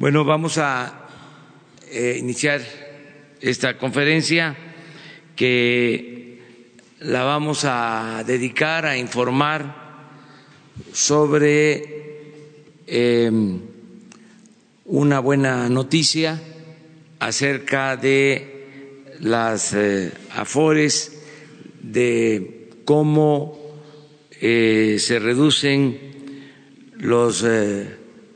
Bueno, 0.00 0.24
vamos 0.24 0.58
a 0.58 1.08
eh, 1.90 2.18
iniciar 2.20 2.60
esta 3.40 3.76
conferencia 3.78 4.56
que 5.34 6.38
la 7.00 7.24
vamos 7.24 7.64
a 7.64 8.22
dedicar 8.24 8.86
a 8.86 8.96
informar 8.96 9.74
sobre 10.92 11.82
em, 12.86 13.58
una 14.84 15.18
buena 15.18 15.68
noticia 15.68 16.40
acerca 17.18 17.96
de 17.96 19.16
las 19.18 19.74
eh, 19.74 20.12
afores, 20.30 21.22
de 21.82 22.70
cómo 22.84 23.58
eh, 24.40 24.98
se 25.00 25.18
reducen 25.18 25.98
los 27.00 27.44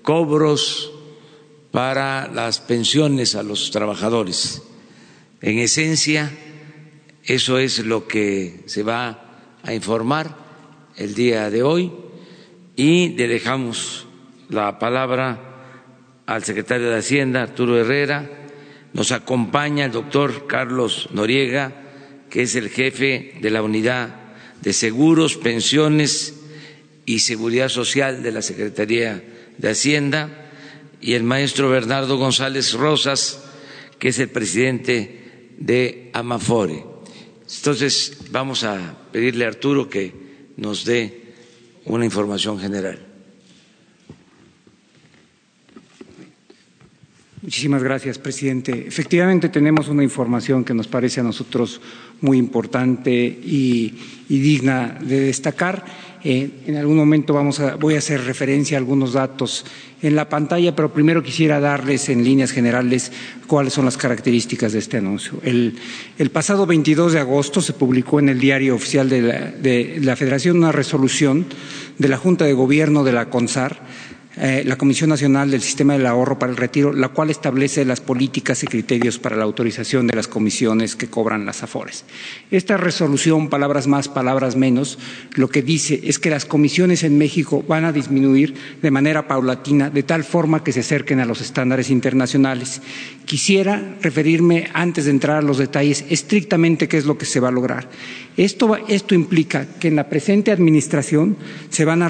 cobros 0.03 0.92
para 1.73 2.29
las 2.29 2.61
pensiones 2.61 3.35
a 3.35 3.43
los 3.43 3.71
trabajadores. 3.71 4.63
En 5.41 5.59
esencia, 5.59 6.31
eso 7.25 7.59
es 7.59 7.85
lo 7.85 8.07
que 8.07 8.61
se 8.67 8.83
va 8.83 9.41
a 9.63 9.75
informar 9.75 10.37
el 10.97 11.15
día 11.15 11.51
de 11.51 11.63
hoy 11.63 11.91
y 12.77 13.09
le 13.17 13.27
dejamos 13.27 14.07
la 14.51 14.79
palabra 14.79 15.41
al 16.27 16.45
secretario 16.45 16.91
de 16.91 16.99
Hacienda, 16.99 17.43
Arturo 17.43 17.81
Herrera. 17.81 18.31
Nos 18.93 19.11
acompaña 19.11 19.87
el 19.87 19.93
doctor 19.93 20.47
Carlos 20.47 21.09
Noriega, 21.13 21.73
que 22.29 22.43
es 22.43 22.55
el 22.55 22.69
jefe 22.69 23.39
de 23.41 23.51
la 23.51 23.63
unidad 23.63 24.15
de 24.61 24.75
seguros, 24.75 25.39
pensiones 25.39 26.35
y 27.07 27.21
seguridad 27.21 27.71
social 27.71 28.23
de 28.23 28.33
la 28.33 28.43
Secretaría 28.43 29.25
de 29.57 29.71
Hacienda 29.71 30.42
y 31.03 31.15
el 31.15 31.25
maestro 31.25 31.69
Bernardo 31.69 32.17
González 32.17 32.73
Rosas, 32.75 33.43
que 33.99 34.09
es 34.09 34.19
el 34.21 34.31
presidente 34.31 35.51
de 35.59 36.11
Amafore. 36.15 36.85
Entonces, 37.57 38.19
vamos 38.31 38.65
a 38.65 38.97
pedirle 39.11 39.45
a 39.45 39.49
Arturo 39.49 39.91
que 39.91 40.15
nos 40.57 40.85
dé 40.85 41.35
una 41.85 42.05
información 42.05 42.59
general. 42.59 43.13
Muchísimas 47.43 47.83
gracias, 47.83 48.19
presidente. 48.19 48.87
Efectivamente, 48.87 49.49
tenemos 49.49 49.89
una 49.89 50.05
información 50.05 50.63
que 50.65 50.75
nos 50.75 50.87
parece 50.87 51.19
a 51.19 51.25
nosotros 51.25 51.81
muy 52.21 52.39
importante 52.39 53.11
y, 53.13 53.99
digna 54.29 54.97
de 55.01 55.19
destacar. 55.19 55.85
Eh, 56.23 56.63
en 56.69 56.77
algún 56.77 56.97
momento 56.97 57.35
vamos 57.35 57.59
a, 57.59 57.75
voy 57.75 57.97
a 57.97 57.99
hacer 57.99 58.23
referencia 58.23 58.77
a 58.77 58.81
algunos 58.81 59.15
datos 59.15 59.65
en 60.03 60.17
la 60.17 60.29
pantalla, 60.29 60.75
pero 60.75 60.93
primero 60.93 61.23
quisiera 61.23 61.61
darles 61.61 62.09
en 62.09 62.25
líneas 62.25 62.51
generales 62.51 63.13
cuáles 63.47 63.73
son 63.73 63.85
las 63.85 63.97
características 63.97 64.73
de 64.73 64.81
este 64.81 64.99
anuncio. 64.99 65.41
El, 65.45 65.79
pasado 66.33 66.67
22 66.67 67.13
de 67.13 67.21
agosto 67.21 67.61
se 67.61 67.73
publicó 67.73 68.19
en 68.19 68.29
el 68.29 68.41
diario 68.41 68.75
oficial 68.75 69.09
de 69.09 69.23
la, 69.23 69.51
de 69.51 69.99
la 70.03 70.17
Federación 70.17 70.59
una 70.59 70.73
resolución 70.73 71.47
de 71.99 72.09
la 72.09 72.17
Junta 72.17 72.45
de 72.45 72.53
Gobierno 72.53 73.05
de 73.05 73.13
la 73.13 73.31
CONSAR 73.31 73.81
eh, 74.37 74.63
la 74.65 74.77
Comisión 74.77 75.11
Nacional 75.11 75.51
del 75.51 75.61
Sistema 75.61 75.93
del 75.93 76.07
Ahorro 76.07 76.39
para 76.39 76.51
el 76.51 76.57
Retiro, 76.57 76.93
la 76.93 77.11
cual 77.11 77.29
establece 77.29 77.85
las 77.85 78.01
políticas 78.01 78.63
y 78.63 78.67
criterios 78.67 79.19
para 79.19 79.37
la 79.37 79.45
autorización 79.45 80.07
de 80.07 80.17
las 80.17 80.27
comisiones 80.27 80.97
que 80.97 81.09
cobran 81.09 81.45
las 81.45 81.63
AFORES. 81.63 82.05
Esta 82.51 82.79
resolución, 82.79 83.51
palabras 83.51 83.87
más, 83.87 84.09
palabras 84.09 84.57
menos, 84.57 84.99
lo 85.35 85.49
que 85.49 85.63
dice 85.63 86.01
es 86.05 86.19
que 86.19 86.31
las 86.31 86.47
comisiones 86.47 87.03
en 87.03 87.19
México 87.19 87.63
van 87.69 87.85
a 87.85 87.93
disminuir 87.93 88.55
de 88.81 88.91
manera 88.91 89.29
paulatina, 89.29 89.91
de 89.91 90.03
tal 90.03 90.25
forma 90.25 90.65
que 90.65 90.73
se 90.73 90.81
acerquen 90.81 91.21
a 91.21 91.27
los 91.27 91.43
estándares 91.43 91.91
internacionales. 91.91 92.81
Quisiera 93.27 93.97
referirme, 94.01 94.69
antes 94.73 95.05
de 95.05 95.11
entrar 95.11 95.37
a 95.37 95.43
los 95.43 95.59
detalles, 95.59 96.07
estrictamente 96.09 96.89
qué 96.89 96.97
es 96.97 97.05
lo 97.05 97.19
que 97.19 97.27
se 97.27 97.41
va 97.41 97.49
a 97.49 97.53
lograr. 97.53 97.89
Esto, 98.37 98.79
esto 98.89 99.15
implica 99.15 99.67
que 99.79 99.89
en 99.89 99.97
la 99.97 100.09
presente 100.09 100.53
administración 100.53 101.37
se 101.69 101.85
van 101.85 102.03
a, 102.03 102.09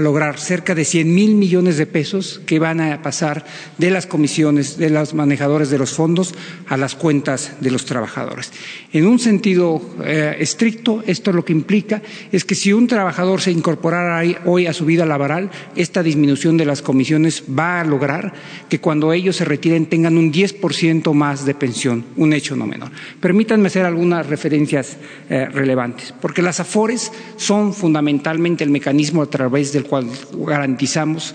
lograr 0.00 0.38
cerca 0.38 0.74
de 0.74 0.84
100 0.84 1.14
mil 1.14 1.34
millones 1.34 1.78
de 1.78 1.86
pesos 1.86 2.42
que 2.44 2.58
van 2.58 2.80
a 2.80 3.00
pasar 3.00 3.44
de 3.78 3.90
las 3.90 4.06
comisiones 4.06 4.76
de 4.76 4.90
los 4.90 5.14
manejadores 5.14 5.70
de 5.70 5.78
los 5.78 5.94
fondos 5.94 6.34
a 6.68 6.76
las 6.76 6.94
cuentas 6.94 7.54
de 7.60 7.70
los 7.70 7.86
trabajadores. 7.86 8.52
En 8.92 9.06
un 9.06 9.18
sentido 9.18 9.80
eh, 10.04 10.36
estricto, 10.40 11.02
esto 11.06 11.32
lo 11.32 11.44
que 11.44 11.52
implica 11.52 12.02
es 12.30 12.44
que 12.44 12.54
si 12.54 12.72
un 12.72 12.86
trabajador 12.86 13.40
se 13.40 13.50
incorporara 13.50 14.22
hoy 14.44 14.66
a 14.66 14.74
su 14.74 14.84
vida 14.84 15.06
laboral, 15.06 15.50
esta 15.74 16.02
disminución 16.02 16.58
de 16.58 16.66
las 16.66 16.82
comisiones 16.82 17.44
va 17.48 17.80
a 17.80 17.84
lograr 17.84 18.34
que 18.68 18.80
cuando 18.80 19.12
ellos 19.12 19.36
se 19.36 19.44
retiren 19.46 19.86
tengan 19.86 20.18
un 20.18 20.32
10% 20.32 21.12
más 21.14 21.46
de 21.46 21.54
pensión, 21.54 22.04
un 22.16 22.34
hecho 22.34 22.56
no 22.56 22.66
menor. 22.66 22.90
Permítanme 23.20 23.68
hacer 23.68 23.86
algunas 23.86 24.26
referencias 24.26 24.98
eh, 25.28 25.46
relevantes, 25.46 26.14
porque 26.20 26.42
las 26.42 26.60
AFORES 26.60 27.12
son 27.36 27.72
fundamentalmente 27.72 28.64
el 28.64 28.70
mecanismo 28.70 29.22
a 29.22 29.26
través 29.26 29.72
del 29.72 29.84
cual 29.84 30.06
garantizamos 30.32 31.34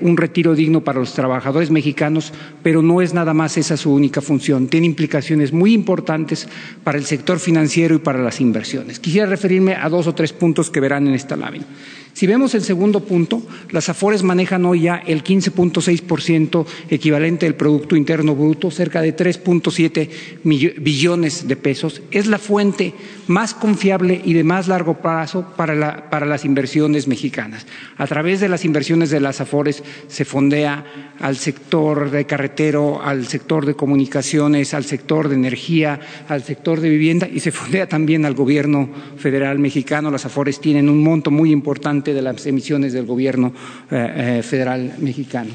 un 0.00 0.16
retiro 0.16 0.54
digno 0.54 0.82
para 0.82 1.00
los 1.00 1.12
trabajadores 1.14 1.70
mexicanos, 1.70 2.32
pero 2.62 2.82
no 2.82 3.02
es 3.02 3.14
nada 3.14 3.34
más 3.34 3.56
esa 3.56 3.76
su 3.76 3.92
única 3.92 4.20
función. 4.20 4.68
Tiene 4.68 4.86
implicaciones 4.86 5.52
muy 5.52 5.74
importantes 5.74 6.48
para 6.84 6.98
el 6.98 7.04
sector 7.04 7.38
financiero 7.38 7.94
y 7.94 7.98
para 7.98 8.22
las 8.22 8.40
inversiones. 8.40 8.98
Quisiera 8.98 9.26
referirme 9.26 9.74
a 9.74 9.88
dos 9.88 10.06
o 10.06 10.14
tres 10.14 10.32
puntos 10.32 10.70
que 10.70 10.80
verán 10.80 11.06
en 11.06 11.14
esta 11.14 11.36
lámina. 11.36 11.66
Si 12.12 12.26
vemos 12.26 12.54
el 12.54 12.62
segundo 12.62 13.00
punto, 13.00 13.42
las 13.70 13.88
AFORES 13.88 14.24
manejan 14.24 14.64
hoy 14.64 14.82
ya 14.82 14.96
el 14.96 15.22
15.6% 15.22 16.66
equivalente 16.90 17.46
del 17.46 17.54
Producto 17.54 17.96
Interno 17.96 18.34
Bruto, 18.34 18.70
cerca 18.70 19.00
de 19.00 19.16
3.7 19.16 20.08
billones 20.44 21.46
de 21.46 21.56
pesos. 21.56 22.02
Es 22.10 22.26
la 22.26 22.38
fuente 22.38 22.94
más 23.26 23.54
confiable 23.54 24.20
y 24.24 24.32
de 24.32 24.44
más 24.44 24.68
largo 24.68 24.94
plazo 24.94 25.52
para, 25.56 26.10
para 26.10 26.26
las 26.26 26.44
inversiones 26.44 27.06
mexicanas. 27.06 27.66
A 27.96 28.06
través 28.06 28.40
de 28.40 28.48
las 28.48 28.64
inversiones 28.64 29.10
de 29.10 29.20
las 29.20 29.40
AFORES 29.40 29.82
se 30.08 30.24
fondea 30.24 30.84
al 31.20 31.36
sector 31.36 32.10
de 32.10 32.24
carretero, 32.24 33.02
al 33.02 33.26
sector 33.26 33.66
de 33.66 33.74
comunicaciones, 33.74 34.74
al 34.74 34.84
sector 34.84 35.28
de 35.28 35.34
energía, 35.34 36.00
al 36.28 36.42
sector 36.42 36.80
de 36.80 36.88
vivienda 36.88 37.28
y 37.28 37.40
se 37.40 37.52
fondea 37.52 37.86
también 37.86 38.24
al 38.24 38.34
gobierno 38.34 38.88
federal 39.16 39.58
mexicano. 39.58 40.10
Las 40.10 40.26
AFORES 40.26 40.60
tienen 40.60 40.88
un 40.88 41.02
monto 41.02 41.30
muy 41.30 41.52
importante 41.52 42.14
de 42.14 42.22
las 42.22 42.46
emisiones 42.46 42.92
del 42.92 43.06
gobierno 43.06 43.52
eh, 43.90 44.38
eh, 44.38 44.42
federal 44.42 44.94
mexicano. 44.98 45.50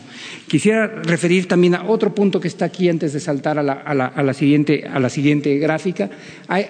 Quisiera 0.48 0.88
referir 0.88 1.48
también 1.48 1.76
a 1.76 1.84
otro 1.86 2.14
punto 2.14 2.40
que 2.40 2.48
está 2.48 2.66
aquí 2.66 2.88
antes 2.88 3.14
de 3.14 3.20
saltar 3.20 3.58
a 3.58 3.64
la, 3.64 4.34
siguiente, 4.34 4.86
a 4.88 5.00
la 5.00 5.10
siguiente 5.10 5.58
gráfica. 5.58 6.10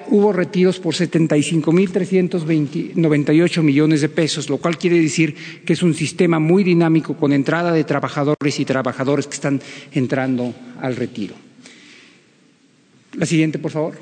hubo 0.10 0.32
retiros 0.66 0.80
por 0.80 0.96
75.398 0.96 3.62
millones 3.62 4.02
de 4.02 4.10
pesos, 4.10 4.50
lo 4.50 4.58
cual 4.58 4.78
quiere 4.78 5.00
decir 5.00 5.36
que 5.64 5.74
es 5.74 5.84
un 5.84 5.94
sistema 5.94 6.40
muy 6.40 6.64
dinámico 6.64 7.16
con 7.16 7.32
entrada 7.34 7.72
de 7.72 7.84
trabajadores 7.84 8.60
y 8.60 8.66
trabajadores 8.66 9.28
que 9.28 9.36
están 9.36 9.62
entrando 9.92 10.56
al 10.82 10.96
retiro. 10.96 11.36
La 13.14 13.28
siguiente, 13.28 13.60
por 13.60 13.70
favor. 13.72 13.94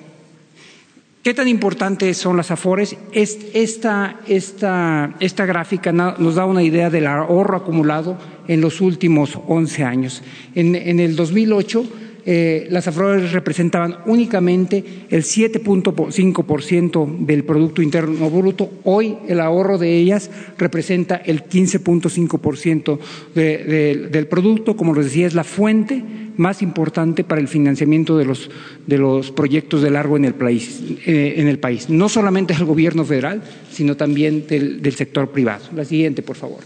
¿Qué 1.22 1.34
tan 1.34 1.48
importantes 1.48 2.18
son 2.18 2.38
las 2.38 2.52
AFORES? 2.52 2.96
Esta, 3.14 4.20
esta, 4.28 5.46
gráfica 5.46 5.92
nos 5.92 6.36
da 6.36 6.46
una 6.46 6.64
idea 6.64 6.90
del 6.90 7.08
ahorro 7.08 7.58
acumulado 7.58 8.18
en 8.48 8.62
los 8.62 8.80
últimos 8.82 9.38
11 9.48 9.84
años. 9.84 10.24
En, 10.56 10.76
en 10.76 11.00
el 11.00 11.16
2008 11.16 11.86
eh, 12.26 12.68
las 12.70 12.88
afores 12.88 13.34
representaban 13.34 13.98
únicamente 14.06 14.84
el 15.10 15.24
7.5% 15.24 17.18
del 17.20 17.44
Producto 17.44 17.82
Interno 17.82 18.30
Bruto. 18.30 18.70
Hoy 18.84 19.18
el 19.28 19.40
ahorro 19.40 19.78
de 19.78 19.98
ellas 19.98 20.30
representa 20.58 21.18
el 21.18 21.44
15.5% 21.44 23.00
del 23.34 24.28
producto. 24.28 24.76
Como 24.78 24.94
les 24.94 25.06
decía, 25.06 25.28
es 25.28 25.34
la 25.34 25.44
fuente 25.44 26.04
más 26.38 26.62
importante 26.62 27.24
para 27.24 27.42
el 27.42 27.48
financiamiento 27.48 28.18
de 28.18 28.26
los, 28.26 28.50
de 28.88 28.98
los 28.98 29.32
proyectos 29.32 29.82
de 29.82 29.92
largo 29.92 30.18
en 30.18 30.26
el, 30.26 30.34
país, 30.34 30.82
eh, 31.06 31.36
en 31.38 31.48
el 31.48 31.60
país. 31.60 31.90
No 31.90 32.10
solamente 32.10 32.54
del 32.54 32.66
gobierno 32.66 33.06
federal, 33.06 33.44
sino 33.72 33.96
también 33.98 34.48
del 34.48 34.96
sector 34.96 35.30
privado. 35.30 35.66
La 35.76 35.86
siguiente, 35.86 36.22
por 36.22 36.36
favor. 36.36 36.60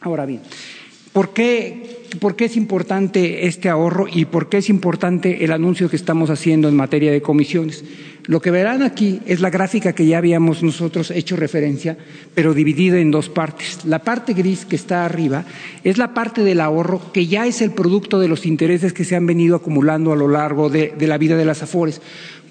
Ahora 0.00 0.26
bien. 0.26 0.40
¿Por 1.12 1.32
qué, 1.32 2.01
¿Por 2.20 2.36
qué 2.36 2.46
es 2.46 2.56
importante 2.56 3.46
este 3.46 3.68
ahorro 3.68 4.06
y 4.12 4.24
por 4.24 4.48
qué 4.48 4.58
es 4.58 4.68
importante 4.68 5.44
el 5.44 5.52
anuncio 5.52 5.88
que 5.88 5.96
estamos 5.96 6.30
haciendo 6.30 6.68
en 6.68 6.76
materia 6.76 7.12
de 7.12 7.22
comisiones? 7.22 7.84
Lo 8.26 8.40
que 8.40 8.52
verán 8.52 8.82
aquí 8.82 9.20
es 9.26 9.40
la 9.40 9.50
gráfica 9.50 9.94
que 9.94 10.06
ya 10.06 10.18
habíamos 10.18 10.62
nosotros 10.62 11.10
hecho 11.10 11.34
referencia, 11.34 11.96
pero 12.34 12.54
dividida 12.54 12.98
en 12.98 13.10
dos 13.10 13.28
partes. 13.28 13.84
La 13.84 13.98
parte 13.98 14.32
gris 14.32 14.64
que 14.64 14.76
está 14.76 15.04
arriba 15.04 15.44
es 15.82 15.98
la 15.98 16.14
parte 16.14 16.44
del 16.44 16.60
ahorro 16.60 17.12
que 17.12 17.26
ya 17.26 17.46
es 17.46 17.62
el 17.62 17.72
producto 17.72 18.20
de 18.20 18.28
los 18.28 18.46
intereses 18.46 18.92
que 18.92 19.04
se 19.04 19.16
han 19.16 19.26
venido 19.26 19.56
acumulando 19.56 20.12
a 20.12 20.16
lo 20.16 20.28
largo 20.28 20.70
de, 20.70 20.94
la 21.00 21.18
vida 21.18 21.36
de 21.36 21.44
las 21.44 21.64
Afores. 21.64 22.00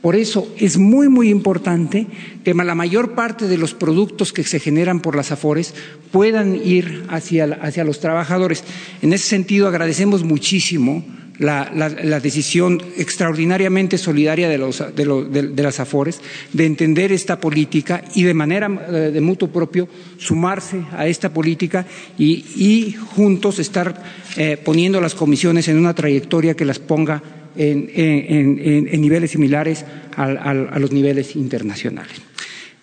Por 0.02 0.16
eso 0.16 0.52
es 0.58 0.78
muy, 0.78 1.08
muy 1.08 1.30
importante 1.30 2.08
que 2.44 2.54
la 2.54 2.76
mayor 2.76 3.14
parte 3.14 3.48
de 3.48 3.58
los 3.58 3.74
productos 3.74 4.34
que 4.34 4.44
se 4.44 4.60
generan 4.60 5.00
por 5.00 5.16
las 5.16 5.32
AFORES 5.32 5.76
puedan 6.12 6.56
ir 6.56 7.06
hacia, 7.08 7.46
hacia 7.62 7.84
los 7.84 8.00
trabajadores. 8.00 8.64
En 9.04 9.14
ese 9.14 9.28
sentido, 9.28 9.68
agradecemos 9.68 10.24
muchísimo 10.24 11.06
la, 11.42 12.20
decisión 12.20 12.82
extraordinariamente 12.98 13.98
solidaria 13.98 14.48
de, 14.48 14.58
los, 14.58 14.84
de, 14.96 15.50
de, 15.50 15.64
las 15.64 15.80
AFORES 15.80 16.22
de 16.54 16.66
entender 16.66 17.12
esta 17.12 17.40
política 17.40 18.04
y 18.14 18.24
de 18.24 18.34
manera 18.34 18.70
eh, 18.70 19.12
de 19.12 19.22
mutuo 19.22 19.48
propio 19.50 19.90
sumarse 20.18 20.84
a 20.92 21.08
esta 21.08 21.34
política 21.34 21.86
y, 22.18 22.96
juntos 23.16 23.60
estar 23.60 24.02
eh, 24.38 24.58
poniendo 24.64 25.02
las 25.02 25.16
comisiones 25.16 25.68
en 25.68 25.78
una 25.78 25.96
trayectoria 25.96 26.54
que 26.54 26.66
las 26.66 26.80
ponga 26.80 27.22
en, 27.56 29.02
niveles 29.02 29.32
similares 29.32 29.84
a, 30.16 30.54
los 30.54 30.92
niveles 30.92 31.36
internacionales. 31.36 32.14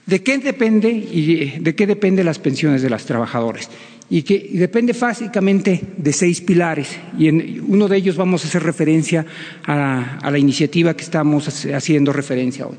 ¿De 0.04 0.22
qué 0.22 0.38
depende 0.38 0.90
y 0.90 1.58
de 1.60 1.74
qué 1.74 1.86
dependen 1.86 2.26
las 2.26 2.38
pensiones 2.38 2.82
de 2.82 2.90
los 2.90 3.04
trabajadores? 3.04 3.70
Y 4.10 4.22
que 4.22 4.50
depende 4.54 4.94
básicamente 4.94 5.82
de 5.96 6.12
seis 6.12 6.40
pilares 6.40 6.98
y 7.18 7.28
en 7.28 7.62
uno 7.68 7.88
de 7.88 7.96
ellos 7.98 8.16
vamos 8.16 8.42
a 8.42 8.48
hacer 8.48 8.62
referencia 8.62 9.26
a, 9.66 10.30
la 10.30 10.38
iniciativa 10.38 10.94
que 10.94 11.04
estamos 11.04 11.66
haciendo 11.66 12.12
referencia 12.12 12.66
hoy. 12.66 12.76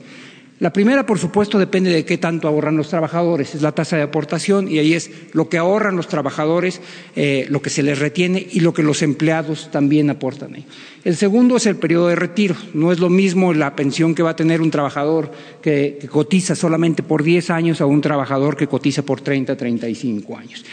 La 0.59 0.73
primera, 0.73 1.05
por 1.05 1.19
supuesto, 1.19 1.57
depende 1.57 1.89
de 1.89 2.03
qué 2.03 2.17
tanto 2.17 2.45
ahorran 2.45 2.75
los 2.75 2.89
trabajadores, 2.89 3.55
es 3.55 3.61
la 3.61 3.71
tasa 3.71 3.95
de 3.95 4.01
aportación 4.03 4.69
y 4.69 4.77
ahí 4.77 4.93
es 4.93 5.09
lo 5.31 5.47
que 5.47 5.57
ahorran 5.57 5.95
los 5.95 6.09
trabajadores, 6.09 6.81
eh, 7.15 7.45
lo 7.49 7.61
que 7.61 7.69
se 7.69 7.81
les 7.81 7.97
retiene 7.97 8.45
y 8.51 8.59
lo 8.59 8.73
que 8.73 8.83
los 8.83 9.01
empleados 9.01 9.71
también 9.71 10.09
aportan. 10.09 10.55
Ahí. 10.55 10.65
El 11.05 11.15
segundo 11.15 11.55
es 11.55 11.65
el 11.65 11.77
periodo 11.77 12.09
de 12.09 12.17
retiro. 12.17 12.55
No 12.73 12.91
es 12.91 12.99
lo 12.99 13.09
mismo 13.09 13.53
la 13.53 13.73
pensión 13.73 14.13
que 14.13 14.21
va 14.21 14.31
a 14.31 14.35
tener 14.35 14.59
un 14.59 14.69
trabajador 14.69 15.31
que, 15.61 15.97
que 16.01 16.09
cotiza 16.09 16.55
solamente 16.55 17.03
por 17.03 17.23
10 17.23 17.51
años 17.51 17.79
a 17.79 17.85
un 17.85 18.01
trabajador 18.01 18.57
que 18.57 18.67
cotiza 18.67 19.03
por 19.03 19.21
30, 19.21 19.55
35 19.55 20.37
años. 20.37 20.65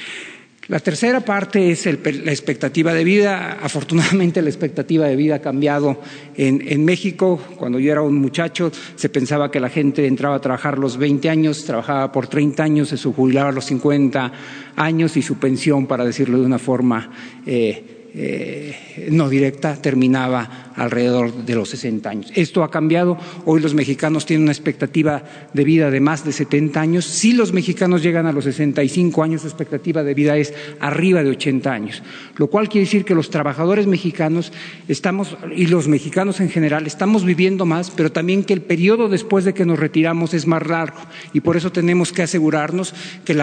La 0.68 0.80
tercera 0.80 1.20
parte 1.20 1.70
es 1.70 1.86
el, 1.86 2.00
la 2.24 2.32
expectativa 2.32 2.92
de 2.92 3.04
vida. 3.04 3.58
Afortunadamente 3.62 4.42
la 4.42 4.48
expectativa 4.48 5.06
de 5.06 5.14
vida 5.14 5.36
ha 5.36 5.40
cambiado 5.40 6.00
en, 6.36 6.60
en, 6.66 6.84
México. 6.84 7.40
Cuando 7.56 7.78
yo 7.78 7.92
era 7.92 8.02
un 8.02 8.16
muchacho 8.16 8.72
se 8.96 9.08
pensaba 9.08 9.50
que 9.50 9.60
la 9.60 9.68
gente 9.68 10.06
entraba 10.06 10.36
a 10.36 10.40
trabajar 10.40 10.78
los 10.78 10.96
20 10.96 11.30
años, 11.30 11.64
trabajaba 11.64 12.10
por 12.10 12.26
30 12.26 12.62
años, 12.64 12.88
se 12.88 12.96
jubilaba 12.96 13.50
a 13.50 13.52
los 13.52 13.66
50 13.66 14.32
años 14.74 15.16
y 15.16 15.22
su 15.22 15.38
pensión, 15.38 15.86
para 15.86 16.04
decirlo 16.04 16.40
de 16.40 16.46
una 16.46 16.58
forma 16.58 17.12
eh, 17.46 17.95
eh, 18.18 18.74
no 19.10 19.28
directa 19.28 19.76
terminaba 19.76 20.72
alrededor 20.74 21.44
de 21.44 21.54
los 21.54 21.68
60 21.68 22.08
años. 22.08 22.32
Esto 22.34 22.64
ha 22.64 22.70
cambiado. 22.70 23.18
Hoy 23.44 23.60
los 23.60 23.74
mexicanos 23.74 24.24
tienen 24.24 24.44
una 24.44 24.52
expectativa 24.52 25.22
de 25.52 25.64
vida 25.64 25.90
de 25.90 26.00
más 26.00 26.24
de 26.24 26.32
70 26.32 26.80
años. 26.80 27.04
Si 27.04 27.34
los 27.34 27.52
mexicanos 27.52 28.02
llegan 28.02 28.26
a 28.26 28.32
los 28.32 28.44
65 28.44 29.22
años, 29.22 29.42
su 29.42 29.48
expectativa 29.48 30.02
de 30.02 30.14
vida 30.14 30.38
es 30.38 30.54
arriba 30.80 31.22
de 31.22 31.28
80 31.28 31.70
años. 31.70 32.02
Lo 32.36 32.46
cual 32.46 32.70
quiere 32.70 32.86
decir 32.86 33.04
que 33.04 33.14
los 33.14 33.28
trabajadores 33.28 33.86
mexicanos 33.86 34.50
estamos, 34.88 35.36
y 35.54 35.66
los 35.66 35.86
mexicanos 35.86 36.40
en 36.40 36.48
general, 36.48 36.86
estamos 36.86 37.22
viviendo 37.22 37.66
más, 37.66 37.90
pero 37.90 38.12
también 38.12 38.44
que 38.44 38.54
el 38.54 38.62
periodo 38.62 39.10
después 39.10 39.44
de 39.44 39.52
que 39.52 39.66
nos 39.66 39.78
retiramos 39.78 40.32
es 40.32 40.46
más 40.46 40.66
largo. 40.66 41.00
Y 41.34 41.40
por 41.40 41.58
eso 41.58 41.70
tenemos 41.70 42.12
que 42.14 42.22
asegurarnos 42.22 42.94
que, 43.26 43.36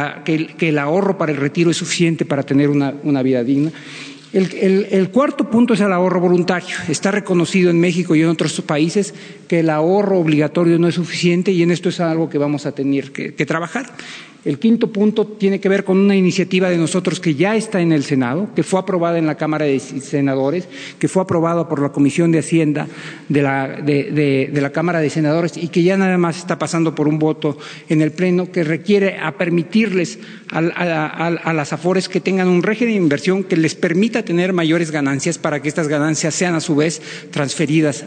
que, 0.58 0.69
el, 0.69 0.80
ahorro 0.80 1.19
para 1.19 1.31
el 1.31 1.38
retiro 1.38 1.69
es 1.69 1.78
suficiente 1.78 2.26
para 2.26 2.42
tener 2.42 2.69
una 2.69 3.22
vida 3.22 3.44
digna. 3.44 3.72
El, 4.33 5.09
cuarto 5.12 5.50
punto 5.50 5.75
es 5.75 5.81
el 5.81 5.94
ahorro 5.94 6.19
voluntario. 6.19 6.75
Está 6.88 7.12
reconocido 7.12 7.69
en 7.69 7.80
México 7.80 8.15
y 8.15 8.21
en 8.21 8.30
otros 8.30 8.59
países 8.62 9.13
que 9.47 9.59
el 9.59 9.69
ahorro 9.69 10.18
obligatorio 10.18 10.80
no 10.80 10.88
es 10.88 10.95
suficiente 10.95 11.51
y 11.51 11.62
en 11.62 11.69
esto 11.69 11.89
es 11.89 12.00
algo 12.00 12.30
que 12.30 12.39
vamos 12.39 12.65
a 12.65 12.71
tener 12.71 13.12
que 13.12 13.45
trabajar. 13.45 13.94
El 14.45 14.60
quinto 14.60 14.88
punto 14.92 15.25
tiene 15.25 15.62
que 15.62 15.69
ver 15.69 15.86
con 15.86 15.98
una 15.98 16.18
iniciativa 16.18 16.69
de 16.69 16.78
nosotros 16.78 17.22
que 17.22 17.36
ya 17.36 17.56
está 17.56 17.80
en 17.80 17.94
el 17.94 18.04
Senado, 18.04 18.50
que 18.54 18.63
fue 18.63 18.80
aprobada 18.80 19.18
en 19.18 19.25
la 19.25 19.36
Cámara 19.36 19.63
de 19.63 19.80
Senadores, 19.80 20.68
que 21.00 21.07
fue 21.07 21.24
aprobada 21.24 21.69
por 21.69 21.81
la 21.81 21.94
Comisión 21.94 22.31
de 22.34 22.40
Hacienda 22.40 22.88
de 23.30 23.42
la, 23.42 24.69
Cámara 24.74 25.00
de 25.00 25.10
Senadores 25.10 25.56
y 25.56 25.69
que 25.69 25.84
ya 25.84 25.95
nada 25.95 26.18
más 26.18 26.38
está 26.38 26.60
pasando 26.60 26.94
por 26.94 27.07
un 27.07 27.19
voto 27.19 27.57
en 27.88 28.01
el 28.01 28.12
Pleno, 28.12 28.51
que 28.51 28.66
requiere 28.66 29.18
a 29.18 29.38
permitirles 29.38 30.19
a, 30.51 30.57
a 30.57 31.54
las 31.54 31.72
AFORES 31.72 32.10
que 32.10 32.19
tengan 32.19 32.50
un 32.50 32.63
régimen 32.63 32.95
de 32.95 33.01
inversión 33.01 33.44
que 33.45 33.56
les 33.56 33.75
permita 33.75 34.25
tener 34.25 34.51
mayores 34.51 34.92
ganancias 34.92 35.38
para 35.38 35.62
que 35.62 35.69
estas 35.69 35.88
ganancias 35.88 36.36
sean 36.36 36.56
a 36.56 36.60
su 36.60 36.75
vez 36.75 37.01
transferidas 37.31 38.06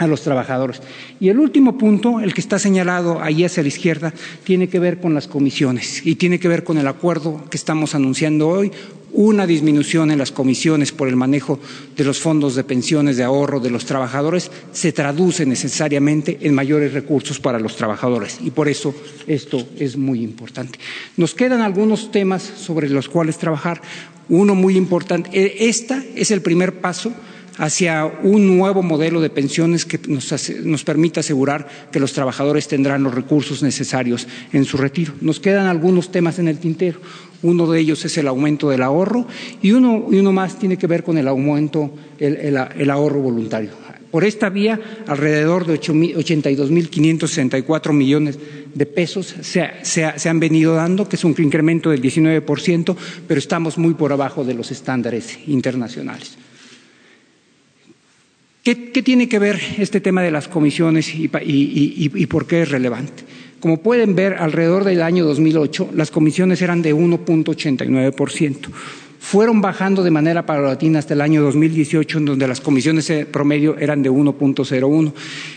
a 0.00 0.06
los 0.06 0.22
trabajadores. 0.22 0.80
Y 1.20 1.28
el 1.28 1.38
último 1.38 1.76
punto, 1.76 2.20
el 2.20 2.32
que 2.32 2.40
está 2.40 2.58
señalado 2.58 3.22
ahí 3.22 3.44
hacia 3.44 3.62
la 3.62 3.68
izquierda, 3.68 4.14
tiene 4.44 4.68
que 4.68 4.78
ver 4.78 4.98
con 4.98 5.12
las 5.12 5.28
comisiones 5.28 6.04
y 6.06 6.14
tiene 6.14 6.40
que 6.40 6.48
ver 6.48 6.64
con 6.64 6.78
el 6.78 6.88
acuerdo 6.88 7.44
que 7.50 7.58
estamos 7.58 7.94
anunciando 7.94 8.48
hoy, 8.48 8.72
una 9.12 9.46
disminución 9.46 10.10
en 10.10 10.18
las 10.18 10.32
comisiones 10.32 10.90
por 10.92 11.06
el 11.06 11.16
manejo 11.16 11.58
de 11.96 12.04
los 12.04 12.18
fondos 12.18 12.54
de 12.54 12.64
pensiones 12.64 13.18
de 13.18 13.24
ahorro 13.24 13.60
de 13.60 13.68
los 13.68 13.84
trabajadores 13.84 14.50
se 14.72 14.92
traduce 14.92 15.44
necesariamente 15.44 16.38
en 16.40 16.54
mayores 16.54 16.94
recursos 16.94 17.38
para 17.38 17.60
los 17.60 17.76
trabajadores 17.76 18.38
y 18.42 18.52
por 18.52 18.68
eso 18.68 18.94
esto 19.26 19.68
es 19.78 19.98
muy 19.98 20.22
importante. 20.22 20.78
Nos 21.18 21.34
quedan 21.34 21.60
algunos 21.60 22.10
temas 22.10 22.42
sobre 22.42 22.88
los 22.88 23.08
cuales 23.08 23.36
trabajar. 23.36 23.82
Uno 24.30 24.54
muy 24.54 24.76
importante, 24.76 25.68
esta 25.68 26.02
es 26.14 26.30
el 26.30 26.40
primer 26.40 26.80
paso 26.80 27.12
hacia 27.60 28.06
un 28.06 28.56
nuevo 28.56 28.82
modelo 28.82 29.20
de 29.20 29.28
pensiones 29.28 29.84
que 29.84 30.00
nos, 30.08 30.32
hace, 30.32 30.62
nos, 30.62 30.82
permita 30.82 31.20
asegurar 31.20 31.68
que 31.92 32.00
los 32.00 32.14
trabajadores 32.14 32.66
tendrán 32.66 33.02
los 33.02 33.14
recursos 33.14 33.62
necesarios 33.62 34.26
en 34.54 34.64
su 34.64 34.78
retiro. 34.78 35.12
Nos 35.20 35.40
quedan 35.40 35.66
algunos 35.66 36.10
temas 36.10 36.38
en 36.38 36.48
el 36.48 36.56
tintero. 36.58 37.00
Uno 37.42 37.70
de 37.70 37.80
ellos 37.80 38.02
es 38.06 38.16
el 38.16 38.28
aumento 38.28 38.70
del 38.70 38.82
ahorro 38.82 39.26
y 39.60 39.72
uno, 39.72 40.32
más 40.32 40.58
tiene 40.58 40.78
que 40.78 40.86
ver 40.86 41.04
con 41.04 41.18
el 41.18 41.28
aumento, 41.28 41.94
el, 42.18 42.90
ahorro 42.90 43.20
voluntario. 43.20 43.72
Por 44.10 44.24
esta 44.24 44.48
vía, 44.48 44.80
alrededor 45.06 45.66
de 45.66 45.78
82.564 45.78 47.92
millones 47.92 48.38
de 48.74 48.86
pesos 48.86 49.34
se, 49.42 49.70
se, 49.82 50.10
se, 50.16 50.28
han 50.30 50.40
venido 50.40 50.74
dando, 50.74 51.08
que 51.08 51.16
es 51.16 51.24
un 51.24 51.34
incremento 51.38 51.90
del 51.90 52.00
19%, 52.00 52.96
pero 53.28 53.38
estamos 53.38 53.76
muy 53.76 53.92
por 53.94 54.12
abajo 54.12 54.44
de 54.44 54.54
los 54.54 54.70
estándares 54.70 55.38
internacionales. 55.46 56.38
¿Qué, 58.62 58.92
¿Qué, 58.92 59.02
tiene 59.02 59.26
que 59.26 59.38
ver 59.38 59.58
este 59.78 60.02
tema 60.02 60.22
de 60.22 60.30
las 60.30 60.46
comisiones 60.46 61.14
y, 61.14 61.28
por 62.26 62.46
qué 62.46 62.62
es 62.62 62.70
relevante? 62.70 63.24
Como 63.58 63.78
pueden 63.78 64.14
ver, 64.14 64.34
alrededor 64.34 64.84
del 64.84 65.00
año 65.02 65.24
2008 65.24 65.90
las 65.94 66.10
comisiones 66.10 66.60
eran 66.60 66.82
de 66.82 66.94
1.89%. 66.94 68.68
Fueron 69.18 69.60
bajando 69.60 70.02
de 70.02 70.10
manera 70.10 70.46
paulatina 70.46 70.98
hasta 70.98 71.12
el 71.12 71.20
año 71.20 71.42
2018, 71.42 72.18
en 72.18 72.24
donde 72.24 72.48
las 72.48 72.60
comisiones 72.60 73.10
promedio 73.30 73.76
eran 73.78 74.02
de 74.02 74.10
1.01. 74.10 75.12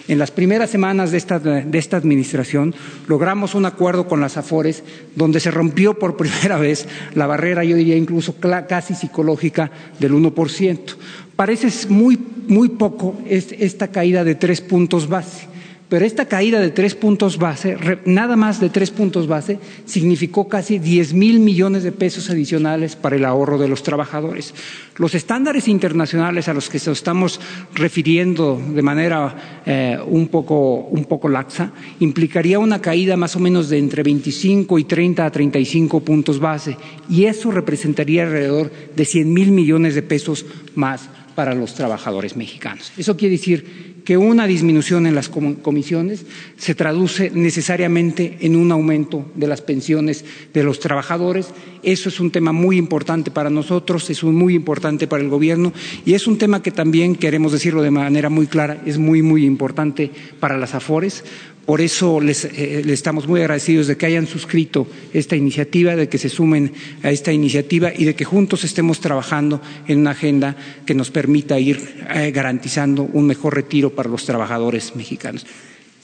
En 0.10 0.19
las 0.19 0.31
primeras 0.31 0.69
semanas 0.69 1.12
de 1.12 1.17
esta, 1.17 1.39
de 1.39 1.77
esta 1.77 1.95
administración 1.95 2.75
logramos 3.07 3.55
un 3.55 3.65
acuerdo 3.65 4.05
con 4.05 4.19
las 4.19 4.36
AFORES, 4.36 4.83
donde 5.15 5.39
se 5.39 5.50
rompió 5.50 5.98
por 5.98 6.17
primera 6.17 6.57
vez 6.57 6.88
la 7.15 7.25
barrera, 7.25 7.63
yo 7.63 7.75
diría 7.75 7.95
incluso 7.95 8.36
casi 8.39 8.95
psicológica, 8.95 9.72
del 10.00 10.13
1%. 10.13 10.95
Parece 11.35 11.87
muy, 11.89 12.19
muy 12.47 12.69
poco 12.69 13.15
esta 13.27 13.87
caída 13.87 14.23
de 14.23 14.35
tres 14.35 14.61
puntos 14.61 15.09
base, 15.09 15.47
pero 15.89 16.05
esta 16.05 16.25
caída 16.25 16.59
de 16.59 16.69
tres 16.69 16.95
puntos 16.95 17.37
base, 17.37 17.77
nada 18.05 18.35
más 18.35 18.59
de 18.59 18.69
tres 18.69 18.91
puntos 18.91 19.27
base, 19.27 19.59
significó 19.85 20.47
casi 20.47 20.79
10 20.79 21.13
mil 21.13 21.39
millones 21.39 21.83
de 21.83 21.91
pesos 21.91 22.29
adicionales 22.29 22.95
para 22.95 23.15
el 23.15 23.25
ahorro 23.25 23.57
de 23.57 23.67
los 23.67 23.81
trabajadores. 23.81 24.53
Los 24.97 25.15
estándares 25.15 25.67
internacionales 25.67 26.47
a 26.47 26.53
los 26.53 26.69
que 26.69 26.77
nos 26.77 26.97
estamos 26.97 27.39
refiriendo 27.73 28.61
de 28.73 28.81
manera 28.81 29.61
eh, 29.65 29.97
un, 30.05 30.27
poco, 30.27 30.87
un 30.89 31.05
poco 31.05 31.29
laxa 31.29 31.71
implicaría 31.99 32.59
una 32.59 32.81
caída 32.81 33.17
más 33.17 33.35
o 33.35 33.39
menos 33.39 33.69
de 33.69 33.79
entre 33.79 34.03
25 34.03 34.77
y 34.79 34.83
30 34.83 35.25
a 35.25 35.31
35 35.31 35.99
puntos 35.99 36.39
base, 36.39 36.77
y 37.09 37.25
eso 37.25 37.49
representaría 37.49 38.23
alrededor 38.23 38.71
de 38.95 39.05
100 39.05 39.33
mil 39.33 39.51
millones 39.51 39.95
de 39.95 40.03
pesos 40.03 40.45
más 40.75 41.09
para 41.35 41.53
los 41.53 41.73
trabajadores 41.73 42.35
mexicanos. 42.35 42.91
Eso 42.97 43.17
quiere 43.17 43.33
decir 43.33 43.93
que 44.03 44.17
una 44.17 44.47
disminución 44.47 45.07
en 45.07 45.15
las 45.15 45.29
comisiones 45.29 46.25
se 46.57 46.75
traduce 46.75 47.31
necesariamente 47.31 48.37
en 48.41 48.55
un 48.55 48.71
aumento 48.71 49.31
de 49.35 49.47
las 49.47 49.61
pensiones 49.61 50.25
de 50.53 50.63
los 50.63 50.79
trabajadores. 50.79 51.47
Eso 51.83 52.09
es 52.09 52.19
un 52.19 52.31
tema 52.31 52.51
muy 52.51 52.77
importante 52.77 53.31
para 53.31 53.49
nosotros, 53.49 54.09
es 54.09 54.23
muy 54.23 54.55
importante 54.55 55.07
para 55.07 55.23
el 55.23 55.29
gobierno 55.29 55.73
y 56.05 56.13
es 56.13 56.27
un 56.27 56.37
tema 56.37 56.61
que 56.61 56.71
también, 56.71 57.15
queremos 57.15 57.51
decirlo 57.51 57.81
de 57.81 57.91
manera 57.91 58.29
muy 58.29 58.47
clara, 58.47 58.81
es 58.85 58.97
muy, 58.97 59.21
muy 59.21 59.45
importante 59.45 60.11
para 60.39 60.57
las 60.57 60.75
AFORES. 60.75 61.23
Por 61.65 61.79
eso 61.79 62.20
les, 62.20 62.43
eh, 62.43 62.82
les, 62.84 62.93
estamos 62.93 63.25
muy 63.25 63.39
agradecidos 63.39 63.88
de 63.88 63.96
que 63.96 64.05
hayan 64.05 64.27
suscrito 64.27 64.86
esta 65.13 65.38
iniciativa, 65.38 65.96
de 65.96 66.10
que 66.10 66.17
se 66.17 66.27
sumen 66.27 66.74
a 67.03 67.10
esta 67.10 67.32
iniciativa 67.32 67.91
y 67.96 68.03
de 68.03 68.15
que 68.15 68.25
juntos 68.25 68.65
estemos 68.65 69.00
trabajando 69.00 69.62
en 69.88 70.00
una 70.00 70.12
agenda 70.12 70.58
que 70.86 70.93
nos 70.93 71.10
permita 71.10 71.58
ir 71.60 71.79
eh, 72.13 72.32
garantizando 72.32 73.03
un 73.03 73.27
mejor 73.27 73.55
retiro 73.55 73.91
para 73.91 74.10
los 74.10 74.25
trabajadores 74.25 74.93
mexicanos. 74.96 75.46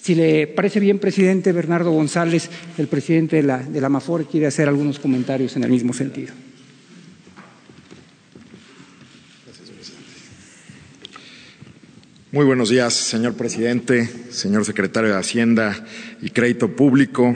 Si 0.01 0.15
le 0.15 0.47
parece 0.47 0.79
bien, 0.79 0.97
presidente 0.97 1.51
Bernardo 1.51 1.91
González, 1.91 2.49
el 2.77 2.87
presidente 2.87 3.35
de 3.35 3.43
la, 3.43 3.57
de 3.57 3.81
la 3.81 3.89
MAFOR, 3.89 4.27
quiere 4.27 4.47
hacer 4.47 4.69
algunos 4.69 4.97
comentarios 4.97 5.57
en 5.57 5.65
el 5.65 5.71
mismo 5.71 5.93
sentido. 5.93 6.33
Muy 12.31 12.45
buenos 12.45 12.69
días, 12.69 12.93
señor 12.93 13.33
presidente, 13.33 14.07
señor 14.29 14.63
secretario 14.63 15.09
de 15.09 15.17
Hacienda 15.17 15.83
y 16.21 16.29
Crédito 16.29 16.75
Público, 16.75 17.35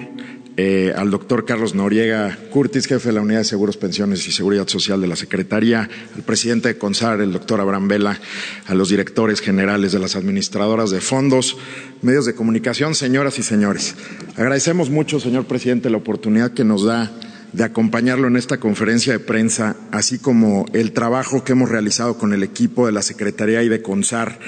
eh, 0.55 0.93
al 0.95 1.09
doctor 1.09 1.45
Carlos 1.45 1.73
Noriega 1.73 2.37
Curtis, 2.51 2.85
jefe 2.85 3.09
de 3.09 3.13
la 3.13 3.21
Unidad 3.21 3.39
de 3.39 3.45
Seguros, 3.45 3.75
Pensiones 3.75 4.27
y 4.27 4.31
Seguridad 4.31 4.67
Social 4.67 5.01
de 5.01 5.07
la 5.07 5.15
Secretaría, 5.15 5.89
al 6.15 6.21
presidente 6.21 6.67
de 6.67 6.77
CONSAR, 6.77 7.21
el 7.21 7.33
doctor 7.33 7.59
Abraham 7.59 7.87
Vela, 7.87 8.19
a 8.67 8.75
los 8.75 8.89
directores 8.89 9.41
generales 9.41 9.93
de 9.93 9.99
las 9.99 10.15
administradoras 10.15 10.91
de 10.91 11.01
fondos, 11.01 11.57
medios 12.03 12.27
de 12.27 12.35
comunicación, 12.35 12.93
señoras 12.93 13.39
y 13.39 13.41
señores. 13.41 13.95
Agradecemos 14.35 14.91
mucho, 14.91 15.19
señor 15.19 15.45
presidente, 15.45 15.89
la 15.89 15.97
oportunidad 15.97 16.53
que 16.53 16.65
nos 16.65 16.83
da 16.83 17.11
de 17.53 17.63
acompañarlo 17.63 18.27
en 18.27 18.35
esta 18.35 18.59
conferencia 18.59 19.13
de 19.13 19.19
prensa, 19.19 19.75
así 19.91 20.19
como 20.19 20.65
el 20.73 20.91
trabajo 20.91 21.43
que 21.43 21.53
hemos 21.53 21.69
realizado 21.69 22.17
con 22.17 22.33
el 22.33 22.43
equipo 22.43 22.85
de 22.85 22.91
la 22.91 23.01
Secretaría 23.01 23.63
y 23.63 23.69
de 23.69 23.81
CONSAR 23.81 24.39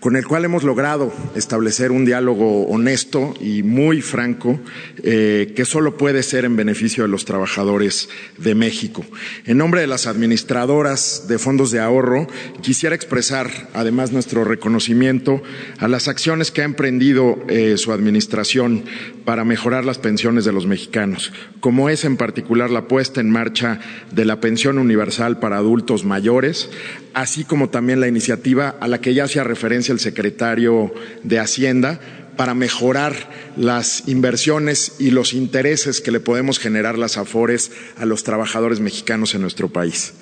con 0.00 0.14
el 0.14 0.26
cual 0.26 0.44
hemos 0.44 0.62
logrado 0.62 1.12
establecer 1.34 1.90
un 1.90 2.04
diálogo 2.04 2.66
honesto 2.66 3.34
y 3.40 3.62
muy 3.62 4.02
franco 4.02 4.60
eh, 5.02 5.52
que 5.56 5.64
solo 5.64 5.96
puede 5.96 6.22
ser 6.22 6.44
en 6.44 6.54
beneficio 6.54 7.02
de 7.02 7.08
los 7.08 7.24
trabajadores 7.24 8.08
de 8.38 8.54
México. 8.54 9.04
En 9.46 9.58
nombre 9.58 9.80
de 9.80 9.86
las 9.86 10.06
administradoras 10.06 11.26
de 11.28 11.38
fondos 11.38 11.70
de 11.70 11.80
ahorro, 11.80 12.28
quisiera 12.60 12.94
expresar 12.94 13.50
además 13.74 14.12
nuestro 14.12 14.44
reconocimiento 14.44 15.42
a 15.78 15.88
las 15.88 16.08
acciones 16.08 16.50
que 16.50 16.62
ha 16.62 16.66
emprendido 16.66 17.38
eh, 17.48 17.76
su 17.76 17.92
administración 17.92 18.84
para 19.26 19.44
mejorar 19.44 19.84
las 19.84 19.98
pensiones 19.98 20.46
de 20.46 20.52
los 20.52 20.66
mexicanos, 20.66 21.32
como 21.60 21.90
es 21.90 22.04
en 22.04 22.16
particular 22.16 22.70
la 22.70 22.88
puesta 22.88 23.20
en 23.20 23.28
marcha 23.28 23.80
de 24.12 24.24
la 24.24 24.40
pensión 24.40 24.78
universal 24.78 25.40
para 25.40 25.58
adultos 25.58 26.04
mayores, 26.04 26.70
así 27.12 27.44
como 27.44 27.68
también 27.68 28.00
la 28.00 28.08
iniciativa 28.08 28.76
a 28.80 28.86
la 28.86 29.00
que 29.00 29.14
ya 29.14 29.24
hacía 29.24 29.42
referencia 29.42 29.92
el 29.92 29.98
secretario 29.98 30.94
de 31.24 31.40
Hacienda 31.40 32.00
para 32.36 32.54
mejorar 32.54 33.14
las 33.56 34.08
inversiones 34.08 34.94
y 34.98 35.10
los 35.10 35.32
intereses 35.32 36.00
que 36.00 36.10
le 36.10 36.20
podemos 36.20 36.58
generar 36.58 36.98
las 36.98 37.16
AFORES 37.16 37.70
a 37.96 38.04
los 38.04 38.24
trabajadores 38.24 38.80
mexicanos 38.80 39.34
en 39.34 39.42
nuestro 39.42 39.68
país. 39.68 40.12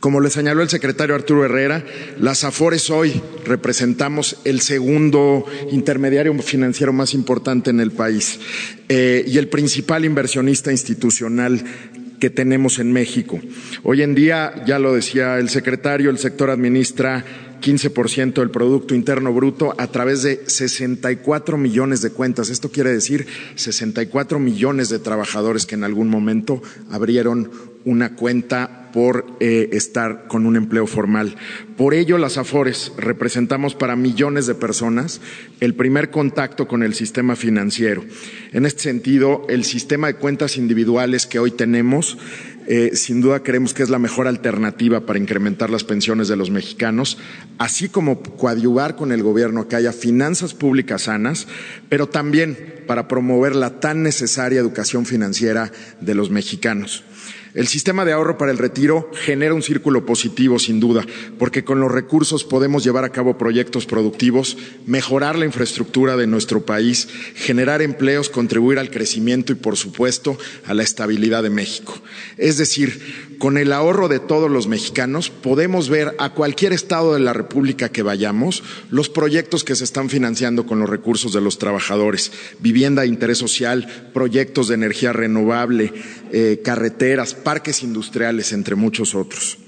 Como 0.00 0.20
le 0.20 0.30
señaló 0.30 0.62
el 0.62 0.68
secretario 0.68 1.14
Arturo 1.14 1.44
Herrera, 1.44 1.84
las 2.18 2.44
AFORES 2.44 2.90
hoy 2.90 3.20
representamos 3.44 4.36
el 4.44 4.60
segundo 4.60 5.44
intermediario 5.70 6.36
financiero 6.42 6.92
más 6.92 7.14
importante 7.14 7.70
en 7.70 7.80
el 7.80 7.92
país 7.92 8.38
eh, 8.88 9.24
y 9.26 9.38
el 9.38 9.48
principal 9.48 10.04
inversionista 10.04 10.70
institucional 10.72 11.64
que 12.22 12.30
tenemos 12.30 12.78
en 12.78 12.92
México. 12.92 13.40
Hoy 13.82 14.00
en 14.00 14.14
día, 14.14 14.62
ya 14.64 14.78
lo 14.78 14.94
decía 14.94 15.40
el 15.40 15.48
secretario, 15.48 16.08
el 16.08 16.18
sector 16.18 16.50
administra 16.50 17.24
15% 17.60 18.34
del 18.34 18.50
Producto 18.52 18.94
Interno 18.94 19.32
Bruto 19.32 19.74
a 19.76 19.88
través 19.88 20.22
de 20.22 20.44
64 20.46 21.58
millones 21.58 22.00
de 22.00 22.10
cuentas. 22.10 22.48
Esto 22.48 22.70
quiere 22.70 22.92
decir 22.92 23.26
64 23.56 24.38
millones 24.38 24.88
de 24.88 25.00
trabajadores 25.00 25.66
que 25.66 25.74
en 25.74 25.82
algún 25.82 26.10
momento 26.10 26.62
abrieron 26.92 27.50
una 27.84 28.14
cuenta 28.14 28.90
por 28.92 29.24
eh, 29.40 29.70
estar 29.72 30.26
con 30.28 30.44
un 30.44 30.56
empleo 30.56 30.86
formal. 30.86 31.34
Por 31.76 31.94
ello, 31.94 32.18
las 32.18 32.36
AFORES 32.36 32.92
representamos 32.98 33.74
para 33.74 33.96
millones 33.96 34.46
de 34.46 34.54
personas 34.54 35.20
el 35.60 35.74
primer 35.74 36.10
contacto 36.10 36.68
con 36.68 36.82
el 36.82 36.94
sistema 36.94 37.34
financiero. 37.34 38.04
En 38.52 38.66
este 38.66 38.82
sentido, 38.82 39.46
el 39.48 39.64
sistema 39.64 40.08
de 40.08 40.14
cuentas 40.14 40.58
individuales 40.58 41.26
que 41.26 41.38
hoy 41.38 41.52
tenemos 41.52 42.18
eh, 42.66 42.92
sin 42.94 43.20
duda 43.20 43.42
creemos 43.42 43.74
que 43.74 43.82
es 43.82 43.90
la 43.90 43.98
mejor 43.98 44.28
alternativa 44.28 45.04
para 45.04 45.18
incrementar 45.18 45.68
las 45.68 45.82
pensiones 45.82 46.28
de 46.28 46.36
los 46.36 46.50
mexicanos, 46.50 47.18
así 47.58 47.88
como 47.88 48.22
coadyuvar 48.22 48.94
con 48.94 49.10
el 49.10 49.22
gobierno 49.22 49.66
que 49.66 49.74
haya 49.74 49.92
finanzas 49.92 50.54
públicas 50.54 51.02
sanas, 51.02 51.48
pero 51.88 52.08
también 52.08 52.84
para 52.86 53.08
promover 53.08 53.56
la 53.56 53.80
tan 53.80 54.04
necesaria 54.04 54.60
educación 54.60 55.06
financiera 55.06 55.72
de 56.00 56.14
los 56.14 56.30
mexicanos. 56.30 57.04
El 57.54 57.68
sistema 57.68 58.06
de 58.06 58.12
ahorro 58.12 58.38
para 58.38 58.50
el 58.50 58.56
retiro 58.56 59.10
genera 59.12 59.52
un 59.52 59.62
círculo 59.62 60.06
positivo, 60.06 60.58
sin 60.58 60.80
duda, 60.80 61.04
porque 61.38 61.64
con 61.64 61.80
los 61.80 61.92
recursos 61.92 62.44
podemos 62.44 62.82
llevar 62.82 63.04
a 63.04 63.10
cabo 63.10 63.36
proyectos 63.36 63.84
productivos, 63.84 64.56
mejorar 64.86 65.36
la 65.36 65.44
infraestructura 65.44 66.16
de 66.16 66.26
nuestro 66.26 66.64
país, 66.64 67.08
generar 67.34 67.82
empleos, 67.82 68.30
contribuir 68.30 68.78
al 68.78 68.90
crecimiento 68.90 69.52
y, 69.52 69.56
por 69.56 69.76
supuesto, 69.76 70.38
a 70.66 70.72
la 70.72 70.82
estabilidad 70.82 71.42
de 71.42 71.50
México. 71.50 72.00
Es 72.38 72.56
decir, 72.56 73.36
con 73.38 73.58
el 73.58 73.72
ahorro 73.72 74.08
de 74.08 74.20
todos 74.20 74.50
los 74.50 74.66
mexicanos 74.66 75.28
podemos 75.28 75.88
ver 75.90 76.14
a 76.18 76.30
cualquier 76.30 76.72
estado 76.72 77.12
de 77.12 77.20
la 77.20 77.32
República 77.32 77.90
que 77.90 78.02
vayamos 78.02 78.62
los 78.88 79.08
proyectos 79.08 79.64
que 79.64 79.74
se 79.74 79.84
están 79.84 80.08
financiando 80.08 80.64
con 80.64 80.78
los 80.78 80.88
recursos 80.88 81.32
de 81.32 81.40
los 81.40 81.58
trabajadores, 81.58 82.32
vivienda 82.60 83.02
de 83.02 83.08
interés 83.08 83.38
social, 83.38 84.10
proyectos 84.14 84.68
de 84.68 84.74
energía 84.74 85.12
renovable, 85.12 85.92
eh, 86.32 86.60
carreteras, 86.64 87.34
parques 87.34 87.82
industriales, 87.82 88.52
entre 88.52 88.74
muchos 88.74 89.14
otros. 89.14 89.58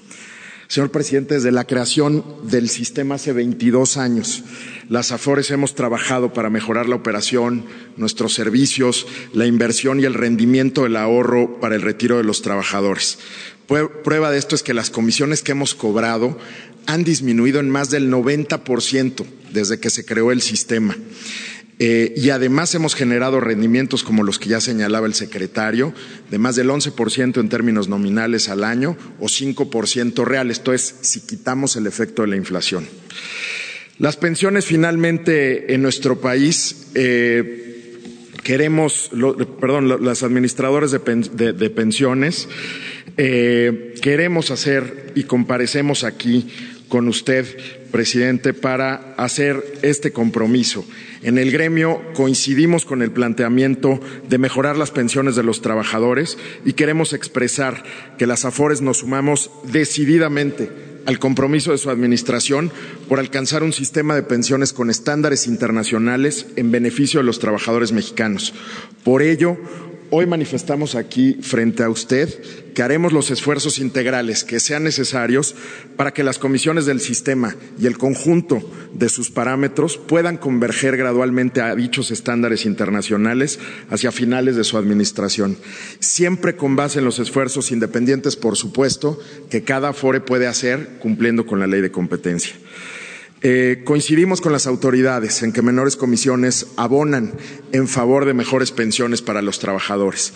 Señor 0.66 0.90
presidente, 0.90 1.34
desde 1.34 1.52
la 1.52 1.66
creación 1.66 2.24
del 2.44 2.70
sistema 2.70 3.16
hace 3.16 3.32
22 3.32 3.98
años, 3.98 4.42
las 4.88 5.12
AFORES 5.12 5.50
hemos 5.50 5.74
trabajado 5.74 6.32
para 6.32 6.48
mejorar 6.50 6.88
la 6.88 6.96
operación, 6.96 7.66
nuestros 7.96 8.32
servicios, 8.32 9.06
la 9.34 9.46
inversión 9.46 10.00
y 10.00 10.04
el 10.04 10.14
rendimiento 10.14 10.84
del 10.84 10.96
ahorro 10.96 11.60
para 11.60 11.74
el 11.74 11.82
retiro 11.82 12.16
de 12.16 12.24
los 12.24 12.42
trabajadores. 12.42 13.18
Prueba 13.66 14.30
de 14.30 14.38
esto 14.38 14.54
es 14.54 14.62
que 14.62 14.74
las 14.74 14.90
comisiones 14.90 15.42
que 15.42 15.52
hemos 15.52 15.74
cobrado 15.74 16.38
han 16.86 17.04
disminuido 17.04 17.60
en 17.60 17.70
más 17.70 17.90
del 17.90 18.10
90% 18.10 19.24
desde 19.52 19.78
que 19.78 19.90
se 19.90 20.04
creó 20.04 20.32
el 20.32 20.42
sistema. 20.42 20.96
Eh, 21.80 22.14
y 22.16 22.30
además 22.30 22.74
hemos 22.74 22.94
generado 22.94 23.40
rendimientos 23.40 24.04
como 24.04 24.22
los 24.22 24.38
que 24.38 24.48
ya 24.48 24.60
señalaba 24.60 25.06
el 25.06 25.14
secretario, 25.14 25.92
de 26.30 26.38
más 26.38 26.54
del 26.54 26.70
11% 26.70 27.40
en 27.40 27.48
términos 27.48 27.88
nominales 27.88 28.48
al 28.48 28.62
año 28.62 28.96
o 29.18 29.26
5% 29.26 30.24
real, 30.24 30.50
esto 30.50 30.72
es, 30.72 30.94
si 31.00 31.20
quitamos 31.26 31.74
el 31.76 31.86
efecto 31.86 32.22
de 32.22 32.28
la 32.28 32.36
inflación. 32.36 32.86
Las 33.98 34.16
pensiones 34.16 34.66
finalmente 34.66 35.74
en 35.74 35.82
nuestro 35.82 36.20
país, 36.20 36.88
eh, 36.94 37.64
queremos, 38.42 39.10
perdón, 39.60 40.04
las 40.04 40.22
administradoras 40.22 40.90
de, 40.90 41.70
pensiones, 41.70 42.48
eh, 43.16 43.94
queremos 44.00 44.50
hacer 44.50 45.12
y 45.14 45.24
comparecemos 45.24 46.04
aquí 46.04 46.48
con 46.88 47.08
usted, 47.08 47.46
presidente, 47.94 48.54
para 48.54 49.14
hacer 49.16 49.78
este 49.82 50.10
compromiso. 50.10 50.84
En 51.22 51.38
el 51.38 51.52
gremio 51.52 52.02
coincidimos 52.14 52.84
con 52.84 53.02
el 53.02 53.12
planteamiento 53.12 54.00
de 54.28 54.38
mejorar 54.38 54.76
las 54.76 54.90
pensiones 54.90 55.36
de 55.36 55.44
los 55.44 55.62
trabajadores 55.62 56.36
y 56.64 56.72
queremos 56.72 57.12
expresar 57.12 57.84
que 58.18 58.26
las 58.26 58.44
AFORES 58.44 58.80
nos 58.80 58.98
sumamos 58.98 59.52
decididamente 59.70 60.72
al 61.06 61.20
compromiso 61.20 61.70
de 61.70 61.78
su 61.78 61.88
administración 61.88 62.72
por 63.08 63.20
alcanzar 63.20 63.62
un 63.62 63.72
sistema 63.72 64.16
de 64.16 64.24
pensiones 64.24 64.72
con 64.72 64.90
estándares 64.90 65.46
internacionales 65.46 66.46
en 66.56 66.72
beneficio 66.72 67.20
de 67.20 67.24
los 67.24 67.38
trabajadores 67.38 67.92
mexicanos. 67.92 68.54
Por 69.04 69.22
ello, 69.22 69.56
Hoy 70.16 70.26
manifestamos 70.26 70.94
aquí 70.94 71.38
frente 71.42 71.82
a 71.82 71.90
usted 71.90 72.28
que 72.72 72.84
haremos 72.84 73.12
los 73.12 73.32
esfuerzos 73.32 73.80
integrales 73.80 74.44
que 74.44 74.60
sean 74.60 74.84
necesarios 74.84 75.56
para 75.96 76.12
que 76.12 76.22
las 76.22 76.38
comisiones 76.38 76.86
del 76.86 77.00
sistema 77.00 77.56
y 77.80 77.86
el 77.86 77.98
conjunto 77.98 78.60
de 78.92 79.08
sus 79.08 79.32
parámetros 79.32 79.96
puedan 79.96 80.36
converger 80.36 80.96
gradualmente 80.96 81.62
a 81.62 81.74
dichos 81.74 82.12
estándares 82.12 82.64
internacionales 82.64 83.58
hacia 83.90 84.12
finales 84.12 84.54
de 84.54 84.62
su 84.62 84.78
administración, 84.78 85.58
siempre 85.98 86.54
con 86.54 86.76
base 86.76 87.00
en 87.00 87.06
los 87.06 87.18
esfuerzos 87.18 87.72
independientes, 87.72 88.36
por 88.36 88.54
supuesto, 88.54 89.18
que 89.50 89.64
cada 89.64 89.92
FORE 89.92 90.20
puede 90.20 90.46
hacer 90.46 90.90
cumpliendo 91.00 91.44
con 91.44 91.58
la 91.58 91.66
ley 91.66 91.80
de 91.80 91.90
competencia. 91.90 92.54
Eh, 93.46 93.82
coincidimos 93.84 94.40
con 94.40 94.52
las 94.52 94.66
autoridades 94.66 95.42
en 95.42 95.52
que 95.52 95.60
menores 95.60 95.96
comisiones 95.96 96.66
abonan 96.78 97.34
en 97.72 97.88
favor 97.88 98.24
de 98.24 98.32
mejores 98.32 98.72
pensiones 98.72 99.20
para 99.20 99.42
los 99.42 99.58
trabajadores. 99.58 100.32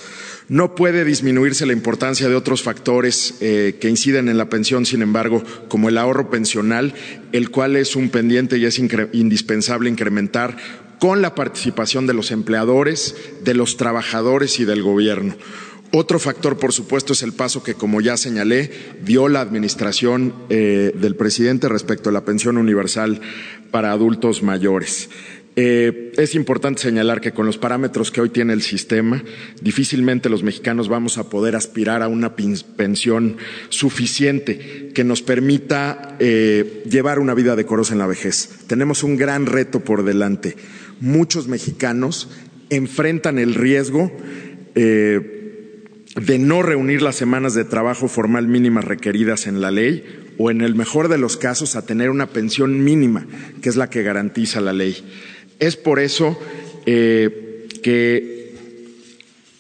No 0.49 0.75
puede 0.75 1.07
disminuirse 1.07 1.65
la 1.65 1.73
importancia 1.73 2.29
de 2.29 2.35
otros 2.35 2.63
factores 2.63 3.37
eh, 3.41 3.79
que 3.81 3.89
inciden 3.89 4.29
en 4.29 4.37
la 4.37 4.51
pensión, 4.51 4.85
sin 4.85 5.01
embargo, 5.01 5.43
como 5.69 5.89
el 5.89 5.97
ahorro 5.97 6.29
pensional, 6.29 6.93
el 7.33 7.51
cual 7.51 7.77
es 7.77 7.97
un 7.97 8.11
pendiente 8.11 8.59
y 8.59 8.67
es 8.67 8.79
indispensable 8.79 9.89
incrementar 9.89 10.59
con 10.99 11.23
la 11.23 11.35
participación 11.35 12.07
de 12.07 12.13
los 12.13 12.31
empleadores, 12.31 13.17
de 13.43 13.55
los 13.55 13.79
trabajadores 13.79 14.61
y 14.61 14.67
del 14.67 14.83
gobierno. 14.83 15.35
Otro 15.91 16.19
factor, 16.19 16.59
por 16.59 16.73
supuesto, 16.75 17.15
es 17.15 17.23
el 17.23 17.33
paso 17.33 17.63
que, 17.63 17.73
como 17.73 18.03
ya 18.03 18.19
señalé, 18.19 18.71
dio 19.03 19.29
la 19.29 19.41
administración 19.41 20.35
eh, 20.51 20.93
del 20.95 21.17
presidente 21.17 21.69
respecto 21.69 22.11
a 22.11 22.13
la 22.13 22.27
pensión 22.27 22.59
universal 22.59 23.21
para 23.71 23.93
adultos 23.93 24.43
mayores. 24.43 25.09
Eh, 25.57 26.13
es 26.19 26.35
importante 26.35 26.83
señalar 26.83 27.23
que 27.23 27.33
con 27.33 27.47
los 27.47 27.57
parámetros 27.57 28.11
que 28.11 28.21
hoy 28.21 28.29
tiene 28.29 28.53
el 28.53 28.61
sistema, 28.61 29.25
difícilmente 29.63 30.29
los 30.29 30.43
mexicanos 30.43 30.89
vamos 30.89 31.17
a 31.17 31.31
poder 31.31 31.57
aspirar 31.57 32.03
a 32.03 32.09
una 32.09 32.37
pensión 32.37 33.39
suficiente 33.71 34.91
que 34.95 35.05
nos 35.05 35.23
permita 35.23 36.17
eh, 36.21 36.85
llevar 36.89 37.19
una 37.19 37.35
vida 37.35 37.57
decorosa 37.57 37.95
en 37.95 37.99
la 37.99 38.07
vejez. 38.07 38.67
Tenemos 38.67 39.03
un 39.03 39.17
gran 39.17 39.47
reto 39.47 39.81
por 39.81 40.05
delante. 40.05 40.55
Muchos 41.01 41.49
mexicanos 41.49 42.29
enfrentan 42.71 43.39
el 43.39 43.55
riesgo 43.55 44.13
de 46.17 46.39
no 46.39 46.63
reunir 46.63 47.03
las 47.03 47.17
semanas 47.17 47.55
de 47.55 47.65
trabajo 47.65 48.09
formal 48.09 48.49
mínimas 48.49 48.85
requeridas 48.85 49.47
en 49.47 49.61
la 49.61 49.71
ley 49.71 50.05
o, 50.39 50.51
en 50.51 50.61
el 50.61 50.75
mejor 50.75 51.09
de 51.09 51.19
los 51.19 51.37
casos, 51.37 51.77
a 51.77 51.85
tener 51.85 52.11
una 52.11 52.29
pensión 52.29 52.83
mínima, 52.83 53.27
que 53.61 53.69
es 53.69 53.77
la 53.77 53.91
que 53.91 54.03
garantiza 54.03 54.61
la 54.61 54.73
ley. 54.73 54.97
Es 55.59 55.77
por 55.77 55.99
eso 55.99 56.39
eh, 56.87 57.67
que 57.83 58.39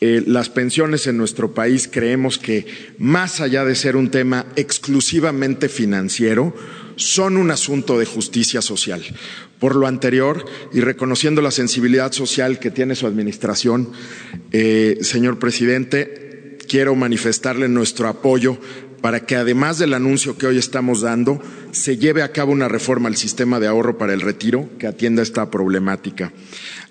eh, 0.00 0.23
las 0.26 0.49
pensiones 0.49 1.09
en 1.09 1.17
nuestro 1.17 1.55
país 1.55 1.88
creemos 1.90 2.38
que, 2.38 2.67
más 2.99 3.40
allá 3.40 3.64
de 3.64 3.75
ser 3.75 3.97
un 3.97 4.11
tema 4.11 4.47
exclusivamente 4.55 5.69
financiero, 5.69 6.55
son 6.95 7.37
un 7.37 7.50
asunto 7.50 7.99
de 7.99 8.07
justicia 8.07 8.62
social. 8.62 9.02
Por 9.59 9.75
lo 9.75 9.88
anterior, 9.88 10.45
y 10.73 10.81
reconociendo 10.81 11.43
la 11.43 11.50
sensibilidad 11.50 12.12
social 12.12 12.61
que 12.61 12.71
tiene 12.71 12.95
su 12.95 13.07
administración, 13.07 13.90
eh, 14.52 14.99
señor 15.00 15.40
presidente, 15.40 16.27
quiero 16.68 16.94
manifestarle 16.94 17.68
nuestro 17.68 18.08
apoyo 18.08 18.58
para 19.00 19.20
que 19.26 19.37
además 19.37 19.78
del 19.78 19.94
anuncio 19.94 20.37
que 20.37 20.46
hoy 20.46 20.58
estamos 20.58 21.00
dando, 21.00 21.40
se 21.70 21.96
lleve 21.96 22.22
a 22.22 22.32
cabo 22.32 22.52
una 22.52 22.68
reforma 22.68 23.08
al 23.08 23.16
sistema 23.16 23.60
de 23.60 23.66
ahorro 23.66 23.96
para 23.98 24.12
el 24.12 24.20
retiro 24.20 24.68
que 24.78 24.87
atienda 24.87 25.22
esta 25.22 25.50
problemática. 25.50 26.32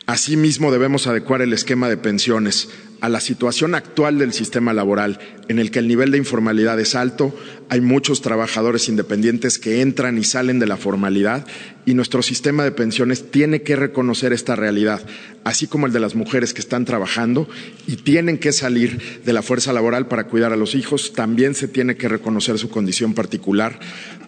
Asimismo, 0.05 0.71
debemos 0.71 1.05
adecuar 1.07 1.41
el 1.41 1.51
esquema 1.51 1.89
de 1.89 1.97
pensiones 1.97 2.69
a 3.01 3.09
la 3.09 3.19
situación 3.19 3.75
actual 3.75 4.17
del 4.17 4.33
sistema 4.33 4.73
laboral, 4.73 5.19
en 5.47 5.59
el 5.59 5.71
que 5.71 5.79
el 5.79 5.87
nivel 5.87 6.11
de 6.11 6.17
informalidad 6.17 6.79
es 6.79 6.95
alto, 6.95 7.33
hay 7.69 7.81
muchos 7.81 8.21
trabajadores 8.21 8.89
independientes 8.89 9.59
que 9.59 9.81
entran 9.81 10.17
y 10.17 10.23
salen 10.23 10.59
de 10.59 10.67
la 10.67 10.77
formalidad 10.77 11.45
y 11.85 11.93
nuestro 11.93 12.21
sistema 12.21 12.63
de 12.63 12.71
pensiones 12.71 13.31
tiene 13.31 13.61
que 13.61 13.75
reconocer 13.75 14.33
esta 14.33 14.55
realidad, 14.55 15.01
así 15.43 15.67
como 15.67 15.85
el 15.85 15.93
de 15.93 15.99
las 15.99 16.15
mujeres 16.15 16.53
que 16.53 16.61
están 16.61 16.85
trabajando 16.85 17.47
y 17.87 17.97
tienen 17.97 18.37
que 18.37 18.51
salir 18.51 19.21
de 19.23 19.33
la 19.33 19.41
fuerza 19.41 19.73
laboral 19.73 20.07
para 20.07 20.27
cuidar 20.27 20.53
a 20.53 20.57
los 20.57 20.75
hijos, 20.75 21.13
también 21.13 21.55
se 21.55 21.67
tiene 21.67 21.95
que 21.97 22.09
reconocer 22.09 22.57
su 22.57 22.69
condición 22.69 23.13
particular 23.13 23.79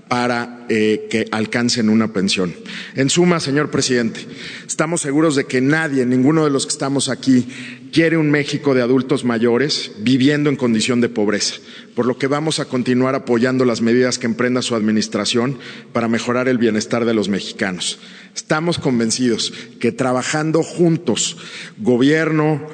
para 0.10 0.66
eh, 0.70 1.08
que 1.10 1.28
alcancen 1.32 1.88
una 1.88 2.12
pensión. 2.12 2.54
En 2.96 3.10
suma, 3.10 3.40
señor 3.40 3.70
presidente, 3.70 4.26
estamos 4.68 5.02
seguros 5.02 5.36
de 5.36 5.46
que 5.46 5.62
nadie, 5.62 6.06
ninguno 6.06 6.44
de 6.44 6.50
los 6.50 6.66
que 6.66 6.72
estamos 6.72 7.10
aquí, 7.10 7.48
quiere 7.92 8.18
un 8.18 8.32
México 8.32 8.74
de 8.74 8.82
adultos 8.82 9.24
mayores 9.24 9.92
viviendo 10.00 10.50
en 10.50 10.56
condición 10.56 11.02
de 11.02 11.10
pobreza, 11.10 11.56
por 11.96 12.06
lo 12.06 12.18
que 12.18 12.28
vamos 12.28 12.60
a 12.60 12.66
continuar 12.66 13.16
apoyando 13.16 13.66
las 13.66 13.82
medidas 13.82 14.20
que 14.20 14.28
emprenda 14.28 14.62
su 14.62 14.76
administración 14.76 15.58
para 15.94 16.08
mejorar 16.08 16.48
el 16.48 16.58
bienestar 16.58 17.06
de 17.06 17.14
los 17.14 17.30
mexicanos. 17.30 18.00
Estamos 18.36 18.80
convencidos 18.80 19.54
que 19.80 19.92
trabajando 19.92 20.64
juntos, 20.64 21.38
gobierno, 21.78 22.68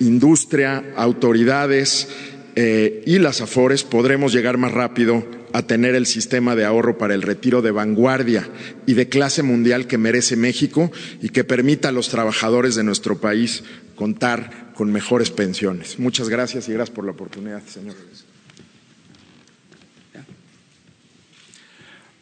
industria, 0.00 0.92
autoridades 0.96 2.08
eh, 2.56 3.02
y 3.06 3.18
las 3.18 3.40
AFORES 3.40 3.84
podremos 3.84 4.32
llegar 4.32 4.58
más 4.58 4.72
rápido 4.72 5.24
a 5.52 5.62
tener 5.62 5.94
el 5.94 6.06
sistema 6.06 6.54
de 6.54 6.64
ahorro 6.64 6.98
para 6.98 7.14
el 7.14 7.22
retiro 7.22 7.62
de 7.62 7.70
vanguardia 7.70 8.48
y 8.86 8.94
de 8.94 9.08
clase 9.08 9.42
mundial 9.42 9.86
que 9.86 9.98
merece 9.98 10.36
México 10.36 10.90
y 11.20 11.30
que 11.30 11.44
permita 11.44 11.88
a 11.88 11.92
los 11.92 12.08
trabajadores 12.08 12.74
de 12.74 12.84
nuestro 12.84 13.20
país 13.20 13.64
contar 14.00 14.72
con 14.74 14.90
mejores 14.90 15.30
pensiones. 15.30 15.98
Muchas 15.98 16.30
gracias 16.30 16.66
y 16.70 16.72
gracias 16.72 16.96
por 16.96 17.04
la 17.04 17.10
oportunidad, 17.10 17.62
señor. 17.66 17.94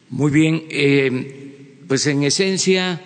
Muy 0.09 0.29
bien, 0.29 0.65
eh, 0.69 1.77
pues 1.87 2.05
en 2.07 2.23
esencia 2.23 2.99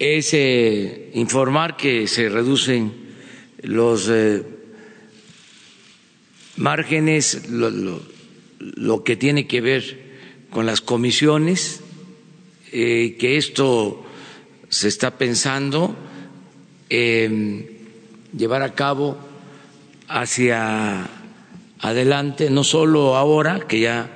es 0.00 0.34
eh, 0.34 1.12
informar 1.14 1.76
que 1.76 2.08
se 2.08 2.28
reducen 2.28 2.92
los 3.62 4.08
eh, 4.10 4.42
márgenes, 6.56 7.48
lo, 7.50 9.04
que 9.04 9.14
tiene 9.14 9.46
que 9.46 9.60
ver 9.60 10.10
con 10.50 10.66
las 10.66 10.80
comisiones, 10.80 11.82
que 12.72 13.36
esto 13.36 14.04
se 14.68 14.88
está 14.88 15.16
pensando 15.16 16.09
llevar 16.90 18.62
a 18.62 18.74
cabo 18.74 19.16
hacia 20.08 21.08
adelante, 21.78 22.50
no 22.50 22.64
solo 22.64 23.16
ahora 23.16 23.60
que 23.60 23.80
ya 23.80 24.10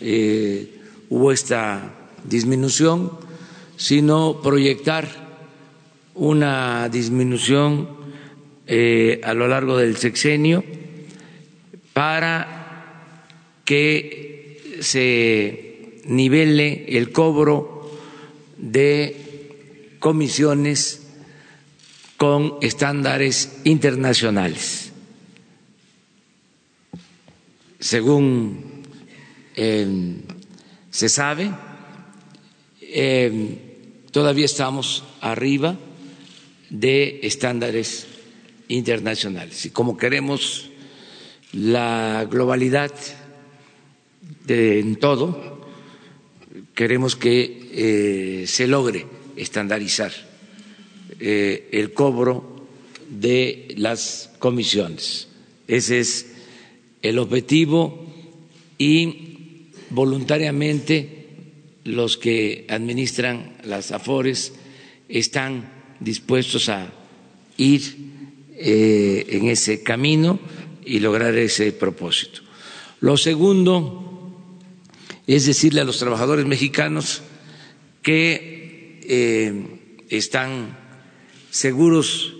eh, 0.00 0.80
hubo 1.08 1.32
esta 1.32 1.94
disminución, 2.24 3.12
sino 3.76 4.40
proyectar 4.42 5.08
una 6.14 6.88
disminución 6.88 7.88
eh, 8.66 9.20
a 9.24 9.34
lo 9.34 9.48
largo 9.48 9.76
del 9.78 9.96
sexenio 9.96 10.62
para 11.92 13.26
que 13.64 14.78
se 14.80 16.00
nivele 16.04 16.84
el 16.96 17.10
cobro 17.10 17.90
de 18.58 19.96
comisiones 19.98 21.01
con 22.22 22.58
estándares 22.60 23.50
internacionales. 23.64 24.92
Según 27.80 28.84
eh, 29.56 30.20
se 30.88 31.08
sabe, 31.08 31.50
eh, 32.80 33.58
todavía 34.12 34.44
estamos 34.44 35.02
arriba 35.20 35.76
de 36.70 37.18
estándares 37.24 38.06
internacionales. 38.68 39.66
Y 39.66 39.70
como 39.70 39.96
queremos 39.96 40.70
la 41.52 42.24
globalidad 42.30 42.92
en 44.46 44.94
todo, 44.94 45.66
queremos 46.72 47.16
que 47.16 48.42
eh, 48.42 48.46
se 48.46 48.68
logre 48.68 49.06
estandarizar 49.34 50.31
eh, 51.24 51.68
el 51.70 51.92
cobro 51.92 52.66
de 53.08 53.68
las 53.76 54.30
comisiones. 54.40 55.28
Ese 55.68 56.00
es 56.00 56.26
el 57.00 57.20
objetivo 57.20 58.12
y 58.76 59.68
voluntariamente 59.90 61.28
los 61.84 62.16
que 62.18 62.66
administran 62.68 63.56
las 63.64 63.92
AFORES 63.92 64.52
están 65.08 65.72
dispuestos 66.00 66.68
a 66.68 66.92
ir 67.56 67.82
eh, 68.56 69.26
en 69.28 69.48
ese 69.48 69.84
camino 69.84 70.40
y 70.84 70.98
lograr 70.98 71.36
ese 71.36 71.70
propósito. 71.70 72.40
Lo 73.00 73.16
segundo 73.16 74.02
es 75.28 75.46
decirle 75.46 75.82
a 75.82 75.84
los 75.84 75.98
trabajadores 75.98 76.46
mexicanos 76.46 77.22
que 78.02 78.98
eh, 79.04 80.04
están 80.08 80.81
seguros 81.52 82.32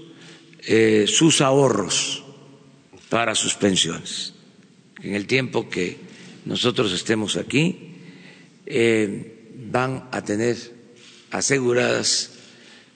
eh, 0.66 1.05
sus 1.07 1.42
ahorros 1.42 2.25
para 3.11 3.35
sus 3.35 3.55
pensiones. 3.55 4.33
En 5.03 5.14
el 5.14 5.27
tiempo 5.27 5.68
que 5.68 5.98
nosotros 6.46 6.92
estemos 6.92 7.37
aquí, 7.37 7.92
eh, 8.64 9.55
van 9.70 10.09
a 10.12 10.25
tener 10.25 10.57
aseguradas 11.31 12.31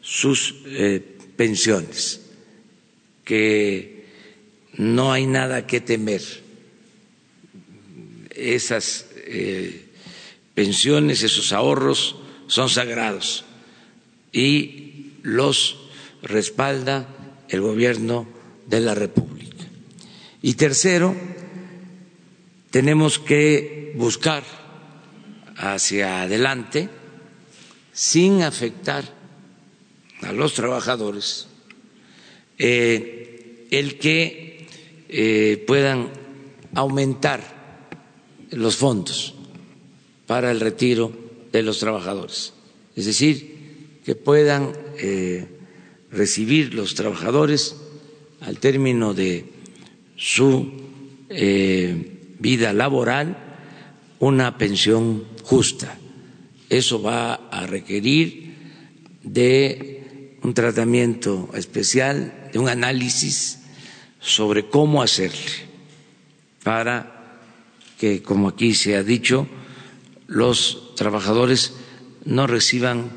sus 0.00 0.54
pensiones, 1.36 2.22
que 3.24 4.06
no 4.74 5.12
hay 5.12 5.26
nada 5.26 5.66
que 5.66 5.80
temer. 5.80 6.22
Esas 8.30 9.06
eh, 9.16 9.86
pensiones, 10.54 11.22
esos 11.22 11.52
ahorros 11.52 12.16
son 12.46 12.68
sagrados 12.68 13.44
y 14.32 15.12
los 15.22 15.85
respalda 16.22 17.08
el 17.48 17.60
gobierno 17.60 18.26
de 18.66 18.80
la 18.80 18.94
República. 18.94 19.64
Y 20.42 20.54
tercero, 20.54 21.14
tenemos 22.70 23.18
que 23.18 23.92
buscar 23.96 24.44
hacia 25.56 26.22
adelante 26.22 26.88
sin 27.92 28.42
afectar 28.42 29.04
a 30.22 30.32
los 30.32 30.54
trabajadores 30.54 31.48
eh, 32.58 33.66
el 33.70 33.98
que 33.98 34.66
eh, 35.08 35.64
puedan 35.66 36.10
aumentar 36.74 37.40
los 38.50 38.76
fondos 38.76 39.34
para 40.26 40.50
el 40.50 40.60
retiro 40.60 41.12
de 41.52 41.62
los 41.62 41.78
trabajadores. 41.78 42.52
Es 42.94 43.06
decir, 43.06 44.00
que 44.04 44.14
puedan 44.14 44.72
eh, 44.98 45.55
recibir 46.16 46.74
los 46.74 46.94
trabajadores 46.94 47.76
al 48.40 48.58
término 48.58 49.14
de 49.14 49.44
su 50.16 50.72
vida 52.38 52.72
laboral 52.72 53.36
una 54.18 54.56
pensión 54.58 55.24
justa. 55.42 55.98
Eso 56.68 57.02
va 57.02 57.34
a 57.34 57.66
requerir 57.66 58.54
de 59.22 60.38
un 60.42 60.54
tratamiento 60.54 61.50
especial, 61.54 62.50
de 62.52 62.58
un 62.58 62.68
análisis 62.68 63.60
sobre 64.20 64.68
cómo 64.68 65.02
hacerle 65.02 65.66
para 66.62 67.40
que, 67.98 68.22
como 68.22 68.48
aquí 68.48 68.74
se 68.74 68.96
ha 68.96 69.02
dicho, 69.02 69.46
los 70.26 70.94
trabajadores 70.96 71.74
no 72.24 72.46
reciban 72.46 73.10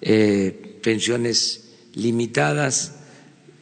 eh, 0.00 0.78
pensiones 0.82 1.65
limitadas, 1.96 2.94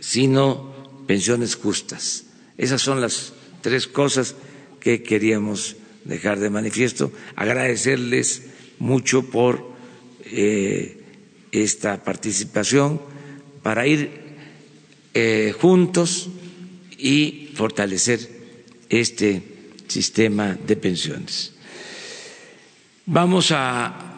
sino 0.01 0.75
pensiones 1.07 1.55
justas. 1.57 2.25
Esas 2.59 2.83
son 2.83 3.01
las 3.01 3.33
tres 3.63 3.87
cosas 3.87 4.37
que 4.81 5.03
queríamos 5.03 5.77
dejar 6.05 6.39
de 6.39 6.51
manifiesto. 6.51 7.11
Agradecerles 7.37 8.43
mucho 8.79 9.23
por 9.31 9.73
eh, 10.27 11.01
esta 11.53 12.03
participación 12.05 13.01
para 13.63 13.87
ir 13.87 14.11
eh, 15.15 15.55
juntos 15.59 16.29
y 16.99 17.51
fortalecer 17.55 18.19
este 18.89 19.43
sistema 19.89 20.55
de 20.67 20.77
pensiones. 20.77 21.53
Vamos 23.07 23.51
a, 23.53 24.11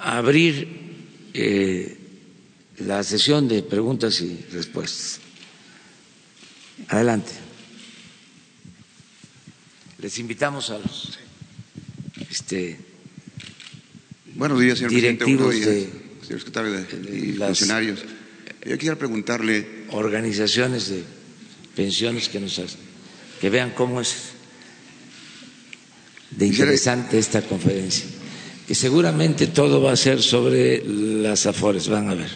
abrir 0.00 0.68
eh, 1.34 1.97
la 2.80 3.02
sesión 3.02 3.48
de 3.48 3.62
preguntas 3.62 4.20
y 4.20 4.44
respuestas. 4.52 5.20
Adelante. 6.88 7.32
Les 10.00 10.18
invitamos 10.18 10.70
a 10.70 10.78
los 10.78 11.18
este, 12.30 12.78
Buenos 14.34 14.60
días, 14.60 14.78
señor 14.78 14.92
directivos 14.92 15.48
presidente. 15.48 15.90
Buenos 15.90 16.04
días, 16.04 16.26
señor 16.26 16.38
secretario 16.40 16.72
de, 16.72 17.18
y 17.18 17.32
funcionarios. 17.32 18.00
Yo 18.64 18.76
quisiera 18.76 18.96
preguntarle. 18.96 19.78
Organizaciones 19.90 20.90
de 20.90 21.02
pensiones 21.74 22.28
que 22.28 22.38
nos 22.38 22.58
hacen, 22.58 22.78
que 23.40 23.48
vean 23.50 23.70
cómo 23.70 24.00
es 24.00 24.14
de 26.30 26.46
interesante 26.46 27.18
esta 27.18 27.40
conferencia. 27.42 28.04
Que 28.66 28.74
seguramente 28.74 29.46
todo 29.46 29.80
va 29.80 29.92
a 29.92 29.96
ser 29.96 30.22
sobre 30.22 30.84
las 30.86 31.46
afores, 31.46 31.88
van 31.88 32.10
a 32.10 32.14
ver. 32.14 32.28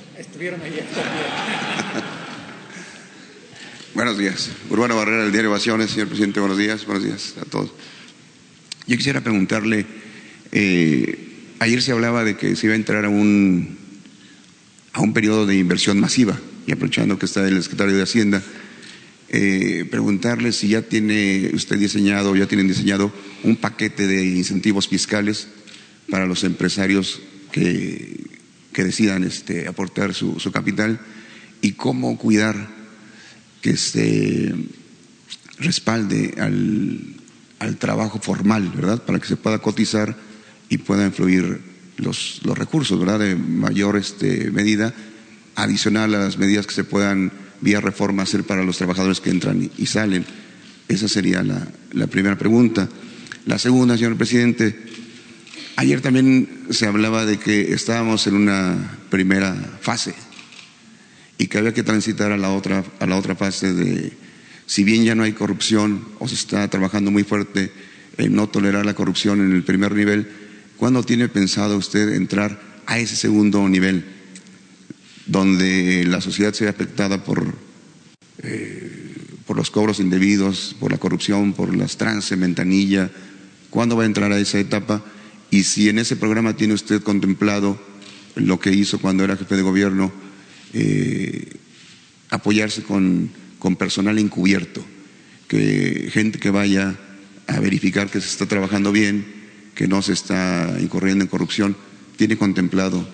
Buenos 3.94 4.18
días. 4.18 4.50
Urbano 4.70 4.96
Barrera, 4.96 5.22
del 5.22 5.30
diario 5.30 5.50
Ovaciones. 5.50 5.92
Señor 5.92 6.08
presidente, 6.08 6.40
buenos 6.40 6.58
días. 6.58 6.84
Buenos 6.84 7.04
días 7.04 7.34
a 7.40 7.44
todos. 7.44 7.70
Yo 8.88 8.96
quisiera 8.96 9.20
preguntarle, 9.20 9.86
eh, 10.50 11.16
ayer 11.60 11.80
se 11.80 11.92
hablaba 11.92 12.24
de 12.24 12.36
que 12.36 12.56
se 12.56 12.66
iba 12.66 12.72
a 12.72 12.76
entrar 12.76 13.04
a 13.04 13.08
un, 13.08 13.78
a 14.92 15.00
un 15.00 15.12
periodo 15.12 15.46
de 15.46 15.56
inversión 15.56 16.00
masiva, 16.00 16.36
y 16.66 16.72
aprovechando 16.72 17.20
que 17.20 17.26
está 17.26 17.46
el 17.46 17.62
secretario 17.62 17.96
de 17.96 18.02
Hacienda, 18.02 18.42
eh, 19.28 19.86
preguntarle 19.92 20.50
si 20.50 20.66
ya 20.66 20.82
tiene 20.82 21.52
usted 21.54 21.78
diseñado, 21.78 22.34
ya 22.34 22.48
tienen 22.48 22.66
diseñado 22.66 23.12
un 23.44 23.54
paquete 23.54 24.08
de 24.08 24.24
incentivos 24.24 24.88
fiscales 24.88 25.46
para 26.10 26.26
los 26.26 26.42
empresarios 26.42 27.20
que, 27.52 28.41
que 28.72 28.84
decidan 28.84 29.24
este, 29.24 29.68
aportar 29.68 30.14
su, 30.14 30.40
su 30.40 30.50
capital 30.50 31.00
y 31.60 31.72
cómo 31.72 32.18
cuidar 32.18 32.68
que 33.60 33.76
se 33.76 34.54
respalde 35.58 36.34
al, 36.38 37.16
al, 37.60 37.76
trabajo 37.76 38.18
formal, 38.20 38.72
¿verdad? 38.74 39.02
Para 39.02 39.20
que 39.20 39.28
se 39.28 39.36
pueda 39.36 39.60
cotizar 39.60 40.16
y 40.68 40.78
puedan 40.78 41.12
fluir 41.12 41.60
los, 41.98 42.40
los 42.44 42.58
recursos, 42.58 42.98
¿verdad? 42.98 43.20
De 43.20 43.36
mayor 43.36 43.96
este, 43.96 44.50
medida, 44.50 44.92
adicional 45.54 46.14
a 46.14 46.18
las 46.18 46.38
medidas 46.38 46.66
que 46.66 46.74
se 46.74 46.84
puedan 46.84 47.30
vía 47.60 47.80
reforma 47.80 48.24
hacer 48.24 48.44
para 48.44 48.64
los 48.64 48.78
trabajadores 48.78 49.20
que 49.20 49.30
entran 49.30 49.70
y, 49.76 49.86
salen. 49.86 50.24
Esa 50.88 51.08
sería 51.08 51.42
la, 51.42 51.68
la 51.92 52.08
primera 52.08 52.36
pregunta. 52.36 52.88
La 53.46 53.58
segunda, 53.58 53.96
señor 53.96 54.16
presidente, 54.16 54.76
ayer 55.76 56.00
también 56.00 56.66
se 56.70 56.86
hablaba 56.86 57.24
de 57.26 57.38
que 57.38 57.72
estábamos 57.72 58.26
en 58.26 58.34
una 58.34 58.98
primera 59.10 59.54
fase 59.80 60.14
y 61.38 61.46
que 61.46 61.58
había 61.58 61.74
que 61.74 61.82
transitar 61.82 62.32
a 62.32 62.36
la 62.36 62.50
otra, 62.52 62.84
a 63.00 63.06
la 63.06 63.16
otra 63.16 63.34
fase 63.34 63.72
de, 63.72 64.12
si 64.66 64.84
bien 64.84 65.04
ya 65.04 65.14
no 65.14 65.22
hay 65.22 65.32
corrupción 65.32 66.04
o 66.18 66.28
se 66.28 66.34
está 66.34 66.68
trabajando 66.68 67.10
muy 67.10 67.24
fuerte 67.24 67.72
en 68.18 68.34
no 68.34 68.48
tolerar 68.48 68.86
la 68.86 68.94
corrupción 68.94 69.40
en 69.40 69.52
el 69.52 69.64
primer 69.64 69.94
nivel, 69.94 70.28
¿cuándo 70.76 71.02
tiene 71.02 71.28
pensado 71.28 71.76
usted 71.76 72.14
entrar 72.14 72.60
a 72.86 72.98
ese 72.98 73.16
segundo 73.16 73.68
nivel, 73.68 74.04
donde 75.26 76.04
la 76.06 76.20
sociedad 76.20 76.52
se 76.52 76.64
ve 76.64 76.70
afectada 76.70 77.24
por, 77.24 77.54
eh, 78.42 79.14
por 79.46 79.56
los 79.56 79.70
cobros 79.70 80.00
indebidos, 80.00 80.76
por 80.78 80.92
la 80.92 80.98
corrupción, 80.98 81.54
por 81.54 81.74
las 81.74 81.96
trance, 81.96 82.36
ventanilla? 82.36 83.10
¿Cuándo 83.70 83.96
va 83.96 84.02
a 84.02 84.06
entrar 84.06 84.30
a 84.32 84.38
esa 84.38 84.58
etapa? 84.58 85.02
Y 85.52 85.64
si 85.64 85.90
en 85.90 85.98
ese 85.98 86.16
programa 86.16 86.56
tiene 86.56 86.72
usted 86.72 87.02
contemplado 87.02 87.78
lo 88.36 88.58
que 88.58 88.72
hizo 88.72 88.98
cuando 88.98 89.22
era 89.22 89.36
jefe 89.36 89.54
de 89.54 89.60
gobierno, 89.60 90.10
eh, 90.72 91.46
apoyarse 92.30 92.82
con, 92.82 93.30
con 93.58 93.76
personal 93.76 94.18
encubierto, 94.18 94.82
que 95.48 96.08
gente 96.10 96.38
que 96.38 96.48
vaya 96.48 96.98
a 97.46 97.60
verificar 97.60 98.08
que 98.08 98.22
se 98.22 98.28
está 98.28 98.46
trabajando 98.46 98.92
bien, 98.92 99.26
que 99.74 99.86
no 99.86 100.00
se 100.00 100.14
está 100.14 100.74
incurriendo 100.80 101.22
en 101.22 101.28
corrupción, 101.28 101.76
tiene 102.16 102.38
contemplado 102.38 103.06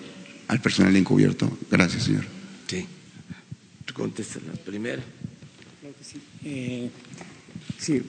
al 0.47 0.61
personal 0.61 0.95
encubierto. 0.95 1.57
Gracias, 1.69 2.05
señor. 2.05 2.23
Sí. 2.67 2.85
Contesta 3.93 4.39
la 4.47 4.53
primera. 4.53 5.03
Sí. 6.01 6.21
Eh, 6.45 6.89
sí. 7.77 8.01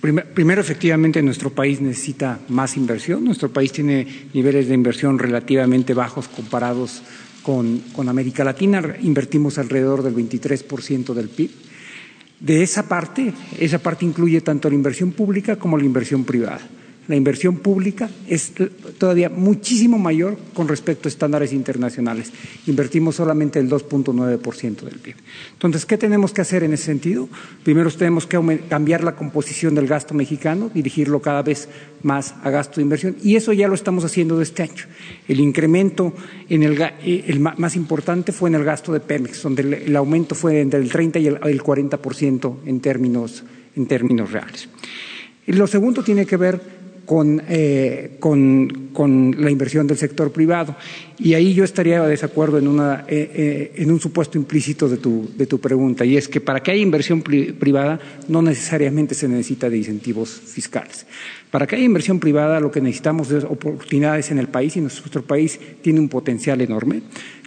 Primero, 0.00 0.60
efectivamente, 0.60 1.22
nuestro 1.22 1.50
país 1.50 1.80
necesita 1.80 2.38
más 2.48 2.76
inversión. 2.76 3.24
Nuestro 3.24 3.52
país 3.52 3.72
tiene 3.72 4.06
niveles 4.32 4.68
de 4.68 4.74
inversión 4.74 5.18
relativamente 5.18 5.92
bajos 5.92 6.28
comparados 6.28 7.02
con, 7.42 8.08
América 8.08 8.44
Latina, 8.44 8.96
invertimos 9.00 9.58
alrededor 9.58 10.02
del 10.02 10.14
23% 10.14 11.14
del 11.14 11.28
PIB. 11.28 11.50
De 12.40 12.62
esa 12.62 12.86
parte, 12.86 13.32
esa 13.58 13.78
parte 13.78 14.04
incluye 14.04 14.40
tanto 14.42 14.68
la 14.68 14.76
inversión 14.76 15.12
pública 15.12 15.56
como 15.56 15.78
la 15.78 15.84
inversión 15.84 16.24
privada 16.24 16.60
la 17.08 17.16
inversión 17.16 17.56
pública 17.56 18.10
es 18.28 18.52
todavía 18.98 19.30
muchísimo 19.30 19.98
mayor 19.98 20.36
con 20.52 20.68
respecto 20.68 21.08
a 21.08 21.10
estándares 21.10 21.54
internacionales. 21.54 22.30
Invertimos 22.66 23.16
solamente 23.16 23.58
el 23.58 23.68
2.9% 23.70 24.82
del 24.82 24.98
PIB. 24.98 25.16
Entonces, 25.54 25.86
¿qué 25.86 25.96
tenemos 25.96 26.32
que 26.34 26.42
hacer 26.42 26.62
en 26.64 26.74
ese 26.74 26.84
sentido? 26.84 27.28
Primero 27.64 27.90
tenemos 27.90 28.26
que 28.26 28.60
cambiar 28.68 29.02
la 29.02 29.16
composición 29.16 29.74
del 29.74 29.86
gasto 29.86 30.12
mexicano, 30.12 30.70
dirigirlo 30.72 31.22
cada 31.22 31.42
vez 31.42 31.70
más 32.02 32.34
a 32.42 32.50
gasto 32.50 32.76
de 32.76 32.82
inversión, 32.82 33.16
y 33.22 33.36
eso 33.36 33.54
ya 33.54 33.68
lo 33.68 33.74
estamos 33.74 34.04
haciendo 34.04 34.36
de 34.36 34.42
este 34.42 34.64
año. 34.64 34.84
El 35.26 35.40
incremento 35.40 36.12
en 36.50 36.62
el, 36.62 36.78
eh, 36.80 37.38
más 37.56 37.74
importante 37.74 38.32
fue 38.32 38.50
en 38.50 38.56
el 38.56 38.64
gasto 38.64 38.92
de 38.92 39.00
Pemex, 39.00 39.42
donde 39.42 39.62
el, 39.62 39.96
aumento 39.96 40.34
fue 40.34 40.60
entre 40.60 40.78
el 40.78 40.90
30 40.90 41.18
y 41.20 41.26
el, 41.28 41.38
el 41.42 41.62
40% 41.62 42.56
en 42.66 42.80
términos, 42.80 43.44
en 43.76 43.86
términos 43.86 44.30
reales. 44.30 44.68
Y 45.46 45.52
lo 45.52 45.66
segundo 45.66 46.02
tiene 46.02 46.26
que 46.26 46.36
ver 46.36 46.77
con, 47.08 47.42
eh, 47.48 48.18
con, 48.20 48.90
con, 48.92 49.34
la 49.42 49.50
inversión 49.50 49.86
del 49.86 49.96
sector 49.96 50.30
privado. 50.30 50.76
Y 51.18 51.32
ahí 51.32 51.54
yo 51.54 51.64
estaría 51.64 52.02
de 52.02 52.10
desacuerdo 52.10 52.58
en, 52.58 52.68
una, 52.68 53.06
eh, 53.08 53.30
eh, 53.34 53.72
en 53.76 53.90
un 53.90 53.98
supuesto 53.98 54.36
implícito 54.36 54.90
de 54.90 54.98
tu, 54.98 55.26
de 55.34 55.46
tu 55.46 55.58
pregunta, 55.58 56.04
y 56.04 56.18
es 56.18 56.28
que 56.28 56.42
para 56.42 56.62
que 56.62 56.70
haya 56.70 56.82
inversión 56.82 57.22
privada 57.22 57.98
no 58.28 58.42
necesariamente 58.42 59.14
se 59.14 59.26
necesita 59.26 59.70
de 59.70 59.78
incentivos 59.78 60.28
fiscales. 60.28 61.06
Para 61.50 61.66
que 61.66 61.76
haya 61.76 61.84
inversión 61.86 62.20
privada 62.20 62.60
lo 62.60 62.70
que 62.70 62.82
necesitamos 62.82 63.30
es 63.30 63.42
oportunidades 63.42 64.30
en 64.30 64.38
el 64.38 64.48
país 64.48 64.76
y 64.76 64.82
nuestro 64.82 65.22
país 65.22 65.58
tiene 65.80 66.00
un 66.00 66.10
potencial 66.10 66.60
enorme. 66.60 67.00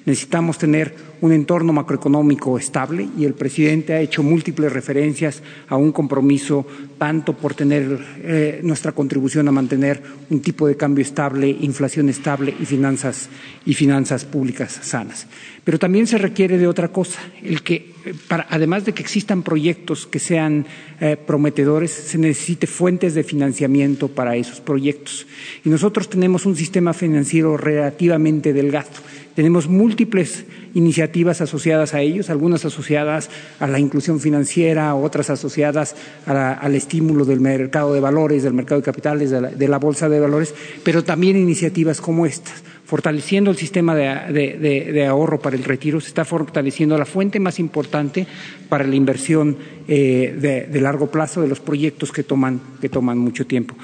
Necesitamos 0.05 0.57
tener 0.57 0.95
un 1.21 1.31
entorno 1.31 1.73
macroeconómico 1.73 2.57
estable 2.57 3.07
y 3.17 3.25
el 3.25 3.35
presidente 3.35 3.93
ha 3.93 4.01
hecho 4.01 4.23
múltiples 4.23 4.73
referencias 4.73 5.43
a 5.69 5.75
un 5.75 5.91
compromiso 5.91 6.65
tanto 6.97 7.33
por 7.33 7.53
tener 7.53 7.99
eh, 8.23 8.61
nuestra 8.63 8.91
contribución 8.93 9.47
a 9.47 9.51
mantener 9.51 10.01
un 10.31 10.41
tipo 10.41 10.67
de 10.67 10.75
cambio 10.75 11.03
estable, 11.03 11.49
inflación 11.49 12.09
estable 12.09 12.55
y 12.59 12.65
finanzas 12.65 13.29
y 13.65 13.75
finanzas 13.75 14.25
públicas 14.25 14.79
sanas. 14.81 15.27
Pero 15.63 15.77
también 15.77 16.07
se 16.07 16.17
requiere 16.17 16.57
de 16.57 16.67
otra 16.67 16.87
cosa, 16.87 17.19
el 17.43 17.61
que 17.61 17.91
para, 18.27 18.47
además 18.49 18.85
de 18.85 18.93
que 18.93 19.03
existan 19.03 19.43
proyectos 19.43 20.07
que 20.07 20.17
sean 20.17 20.65
eh, 20.99 21.17
prometedores, 21.17 21.91
se 21.91 22.17
necesite 22.17 22.65
fuentes 22.65 23.13
de 23.13 23.23
financiamiento 23.23 24.07
para 24.07 24.35
esos 24.35 24.59
proyectos. 24.59 25.27
Y 25.63 25.69
nosotros 25.69 26.09
tenemos 26.09 26.47
un 26.47 26.55
sistema 26.55 26.93
financiero 26.93 27.57
relativamente 27.57 28.53
delgado 28.53 28.89
tenemos 29.35 29.67
múltiples 29.67 30.45
iniciativas 30.73 31.41
asociadas 31.41 31.93
a 31.93 32.01
ellos, 32.01 32.29
algunas 32.29 32.65
asociadas 32.65 33.29
a 33.59 33.67
la 33.67 33.79
inclusión 33.79 34.19
financiera, 34.19 34.95
otras 34.95 35.29
asociadas 35.29 35.95
al 36.25 36.75
estímulo 36.75 37.25
del 37.25 37.39
mercado 37.39 37.93
de 37.93 37.99
valores, 37.99 38.43
del 38.43 38.53
mercado 38.53 38.81
de 38.81 38.85
capitales, 38.85 39.29
de 39.29 39.67
la 39.67 39.79
bolsa 39.79 40.09
de 40.09 40.19
valores, 40.19 40.53
pero 40.83 41.03
también 41.03 41.37
iniciativas 41.37 42.01
como 42.01 42.25
estas 42.25 42.63
fortaleciendo 42.91 43.51
el 43.51 43.55
sistema 43.55 43.95
de, 43.95 45.05
ahorro 45.07 45.39
para 45.39 45.55
el 45.55 45.63
retiro, 45.63 46.01
se 46.01 46.09
está 46.09 46.25
fortaleciendo 46.25 46.97
la 46.97 47.05
fuente 47.05 47.39
más 47.39 47.57
importante 47.57 48.27
para 48.67 48.83
la 48.83 48.93
inversión 48.97 49.55
eh, 49.87 50.67
de, 50.69 50.81
largo 50.81 51.09
plazo 51.09 51.41
de 51.41 51.47
los 51.47 51.61
proyectos 51.61 52.11
que 52.11 52.23
toman, 52.23 52.59
que 52.81 52.89
toman 52.89 53.17
mucho 53.17 53.47
tiempo. 53.47 53.75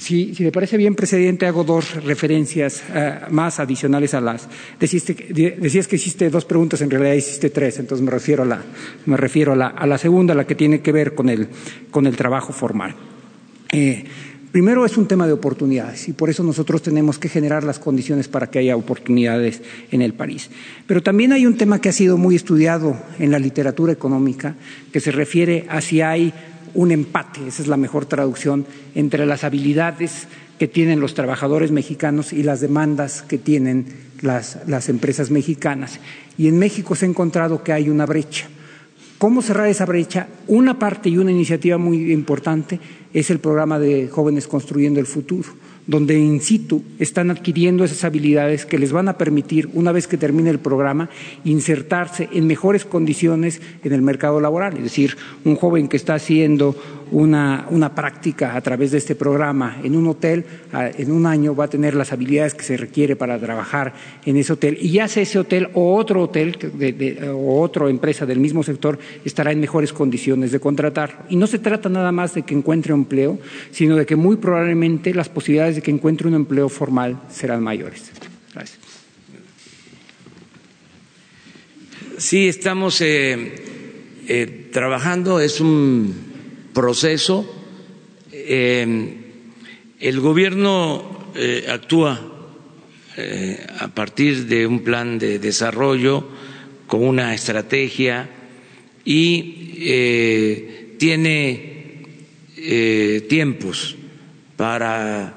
Si, 0.00 0.34
le 0.34 0.50
parece 0.50 0.76
bien, 0.76 0.96
presidente, 0.96 1.46
hago 1.46 1.62
dos 1.62 2.02
referencias 2.02 2.82
eh, 2.92 3.20
más 3.30 3.60
adicionales 3.60 4.14
a 4.14 4.20
las. 4.20 4.48
Decías, 4.80 5.86
que 5.86 5.94
hiciste 5.94 6.28
dos 6.28 6.44
preguntas, 6.44 6.80
en 6.80 6.90
realidad 6.90 7.14
hiciste 7.14 7.50
tres, 7.50 7.78
entonces 7.78 8.04
me 8.04 8.10
refiero 8.10 8.42
a 8.42 8.46
la, 8.46 8.64
me 9.04 9.16
refiero 9.16 9.52
a 9.52 9.56
la, 9.56 9.68
a 9.68 9.86
la 9.86 9.96
segunda, 9.96 10.34
la 10.34 10.44
que 10.44 10.56
tiene 10.56 10.80
que 10.80 10.90
ver 10.90 11.14
con 11.14 11.28
el, 11.28 11.46
con 11.92 12.04
el 12.08 12.16
trabajo 12.16 12.52
formal. 12.52 12.96
Eh, 13.72 14.04
Primero 14.56 14.86
es 14.86 14.96
un 14.96 15.06
tema 15.06 15.26
de 15.26 15.34
oportunidades 15.34 16.08
y 16.08 16.14
por 16.14 16.30
eso 16.30 16.42
nosotros 16.42 16.80
tenemos 16.80 17.18
que 17.18 17.28
generar 17.28 17.62
las 17.62 17.78
condiciones 17.78 18.26
para 18.26 18.46
que 18.46 18.58
haya 18.58 18.74
oportunidades 18.74 19.60
en 19.90 20.00
el 20.00 20.14
país. 20.14 20.48
Pero 20.86 21.02
también 21.02 21.34
hay 21.34 21.44
un 21.44 21.58
tema 21.58 21.78
que 21.78 21.90
ha 21.90 21.92
sido 21.92 22.16
muy 22.16 22.36
estudiado 22.36 22.96
en 23.18 23.30
la 23.30 23.38
literatura 23.38 23.92
económica 23.92 24.54
que 24.94 25.00
se 25.00 25.12
refiere 25.12 25.66
a 25.68 25.82
si 25.82 26.00
hay 26.00 26.32
un 26.72 26.90
empate, 26.90 27.46
esa 27.46 27.60
es 27.60 27.68
la 27.68 27.76
mejor 27.76 28.06
traducción, 28.06 28.64
entre 28.94 29.26
las 29.26 29.44
habilidades 29.44 30.26
que 30.58 30.68
tienen 30.68 31.00
los 31.00 31.12
trabajadores 31.12 31.70
mexicanos 31.70 32.32
y 32.32 32.42
las 32.42 32.62
demandas 32.62 33.20
que 33.20 33.36
tienen 33.36 33.84
las, 34.22 34.60
las 34.66 34.88
empresas 34.88 35.30
mexicanas. 35.30 36.00
Y 36.38 36.48
en 36.48 36.58
México 36.58 36.94
se 36.94 37.04
ha 37.04 37.10
encontrado 37.10 37.62
que 37.62 37.74
hay 37.74 37.90
una 37.90 38.06
brecha. 38.06 38.48
¿Cómo 39.18 39.40
cerrar 39.40 39.68
esa 39.68 39.86
brecha? 39.86 40.28
Una 40.46 40.78
parte 40.78 41.08
y 41.08 41.16
una 41.16 41.30
iniciativa 41.30 41.78
muy 41.78 42.12
importante 42.12 42.78
es 43.14 43.30
el 43.30 43.38
programa 43.38 43.78
de 43.78 44.08
Jóvenes 44.08 44.46
Construyendo 44.46 45.00
el 45.00 45.06
Futuro 45.06 45.48
donde 45.86 46.18
in 46.18 46.40
situ 46.40 46.82
están 46.98 47.30
adquiriendo 47.30 47.84
esas 47.84 48.04
habilidades 48.04 48.66
que 48.66 48.78
les 48.78 48.92
van 48.92 49.08
a 49.08 49.18
permitir, 49.18 49.70
una 49.72 49.92
vez 49.92 50.06
que 50.06 50.16
termine 50.16 50.50
el 50.50 50.58
programa, 50.58 51.08
insertarse 51.44 52.28
en 52.32 52.46
mejores 52.46 52.84
condiciones 52.84 53.62
en 53.84 53.92
el 53.92 54.02
mercado 54.02 54.40
laboral. 54.40 54.76
Es 54.76 54.82
decir, 54.82 55.16
un 55.44 55.56
joven 55.56 55.88
que 55.88 55.96
está 55.96 56.14
haciendo 56.14 56.76
una, 57.10 57.66
una 57.70 57.94
práctica 57.94 58.56
a 58.56 58.60
través 58.60 58.90
de 58.90 58.98
este 58.98 59.14
programa 59.14 59.78
en 59.82 59.96
un 59.96 60.06
hotel, 60.08 60.44
en 60.72 61.12
un 61.12 61.26
año 61.26 61.54
va 61.54 61.64
a 61.64 61.68
tener 61.68 61.94
las 61.94 62.12
habilidades 62.12 62.54
que 62.54 62.64
se 62.64 62.76
requiere 62.76 63.16
para 63.16 63.38
trabajar 63.38 63.94
en 64.24 64.36
ese 64.36 64.52
hotel. 64.52 64.78
Y 64.80 64.90
ya 64.90 65.08
sea 65.08 65.22
ese 65.22 65.38
hotel 65.38 65.68
o 65.74 65.96
otro 65.96 66.22
hotel 66.22 66.56
o 67.32 67.60
otra 67.60 67.88
empresa 67.88 68.26
del 68.26 68.40
mismo 68.40 68.62
sector 68.62 68.98
estará 69.24 69.52
en 69.52 69.60
mejores 69.60 69.92
condiciones 69.92 70.52
de 70.52 70.60
contratar. 70.60 71.26
Y 71.28 71.36
no 71.36 71.46
se 71.46 71.58
trata 71.58 71.88
nada 71.88 72.12
más 72.12 72.34
de 72.34 72.42
que 72.42 72.54
encuentre 72.54 72.92
empleo, 72.92 73.38
sino 73.70 73.96
de 73.96 74.06
que 74.06 74.16
muy 74.16 74.36
probablemente 74.36 75.14
las 75.14 75.28
posibilidades 75.28 75.76
de 75.76 75.82
que 75.82 75.90
encuentre 75.90 76.28
un 76.28 76.34
empleo 76.34 76.68
formal 76.68 77.20
serán 77.30 77.62
mayores. 77.62 78.10
Gracias. 78.54 78.78
Sí, 82.18 82.48
estamos 82.48 83.00
eh, 83.02 83.54
eh, 84.26 84.68
trabajando, 84.72 85.38
es 85.38 85.60
un 85.60 86.35
proceso. 86.76 87.48
Eh, 88.30 89.16
el 89.98 90.20
gobierno 90.20 91.32
actúa 91.68 92.20
a 93.80 93.88
partir 93.88 94.44
de 94.46 94.66
un 94.66 94.84
plan 94.84 95.18
de 95.18 95.38
desarrollo 95.38 96.28
con 96.86 97.02
una 97.02 97.32
estrategia 97.34 98.28
y 99.04 100.92
tiene 100.98 102.04
tiempos 103.28 103.96
para 104.56 105.34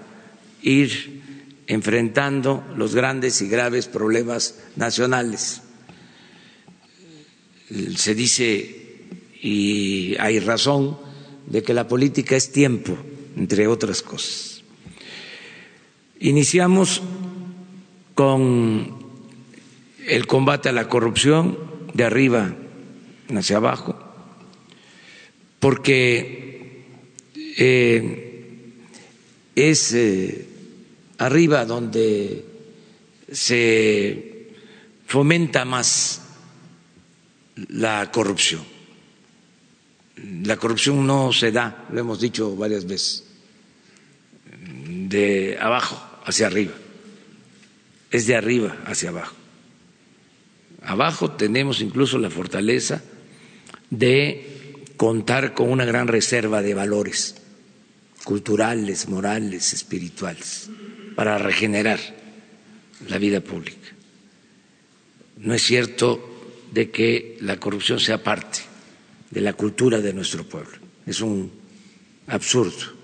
ir 0.63 1.21
enfrentando 1.69 2.65
los 2.75 2.95
grandes 2.95 3.41
y 3.41 3.47
graves 3.47 3.87
problemas 3.87 4.59
nacionales. 4.75 5.61
Se 7.95 8.15
dice, 8.15 8.75
y 9.41 10.15
hay 10.19 10.39
razón, 10.39 10.97
de 11.49 11.63
que 11.63 11.73
la 11.73 11.87
política 11.87 12.35
es 12.35 12.51
tiempo, 12.51 12.95
entre 13.35 13.67
otras 13.67 14.01
cosas. 14.01 14.63
Iniciamos 16.19 17.01
con 18.13 18.95
el 20.05 20.27
combate 20.27 20.69
a 20.69 20.73
la 20.73 20.89
corrupción 20.89 21.57
de 21.93 22.03
arriba 22.03 22.55
hacia 23.35 23.57
abajo, 23.57 23.97
porque 25.59 26.83
eh, 27.57 28.73
es 29.55 29.93
eh, 29.93 30.45
arriba 31.17 31.65
donde 31.65 32.45
se 33.31 34.49
fomenta 35.05 35.65
más 35.65 36.21
la 37.69 38.11
corrupción. 38.11 38.68
La 40.43 40.57
corrupción 40.57 41.05
no 41.05 41.31
se 41.31 41.51
da, 41.51 41.85
lo 41.91 41.99
hemos 41.99 42.19
dicho 42.19 42.55
varias 42.55 42.85
veces, 42.85 43.25
de 45.07 45.57
abajo 45.59 46.01
hacia 46.25 46.47
arriba, 46.47 46.73
es 48.11 48.27
de 48.27 48.35
arriba 48.35 48.77
hacia 48.85 49.09
abajo. 49.09 49.35
Abajo 50.81 51.31
tenemos 51.31 51.81
incluso 51.81 52.17
la 52.17 52.29
fortaleza 52.29 53.01
de 53.89 54.85
contar 54.97 55.53
con 55.53 55.69
una 55.69 55.85
gran 55.85 56.07
reserva 56.07 56.61
de 56.61 56.73
valores 56.73 57.35
culturales, 58.23 59.07
morales, 59.07 59.73
espirituales 59.73 60.69
para 61.15 61.37
regenerar 61.37 61.99
la 63.07 63.17
vida 63.17 63.41
pública. 63.41 63.89
No 65.37 65.53
es 65.53 65.63
cierto 65.63 66.53
de 66.71 66.91
que 66.91 67.37
la 67.41 67.59
corrupción 67.59 67.99
sea 67.99 68.23
parte 68.23 68.68
de 69.31 69.41
la 69.41 69.53
cultura 69.53 69.99
de 69.99 70.13
nuestro 70.13 70.43
pueblo. 70.43 70.77
Es 71.05 71.21
un 71.21 71.51
absurdo. 72.27 72.97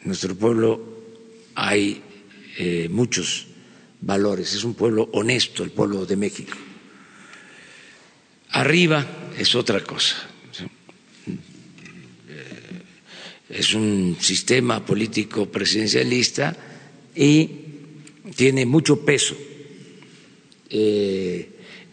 En 0.00 0.06
nuestro 0.08 0.34
pueblo 0.34 0.80
hay 1.54 2.02
eh, 2.58 2.88
muchos 2.90 3.46
valores, 4.00 4.52
es 4.54 4.64
un 4.64 4.74
pueblo 4.74 5.08
honesto, 5.12 5.62
el 5.62 5.70
pueblo 5.70 6.04
de 6.06 6.16
México. 6.16 6.56
Arriba 8.50 9.06
es 9.38 9.54
otra 9.54 9.80
cosa. 9.82 10.28
es 13.48 13.74
un 13.74 14.16
sistema 14.18 14.84
político 14.84 15.44
presidencialista 15.50 16.56
y 17.14 17.50
tiene 18.34 18.64
mucho 18.64 19.04
peso 19.04 19.36
eh, 20.70 21.50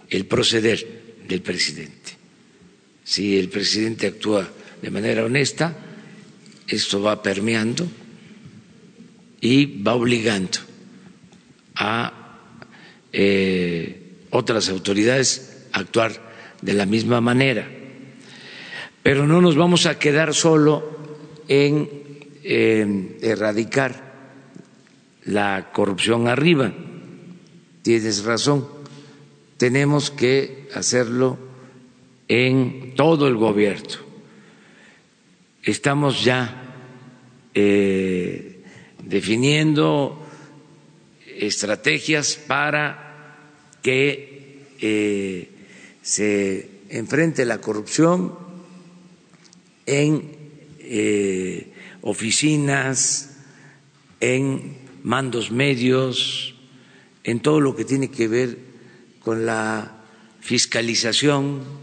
el 0.10 0.26
proceder 0.26 0.88
del 1.28 1.42
presidente. 1.42 2.19
Si 3.10 3.40
el 3.40 3.50
presidente 3.50 4.06
actúa 4.06 4.48
de 4.84 4.92
manera 4.92 5.26
honesta, 5.26 5.74
esto 6.68 7.02
va 7.02 7.24
permeando 7.24 7.88
y 9.42 9.82
va 9.82 9.96
obligando 9.96 10.60
a 11.74 12.38
eh, 13.12 14.28
otras 14.30 14.70
autoridades 14.70 15.66
a 15.72 15.80
actuar 15.80 16.22
de 16.62 16.74
la 16.74 16.86
misma 16.86 17.20
manera. 17.20 17.68
Pero 19.02 19.26
no 19.26 19.42
nos 19.42 19.56
vamos 19.56 19.88
a 19.88 19.98
quedar 19.98 20.36
solo 20.36 21.18
en 21.48 21.90
erradicar 22.44 24.14
la 25.26 25.72
corrupción 25.74 26.28
arriba. 26.28 26.72
Tienes 27.82 28.24
razón, 28.24 28.68
tenemos 29.58 30.12
que 30.12 30.70
hacerlo 30.76 31.49
en 32.30 32.94
todo 32.96 33.28
el 33.28 33.36
gobierno. 33.36 34.08
Estamos 35.64 36.24
ya 36.24 36.70
eh, 37.54 38.64
definiendo 39.04 40.26
estrategias 41.38 42.36
para 42.36 43.36
que 43.82 44.68
eh, 44.80 45.50
se 46.02 46.70
enfrente 46.90 47.46
la 47.46 47.60
corrupción 47.60 48.38
en 49.86 50.32
eh, 50.80 51.74
oficinas, 52.02 53.38
en 54.20 54.78
mandos 55.04 55.52
medios, 55.52 56.56
en 57.24 57.40
todo 57.40 57.60
lo 57.60 57.76
que 57.76 57.86
tiene 57.86 58.10
que 58.12 58.28
ver 58.28 58.58
con 59.20 59.46
la 59.46 60.04
fiscalización. 60.42 61.79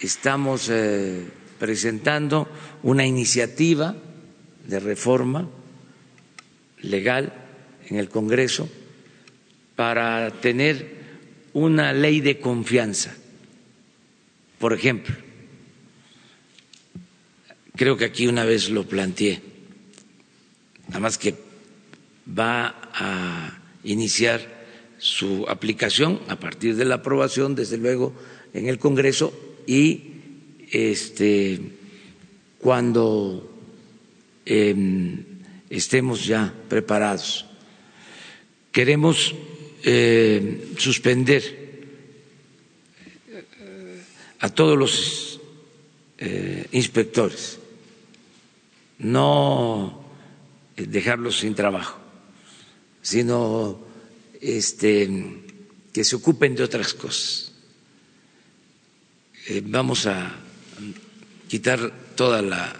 Estamos 0.00 0.68
eh, 0.70 1.26
presentando 1.58 2.48
una 2.84 3.04
iniciativa 3.04 3.96
de 4.66 4.78
reforma 4.78 5.48
legal 6.82 7.32
en 7.88 7.96
el 7.96 8.08
Congreso 8.08 8.68
para 9.74 10.30
tener 10.30 10.98
una 11.52 11.92
ley 11.92 12.20
de 12.20 12.38
confianza. 12.38 13.16
Por 14.58 14.72
ejemplo, 14.72 15.16
creo 17.74 17.96
que 17.96 18.04
aquí 18.04 18.28
una 18.28 18.44
vez 18.44 18.70
lo 18.70 18.86
planteé, 18.86 19.42
nada 20.88 21.00
más 21.00 21.18
que 21.18 21.34
va 22.38 22.90
a 22.92 23.58
iniciar 23.82 24.58
su 24.98 25.44
aplicación 25.48 26.20
a 26.28 26.36
partir 26.38 26.76
de 26.76 26.84
la 26.84 26.96
aprobación, 26.96 27.54
desde 27.54 27.78
luego, 27.78 28.14
en 28.52 28.68
el 28.68 28.78
Congreso 28.78 29.47
y 29.68 30.00
este, 30.72 31.60
cuando 32.58 33.52
em, 34.46 35.24
estemos 35.68 36.24
ya 36.24 36.54
preparados. 36.70 37.44
Queremos 38.72 39.34
eh, 39.84 40.72
suspender 40.78 41.42
a 44.40 44.48
todos 44.48 44.78
los 44.78 45.40
eh, 46.16 46.66
inspectores, 46.72 47.58
no 48.98 50.02
dejarlos 50.76 51.40
sin 51.40 51.54
trabajo, 51.54 51.98
sino 53.02 53.80
este, 54.40 55.10
que 55.92 56.04
se 56.04 56.16
ocupen 56.16 56.54
de 56.54 56.64
otras 56.64 56.94
cosas. 56.94 57.47
Eh, 59.50 59.62
vamos 59.64 60.04
a 60.04 60.30
quitar 61.48 61.90
toda 62.16 62.42
la 62.42 62.76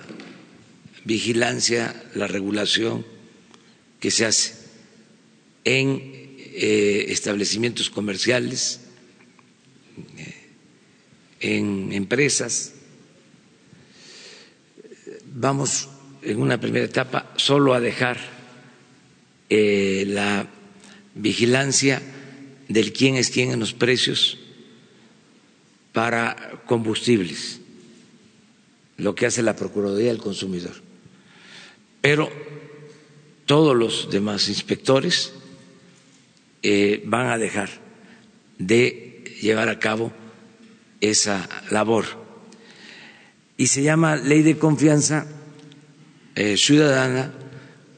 vigilancia, 1.07 1.97
la 2.15 2.27
regulación 2.27 3.07
que 3.99 4.11
se 4.11 4.27
hace 4.27 4.53
en 5.65 6.03
eh, 6.05 7.07
establecimientos 7.09 7.89
comerciales, 7.89 8.81
eh, 10.19 10.35
en 11.41 11.91
empresas. 11.95 12.75
Vamos 15.25 15.89
en 16.21 16.39
una 16.39 16.61
primera 16.61 16.85
etapa 16.85 17.33
solo 17.37 17.73
a 17.73 17.81
dejar 17.81 18.19
la 19.49 20.47
vigilancia 21.15 22.03
del 22.69 22.93
quién 22.93 23.17
es 23.17 23.31
quién 23.31 23.53
en 23.53 23.61
los 23.61 23.73
precios 23.73 24.37
para 25.99 26.63
combustibles, 26.65 27.61
lo 28.99 29.17
que 29.17 29.27
hace 29.27 29.43
la 29.43 29.57
Procuraduría 29.57 30.11
del 30.13 30.23
Consumidor. 30.23 30.75
Pero 32.01 32.31
todos 33.47 33.75
los 33.75 34.09
demás 34.09 34.49
inspectores 34.49 35.33
eh, 36.63 37.03
van 37.05 37.27
a 37.27 37.37
dejar 37.37 37.69
de 38.59 39.25
llevar 39.43 39.69
a 39.69 39.81
cabo 39.81 40.13
esa 41.01 41.49
labor. 41.73 42.05
Y 43.57 43.67
se 43.67 43.83
llama 43.83 44.15
ley 44.15 44.43
de 44.43 44.57
confianza 44.57 45.27
eh, 46.37 46.57
ciudadana 46.57 47.35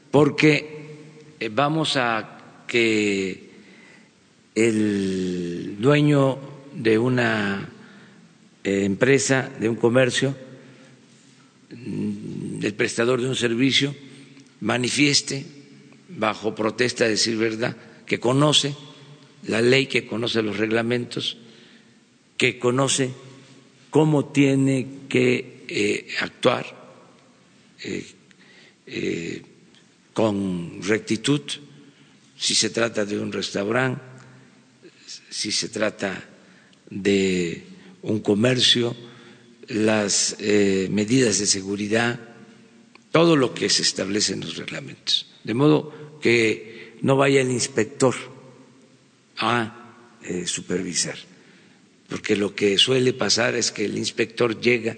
porque 0.09 1.35
eh, 1.39 1.51
vamos 1.53 1.97
a 1.97 2.65
que 2.65 3.51
el 4.55 5.77
dueño 5.79 6.39
de 6.73 6.97
una 6.97 7.70
empresa, 8.63 9.49
de 9.59 9.69
un 9.69 9.75
comercio, 9.75 10.35
mm, 11.71 12.63
el 12.63 12.73
prestador 12.73 13.21
de 13.21 13.27
un 13.27 13.35
servicio, 13.35 13.95
manifieste 14.61 15.45
bajo 16.09 16.53
protesta 16.53 17.05
de 17.05 17.11
decir 17.11 17.37
verdad 17.37 17.75
que 18.05 18.19
conoce 18.19 18.75
la 19.47 19.61
ley, 19.61 19.87
que 19.87 20.05
conoce 20.05 20.41
los 20.41 20.57
reglamentos, 20.57 21.37
que 22.37 22.59
conoce 22.59 23.11
cómo 23.89 24.25
tiene 24.25 24.87
que 25.09 25.65
eh, 25.67 26.07
actuar 26.19 26.65
eh, 27.83 28.05
eh, 28.87 29.41
con 30.13 30.81
rectitud 30.83 31.41
si 32.37 32.55
se 32.55 32.71
trata 32.71 33.05
de 33.05 33.19
un 33.19 33.31
restaurante, 33.31 34.01
si 35.29 35.51
se 35.51 35.69
trata 35.69 36.23
de 36.89 37.63
un 38.01 38.19
comercio, 38.19 38.95
las 39.67 40.37
medidas 40.39 41.39
de 41.39 41.45
seguridad, 41.45 42.19
todo 43.11 43.35
lo 43.35 43.53
que 43.53 43.69
se 43.69 43.81
establece 43.83 44.33
en 44.33 44.41
los 44.41 44.57
reglamentos. 44.57 45.27
De 45.43 45.53
modo 45.53 46.19
que 46.21 46.97
no 47.01 47.15
vaya 47.17 47.41
el 47.41 47.51
inspector 47.51 48.15
a 49.37 50.17
eh, 50.23 50.45
supervisar, 50.47 51.17
porque 52.07 52.35
lo 52.35 52.55
que 52.55 52.77
suele 52.77 53.13
pasar 53.13 53.55
es 53.55 53.71
que 53.71 53.85
el 53.85 53.97
inspector 53.97 54.59
llega 54.59 54.97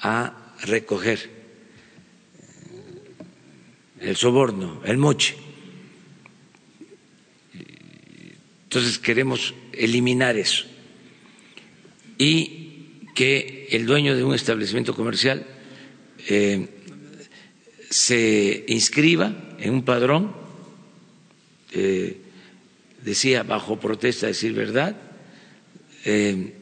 a 0.00 0.54
recoger 0.62 1.18
eh, 4.00 4.08
el 4.08 4.16
soborno, 4.16 4.82
el 4.84 4.96
moche. 4.96 5.36
Entonces 8.64 8.98
queremos 9.00 9.52
eliminar 9.72 10.36
eso 10.36 10.69
y 12.20 13.06
que 13.14 13.68
el 13.70 13.86
dueño 13.86 14.14
de 14.14 14.22
un 14.22 14.34
establecimiento 14.34 14.94
comercial 14.94 15.46
eh, 16.28 16.68
se 17.88 18.66
inscriba 18.68 19.56
en 19.58 19.72
un 19.72 19.84
padrón 19.86 20.34
eh, 21.72 22.18
decía 23.02 23.42
bajo 23.42 23.80
protesta 23.80 24.26
decir 24.26 24.52
verdad, 24.52 25.00
eh, 26.04 26.52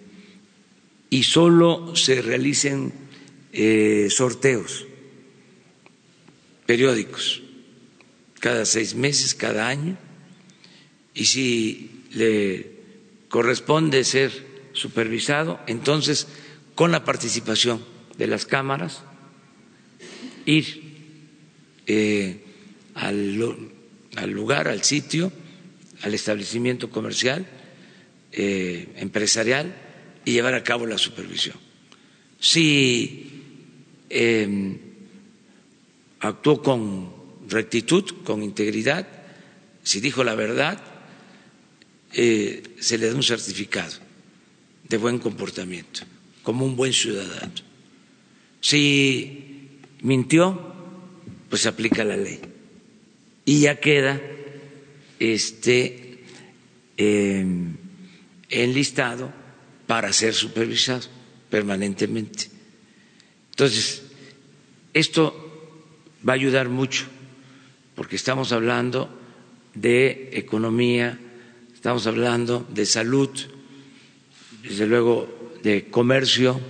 y 1.10 1.22
solo 1.24 1.96
se 1.96 2.22
realicen 2.22 2.92
sorteos 4.10 4.86
periódicos 6.66 7.42
cada 8.38 8.64
seis 8.64 8.94
meses, 8.94 9.34
cada 9.34 9.66
año, 9.66 9.98
y 11.14 11.24
si 11.24 12.04
le 12.12 12.70
corresponde 13.28 14.04
ser 14.04 14.47
supervisado, 14.78 15.60
entonces 15.66 16.28
con 16.74 16.92
la 16.92 17.04
participación 17.04 17.84
de 18.16 18.26
las 18.28 18.46
cámaras, 18.46 19.02
ir 20.46 20.82
al 22.94 23.38
al 24.16 24.30
lugar, 24.30 24.68
al 24.68 24.82
sitio, 24.82 25.32
al 26.02 26.14
establecimiento 26.14 26.90
comercial, 26.90 27.46
eh, 28.32 28.88
empresarial 28.96 29.74
y 30.24 30.32
llevar 30.32 30.54
a 30.54 30.64
cabo 30.64 30.86
la 30.86 30.98
supervisión. 30.98 31.56
Si 32.40 33.44
em, 34.10 34.78
actuó 36.20 36.62
con 36.62 37.12
rectitud, 37.48 38.04
con 38.24 38.42
integridad, 38.42 39.06
si 39.82 40.00
dijo 40.00 40.24
la 40.24 40.34
verdad, 40.34 40.82
eh, 42.12 42.62
se 42.80 42.98
le 42.98 43.08
da 43.08 43.14
un 43.14 43.22
certificado 43.22 44.07
de 44.88 44.96
buen 44.96 45.18
comportamiento, 45.18 46.00
como 46.42 46.64
un 46.64 46.76
buen 46.76 46.92
ciudadano. 46.92 47.52
Si 48.60 49.68
mintió, 50.02 50.74
pues 51.48 51.66
aplica 51.66 52.04
la 52.04 52.16
ley 52.16 52.40
y 53.44 53.60
ya 53.60 53.80
queda 53.80 54.20
este 55.18 56.18
em, 56.96 57.76
enlistado 58.50 59.32
para 59.86 60.12
ser 60.12 60.34
supervisado 60.34 61.06
permanentemente. 61.48 62.50
Entonces, 63.50 64.02
esto 64.92 65.34
va 66.26 66.34
a 66.34 66.36
ayudar 66.36 66.68
mucho 66.68 67.06
porque 67.94 68.16
estamos 68.16 68.52
hablando 68.52 69.08
de 69.74 70.30
economía, 70.34 71.18
estamos 71.74 72.06
hablando 72.06 72.66
de 72.70 72.86
salud, 72.86 73.30
desde 74.68 74.86
luego 74.86 75.56
de 75.62 75.86
comercio, 75.86 76.60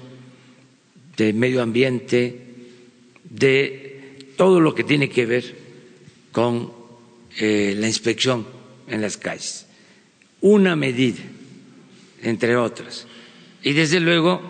de 1.16 1.32
medio 1.32 1.62
ambiente, 1.62 2.48
de 3.28 4.26
todo 4.36 4.60
lo 4.60 4.74
que 4.74 4.84
tiene 4.84 5.10
que 5.10 5.26
ver 5.26 5.56
con 6.32 6.72
eh, 7.38 7.74
la 7.76 7.88
inspección 7.88 8.46
en 8.86 9.00
las 9.00 9.16
calles. 9.16 9.66
Una 10.40 10.76
medida, 10.76 11.22
entre 12.22 12.56
otras. 12.56 13.06
Y 13.62 13.72
desde 13.72 13.98
luego, 13.98 14.40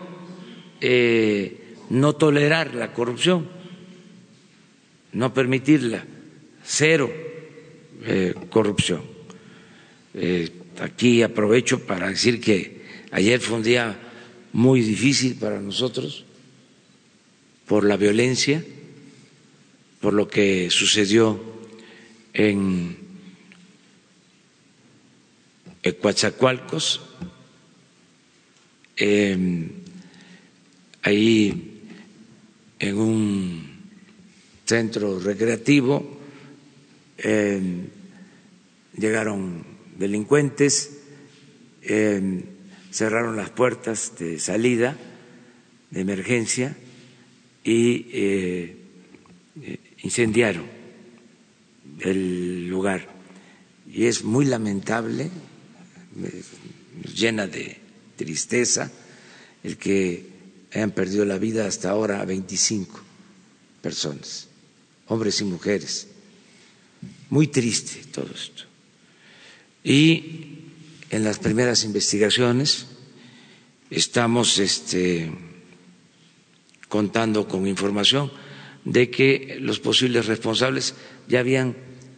eh, 0.80 1.74
no 1.88 2.14
tolerar 2.14 2.74
la 2.74 2.92
corrupción, 2.92 3.48
no 5.12 5.32
permitirla, 5.32 6.04
cero 6.62 7.10
eh, 8.04 8.34
corrupción. 8.50 9.02
aquí 10.80 11.22
aprovecho 11.22 11.80
para 11.86 12.08
decir 12.08 12.40
que 12.40 12.77
ayer 13.10 13.40
fue 13.40 13.56
un 13.56 13.62
día 13.62 13.98
muy 14.52 14.82
difícil 14.82 15.36
para 15.36 15.60
nosotros 15.60 16.24
por 17.66 17.84
la 17.84 17.96
violencia, 17.96 18.64
por 20.00 20.14
lo 20.14 20.28
que 20.28 20.70
sucedió 20.70 21.38
en 22.32 22.96
Coatzacoalcos, 26.00 27.00
em, 28.96 29.70
ahí 31.02 31.82
en 32.78 32.98
un 32.98 33.68
centro 34.64 35.18
recreativo 35.18 36.18
em, 37.18 37.88
llegaron 38.96 39.64
delincuentes, 39.98 40.98
em, 41.82 42.57
cerraron 42.90 43.36
las 43.36 43.50
puertas 43.50 44.14
de 44.18 44.38
salida 44.38 44.96
de 45.90 46.00
emergencia 46.00 46.76
y 47.64 48.06
eh, 48.12 48.76
incendiaron 50.02 50.66
el 52.00 52.68
lugar. 52.68 53.06
Y 53.90 54.06
es 54.06 54.24
muy 54.24 54.44
lamentable, 54.44 55.30
llena 57.14 57.46
de 57.46 57.78
tristeza 58.16 58.90
el 59.62 59.76
que 59.76 60.26
hayan 60.72 60.90
perdido 60.90 61.24
la 61.24 61.38
vida 61.38 61.66
hasta 61.66 61.90
ahora 61.90 62.20
a 62.20 62.24
25 62.24 63.00
personas, 63.80 64.48
hombres 65.06 65.40
y 65.40 65.44
mujeres. 65.44 66.08
Muy 67.30 67.48
triste 67.48 68.00
todo 68.12 68.30
esto. 68.34 68.64
Y 69.84 70.57
en 71.10 71.24
las 71.24 71.38
primeras 71.38 71.84
investigaciones 71.84 72.86
estamos 73.90 74.58
este, 74.58 75.30
contando 76.88 77.48
con 77.48 77.66
información 77.66 78.30
de 78.84 79.10
que 79.10 79.58
los 79.60 79.80
posibles 79.80 80.26
responsables 80.26 80.94
ya 81.28 81.40
habían 81.40 81.76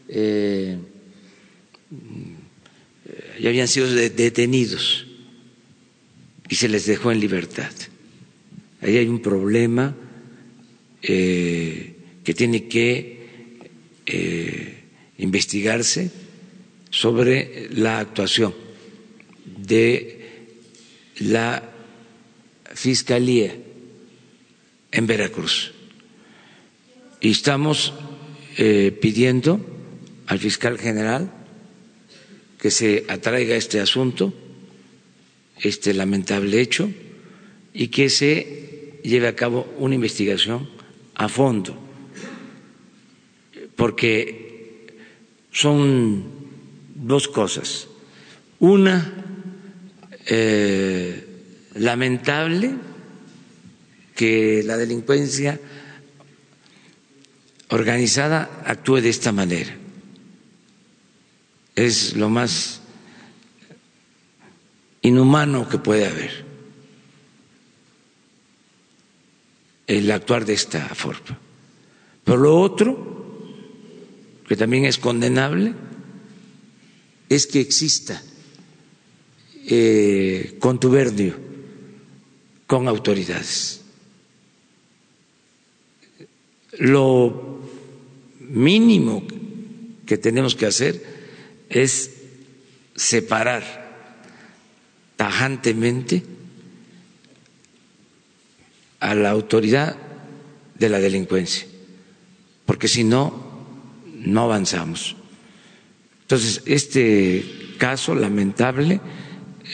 eh, 0.09 0.79
ya 3.41 3.49
habían 3.49 3.69
sido 3.69 3.89
detenidos 3.91 5.07
y 6.49 6.55
se 6.57 6.69
les 6.69 6.87
dejó 6.87 7.11
en 7.13 7.21
libertad. 7.21 7.71
Ahí 8.83 8.97
hay 8.97 9.07
un 9.09 9.21
problema 9.23 9.95
eh, 11.03 11.95
que 12.25 12.35
tiene 12.35 12.67
que 12.69 13.21
eh, 14.07 14.83
investigarse 15.19 16.11
sobre 16.91 17.69
la 17.73 17.99
actuación 18.01 18.53
de 19.71 20.51
la 21.21 21.63
Fiscalía 22.75 23.55
en 24.91 25.07
Veracruz. 25.07 25.73
Y 27.21 27.31
estamos 27.31 27.93
eh, 28.59 28.91
pidiendo 29.01 29.61
al 30.27 30.39
fiscal 30.39 30.77
general 30.79 31.31
que 32.61 32.71
se 32.71 33.05
atraiga 33.09 33.55
este 33.55 33.81
asunto, 33.81 34.35
este 35.61 35.95
lamentable 35.95 36.61
hecho, 36.61 36.91
y 37.73 37.89
que 37.89 38.11
se 38.11 38.99
lleve 39.05 39.29
a 39.29 39.37
cabo 39.37 39.73
una 39.79 39.95
investigación 39.95 40.69
a 41.15 41.29
fondo, 41.29 41.79
porque 43.77 44.97
son 45.53 46.25
dos 46.95 47.29
cosas. 47.29 47.89
Una, 48.59 49.30
eh, 50.33 51.27
lamentable, 51.75 52.73
que 54.15 54.63
la 54.65 54.77
delincuencia 54.77 55.59
organizada 57.71 58.63
actúe 58.65 59.01
de 59.01 59.09
esta 59.09 59.33
manera. 59.33 59.77
Es 61.75 62.15
lo 62.15 62.31
más 62.31 62.81
inhumano 65.03 65.69
que 65.69 65.79
puede 65.79 66.07
haber 66.07 66.45
el 69.89 70.11
actuar 70.13 70.45
de 70.45 70.53
esta 70.53 70.95
forma. 70.95 71.41
Pero 72.23 72.37
lo 72.37 72.61
otro, 72.61 73.37
que 74.47 74.55
también 74.55 74.85
es 74.85 74.99
condenable, 74.99 75.75
es 77.29 77.49
que 77.49 77.61
exista 77.61 78.23
eh, 79.71 80.57
contubernio 80.59 81.35
con 82.67 82.87
autoridades 82.89 83.81
lo 86.81 87.61
mínimo 88.41 89.23
que 90.07 90.19
tenemos 90.19 90.55
que 90.55 90.67
hacer 90.67 91.03
es 91.69 92.11
separar 92.97 93.63
tajantemente 95.17 96.23
a 99.01 99.15
la 99.15 99.31
autoridad 99.31 99.97
de 100.75 100.89
la 100.89 100.99
delincuencia, 100.99 101.67
porque 102.67 102.89
si 102.89 103.05
no, 103.05 103.51
no 104.17 104.43
avanzamos. 104.43 105.17
Entonces, 106.23 106.63
este 106.67 107.75
caso 107.79 108.15
lamentable 108.15 109.01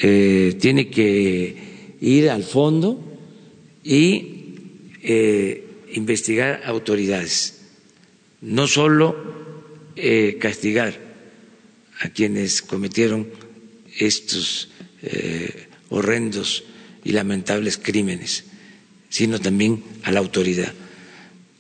eh, 0.03 0.57
tiene 0.61 0.89
que 0.89 1.97
ir 2.01 2.31
al 2.31 2.45
fondo 2.45 3.03
y 3.83 4.37
eh, 5.03 5.65
investigar 5.93 6.63
autoridades, 6.65 7.61
no 8.41 8.67
solo 8.67 9.17
eh, 9.97 10.37
castigar 10.41 10.99
a 12.01 12.09
quienes 12.11 12.61
cometieron 12.63 13.29
estos 13.99 14.69
eh, 15.03 15.69
horrendos 15.89 16.65
y 17.05 17.13
lamentables 17.13 17.79
crímenes, 17.79 18.45
sino 19.09 19.39
también 19.41 19.83
a 20.03 20.13
la 20.13 20.19
autoridad, 20.21 20.73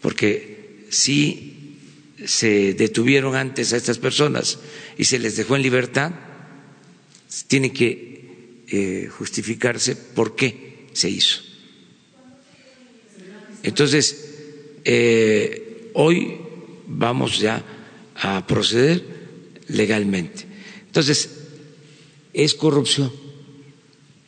porque 0.00 0.86
si 0.90 1.78
se 2.24 2.74
detuvieron 2.74 3.36
antes 3.36 3.72
a 3.72 3.76
estas 3.76 3.98
personas 3.98 4.58
y 4.98 5.04
se 5.04 5.18
les 5.18 5.36
dejó 5.36 5.56
en 5.56 5.62
libertad, 5.62 6.12
tiene 7.48 7.72
que 7.72 8.15
eh, 8.68 9.08
justificarse 9.10 9.96
por 9.96 10.34
qué 10.34 10.88
se 10.92 11.08
hizo. 11.10 11.40
Entonces, 13.62 14.34
eh, 14.84 15.90
hoy 15.94 16.38
vamos 16.86 17.38
ya 17.38 17.64
a 18.14 18.46
proceder 18.46 19.04
legalmente. 19.68 20.44
Entonces, 20.86 21.30
es 22.32 22.54
corrupción, 22.54 23.12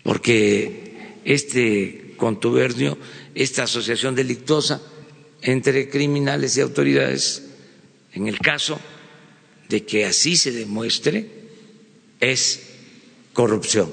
porque 0.03 1.19
este 1.25 2.15
contubernio, 2.17 2.99
esta 3.35 3.65
asociación 3.65 4.15
delictosa 4.15 4.83
entre 5.43 5.89
criminales 5.89 6.57
y 6.57 6.61
autoridades, 6.61 7.45
en 8.13 8.27
el 8.29 8.39
caso 8.39 8.81
de 9.69 9.85
que 9.85 10.05
así 10.07 10.37
se 10.37 10.53
demuestre, 10.53 11.27
es 12.21 12.61
corrupción. 13.33 13.93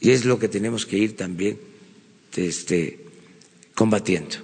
Y 0.00 0.10
es 0.10 0.24
lo 0.24 0.38
que 0.38 0.48
tenemos 0.48 0.86
que 0.86 0.96
ir 0.96 1.16
también 1.16 1.58
este, 2.36 3.00
combatiendo. 3.74 4.36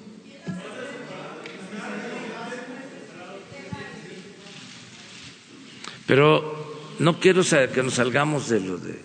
Pero 6.06 6.94
no 6.98 7.18
quiero 7.18 7.42
que 7.42 7.82
nos 7.82 7.94
salgamos 7.94 8.48
de 8.48 8.60
lo 8.60 8.78
de... 8.78 8.98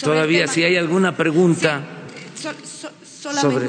Todavía, 0.00 0.46
si 0.46 0.62
hay 0.62 0.76
alguna 0.76 1.16
pregunta 1.16 1.82
sobre, 3.04 3.68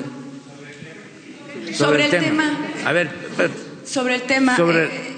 sobre, 1.74 2.06
el 2.06 2.12
tema. 2.12 2.72
A 2.86 2.92
ver, 2.92 3.10
sobre 3.84 4.16
el 4.16 4.22
tema. 4.22 4.56
Sobre, 4.56 4.86
eh, 4.86 5.12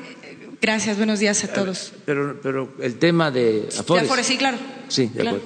Gracias, 0.61 0.97
buenos 0.97 1.19
días 1.19 1.43
a 1.43 1.51
todos. 1.51 1.91
Pero, 2.05 2.39
pero 2.41 2.73
el 2.79 2.95
tema 2.95 3.31
de 3.31 3.67
Afores. 3.77 4.03
De 4.03 4.07
Afores, 4.07 4.25
sí, 4.25 4.37
claro. 4.37 4.57
Sí, 4.87 5.11
de 5.13 5.27
acuerdo. 5.27 5.45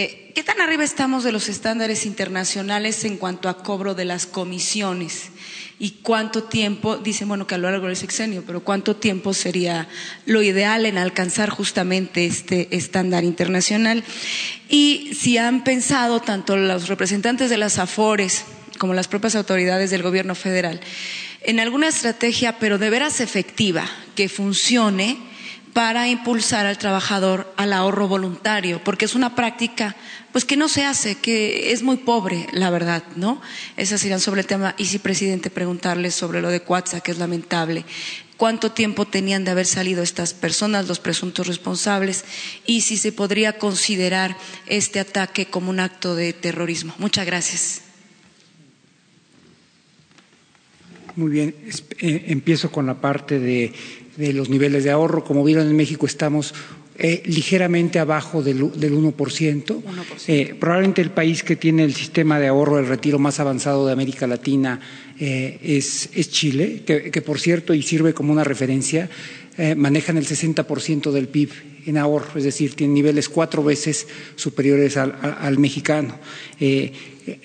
Eh, 0.00 0.30
¿Qué 0.32 0.44
tan 0.44 0.60
arriba 0.60 0.84
estamos 0.84 1.24
de 1.24 1.32
los 1.32 1.48
estándares 1.48 2.06
internacionales 2.06 3.04
en 3.04 3.16
cuanto 3.16 3.48
a 3.48 3.64
cobro 3.64 3.96
de 3.96 4.04
las 4.04 4.26
comisiones? 4.26 5.30
¿Y 5.80 5.90
cuánto 6.02 6.44
tiempo, 6.44 6.98
dicen, 6.98 7.26
bueno, 7.26 7.48
que 7.48 7.56
a 7.56 7.58
lo 7.58 7.68
largo 7.68 7.88
del 7.88 7.96
sexenio, 7.96 8.44
pero 8.46 8.62
cuánto 8.62 8.94
tiempo 8.94 9.34
sería 9.34 9.88
lo 10.24 10.40
ideal 10.40 10.86
en 10.86 10.98
alcanzar 10.98 11.50
justamente 11.50 12.26
este 12.26 12.76
estándar 12.76 13.24
internacional? 13.24 14.04
Y 14.68 15.10
si 15.18 15.36
han 15.36 15.64
pensado 15.64 16.20
tanto 16.20 16.56
los 16.56 16.86
representantes 16.86 17.50
de 17.50 17.56
las 17.56 17.80
AFORES 17.80 18.44
como 18.78 18.94
las 18.94 19.08
propias 19.08 19.34
autoridades 19.34 19.90
del 19.90 20.04
gobierno 20.04 20.36
federal 20.36 20.80
en 21.42 21.58
alguna 21.58 21.88
estrategia, 21.88 22.58
pero 22.60 22.78
de 22.78 22.90
veras 22.90 23.20
efectiva, 23.20 23.88
que 24.14 24.28
funcione 24.28 25.18
para 25.78 26.08
impulsar 26.08 26.66
al 26.66 26.76
trabajador 26.76 27.54
al 27.56 27.72
ahorro 27.72 28.08
voluntario, 28.08 28.82
porque 28.82 29.04
es 29.04 29.14
una 29.14 29.36
práctica 29.36 29.94
pues 30.32 30.44
que 30.44 30.56
no 30.56 30.66
se 30.66 30.84
hace, 30.84 31.14
que 31.14 31.70
es 31.70 31.84
muy 31.84 31.98
pobre, 31.98 32.48
la 32.52 32.68
verdad, 32.70 33.04
¿no? 33.14 33.40
Esas 33.76 34.04
irán 34.04 34.18
sobre 34.18 34.40
el 34.40 34.48
tema. 34.48 34.74
Y 34.76 34.86
si, 34.86 34.98
presidente, 34.98 35.50
preguntarle 35.50 36.10
sobre 36.10 36.42
lo 36.42 36.50
de 36.50 36.62
Cuatza, 36.62 37.00
que 37.00 37.12
es 37.12 37.18
lamentable. 37.18 37.84
¿Cuánto 38.36 38.72
tiempo 38.72 39.06
tenían 39.06 39.44
de 39.44 39.52
haber 39.52 39.66
salido 39.66 40.02
estas 40.02 40.34
personas, 40.34 40.88
los 40.88 40.98
presuntos 40.98 41.46
responsables? 41.46 42.24
Y 42.66 42.80
si 42.80 42.96
se 42.96 43.12
podría 43.12 43.56
considerar 43.56 44.36
este 44.66 44.98
ataque 44.98 45.46
como 45.46 45.70
un 45.70 45.78
acto 45.78 46.16
de 46.16 46.32
terrorismo. 46.32 46.92
Muchas 46.98 47.24
gracias. 47.24 47.82
Muy 51.18 51.30
bien, 51.32 51.54
eh, 51.98 52.26
empiezo 52.28 52.70
con 52.70 52.86
la 52.86 53.00
parte 53.00 53.40
de, 53.40 53.72
los 54.18 54.48
niveles 54.48 54.84
de 54.84 54.90
ahorro. 54.90 55.24
Como 55.24 55.44
vieron, 55.44 55.68
en 55.68 55.76
México 55.76 56.06
estamos 56.06 56.54
eh, 56.96 57.22
ligeramente 57.26 58.00
abajo 58.00 58.42
del, 58.42 58.60
1%. 58.60 59.82
Eh, 60.26 60.56
probablemente 60.58 61.00
el 61.00 61.12
país 61.12 61.44
que 61.44 61.54
tiene 61.54 61.84
el 61.84 61.94
sistema 61.94 62.40
de 62.40 62.48
ahorro 62.48 62.76
del 62.76 62.88
retiro 62.88 63.20
más 63.20 63.38
avanzado 63.38 63.86
de 63.86 63.92
América 63.92 64.26
Latina 64.26 64.80
es, 65.18 66.10
Chile, 66.30 66.82
que, 66.84 67.22
por 67.22 67.40
cierto, 67.40 67.74
y 67.74 67.82
sirve 67.82 68.14
como 68.14 68.32
una 68.32 68.44
referencia, 68.44 69.10
manejan 69.76 70.16
el 70.16 70.26
60% 70.26 71.10
del 71.10 71.26
PIB 71.26 71.50
en 71.86 71.98
ahorro, 71.98 72.36
es 72.36 72.44
decir, 72.44 72.74
tienen 72.74 72.94
niveles 72.94 73.28
cuatro 73.28 73.64
veces 73.64 74.06
superiores 74.36 74.96
al 74.96 75.58
mexicano, 75.58 76.14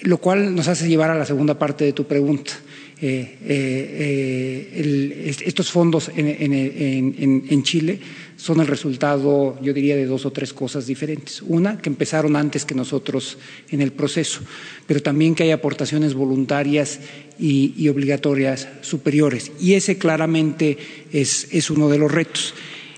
lo 0.01 0.17
cual 0.19 0.53
nos 0.53 0.67
hace 0.67 0.87
llevar 0.87 1.09
a 1.09 1.15
la 1.15 1.25
segunda 1.25 1.57
parte 1.57 1.83
de 1.83 1.93
tu 1.93 2.05
pregunta. 2.05 2.53
Eh, 3.01 3.37
eh, 3.43 5.35
estos 5.45 5.71
fondos 5.71 6.11
en, 6.15 7.63
Chile 7.63 7.99
son 8.37 8.59
el 8.61 8.67
resultado, 8.67 9.59
yo 9.61 9.73
diría, 9.73 9.95
de 9.95 10.05
dos 10.05 10.25
o 10.25 10.31
tres 10.31 10.53
cosas 10.53 10.87
diferentes. 10.87 11.41
Una, 11.41 11.77
que 11.77 11.89
empezaron 11.89 12.35
antes 12.35 12.65
que 12.65 12.75
nosotros 12.75 13.37
en 13.69 13.81
el 13.81 13.91
proceso, 13.91 14.41
pero 14.87 15.01
también 15.01 15.35
que 15.35 15.43
hay 15.43 15.51
aportaciones 15.51 16.13
voluntarias 16.13 16.99
y, 17.39 17.87
obligatorias 17.89 18.67
superiores. 18.81 19.51
Y 19.59 19.73
ese 19.73 19.97
claramente 19.97 20.77
es 21.11 21.69
uno 21.69 21.89
de 21.89 21.97
los 21.97 22.11
retos 22.11 22.53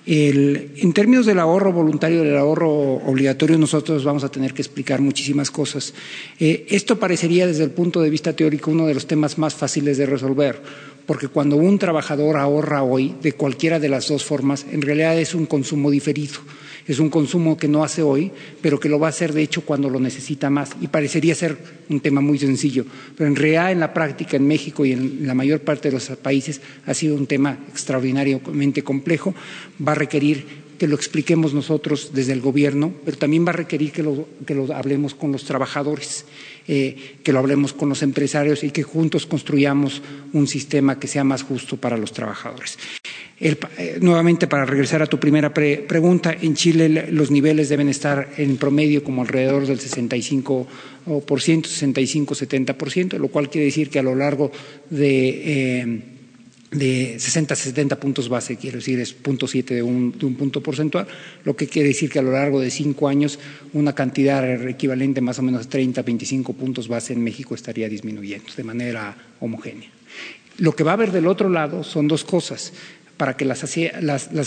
en 0.07 0.93
términos 0.93 1.25
del 1.25 1.39
ahorro 1.39 1.71
voluntario, 1.71 2.21
del 2.21 2.37
ahorro 2.37 2.71
obligatorio, 2.71 3.57
nosotros 3.57 4.03
vamos 4.03 4.23
a 4.23 4.29
tener 4.29 4.53
que 4.53 4.61
explicar 4.61 5.01
muchísimas 5.01 5.49
cosas. 5.49 5.93
Eh, 6.39 6.65
esto 6.69 6.99
parecería 6.99 7.47
desde 7.47 7.63
el 7.63 7.71
punto 7.71 8.01
de 8.01 8.09
vista 8.09 8.33
teórico 8.33 8.71
uno 8.71 8.85
de 8.85 8.93
los 8.93 9.07
temas 9.07 9.37
más 9.37 9.55
fáciles 9.55 9.97
de 9.97 10.05
resolver, 10.05 10.61
porque 11.05 11.27
cuando 11.27 11.55
un 11.55 11.79
trabajador 11.79 12.37
ahorra 12.37 12.83
hoy, 12.83 13.15
de 13.21 13.33
cualquiera 13.33 13.79
de 13.79 13.89
las 13.89 14.07
dos 14.07 14.23
formas, 14.23 14.65
en 14.71 14.81
realidad 14.81 15.17
es 15.17 15.35
un 15.35 15.45
consumo 15.45 15.91
diferido 15.91 16.39
es 16.87 16.99
un 16.99 17.09
consumo 17.09 17.57
que 17.57 17.67
no 17.67 17.83
hace 17.83 18.03
hoy, 18.03 18.31
pero 18.61 18.79
que 18.79 18.89
lo 18.89 18.99
va 18.99 19.07
a 19.07 19.09
hacer 19.09 19.33
de 19.33 19.41
hecho 19.41 19.61
cuando 19.61 19.89
lo 19.89 19.99
necesita 19.99 20.49
más. 20.49 20.71
Y 20.81 20.87
parecería 20.87 21.33
ser 21.33 21.57
un 21.89 21.99
tema 21.99 22.21
muy 22.21 22.37
sencillo, 22.37 22.85
pero 23.17 23.27
en 23.27 23.35
realidad 23.35 23.71
en 23.71 23.79
la 23.79 23.93
práctica 23.93 24.37
en 24.37 24.47
México 24.47 24.85
y 24.85 24.91
en 24.91 25.25
la 25.25 25.33
mayor 25.33 25.61
parte 25.61 25.89
de 25.89 25.95
los 25.95 26.07
países 26.17 26.61
ha 26.85 26.93
sido 26.93 27.15
un 27.15 27.25
tema 27.25 27.57
extraordinariamente 27.69 28.83
complejo. 28.83 29.33
Va 29.85 29.93
a 29.93 29.95
requerir 29.95 30.64
que 30.77 30.87
lo 30.87 30.95
expliquemos 30.95 31.53
nosotros 31.53 32.11
desde 32.13 32.33
el 32.33 32.41
gobierno, 32.41 32.93
pero 33.03 33.17
también 33.17 33.45
va 33.45 33.51
a 33.51 33.53
requerir 33.53 33.91
que 33.91 34.03
lo, 34.03 34.27
hablemos 34.73 35.15
con 35.15 35.31
los 35.31 35.45
trabajadores, 35.45 36.25
eh, 36.67 37.17
que 37.23 37.31
lo 37.31 37.39
hablemos 37.39 37.73
con 37.73 37.89
los 37.89 38.01
empresarios 38.01 38.63
y 38.63 38.71
que 38.71 38.83
juntos 38.83 39.25
construyamos 39.25 40.01
un 40.33 40.47
sistema 40.47 40.99
que 40.99 41.07
sea 41.07 41.23
más 41.23 41.43
justo 41.43 41.77
para 41.77 41.97
los 41.97 42.11
trabajadores. 42.11 42.77
Eh, 43.39 43.97
nuevamente, 44.01 44.47
para 44.47 44.65
regresar 44.65 45.01
a 45.01 45.07
tu 45.07 45.19
primera 45.19 45.53
pregunta, 45.53 46.35
en 46.39 46.55
Chile 46.55 47.07
los 47.11 47.31
niveles 47.31 47.67
deben 47.67 47.89
estar 47.89 48.29
en 48.37 48.57
promedio 48.57 49.03
como 49.03 49.21
alrededor 49.21 49.67
del 49.67 49.79
65%, 49.79 50.67
65-70%, 51.05 53.17
lo 53.17 53.27
cual 53.27 53.49
quiere 53.49 53.65
decir 53.65 53.89
que 53.89 53.99
a 53.99 54.03
lo 54.03 54.15
largo 54.15 54.51
de, 54.89 55.41
eh, 55.43 56.01
de 56.75 57.15
60 57.19 57.55
70 57.55 57.99
puntos 57.99 58.29
base, 58.29 58.57
quiero 58.57 58.77
decir, 58.77 58.99
es 58.99 59.15
0.7 59.15 59.65
de 59.65 59.83
un, 59.83 60.17
de 60.17 60.25
un 60.25 60.35
punto 60.35 60.61
porcentual, 60.61 61.07
lo 61.43 61.55
que 61.55 61.67
quiere 61.67 61.89
decir 61.89 62.09
que 62.09 62.19
a 62.19 62.21
lo 62.21 62.31
largo 62.31 62.59
de 62.59 62.69
cinco 62.69 63.07
años 63.07 63.39
una 63.73 63.93
cantidad 63.93 64.43
equivalente 64.67 65.21
más 65.21 65.39
o 65.39 65.41
menos 65.41 65.65
a 65.65 65.69
30, 65.69 66.01
25 66.01 66.53
puntos 66.53 66.87
base 66.87 67.13
en 67.13 67.23
México 67.23 67.55
estaría 67.55 67.89
disminuyendo 67.89 68.47
de 68.55 68.63
manera 68.63 69.15
homogénea. 69.39 69.89
Lo 70.57 70.75
que 70.75 70.83
va 70.83 70.91
a 70.91 70.93
haber 70.93 71.11
del 71.11 71.27
otro 71.27 71.49
lado 71.49 71.83
son 71.83 72.07
dos 72.07 72.23
cosas 72.23 72.73
para 73.17 73.37
que 73.37 73.45
las, 73.45 73.63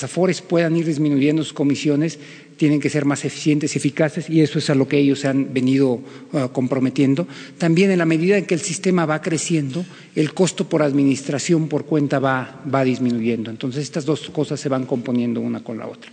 AFORES 0.03 0.43
puedan 0.43 0.77
ir 0.77 0.87
disminuyendo 0.87 1.43
sus 1.43 1.53
comisiones, 1.53 2.19
tienen 2.59 2.81
que 2.81 2.91
ser 2.91 3.07
más 3.07 3.25
eficientes 3.25 3.75
y 3.75 3.79
eficaces 3.79 4.29
y 4.29 4.43
eso 4.43 4.59
es 4.59 4.69
a 4.69 4.75
lo 4.75 4.87
que 4.87 4.99
ellos 4.99 5.21
se 5.21 5.29
han 5.29 5.55
venido 5.55 5.93
uh, 6.33 6.49
comprometiendo. 6.53 7.27
También 7.57 7.91
en 7.91 7.99
la 7.99 8.05
medida 8.05 8.37
en 8.37 8.45
que 8.45 8.55
el 8.55 8.61
sistema 8.61 9.07
va 9.07 9.23
creciendo, 9.23 9.87
el 10.15 10.35
costo 10.35 10.69
por 10.69 10.83
administración 10.83 11.69
por 11.69 11.87
cuenta 11.87 12.19
va, 12.19 12.61
disminuyendo. 12.85 13.51
Entonces 13.51 13.85
estas 13.85 14.05
dos 14.05 14.29
cosas 14.31 14.61
se 14.61 14.69
van 14.69 14.85
componiendo 14.85 15.41
una 15.41 15.65
con 15.65 15.79
la 15.79 15.87
otra. 15.87 16.13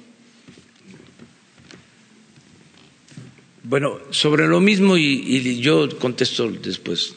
Bueno, 3.63 3.97
sobre 4.11 4.47
lo 4.47 4.61
mismo 4.61 4.95
y 4.95 5.59
yo 5.59 5.89
contesto 5.97 6.49
después. 6.49 7.15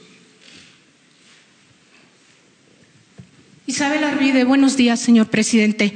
Isabel 3.68 4.02
Arvide, 4.02 4.44
buenos 4.44 4.78
días, 4.78 4.98
señor 4.98 5.26
presidente. 5.26 5.92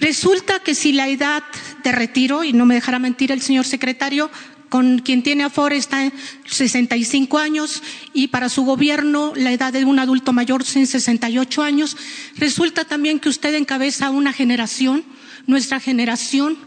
Resulta 0.00 0.60
que 0.60 0.74
si 0.74 0.92
la 0.92 1.08
edad 1.08 1.42
de 1.82 1.92
retiro, 1.92 2.44
y 2.44 2.52
no 2.52 2.66
me 2.66 2.74
dejará 2.74 2.98
mentir 2.98 3.32
el 3.32 3.42
señor 3.42 3.64
secretario, 3.64 4.30
con 4.68 4.98
quien 4.98 5.22
tiene 5.22 5.44
Afore 5.44 5.76
está 5.76 6.04
en 6.04 6.12
65 6.46 7.38
años 7.38 7.82
y 8.12 8.28
para 8.28 8.48
su 8.48 8.64
gobierno 8.64 9.32
la 9.34 9.52
edad 9.52 9.72
de 9.72 9.84
un 9.84 9.98
adulto 9.98 10.32
mayor 10.32 10.62
es 10.62 10.76
en 10.76 10.86
68 10.86 11.62
años. 11.62 11.96
Resulta 12.36 12.84
también 12.84 13.18
que 13.18 13.30
usted 13.30 13.54
encabeza 13.54 14.10
una 14.10 14.32
generación, 14.32 15.04
nuestra 15.46 15.80
generación 15.80 16.58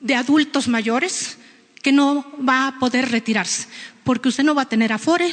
de 0.00 0.14
adultos 0.14 0.68
mayores, 0.68 1.36
que 1.82 1.92
no 1.92 2.26
va 2.46 2.68
a 2.68 2.78
poder 2.78 3.10
retirarse 3.10 3.68
porque 4.04 4.28
usted 4.28 4.44
no 4.44 4.54
va 4.54 4.62
a 4.62 4.68
tener 4.68 4.92
afore, 4.92 5.32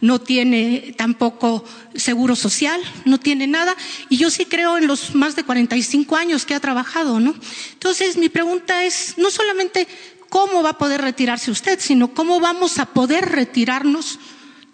no 0.00 0.20
tiene 0.20 0.94
tampoco 0.96 1.64
seguro 1.94 2.36
social, 2.36 2.80
no 3.04 3.18
tiene 3.18 3.46
nada. 3.46 3.76
Y 4.08 4.16
yo 4.16 4.30
sí 4.30 4.46
creo 4.46 4.78
en 4.78 4.86
los 4.86 5.14
más 5.14 5.36
de 5.36 5.42
45 5.42 6.16
años 6.16 6.46
que 6.46 6.54
ha 6.54 6.60
trabajado, 6.60 7.20
¿no? 7.20 7.34
Entonces, 7.72 8.16
mi 8.16 8.28
pregunta 8.28 8.84
es, 8.84 9.14
no 9.18 9.30
solamente 9.30 9.88
cómo 10.28 10.62
va 10.62 10.70
a 10.70 10.78
poder 10.78 11.02
retirarse 11.02 11.50
usted, 11.50 11.78
sino 11.80 12.14
cómo 12.14 12.40
vamos 12.40 12.78
a 12.78 12.86
poder 12.86 13.28
retirarnos 13.28 14.18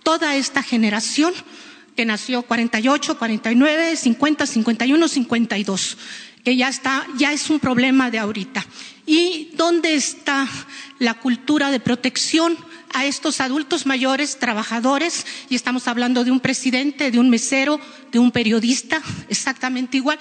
toda 0.05 0.37
esta 0.37 0.63
generación 0.63 1.35
que 1.97 2.05
nació 2.05 2.43
48, 2.43 3.19
49, 3.19 3.97
50, 3.97 4.47
51, 4.47 5.09
52, 5.09 5.99
que 6.45 6.57
ya 6.57 6.69
está, 6.69 7.05
ya 7.17 7.33
es 7.33 7.51
un 7.51 7.59
problema 7.59 8.11
de 8.11 8.21
ahorita. 8.21 8.65
¿Y 9.05 9.51
dónde 9.55 9.95
está 9.95 10.47
la 10.99 11.15
cultura 11.15 11.71
de 11.73 11.81
protección? 11.81 12.57
A 12.93 13.07
estos 13.07 13.41
adultos 13.41 13.87
mayores 13.87 14.39
trabajadores, 14.39 15.27
y 15.49 15.55
estamos 15.55 15.89
hablando 15.89 16.25
de 16.25 16.31
un 16.31 16.41
presidente, 16.41 17.11
de 17.11 17.19
un 17.19 17.31
mesero, 17.31 17.81
de 18.13 18.19
un 18.19 18.31
periodista, 18.31 19.03
exactamente 19.29 19.97
igual, 19.97 20.19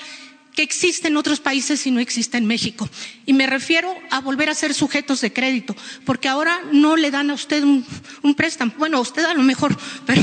que 0.53 0.63
existe 0.63 1.07
en 1.07 1.17
otros 1.17 1.39
países 1.39 1.85
y 1.85 1.91
no 1.91 1.99
existe 1.99 2.37
en 2.37 2.47
México. 2.47 2.89
Y 3.27 3.33
me 3.33 3.45
refiero 3.45 3.93
a 4.09 4.21
volver 4.21 4.49
a 4.49 4.55
ser 4.55 4.73
sujetos 4.73 5.21
de 5.21 5.31
crédito, 5.31 5.75
porque 6.03 6.27
ahora 6.27 6.59
no 6.71 6.95
le 6.95 7.11
dan 7.11 7.29
a 7.29 7.35
usted 7.35 7.63
un, 7.63 7.85
un 8.23 8.33
préstamo, 8.33 8.73
bueno, 8.79 8.97
a 8.97 9.01
usted 9.01 9.23
a 9.25 9.35
lo 9.35 9.43
mejor, 9.43 9.77
pero 10.07 10.21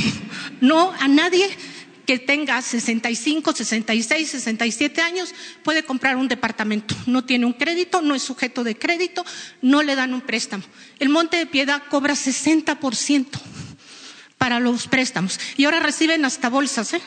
no 0.60 0.92
a 0.98 1.06
nadie 1.06 1.48
que 2.06 2.18
tenga 2.18 2.60
65, 2.60 3.52
66, 3.52 4.28
67 4.30 5.00
años 5.00 5.34
puede 5.62 5.84
comprar 5.84 6.16
un 6.16 6.28
departamento. 6.28 6.94
No 7.06 7.24
tiene 7.24 7.46
un 7.46 7.54
crédito, 7.54 8.02
no 8.02 8.14
es 8.14 8.22
sujeto 8.22 8.64
de 8.64 8.78
crédito, 8.78 9.24
no 9.62 9.82
le 9.82 9.96
dan 9.96 10.14
un 10.14 10.20
préstamo. 10.20 10.64
El 10.98 11.08
Monte 11.08 11.36
de 11.38 11.46
Piedad 11.46 11.82
cobra 11.88 12.14
60% 12.14 13.26
para 14.38 14.60
los 14.60 14.88
préstamos 14.88 15.40
y 15.56 15.64
ahora 15.64 15.80
reciben 15.80 16.24
hasta 16.24 16.50
bolsas, 16.50 16.92
¿eh? 16.94 17.02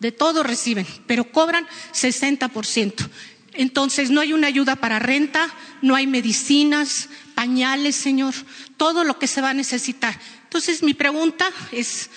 de 0.00 0.12
todo 0.12 0.42
reciben, 0.42 0.86
pero 1.06 1.30
cobran 1.30 1.66
60%. 1.94 3.08
Entonces, 3.54 4.10
no 4.10 4.20
hay 4.20 4.32
una 4.32 4.46
ayuda 4.46 4.76
para 4.76 4.98
renta, 4.98 5.48
no 5.82 5.94
hay 5.94 6.06
medicinas, 6.06 7.08
pañales, 7.34 7.96
señor, 7.96 8.34
todo 8.76 9.04
lo 9.04 9.18
que 9.18 9.26
se 9.26 9.40
va 9.40 9.50
a 9.50 9.54
necesitar. 9.54 10.18
Entonces, 10.44 10.82
mi 10.82 10.94
pregunta 10.94 11.48
es, 11.70 12.10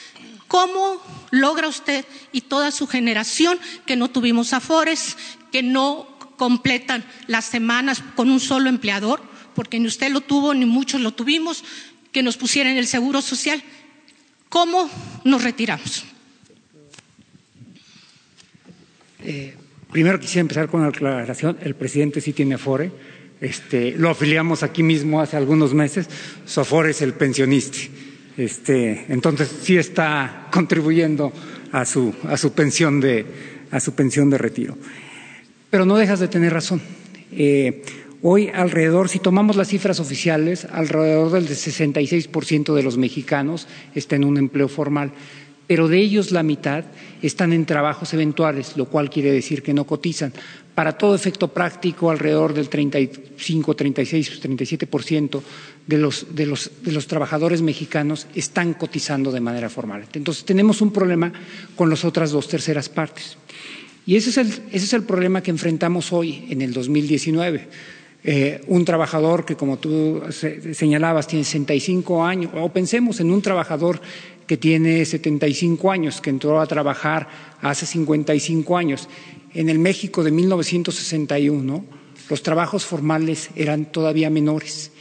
¿cómo 0.48 1.02
logra 1.32 1.68
usted 1.68 2.06
y 2.32 2.42
toda 2.42 2.72
su 2.72 2.88
generación 2.88 3.60
que 3.86 3.96
no 3.96 4.10
tuvimos 4.10 4.54
afores, 4.54 5.18
que 5.52 5.64
no 5.64 6.08
completan 6.38 7.04
las 7.28 7.46
semanas 7.46 8.04
con 8.16 8.30
un 8.30 8.40
solo 8.40 8.70
empleador, 8.70 9.22
porque 9.54 9.80
ni 9.80 9.88
usted 9.88 10.12
lo 10.12 10.22
tuvo 10.22 10.54
ni 10.54 10.66
muchos 10.66 11.02
lo 11.02 11.14
tuvimos, 11.14 11.64
que 12.12 12.24
nos 12.24 12.38
pusieran 12.38 12.78
el 12.78 12.88
seguro 12.88 13.22
social? 13.22 13.62
¿Cómo 14.50 14.90
nos 15.24 15.44
retiramos? 15.44 16.06
Eh, 19.24 19.56
primero 19.92 20.20
quisiera 20.20 20.42
empezar 20.42 20.70
con 20.70 20.82
la 20.82 20.88
aclaración. 20.88 21.58
El 21.62 21.76
presidente 21.76 22.22
sí 22.22 22.32
tiene 22.32 22.56
Afore. 22.56 22.92
Este, 23.42 23.92
lo 23.98 24.10
afiliamos 24.10 24.64
aquí 24.64 24.84
mismo 24.84 25.20
hace 25.20 25.36
algunos 25.36 25.74
meses. 25.74 26.08
Su 26.46 26.62
Afore 26.62 26.92
es 26.92 27.02
el 27.02 27.14
pensionista. 27.14 27.80
Este, 28.38 29.06
entonces 29.10 29.50
sí 29.62 29.78
está 29.78 30.48
contribuyendo 30.52 31.32
a 31.72 31.86
su, 31.86 32.14
a 32.28 32.38
su, 32.38 32.54
pensión, 32.54 33.00
de, 33.00 33.26
a 33.72 33.80
su 33.80 33.94
pensión 33.94 34.30
de 34.30 34.38
retiro. 34.38 34.78
Pero 35.70 35.86
no 35.86 35.98
dejas 35.98 36.20
de 36.20 36.28
tener 36.28 36.54
razón. 36.54 36.82
Eh, 37.32 37.84
hoy 38.22 38.50
alrededor, 38.54 39.10
si 39.10 39.20
tomamos 39.20 39.56
las 39.56 39.70
cifras 39.70 40.00
oficiales, 40.00 40.66
alrededor 40.66 41.32
del 41.32 41.48
66% 41.48 42.74
de 42.74 42.84
los 42.84 42.98
mexicanos 42.98 43.68
está 43.94 44.16
en 44.16 44.26
un 44.26 44.38
empleo 44.38 44.68
formal 44.68 45.12
pero 45.68 45.88
de 45.88 46.00
ellos 46.00 46.32
la 46.32 46.44
mitad 46.44 46.84
están 47.22 47.54
en 47.54 47.66
trabajos 47.66 48.14
eventuales, 48.14 48.78
lo 48.78 48.86
cual 48.86 49.10
quiere 49.10 49.32
decir 49.32 49.64
que 49.64 49.74
no 49.74 49.86
cotizan. 49.86 50.34
Para 50.76 50.98
todo 50.98 51.16
efecto 51.16 51.48
práctico, 51.48 52.12
alrededor 52.12 52.54
del 52.54 52.70
35, 52.70 53.76
36, 53.76 54.44
37% 54.44 55.42
de 55.88 55.98
los, 55.98 56.36
de, 56.36 56.46
los, 56.46 56.72
de 56.84 56.92
los 56.92 57.08
trabajadores 57.08 57.62
mexicanos 57.62 58.28
están 58.36 58.74
cotizando 58.74 59.32
de 59.32 59.40
manera 59.40 59.70
formal. 59.70 60.06
Entonces, 60.14 60.46
tenemos 60.46 60.82
un 60.82 60.92
problema 60.92 61.32
con 61.76 61.90
las 61.90 62.04
otras 62.06 62.32
dos 62.32 62.48
terceras 62.48 62.90
partes. 62.90 63.38
Y 64.06 64.16
ese 64.16 64.30
es 64.30 64.38
el, 64.38 64.48
ese 64.48 64.86
es 64.86 64.94
el 64.94 65.04
problema 65.04 65.42
que 65.42 65.52
enfrentamos 65.52 66.14
hoy, 66.14 66.46
en 66.50 66.62
el 66.62 66.74
2019. 66.74 67.68
Eh, 68.28 68.62
un 68.68 68.86
trabajador 68.86 69.46
que, 69.46 69.56
como 69.56 69.78
tú 69.78 70.22
señalabas, 70.74 71.28
tiene 71.28 71.44
65 71.44 72.26
años, 72.26 72.52
o 72.56 72.70
pensemos 72.70 73.20
en 73.20 73.30
un 73.30 73.42
trabajador 73.42 74.02
que 74.48 74.58
tiene 74.58 75.06
75 75.06 75.92
años, 75.92 76.22
que 76.22 76.32
entró 76.32 76.60
a 76.60 76.68
trabajar 76.68 77.28
hace 77.62 77.86
55 77.86 78.78
años. 78.78 79.08
En 79.54 79.70
el 79.70 79.80
México 79.80 80.24
de 80.24 80.32
1961, 80.32 81.86
los 82.30 82.44
trabajos 82.44 82.86
formales 82.86 83.50
eran 83.56 83.92
todavía 83.92 84.30
menores. 84.30 84.92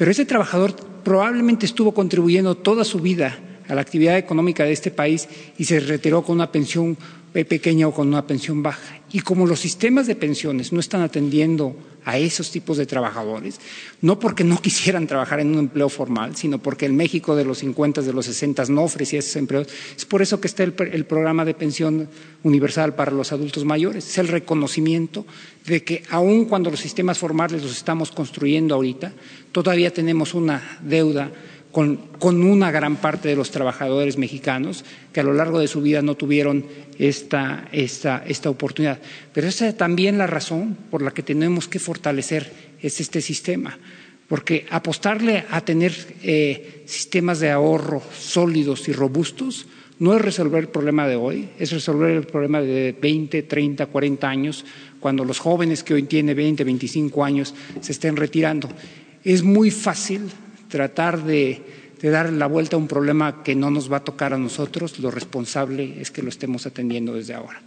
Pero 0.00 0.12
ese 0.12 0.24
trabajador 0.24 0.74
probablemente 1.04 1.66
estuvo 1.66 1.92
contribuyendo 1.92 2.54
toda 2.54 2.84
su 2.84 3.00
vida 3.00 3.38
a 3.68 3.74
la 3.74 3.82
actividad 3.82 4.16
económica 4.16 4.64
de 4.64 4.72
este 4.72 4.90
país 4.90 5.28
y 5.58 5.64
se 5.64 5.78
retiró 5.78 6.22
con 6.22 6.36
una 6.36 6.50
pensión 6.50 6.96
pequeña 7.34 7.86
o 7.86 7.92
con 7.92 8.08
una 8.08 8.26
pensión 8.26 8.62
baja. 8.62 8.98
Y 9.12 9.20
como 9.20 9.46
los 9.46 9.60
sistemas 9.60 10.06
de 10.06 10.14
pensiones 10.14 10.72
no 10.72 10.80
están 10.80 11.02
atendiendo 11.02 11.76
a 12.04 12.16
esos 12.16 12.50
tipos 12.50 12.78
de 12.78 12.86
trabajadores, 12.86 13.60
no 14.00 14.18
porque 14.18 14.42
no 14.42 14.60
quisieran 14.62 15.06
trabajar 15.06 15.40
en 15.40 15.52
un 15.52 15.58
empleo 15.58 15.88
formal, 15.88 16.34
sino 16.34 16.58
porque 16.58 16.86
el 16.86 16.92
México 16.92 17.36
de 17.36 17.44
los 17.44 17.58
50, 17.58 18.02
de 18.02 18.12
los 18.12 18.26
60 18.26 18.64
no 18.70 18.82
ofrecía 18.82 19.18
esos 19.18 19.36
empleos. 19.36 19.68
Es 19.96 20.06
por 20.06 20.22
eso 20.22 20.40
que 20.40 20.48
está 20.48 20.62
el, 20.62 20.74
el 20.92 21.04
programa 21.04 21.44
de 21.44 21.54
pensión 21.54 22.08
universal 22.42 22.94
para 22.94 23.12
los 23.12 23.32
adultos 23.32 23.64
mayores. 23.64 24.08
Es 24.08 24.18
el 24.18 24.28
reconocimiento 24.28 25.26
de 25.66 25.84
que 25.84 26.02
aun 26.08 26.46
cuando 26.46 26.70
los 26.70 26.80
sistemas 26.80 27.18
formales 27.18 27.62
los 27.62 27.72
estamos 27.72 28.10
construyendo 28.10 28.74
ahorita, 28.74 29.12
todavía 29.52 29.92
tenemos 29.92 30.34
una 30.34 30.78
deuda 30.82 31.30
con, 31.72 31.96
con, 32.18 32.42
una 32.42 32.70
gran 32.70 32.96
parte 32.96 33.28
de 33.28 33.36
los 33.36 33.50
trabajadores 33.50 34.18
mexicanos 34.18 34.84
que 35.12 35.20
a 35.20 35.22
lo 35.22 35.32
largo 35.32 35.60
de 35.60 35.68
su 35.68 35.80
vida 35.80 36.02
no 36.02 36.16
tuvieron 36.16 36.64
esta, 36.98 37.68
esta, 37.72 38.24
esta 38.26 38.50
oportunidad. 38.50 38.98
Pero 39.32 39.46
esa 39.48 39.68
es 39.68 39.76
también 39.76 40.18
la 40.18 40.26
razón 40.26 40.76
por 40.90 41.02
la 41.02 41.12
que 41.12 41.22
tenemos 41.22 41.68
que 41.68 41.78
fortalecer 41.78 42.52
es 42.82 43.00
este 43.00 43.20
sistema, 43.20 43.78
porque 44.28 44.66
apostarle 44.70 45.44
a 45.50 45.60
tener 45.60 45.92
eh, 46.22 46.82
sistemas 46.86 47.40
de 47.40 47.50
ahorro 47.50 48.02
sólidos 48.18 48.88
y 48.88 48.92
robustos 48.92 49.66
no 50.00 50.16
es 50.16 50.22
resolver 50.22 50.64
el 50.64 50.70
problema 50.70 51.06
de 51.06 51.16
hoy, 51.16 51.50
es 51.58 51.72
resolver 51.72 52.10
el 52.10 52.24
problema 52.24 52.62
de 52.62 52.96
20, 52.98 53.42
30, 53.42 53.86
40 53.86 54.28
años, 54.28 54.64
cuando 54.98 55.24
los 55.24 55.38
jóvenes 55.38 55.84
que 55.84 55.92
hoy 55.92 56.04
tienen 56.04 56.34
20, 56.34 56.64
25 56.64 57.24
años 57.24 57.54
se 57.80 57.92
estén 57.92 58.16
retirando. 58.16 58.68
Es 59.24 59.42
muy 59.42 59.70
fácil 59.70 60.30
tratar 60.68 61.24
de, 61.24 61.62
dar 62.02 62.32
la 62.32 62.46
vuelta 62.46 62.76
a 62.76 62.78
un 62.78 62.88
problema 62.88 63.42
que 63.42 63.54
no 63.54 63.70
nos 63.70 63.90
va 63.90 63.98
a 63.98 64.04
tocar 64.04 64.32
a 64.32 64.38
nosotros, 64.38 64.98
lo 64.98 65.10
responsable 65.10 66.00
es 66.00 66.10
que 66.10 66.22
lo 66.22 66.28
estemos 66.28 66.66
atendiendo 66.66 67.14
desde 67.14 67.34
ahora. 67.34 67.60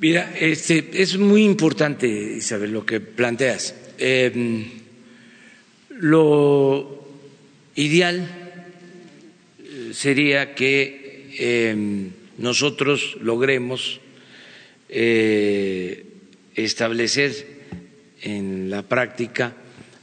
Mira, 0.00 0.34
este, 0.38 0.90
es 0.94 1.18
muy 1.18 1.44
importante, 1.44 2.08
Isabel, 2.08 2.72
lo 2.72 2.86
que 2.86 3.00
planteas. 3.00 3.74
Eh, 3.98 4.66
lo 5.90 7.04
ideal 7.74 8.26
sería 9.92 10.54
que 10.54 11.28
eh, 11.38 12.10
nosotros 12.38 13.18
logremos 13.20 14.00
eh, 14.88 16.04
establecer 16.54 17.49
en 18.22 18.70
la 18.70 18.82
práctica 18.82 19.54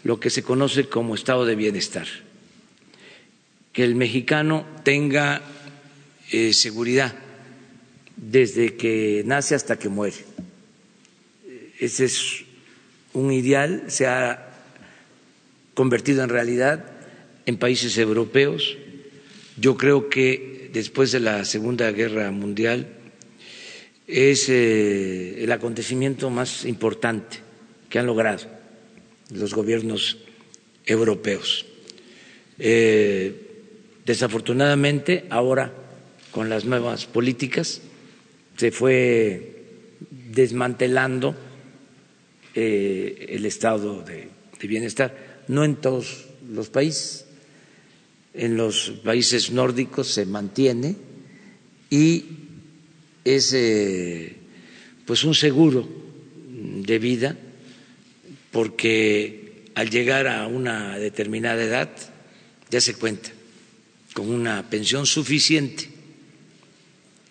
lo 0.04 0.20
que 0.20 0.30
se 0.30 0.44
conoce 0.44 0.88
como 0.88 1.16
estado 1.16 1.46
de 1.46 1.56
bienestar, 1.56 2.08
que 3.74 3.84
el 3.84 3.96
mexicano 3.96 4.66
tenga 4.84 5.42
eh, 6.32 6.54
seguridad 6.54 7.14
desde 8.16 8.76
que 8.76 9.24
nace 9.26 9.54
hasta 9.56 9.78
que 9.78 9.90
muere. 9.90 10.16
Ese 11.80 12.06
es 12.06 12.44
un 13.14 13.32
ideal, 13.32 13.84
se 13.88 14.08
ha 14.08 14.48
convertido 15.74 16.24
en 16.24 16.30
realidad 16.30 16.86
en 17.46 17.58
países 17.58 17.98
europeos. 17.98 18.78
Yo 19.58 19.78
creo 19.78 20.10
que 20.10 20.70
después 20.74 21.12
de 21.12 21.20
la 21.20 21.46
Segunda 21.46 21.92
Guerra 21.92 22.32
Mundial 22.32 22.88
es 24.08 24.48
eh, 24.50 25.44
el 25.44 25.52
acontecimiento 25.52 26.30
más 26.30 26.66
importante 26.66 27.47
que 27.90 28.00
han 28.00 28.06
logrado 28.06 28.48
los 29.32 29.54
gobiernos 29.54 30.18
europeos. 30.86 31.66
Eh, 32.60 33.34
desafortunadamente, 34.06 35.26
ahora, 35.30 35.74
con 36.32 36.50
las 36.50 36.66
nuevas 36.66 37.06
políticas, 37.06 37.82
se 38.56 38.72
fue 38.72 39.58
desmantelando 40.10 41.36
eh, 42.56 43.28
el 43.30 43.46
estado 43.46 44.02
de, 44.02 44.30
bienestar, 44.68 45.44
no 45.48 45.64
en 45.64 45.76
todos 45.76 46.26
los 46.50 46.70
países, 46.70 47.26
en 48.34 48.58
los 48.58 48.92
países 49.04 49.52
nórdicos 49.52 50.08
se 50.08 50.26
mantiene 50.26 50.96
y 51.90 52.26
es 53.24 53.54
eh, 53.54 54.36
pues 55.06 55.24
un 55.24 55.36
seguro 55.36 55.88
de 56.48 57.00
vida 57.00 57.38
porque 58.52 59.66
al 59.76 59.90
llegar 59.90 60.28
a 60.28 60.48
una 60.48 60.98
determinada 60.98 61.64
edad 61.64 61.90
ya 62.70 62.82
se 62.82 62.96
cuenta 62.96 63.30
con 64.14 64.30
una 64.30 64.68
pensión 64.70 65.06
suficiente, 65.06 65.90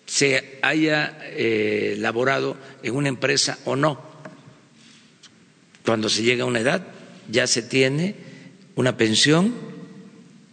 se 0.05 0.59
haya 0.61 1.19
eh, 1.23 1.95
laborado 1.99 2.57
en 2.81 2.95
una 2.95 3.09
empresa 3.09 3.59
o 3.65 3.75
no. 3.75 4.01
Cuando 5.83 6.07
se 6.07 6.23
llega 6.23 6.43
a 6.43 6.47
una 6.47 6.61
edad 6.61 6.87
ya 7.29 7.45
se 7.47 7.61
tiene 7.61 8.15
una 8.75 8.95
pensión 8.95 9.53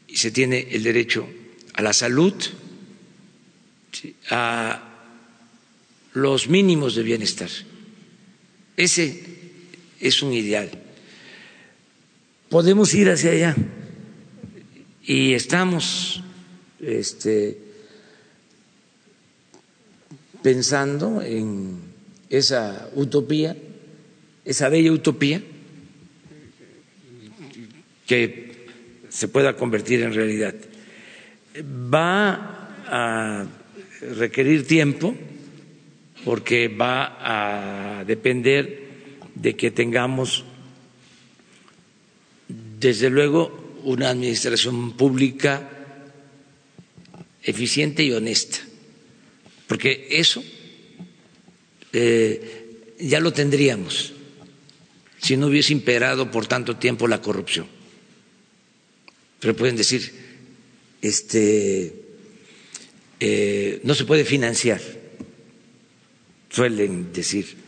y 0.08 0.16
se 0.16 0.30
tiene 0.30 0.68
el 0.70 0.82
derecho 0.82 1.28
a 1.74 1.82
la 1.82 1.92
salud, 1.92 2.34
a 4.30 4.90
los 6.14 6.48
mínimos 6.48 6.94
de 6.94 7.02
bienestar. 7.02 7.50
Ese 8.76 9.23
es 10.00 10.22
un 10.22 10.32
ideal. 10.32 10.70
Podemos 12.48 12.94
ir 12.94 13.10
hacia 13.10 13.30
allá 13.30 13.56
y 15.02 15.34
estamos 15.34 16.22
este, 16.80 17.58
pensando 20.42 21.22
en 21.22 21.78
esa 22.30 22.88
utopía, 22.94 23.56
esa 24.44 24.68
bella 24.68 24.92
utopía 24.92 25.42
que 28.06 28.68
se 29.08 29.28
pueda 29.28 29.56
convertir 29.56 30.02
en 30.02 30.14
realidad. 30.14 30.54
Va 31.92 32.74
a 32.86 33.46
requerir 34.16 34.66
tiempo, 34.66 35.14
porque 36.24 36.68
va 36.68 37.98
a 38.00 38.04
depender 38.04 38.83
de 39.34 39.56
que 39.56 39.70
tengamos, 39.70 40.44
desde 42.48 43.10
luego, 43.10 43.80
una 43.84 44.10
administración 44.10 44.96
pública 44.96 45.70
eficiente 47.42 48.02
y 48.04 48.12
honesta, 48.12 48.58
porque 49.66 50.08
eso 50.10 50.42
eh, 51.92 52.94
ya 52.98 53.20
lo 53.20 53.32
tendríamos 53.32 54.12
si 55.20 55.36
no 55.36 55.46
hubiese 55.46 55.72
imperado 55.72 56.30
por 56.30 56.46
tanto 56.46 56.76
tiempo 56.76 57.08
la 57.08 57.22
corrupción. 57.22 57.66
Pero 59.40 59.56
pueden 59.56 59.76
decir, 59.76 60.12
este, 61.00 61.94
eh, 63.20 63.80
no 63.84 63.94
se 63.94 64.04
puede 64.04 64.24
financiar, 64.24 64.80
suelen 66.50 67.12
decir 67.12 67.63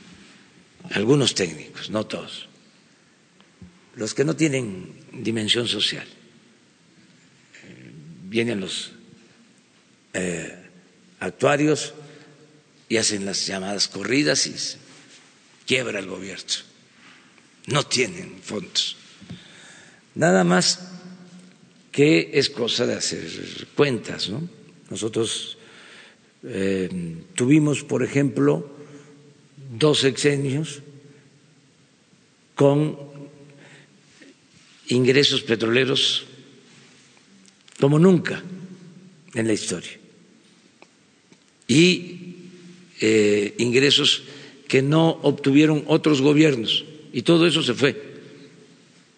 algunos 0.93 1.35
técnicos, 1.35 1.91
no 1.91 2.07
todos, 2.07 2.49
los 3.97 4.15
que 4.15 4.25
no 4.25 4.37
tienen 4.37 4.95
dimensión 5.13 5.67
social. 5.69 6.07
Vienen 8.29 8.61
los 8.61 8.93
eh, 10.13 10.55
actuarios 11.21 11.95
y 12.89 12.99
hacen 12.99 13.25
las 13.25 13.47
llamadas 13.47 13.89
corridas 13.89 14.47
y 14.47 14.55
quiebra 15.67 15.99
el 15.99 16.07
gobierno. 16.07 16.45
No 17.67 17.85
tienen 17.85 18.41
fondos. 18.43 18.97
Nada 20.15 20.45
más 20.45 20.81
que 21.91 22.31
es 22.35 22.51
cosa 22.51 22.87
de 22.87 22.95
hacer 22.95 23.27
cuentas, 23.75 24.29
¿no? 24.29 24.49
Nosotros 24.91 25.57
eh, 26.43 27.25
tuvimos, 27.35 27.83
por 27.83 28.03
ejemplo, 28.03 28.76
dos 29.79 30.01
sexenios 30.01 30.83
con 32.55 32.97
ingresos 34.89 35.43
petroleros 35.43 36.25
como 37.79 37.99
nunca 37.99 38.43
en 39.35 39.47
la 39.47 39.53
historia 39.53 39.99
y 41.69 42.37
eh, 43.01 43.55
ingresos 43.59 44.23
que 44.69 44.83
no 44.83 45.11
obtuvieron 45.23 45.85
otros 45.87 46.23
gobiernos 46.23 46.85
y 47.13 47.23
todo 47.23 47.47
eso 47.47 47.63
se 47.63 47.75
fue 47.75 48.17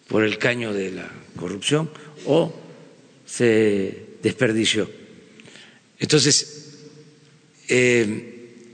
por 0.07 0.23
el 0.23 0.37
caño 0.37 0.73
de 0.73 0.91
la 0.91 1.09
corrupción 1.35 1.89
o 2.25 2.53
se 3.25 4.17
desperdició. 4.23 4.89
Entonces, 5.99 6.79
eh, 7.67 8.65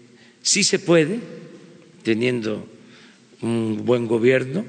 sí 0.42 0.64
se 0.64 0.80
puede, 0.80 1.20
teniendo 2.06 2.66
un 3.42 3.84
buen 3.84 4.08
gobierno, 4.08 4.64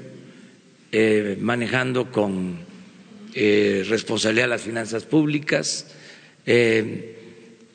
eh, 0.91 1.37
manejando 1.39 2.11
con 2.11 2.57
eh, 3.33 3.85
responsabilidad 3.87 4.49
las 4.49 4.63
finanzas 4.63 5.05
públicas, 5.05 5.87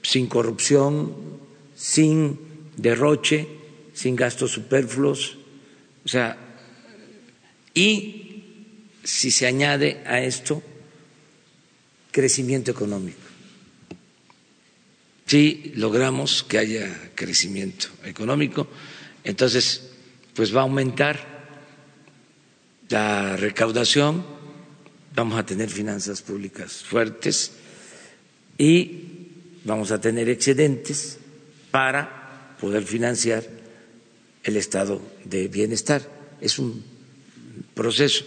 sin 0.02 0.26
corrupción, 0.26 1.14
sin 1.76 2.38
derroche, 2.76 3.46
sin 3.92 4.16
gastos 4.16 4.50
superfluos, 4.50 5.36
o 6.04 6.08
sea, 6.08 6.38
y 7.74 8.44
si 9.04 9.30
se 9.30 9.46
añade 9.46 10.02
a 10.06 10.20
esto 10.20 10.62
crecimiento 12.10 12.70
económico. 12.70 13.18
Si 15.26 15.72
logramos 15.76 16.42
que 16.42 16.58
haya 16.58 17.10
crecimiento 17.14 17.88
económico, 18.04 18.68
entonces 19.24 19.90
pues 20.34 20.54
va 20.54 20.60
a 20.60 20.62
aumentar 20.64 21.32
la 22.88 23.36
recaudación, 23.36 24.24
vamos 25.14 25.38
a 25.38 25.46
tener 25.46 25.68
finanzas 25.70 26.22
públicas 26.22 26.82
fuertes 26.84 27.52
y 28.58 29.28
vamos 29.64 29.90
a 29.90 30.00
tener 30.00 30.28
excedentes 30.28 31.18
para 31.70 32.56
poder 32.60 32.84
financiar 32.84 33.44
el 34.44 34.56
estado 34.56 35.00
de 35.24 35.48
bienestar. 35.48 36.02
Es 36.40 36.58
un 36.58 36.82
proceso. 37.74 38.24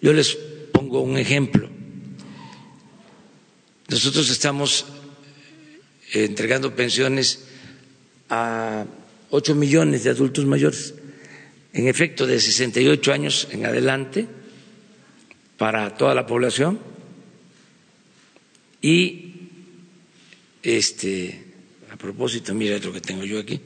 Yo 0.00 0.12
les 0.12 0.34
pongo 0.72 1.00
un 1.00 1.16
ejemplo. 1.16 1.68
Nosotros 3.88 4.28
estamos 4.30 4.86
eh, 6.12 6.24
entregando 6.24 6.74
pensiones 6.74 7.44
a 8.30 8.84
ocho 9.34 9.56
millones 9.56 10.04
de 10.04 10.10
adultos 10.10 10.46
mayores, 10.46 10.94
en 11.72 11.88
efecto 11.88 12.24
de 12.24 12.38
68 12.38 13.12
años 13.12 13.48
en 13.50 13.66
adelante, 13.66 14.28
para 15.58 15.96
toda 15.96 16.14
la 16.14 16.24
población. 16.24 16.78
Y, 18.80 19.50
este, 20.62 21.46
a 21.90 21.96
propósito, 21.96 22.54
mira 22.54 22.78
lo 22.78 22.92
que 22.92 23.00
tengo 23.00 23.24
yo 23.24 23.40
aquí. 23.40 23.60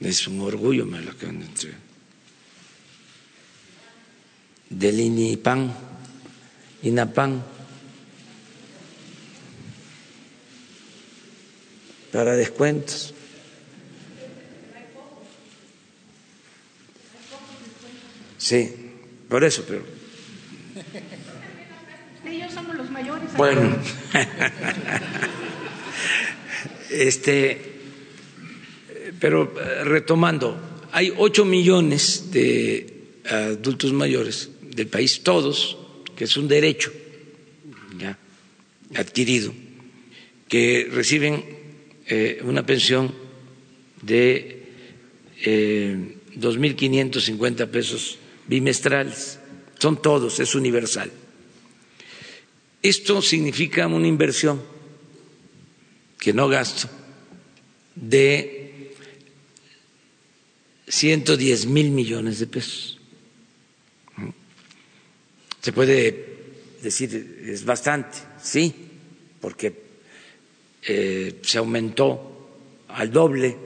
Es 0.00 0.26
un 0.26 0.40
orgullo 0.40 0.86
me 0.86 1.02
lo 1.02 1.10
acaban 1.10 1.40
de 1.40 1.44
entregar. 1.44 1.80
Del 4.70 5.00
INIPAN, 5.00 5.74
INAPAN, 6.84 7.44
para 12.12 12.36
descuentos. 12.36 13.14
Sí, 18.38 18.74
por 19.28 19.44
eso, 19.44 19.64
pero. 19.68 19.84
Ellos 22.24 22.52
somos 22.52 22.76
los 22.76 22.90
mayores. 22.90 23.34
Bueno, 23.36 23.76
este 26.90 27.70
pero 29.20 29.52
eh, 29.60 29.84
retomando, 29.84 30.58
hay 30.92 31.12
ocho 31.16 31.44
millones 31.44 32.32
de 32.32 33.20
adultos 33.28 33.92
mayores 33.92 34.50
del 34.62 34.88
país, 34.88 35.22
todos, 35.22 35.76
que 36.16 36.24
es 36.24 36.36
un 36.36 36.48
derecho 36.48 36.90
ya 37.98 38.18
adquirido, 38.96 39.52
que 40.48 40.88
reciben 40.90 41.59
eh, 42.10 42.40
una 42.42 42.66
pensión 42.66 43.14
de 44.02 44.66
eh, 45.44 46.16
2.550 46.36 47.68
pesos 47.68 48.18
bimestrales. 48.48 49.38
Son 49.78 50.02
todos, 50.02 50.40
es 50.40 50.54
universal. 50.56 51.10
Esto 52.82 53.22
significa 53.22 53.86
una 53.86 54.08
inversión 54.08 54.60
que 56.18 56.32
no 56.32 56.48
gasto 56.48 56.88
de 57.94 58.92
110 60.88 61.66
mil 61.66 61.90
millones 61.90 62.40
de 62.40 62.46
pesos. 62.48 62.98
Se 65.62 65.72
puede 65.72 66.26
decir, 66.82 67.44
es 67.46 67.64
bastante, 67.64 68.18
sí, 68.42 68.74
porque 69.40 69.89
eh, 70.82 71.40
se 71.42 71.58
aumentó 71.58 72.30
al 72.88 73.10
doble, 73.10 73.56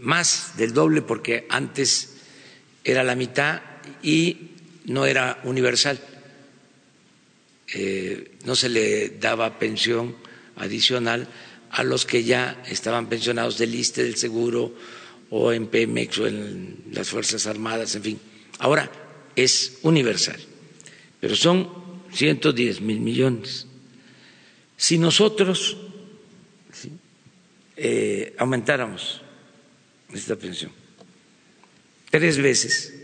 más 0.00 0.56
del 0.56 0.72
doble, 0.72 1.02
porque 1.02 1.46
antes 1.48 2.16
era 2.84 3.02
la 3.02 3.14
mitad 3.14 3.60
y 4.02 4.50
no 4.86 5.06
era 5.06 5.40
universal. 5.44 6.00
Eh, 7.74 8.38
no 8.44 8.56
se 8.56 8.68
le 8.68 9.10
daba 9.10 9.58
pensión 9.58 10.16
adicional 10.56 11.28
a 11.70 11.84
los 11.84 12.06
que 12.06 12.24
ya 12.24 12.62
estaban 12.66 13.08
pensionados 13.08 13.58
del 13.58 13.74
ISTE, 13.74 14.04
del 14.04 14.16
seguro 14.16 14.74
o 15.30 15.52
en 15.52 15.66
Pemex 15.66 16.18
o 16.18 16.26
en 16.26 16.84
las 16.92 17.10
Fuerzas 17.10 17.46
Armadas, 17.46 17.94
en 17.94 18.02
fin. 18.02 18.20
Ahora 18.58 18.90
es 19.36 19.78
universal, 19.82 20.40
pero 21.20 21.36
son 21.36 21.68
110 22.12 22.80
mil 22.80 23.00
millones. 23.00 23.66
Si 24.76 24.96
nosotros 24.96 25.76
eh, 27.78 28.34
aumentáramos 28.36 29.22
esta 30.12 30.36
pensión 30.36 30.72
tres 32.10 32.38
veces, 32.38 32.94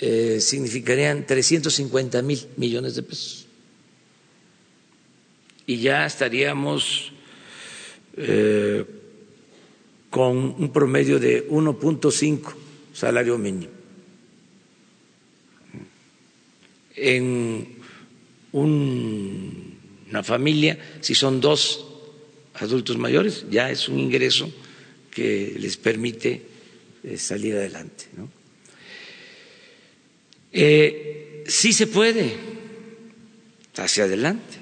eh, 0.00 0.40
significarían 0.40 1.26
350 1.26 2.22
mil 2.22 2.40
millones 2.56 2.94
de 2.94 3.02
pesos. 3.02 3.46
Y 5.66 5.78
ya 5.78 6.06
estaríamos 6.06 7.12
eh, 8.16 8.84
con 10.10 10.36
un 10.36 10.72
promedio 10.72 11.18
de 11.18 11.48
1.5 11.48 12.54
salario 12.92 13.38
mínimo. 13.38 13.72
En 16.94 17.78
un 18.52 19.61
una 20.12 20.22
familia, 20.22 20.76
si 21.00 21.14
son 21.14 21.40
dos 21.40 21.86
adultos 22.54 22.98
mayores, 22.98 23.46
ya 23.50 23.70
es 23.70 23.88
un 23.88 23.98
ingreso 23.98 24.52
que 25.10 25.56
les 25.58 25.78
permite 25.78 26.42
eh, 27.02 27.16
salir 27.16 27.56
adelante. 27.56 28.04
¿no? 28.14 28.28
Eh, 30.52 31.44
sí 31.46 31.72
se 31.72 31.86
puede 31.86 32.36
hacia 33.76 34.04
adelante, 34.04 34.58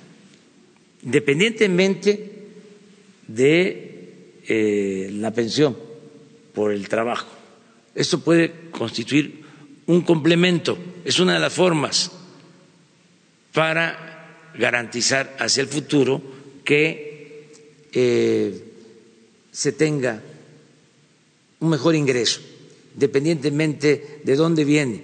independientemente 1.03 2.31
de 3.27 4.39
eh, 4.47 5.11
la 5.15 5.33
pensión 5.33 5.77
por 6.55 6.73
el 6.73 6.89
trabajo. 6.89 7.27
Esto 7.97 8.21
puede 8.21 8.53
constituir 8.71 9.43
un 9.87 10.03
complemento, 10.03 10.79
es 11.05 11.19
una 11.19 11.35
de 11.35 11.41
las 11.41 11.53
formas 11.53 12.13
para 13.53 14.10
garantizar 14.59 15.37
hacia 15.39 15.63
el 15.63 15.69
futuro 15.69 16.23
que 16.65 17.51
eh, 17.93 18.65
se 19.53 19.73
tenga 19.73 20.23
un 21.61 21.71
mejor 21.71 21.95
ingreso, 21.95 22.41
independientemente 22.95 24.21
de 24.25 24.37
dónde 24.37 24.65
viene, 24.65 25.03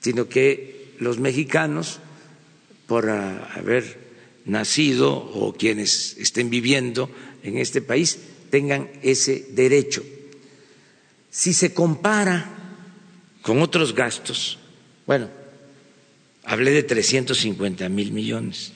sino 0.00 0.28
que 0.28 0.94
los 0.98 1.18
mexicanos, 1.18 1.98
por 2.86 3.08
haber 3.08 3.98
nacido 4.44 5.12
o 5.12 5.52
quienes 5.52 6.16
estén 6.18 6.50
viviendo 6.50 7.10
en 7.42 7.58
este 7.58 7.82
país, 7.82 8.18
tengan 8.50 8.88
ese 9.02 9.46
derecho. 9.50 10.04
Si 11.30 11.52
se 11.52 11.74
compara 11.74 12.46
con 13.42 13.60
otros 13.60 13.94
gastos, 13.94 14.58
bueno, 15.06 15.28
hablé 16.46 16.70
de 16.70 16.82
350 16.84 17.88
mil 17.88 18.12
millones. 18.12 18.72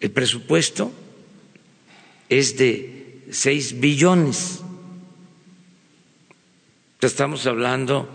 El 0.00 0.12
presupuesto 0.12 0.92
es 2.28 2.56
de 2.56 3.24
6 3.30 3.80
billones. 3.80 4.60
Estamos 7.00 7.46
hablando 7.46 8.08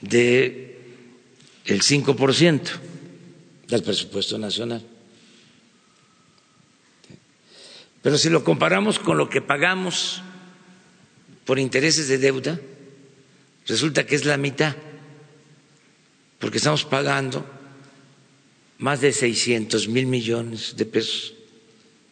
de 0.00 0.78
el 1.66 1.82
5% 1.82 2.62
del 3.68 3.82
presupuesto 3.82 4.38
nacional. 4.38 4.82
Pero 8.00 8.16
si 8.16 8.30
lo 8.30 8.44
comparamos 8.44 8.98
con 8.98 9.18
lo 9.18 9.28
que 9.28 9.42
pagamos 9.42 10.22
por 11.44 11.58
intereses 11.58 12.08
de 12.08 12.18
deuda, 12.18 12.58
resulta 13.66 14.06
que 14.06 14.14
es 14.14 14.24
la 14.24 14.36
mitad, 14.36 14.76
porque 16.38 16.58
estamos 16.58 16.84
pagando 16.84 17.55
más 18.78 19.00
de 19.00 19.12
600 19.12 19.88
mil 19.88 20.06
millones 20.06 20.74
de 20.76 20.86
pesos 20.86 21.34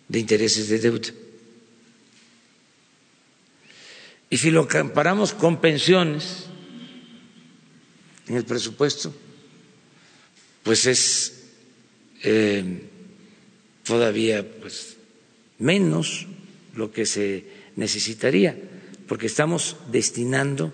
de 0.09 0.19
intereses 0.19 0.69
de 0.69 0.79
deuda. 0.79 1.09
Y 4.31 4.37
si 4.37 4.51
lo 4.51 4.69
comparamos 4.69 5.33
con 5.33 5.61
pensiones 5.61 6.47
en 8.27 8.37
el 8.37 8.45
presupuesto, 8.45 9.15
pues 10.62 10.87
es 10.87 11.45
eh, 12.23 12.89
todavía 13.85 14.45
pues, 14.61 14.97
menos 15.59 16.27
lo 16.75 16.91
que 16.91 17.07
se 17.07 17.47
necesitaría, 17.77 18.59
porque 19.07 19.27
estamos 19.27 19.77
destinando 19.93 20.73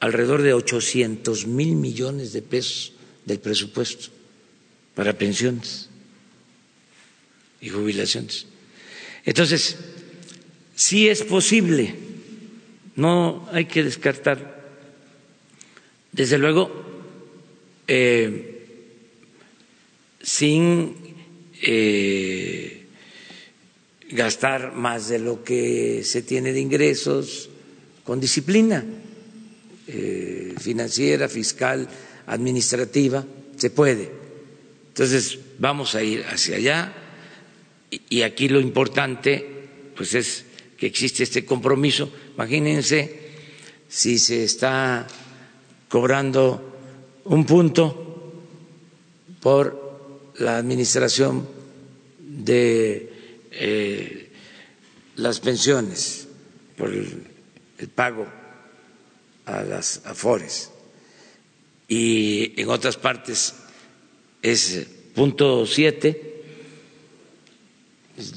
alrededor 0.00 0.42
de 0.42 0.52
800 0.52 1.46
mil 1.46 1.76
millones 1.76 2.32
de 2.32 2.42
pesos 2.42 2.93
del 3.24 3.38
presupuesto 3.40 4.08
para 4.94 5.12
pensiones 5.16 5.88
y 7.60 7.68
jubilaciones. 7.68 8.46
Entonces, 9.24 9.76
sí 10.74 11.08
es 11.08 11.22
posible, 11.22 11.94
no 12.96 13.48
hay 13.52 13.64
que 13.64 13.82
descartar. 13.82 14.62
Desde 16.12 16.38
luego, 16.38 16.70
eh, 17.88 18.54
sin 20.22 20.96
eh, 21.62 22.86
gastar 24.10 24.74
más 24.74 25.08
de 25.08 25.18
lo 25.18 25.42
que 25.42 26.02
se 26.04 26.22
tiene 26.22 26.52
de 26.52 26.60
ingresos, 26.60 27.50
con 28.04 28.20
disciplina 28.20 28.84
eh, 29.86 30.54
financiera, 30.60 31.28
fiscal, 31.28 31.88
administrativa, 32.26 33.24
se 33.56 33.70
puede. 33.70 34.10
Entonces, 34.88 35.38
vamos 35.58 35.94
a 35.94 36.02
ir 36.02 36.24
hacia 36.24 36.56
allá 36.56 36.92
y 38.08 38.22
aquí 38.22 38.48
lo 38.48 38.60
importante 38.60 39.50
pues 39.96 40.14
es 40.14 40.44
que 40.76 40.86
existe 40.86 41.22
este 41.22 41.44
compromiso. 41.44 42.10
Imagínense 42.34 43.20
si 43.88 44.18
se 44.18 44.44
está 44.44 45.06
cobrando 45.88 46.72
un 47.24 47.44
punto 47.46 48.32
por 49.40 50.32
la 50.38 50.56
administración 50.56 51.46
de 52.18 53.12
eh, 53.52 54.32
las 55.16 55.38
pensiones, 55.38 56.26
por 56.76 56.90
el, 56.90 57.24
el 57.78 57.88
pago 57.88 58.26
a 59.46 59.62
las 59.62 60.04
afores 60.06 60.70
y 61.88 62.60
en 62.60 62.68
otras 62.68 62.96
partes 62.96 63.54
es 64.42 64.86
punto 65.14 65.66
siete, 65.66 66.42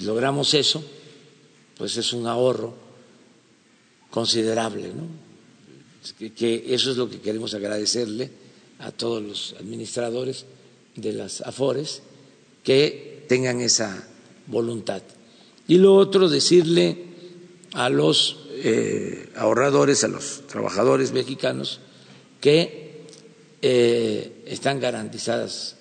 logramos 0.02 0.54
eso, 0.54 0.84
pues 1.78 1.98
es 1.98 2.14
un 2.14 2.28
ahorro 2.28 2.74
considerable, 4.10 4.90
¿no? 4.94 5.28
Que 6.36 6.74
eso 6.74 6.92
es 6.92 6.98
lo 6.98 7.10
que 7.10 7.20
queremos 7.20 7.54
agradecerle 7.54 8.32
a 8.80 8.92
todos 8.92 9.22
los 9.22 9.56
administradores 9.60 10.46
de 10.96 11.14
las 11.14 11.42
AFORES 11.42 12.02
que 12.64 13.26
tengan 13.28 13.60
esa 13.62 14.08
voluntad. 14.48 15.02
Y 15.68 15.78
lo 15.78 15.96
otro, 15.96 16.30
decirle 16.30 17.06
a 17.74 17.90
los 17.90 18.38
eh, 18.54 19.30
ahorradores, 19.36 20.04
a 20.04 20.08
los 20.08 20.48
trabajadores 20.48 21.12
mexicanos, 21.12 21.80
que 22.40 22.87
eh, 23.62 24.44
están 24.46 24.80
garantizadas 24.80 25.76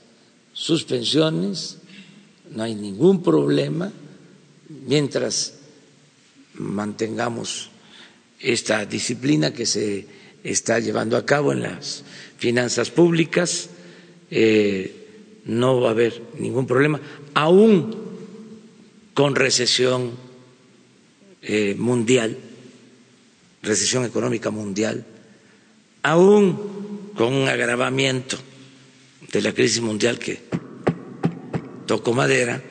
sus 0.53 0.85
pensiones, 0.85 1.79
no 2.51 2.63
hay 2.63 2.75
ningún 2.75 3.23
problema, 3.23 3.93
mientras 4.87 5.55
mantengamos 6.55 7.71
esta 8.41 8.87
disciplina 8.87 9.53
que 9.53 9.67
se 9.67 10.07
está 10.43 10.79
llevando 10.79 11.17
a 11.17 11.27
cabo 11.27 11.53
en 11.53 11.63
las 11.63 12.05
finanzas 12.39 12.91
públicas, 12.91 13.69
eh, 14.31 15.43
no 15.45 15.81
va 15.81 15.89
a 15.89 15.93
haber 15.93 16.23
ningún 16.39 16.67
problema, 16.67 17.01
aún 17.35 17.95
con 19.15 19.35
recesión 19.35 20.13
eh, 21.43 21.75
mundial, 21.79 22.37
recesión 23.63 24.05
económica 24.05 24.51
mundial, 24.51 25.05
aún 26.03 26.76
con 27.17 27.33
un 27.33 27.49
agravamiento 27.49 28.39
de 29.33 29.41
la 29.43 29.53
crisis 29.53 29.81
mundial 29.81 30.19
que 30.19 30.41
tocó 31.87 32.13
madera, 32.13 32.63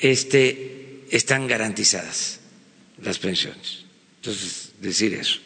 este, 0.00 1.04
están 1.10 1.46
garantizadas 1.46 2.40
las 3.02 3.18
pensiones. 3.18 3.84
Entonces, 4.16 4.72
decir 4.80 5.14
eso. 5.14 5.40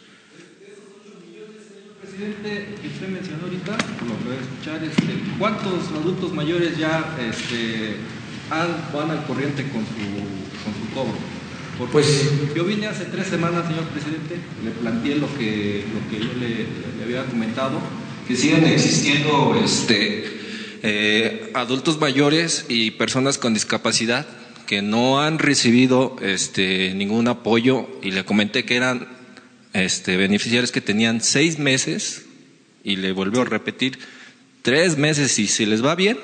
Presidente, 2.01 2.75
usted 2.85 3.09
mencionó 3.09 3.45
ahorita, 3.45 3.73
lo 3.73 4.19
que 4.19 4.25
voy 4.25 4.37
a 4.37 4.41
escuchar, 4.41 4.85
este, 4.85 5.39
¿cuántos 5.39 5.89
adultos 5.93 6.33
mayores 6.33 6.77
ya 6.77 7.17
este, 7.31 7.97
van 8.51 9.11
al 9.11 9.27
corriente 9.27 9.63
con 9.71 9.83
su, 9.87 10.65
con 10.65 10.75
su 10.75 10.95
cobro? 10.95 11.42
Porque 11.79 11.93
pues, 11.93 12.31
yo 12.55 12.65
vine 12.65 12.87
hace 12.87 13.07
tres 13.07 13.27
semanas, 13.29 13.67
señor 13.67 13.85
presidente, 13.85 14.37
le 14.63 14.71
planteé 14.71 15.17
lo 15.17 15.27
que, 15.37 15.85
lo 15.93 16.11
que 16.11 16.25
yo 16.25 16.33
le, 16.35 16.67
le 16.99 17.05
había 17.05 17.25
comentado, 17.25 17.81
que 18.29 18.37
siguen 18.37 18.65
existiendo 18.67 19.61
este, 19.63 20.25
eh, 20.83 21.51
adultos 21.55 21.99
mayores 21.99 22.67
y 22.69 22.93
personas 22.93 23.39
con 23.39 23.55
discapacidad 23.55 24.27
que 24.67 24.83
no 24.83 25.21
han 25.21 25.39
recibido 25.39 26.17
este, 26.23 26.95
ningún 26.95 27.29
apoyo. 27.29 27.89
Y 28.03 28.13
le 28.13 28.25
comenté 28.25 28.65
que 28.65 28.77
eran 28.77 29.09
este, 29.73 30.17
beneficiarios 30.17 30.73
que 30.73 30.81
tenían 30.81 31.21
seis 31.21 31.59
meses 31.59 32.27
y 32.85 32.97
le 32.97 33.13
vuelvo 33.13 33.43
a 33.43 33.45
repetir 33.45 33.99
tres 34.63 34.99
meses 34.99 35.39
y 35.39 35.47
si 35.47 35.67
les 35.67 35.85
va 35.85 35.95
bien 35.95 36.19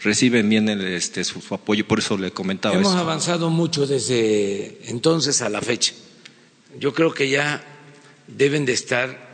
reciben 0.00 0.48
bien 0.48 0.68
el, 0.68 0.84
este, 0.86 1.24
su, 1.24 1.42
apoyo 1.54 1.86
por 1.86 1.98
eso 1.98 2.16
le 2.16 2.30
comentaba 2.30 2.74
hemos 2.74 2.94
avanzado 2.94 3.50
mucho 3.50 3.86
desde 3.86 4.78
entonces 4.90 5.42
a 5.42 5.48
la 5.48 5.60
fecha 5.60 5.92
yo 6.78 6.92
creo 6.94 7.12
que 7.12 7.28
ya 7.28 7.64
deben 8.26 8.64
de 8.64 8.72
estar 8.72 9.28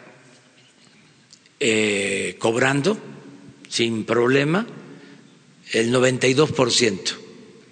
eh, 1.61 2.37
cobrando 2.39 2.97
sin 3.69 4.05
problema 4.05 4.67
el 5.73 5.93
92% 5.93 6.99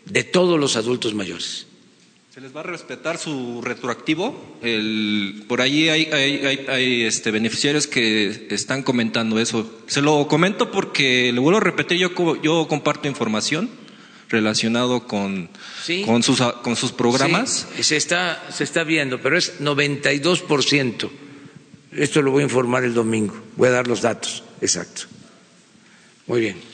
de 0.07 0.25
todos 0.25 0.59
los 0.59 0.77
adultos 0.77 1.15
mayores. 1.15 1.67
¿Se 2.33 2.41
les 2.41 2.57
va 2.57 2.61
a 2.61 2.63
respetar 2.63 3.19
su 3.19 3.61
retroactivo? 3.61 4.57
El, 4.63 5.45
por 5.49 5.61
ahí 5.61 5.91
hay, 5.91 6.07
hay, 6.07 6.65
hay, 6.67 7.03
este, 7.03 7.31
beneficiarios 7.31 7.87
que 7.87 8.47
están 8.49 8.83
comentando 8.83 9.39
eso. 9.39 9.71
Se 9.87 10.01
lo 10.01 10.27
comento 10.29 10.71
porque, 10.71 11.31
le 11.31 11.39
vuelvo 11.41 11.59
a 11.59 11.61
repetir, 11.61 11.99
yo, 11.99 12.11
yo 12.41 12.67
comparto 12.69 13.07
información 13.07 13.69
relacionado 14.31 15.07
con, 15.07 15.51
con, 16.07 16.23
sus, 16.23 16.41
con 16.63 16.75
sus 16.75 16.93
programas. 16.93 17.69
Sí, 17.77 17.83
se, 17.83 17.99
está, 17.99 18.43
se 18.51 18.65
está 18.65 18.83
viendo, 18.83 19.21
pero 19.21 19.37
es 19.37 19.61
92%. 19.61 21.11
Esto 21.93 22.23
lo 22.23 22.31
voy 22.31 22.41
a 22.41 22.45
informar 22.45 22.85
el 22.85 22.95
domingo. 22.95 23.35
Voy 23.57 23.69
a 23.69 23.73
dar 23.73 23.87
los 23.87 24.01
datos 24.01 24.43
exactos. 24.63 25.07
Muy 26.27 26.41
bien. 26.41 26.72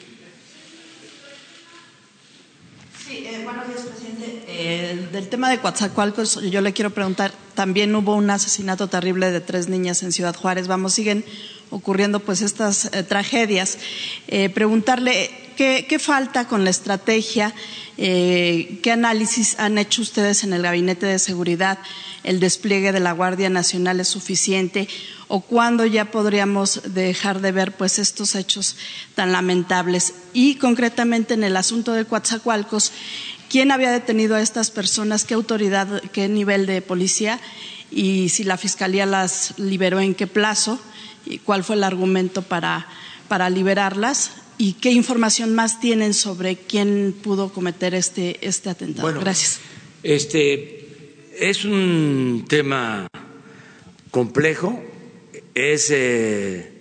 Del 5.13 5.29
tema 5.29 5.51
de 5.51 5.59
Coatzacoalcos, 5.59 6.43
yo 6.51 6.61
le 6.61 6.73
quiero 6.73 6.91
preguntar, 6.91 7.33
también 7.55 7.95
hubo 7.95 8.15
un 8.15 8.31
asesinato 8.31 8.89
terrible 8.89 9.31
de 9.31 9.41
tres 9.41 9.69
niñas 9.69 10.03
en 10.03 10.13
Ciudad 10.13 10.37
Juárez. 10.37 10.69
Vamos, 10.69 10.95
siguen 10.95 11.25
ocurriendo 11.71 12.21
pues 12.21 12.43
estas 12.43 12.87
eh, 12.87 13.03
tragedias. 13.03 13.79
Eh, 14.27 14.49
preguntarle 14.49 15.31
¿qué, 15.57 15.99
falta 15.99 16.47
con 16.47 16.65
la 16.65 16.71
estrategia, 16.71 17.53
eh, 17.97 18.79
qué 18.83 18.93
análisis 18.93 19.59
han 19.59 19.77
hecho 19.77 20.03
ustedes 20.03 20.45
en 20.45 20.53
el 20.53 20.63
Gabinete 20.63 21.07
de 21.07 21.19
Seguridad, 21.19 21.79
el 22.23 22.41
despliegue 22.41 22.93
de 22.93 23.01
la 23.01 23.13
Guardia 23.13 23.51
Nacional 23.51 24.01
es 24.01 24.09
suficiente 24.09 24.89
o 25.27 25.41
cuándo 25.41 25.85
ya 25.85 26.11
podríamos 26.11 26.83
dejar 26.95 27.41
de 27.41 27.53
ver 27.53 27.73
pues 27.73 27.99
estos 27.99 28.35
hechos 28.35 28.77
tan 29.15 29.33
lamentables. 29.33 30.15
Y 30.33 30.57
concretamente 30.57 31.35
en 31.35 31.45
el 31.45 31.57
asunto 31.57 31.93
de 31.93 32.05
Coatzacoalcos, 32.05 32.93
quién 33.49 33.71
había 33.71 33.91
detenido 33.91 34.37
a 34.37 34.43
estas 34.43 34.71
personas, 34.71 35.25
qué 35.25 35.35
autoridad, 35.35 36.03
qué 36.13 36.29
nivel 36.29 36.67
de 36.67 36.83
policía 36.83 37.41
y 37.91 38.29
si 38.29 38.45
la 38.45 38.57
Fiscalía 38.57 39.07
las 39.07 39.59
liberó 39.59 40.01
en 40.01 40.15
qué 40.15 40.27
plazo 40.27 40.79
y 41.25 41.39
cuál 41.39 41.65
fue 41.65 41.77
el 41.77 41.85
argumento 41.85 42.43
para, 42.43 42.87
para 43.29 43.51
liberarlas 43.51 44.33
y 44.59 44.75
qué 44.75 44.91
información 44.91 45.55
más 45.55 45.81
tienen 45.81 46.15
sobre 46.15 46.57
quién 46.57 47.15
pudo 47.23 47.53
cometer 47.53 47.95
este, 47.95 48.39
este 48.47 48.71
atentado. 48.71 49.21
Gracias. 49.21 49.61
Este 50.03 51.25
es 51.39 51.65
un 51.65 52.45
tema 52.49 53.07
complejo, 54.11 54.83
es 55.55 55.91
eh, 55.91 56.73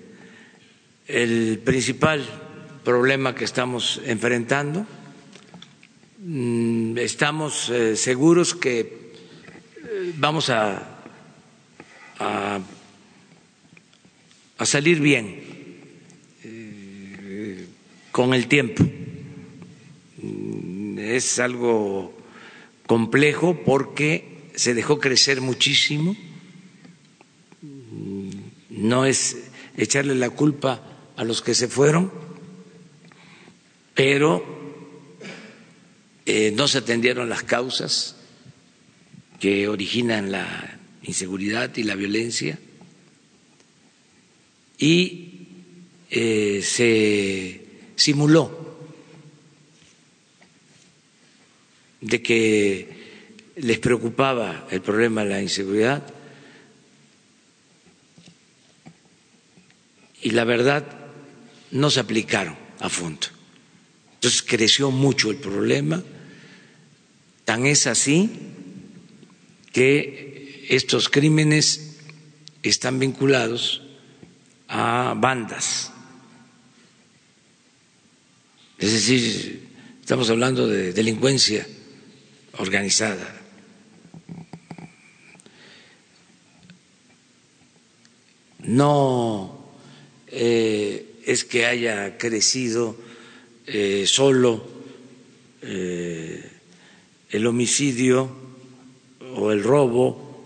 el 1.08 1.60
principal 1.64 2.26
problema 2.84 3.36
que 3.36 3.46
estamos 3.46 4.02
enfrentando 4.06 4.88
estamos 6.98 7.70
eh, 7.70 7.96
seguros 7.96 8.56
que 8.56 8.80
eh, 8.80 10.14
vamos 10.18 10.50
a, 10.50 10.98
a, 12.18 12.60
salir 14.66 15.00
bien 15.00 15.40
eh, 16.44 17.68
con 18.12 18.34
el 18.34 18.48
tiempo. 18.48 18.84
Mm, 20.24 20.98
es 21.00 21.38
algo 21.38 22.14
complejo 22.88 23.62
porque 23.64 24.50
se 24.56 24.74
dejó 24.74 24.98
crecer 25.00 25.40
muchísimo. 25.42 26.16
Mm, 27.62 28.30
no 28.72 29.06
es 29.06 29.52
echarle 29.78 30.16
la 30.16 30.32
culpa 30.32 30.82
a 31.16 31.24
los 31.24 31.44
que 31.44 31.54
se 31.54 31.68
fueron, 31.68 32.12
pero 33.94 34.57
eh, 36.30 36.52
no 36.52 36.68
se 36.68 36.80
atendieron 36.80 37.30
las 37.30 37.44
causas 37.44 38.18
que 39.40 39.70
originan 39.70 40.30
la 40.30 40.78
inseguridad 41.04 41.72
y 41.78 41.84
la 41.84 41.96
violencia 41.96 42.60
y 44.78 45.48
eh, 46.10 46.60
se 46.62 47.62
simuló 47.96 48.78
de 52.02 52.22
que 52.22 52.90
les 53.56 53.80
preocupaba 53.80 54.68
el 54.70 54.82
problema 54.82 55.24
de 55.24 55.30
la 55.30 55.42
inseguridad 55.42 56.04
y 60.22 60.32
la 60.32 60.44
verdad 60.44 60.86
no 61.72 61.90
se 61.90 62.02
aplicaron 62.02 62.58
a 62.82 62.90
fondo. 62.90 63.28
Entonces 64.16 64.44
creció 64.44 64.92
mucho 64.92 65.32
el 65.32 65.38
problema 65.38 66.04
Tan 67.48 67.66
es 67.66 67.88
así 67.88 68.30
que 69.72 70.66
estos 70.68 71.08
crímenes 71.08 71.96
están 72.62 73.00
vinculados 73.00 73.84
a 74.68 75.14
bandas. 75.16 75.94
Es 78.78 78.92
decir, 78.92 79.66
estamos 80.02 80.30
hablando 80.30 80.68
de 80.68 80.92
delincuencia 80.92 81.66
organizada. 82.58 83.34
No 88.60 89.72
eh, 90.28 91.22
es 91.26 91.46
que 91.46 91.66
haya 91.66 92.18
crecido 92.18 92.98
eh, 93.68 94.04
solo 94.06 94.68
eh, 95.62 96.57
el 97.30 97.46
homicidio 97.48 98.30
o 99.36 99.52
el 99.52 99.64
robo 99.64 100.46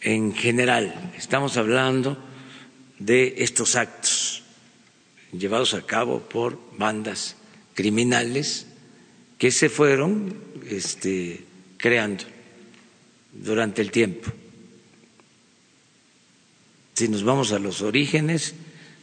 en 0.00 0.34
general. 0.34 1.12
Estamos 1.16 1.56
hablando 1.56 2.18
de 2.98 3.34
estos 3.38 3.76
actos 3.76 4.42
llevados 5.32 5.74
a 5.74 5.82
cabo 5.82 6.20
por 6.20 6.58
bandas 6.78 7.36
criminales 7.74 8.66
que 9.38 9.50
se 9.50 9.68
fueron 9.68 10.36
este, 10.68 11.44
creando 11.76 12.24
durante 13.32 13.82
el 13.82 13.90
tiempo. 13.90 14.30
Si 16.94 17.08
nos 17.08 17.24
vamos 17.24 17.52
a 17.52 17.58
los 17.58 17.82
orígenes, 17.82 18.54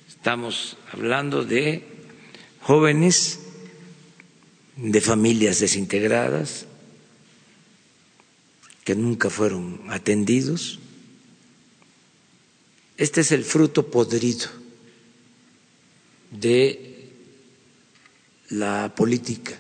estamos 0.08 0.78
hablando 0.94 1.44
de 1.44 1.84
jóvenes 2.62 3.40
de 4.78 5.02
familias 5.02 5.60
desintegradas, 5.60 6.68
que 8.92 8.96
nunca 8.98 9.30
fueron 9.30 9.80
atendidos. 9.88 10.78
Este 12.98 13.22
es 13.22 13.32
el 13.32 13.46
fruto 13.46 13.90
podrido 13.90 14.50
de 16.30 17.08
la 18.50 18.94
política 18.94 19.58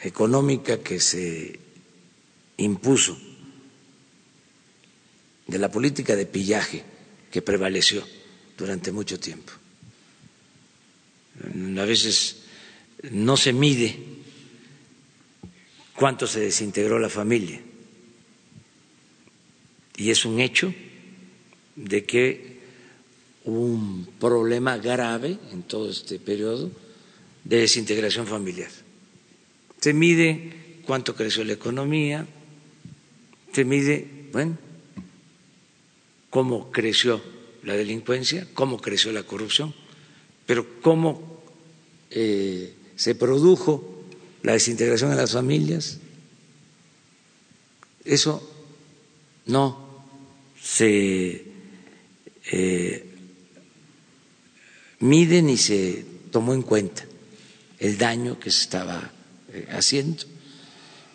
económica 0.00 0.78
que 0.82 0.98
se 0.98 1.60
impuso, 2.56 3.18
de 5.46 5.58
la 5.58 5.70
política 5.70 6.16
de 6.16 6.24
pillaje 6.24 6.82
que 7.30 7.42
prevaleció 7.42 8.02
durante 8.56 8.92
mucho 8.92 9.20
tiempo. 9.20 9.52
A 11.78 11.84
veces 11.84 12.36
no 13.10 13.36
se 13.36 13.52
mide 13.52 14.11
cuánto 16.02 16.26
se 16.26 16.40
desintegró 16.40 16.98
la 16.98 17.08
familia. 17.08 17.60
Y 19.96 20.10
es 20.10 20.24
un 20.24 20.40
hecho 20.40 20.74
de 21.76 22.02
que 22.02 22.58
hubo 23.44 23.60
un 23.60 24.08
problema 24.18 24.78
grave 24.78 25.38
en 25.52 25.62
todo 25.62 25.88
este 25.88 26.18
periodo 26.18 26.72
de 27.44 27.58
desintegración 27.58 28.26
familiar. 28.26 28.68
Se 29.78 29.94
mide 29.94 30.80
cuánto 30.86 31.14
creció 31.14 31.44
la 31.44 31.52
economía, 31.52 32.26
se 33.52 33.64
mide, 33.64 34.26
bueno, 34.32 34.58
cómo 36.30 36.72
creció 36.72 37.22
la 37.62 37.74
delincuencia, 37.74 38.48
cómo 38.54 38.78
creció 38.78 39.12
la 39.12 39.22
corrupción, 39.22 39.72
pero 40.46 40.66
cómo 40.80 41.44
eh, 42.10 42.74
se 42.96 43.14
produjo 43.14 43.91
la 44.42 44.52
desintegración 44.52 45.10
de 45.10 45.16
las 45.16 45.32
familias, 45.32 45.98
eso 48.04 48.48
no 49.46 50.02
se 50.60 51.44
eh, 52.50 53.14
mide 55.00 55.42
ni 55.42 55.56
se 55.56 56.04
tomó 56.30 56.54
en 56.54 56.62
cuenta 56.62 57.04
el 57.78 57.98
daño 57.98 58.38
que 58.38 58.50
se 58.50 58.62
estaba 58.62 59.12
eh, 59.52 59.66
haciendo. 59.70 60.24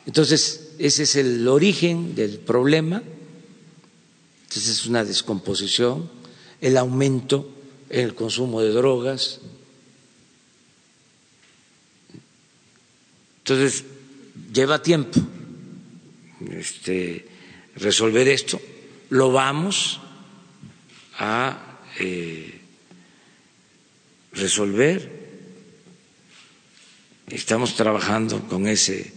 Entonces, 0.05 0.71
ese 0.80 1.03
es 1.03 1.15
el 1.15 1.47
origen 1.47 2.15
del 2.15 2.39
problema. 2.39 3.01
Entonces, 4.43 4.69
es 4.69 4.86
una 4.86 5.03
descomposición, 5.03 6.09
el 6.61 6.78
aumento 6.78 7.49
en 7.89 8.01
el 8.05 8.15
consumo 8.15 8.61
de 8.61 8.69
drogas, 8.69 9.39
Entonces, 13.47 13.85
lleva 14.51 14.81
tiempo 14.83 15.21
este, 16.51 17.25
resolver 17.77 18.27
esto. 18.27 18.59
Lo 19.11 19.31
vamos 19.31 20.01
a 21.17 21.79
eh, 21.97 22.59
resolver. 24.33 25.09
Estamos 27.29 27.73
trabajando 27.77 28.45
con 28.49 28.67
ese 28.67 29.13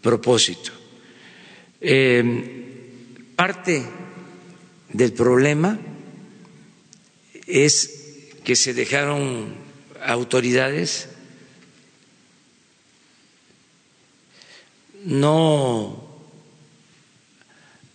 propósito. 0.00 0.72
Eh, 1.78 2.24
parte 3.36 3.84
del 4.88 5.12
problema 5.12 5.78
es 7.46 8.30
que 8.44 8.56
se 8.56 8.72
dejaron 8.72 9.52
autoridades 10.02 11.11
no 15.04 16.12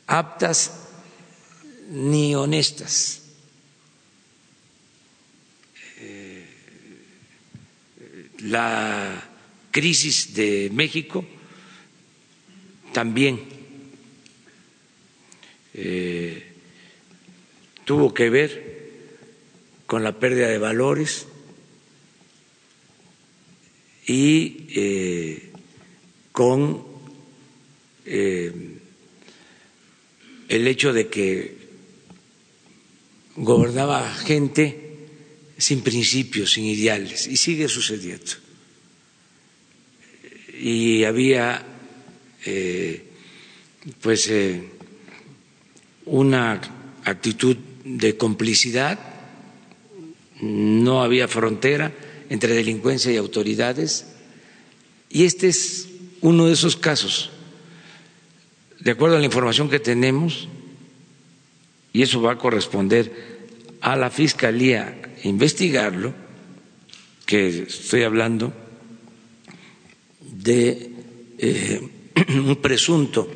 aptas 0.08 0.72
ni 1.90 2.36
honestas. 2.36 3.24
Eh, 6.00 6.46
la 8.40 9.24
crisis 9.72 10.34
de 10.34 10.70
México 10.74 11.26
también 12.94 13.42
eh, 15.74 16.44
tuvo 17.86 18.14
que 18.14 18.30
ver 18.30 18.78
con 19.86 20.04
la 20.04 20.20
pérdida 20.20 20.48
de 20.48 20.58
valores 20.58 21.28
y 24.06 24.66
eh, 24.70 25.52
con 26.32 26.97
el 28.08 28.80
hecho 30.68 30.94
de 30.94 31.08
que 31.08 31.58
gobernaba 33.36 34.14
gente 34.14 34.88
sin 35.58 35.82
principios, 35.82 36.54
sin 36.54 36.66
ideales, 36.66 37.28
y 37.28 37.38
sigue 37.38 37.68
sucediendo. 37.68 38.32
Y 40.60 41.04
había, 41.04 41.66
eh, 42.46 43.04
pues, 44.02 44.28
eh, 44.30 44.64
una 46.06 46.62
actitud 47.04 47.58
de 47.84 48.18
complicidad, 48.18 49.00
no 50.42 51.04
había 51.04 51.28
frontera 51.28 51.94
entre 52.30 52.54
delincuencia 52.54 53.12
y 53.12 53.18
autoridades, 53.18 54.06
y 55.10 55.26
este 55.26 55.48
es 55.48 55.88
uno 56.22 56.48
de 56.48 56.54
esos 56.54 56.76
casos 56.76 57.32
de 58.88 58.94
acuerdo 58.94 59.18
a 59.18 59.20
la 59.20 59.26
información 59.26 59.70
que 59.70 59.82
tenemos, 59.82 60.48
y 61.92 62.04
eso 62.04 62.22
va 62.22 62.32
a 62.32 62.38
corresponder 62.38 63.12
a 63.82 63.98
la 63.98 64.10
Fiscalía 64.10 65.02
investigarlo, 65.26 66.14
que 67.26 67.64
estoy 67.64 68.04
hablando 68.04 68.54
de 70.22 70.90
eh, 71.38 71.82
un 72.30 72.56
presunto 72.62 73.30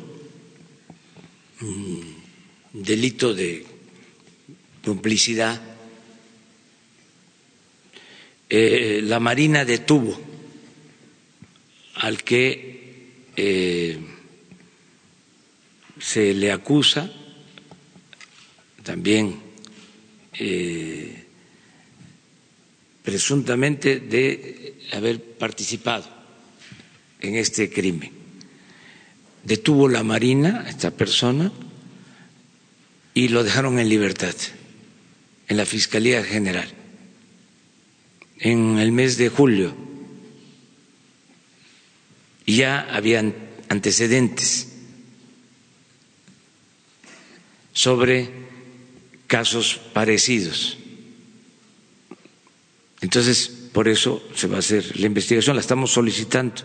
mm, 1.60 2.00
delito 2.72 3.34
de 3.34 3.66
complicidad. 4.82 5.60
Eh, 8.48 9.02
la 9.04 9.20
Marina 9.20 9.66
detuvo 9.66 10.18
al 11.96 12.22
que 12.24 13.10
eh, 13.36 13.98
se 16.02 16.34
le 16.34 16.50
acusa 16.50 17.08
también 18.82 19.38
eh, 20.34 21.24
presuntamente 23.04 24.00
de 24.00 24.78
haber 24.92 25.22
participado 25.22 26.04
en 27.20 27.36
este 27.36 27.70
crimen. 27.70 28.10
Detuvo 29.44 29.88
la 29.88 30.02
Marina 30.02 30.62
a 30.66 30.68
esta 30.70 30.90
persona 30.90 31.52
y 33.14 33.28
lo 33.28 33.44
dejaron 33.44 33.78
en 33.78 33.88
libertad 33.88 34.34
en 35.46 35.56
la 35.56 35.66
Fiscalía 35.66 36.24
General 36.24 36.68
en 38.40 38.78
el 38.78 38.90
mes 38.90 39.18
de 39.18 39.28
julio. 39.28 39.72
Ya 42.44 42.80
habían 42.92 43.34
antecedentes 43.68 44.71
sobre 47.72 48.30
casos 49.26 49.80
parecidos. 49.92 50.76
Entonces, 53.00 53.48
por 53.72 53.88
eso 53.88 54.22
se 54.34 54.46
va 54.46 54.56
a 54.56 54.58
hacer 54.60 54.98
la 55.00 55.06
investigación, 55.06 55.56
la 55.56 55.60
estamos 55.60 55.90
solicitando. 55.90 56.62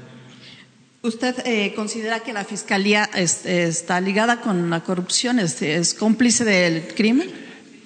¿Usted 1.01 1.35
eh, 1.45 1.73
considera 1.75 2.19
que 2.19 2.33
la 2.33 2.43
Fiscalía 2.43 3.09
está 3.15 4.01
ligada 4.01 4.41
con 4.41 4.69
la 4.69 4.83
corrupción? 4.83 5.39
¿Es, 5.39 5.93
cómplice 5.93 6.43
del 6.43 6.93
crimen? 6.93 7.31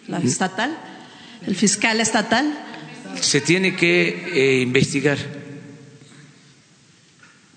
¿La 0.07 0.17
estatal? 0.19 0.75
¿El 1.45 1.55
fiscal 1.55 2.01
estatal? 2.01 2.51
Se 3.21 3.41
tiene 3.41 3.75
que 3.75 4.31
eh, 4.33 4.61
investigar, 4.61 5.17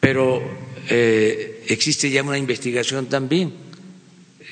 pero 0.01 0.43
eh, 0.91 1.65
existe 1.69 2.11
ya 2.11 2.23
una 2.23 2.37
investigación 2.37 3.07
también 3.07 3.64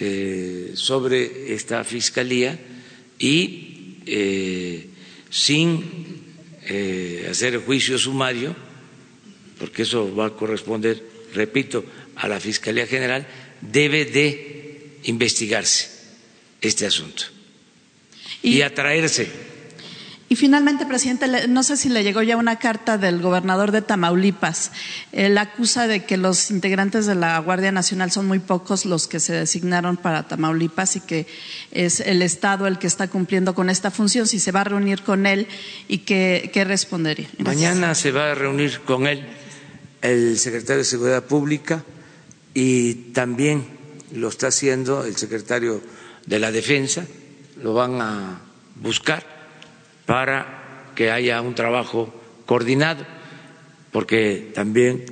eh, 0.00 0.72
sobre 0.74 1.54
esta 1.54 1.84
fiscalía 1.84 2.58
y 3.18 3.98
eh, 4.06 4.86
sin 5.30 5.84
eh, 6.64 7.26
hacer 7.30 7.58
juicio 7.58 7.98
sumario, 7.98 8.54
porque 9.58 9.82
eso 9.82 10.14
va 10.14 10.26
a 10.26 10.36
corresponder, 10.36 11.02
repito, 11.34 11.84
a 12.16 12.28
la 12.28 12.40
Fiscalía 12.40 12.86
General, 12.86 13.26
debe 13.60 14.04
de 14.04 14.98
investigarse 15.04 15.90
este 16.60 16.86
asunto 16.86 17.24
y 18.42 18.62
atraerse 18.62 19.28
y 20.32 20.34
finalmente, 20.34 20.86
presidente, 20.86 21.46
no 21.46 21.62
sé 21.62 21.76
si 21.76 21.90
le 21.90 22.02
llegó 22.02 22.22
ya 22.22 22.38
una 22.38 22.58
carta 22.58 22.96
del 22.96 23.20
gobernador 23.20 23.70
de 23.70 23.82
Tamaulipas. 23.82 24.72
Él 25.12 25.36
acusa 25.36 25.86
de 25.86 26.06
que 26.06 26.16
los 26.16 26.50
integrantes 26.50 27.04
de 27.04 27.14
la 27.14 27.38
Guardia 27.38 27.70
Nacional 27.70 28.10
son 28.10 28.28
muy 28.28 28.38
pocos 28.38 28.86
los 28.86 29.08
que 29.08 29.20
se 29.20 29.34
designaron 29.34 29.98
para 29.98 30.26
Tamaulipas 30.28 30.96
y 30.96 31.00
que 31.00 31.26
es 31.70 32.00
el 32.00 32.22
Estado 32.22 32.66
el 32.66 32.78
que 32.78 32.86
está 32.86 33.08
cumpliendo 33.08 33.54
con 33.54 33.68
esta 33.68 33.90
función. 33.90 34.26
Si 34.26 34.40
se 34.40 34.52
va 34.52 34.62
a 34.62 34.64
reunir 34.64 35.02
con 35.02 35.26
él 35.26 35.48
y 35.86 35.98
qué, 35.98 36.64
respondería. 36.66 37.28
Mañana 37.36 37.94
se 37.94 38.10
va 38.10 38.30
a 38.30 38.34
reunir 38.34 38.80
con 38.86 39.06
él 39.06 39.26
el 40.00 40.38
secretario 40.38 40.78
de 40.78 40.84
Seguridad 40.84 41.24
Pública 41.24 41.84
y 42.54 42.94
también 43.12 43.66
lo 44.14 44.28
está 44.28 44.46
haciendo 44.46 45.04
el 45.04 45.14
secretario 45.14 45.82
de 46.24 46.38
la 46.38 46.50
Defensa. 46.50 47.04
Lo 47.62 47.74
van 47.74 48.00
a 48.00 48.40
buscar 48.76 49.31
para 50.12 50.92
que 50.94 51.10
haya 51.10 51.40
un 51.40 51.54
trabajo 51.54 52.12
coordinado, 52.44 53.06
porque 53.92 54.50
también 54.52 55.06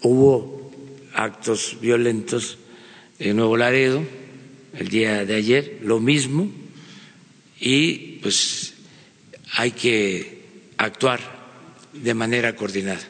hubo 0.00 0.72
actos 1.12 1.76
violentos 1.82 2.56
en 3.18 3.36
Nuevo 3.36 3.58
Laredo 3.58 4.02
el 4.72 4.88
día 4.88 5.26
de 5.26 5.34
ayer, 5.34 5.80
lo 5.82 6.00
mismo, 6.00 6.50
y 7.60 8.16
pues 8.22 8.72
hay 9.52 9.72
que 9.72 10.72
actuar 10.78 11.20
de 11.92 12.14
manera 12.14 12.56
coordinada. 12.56 13.04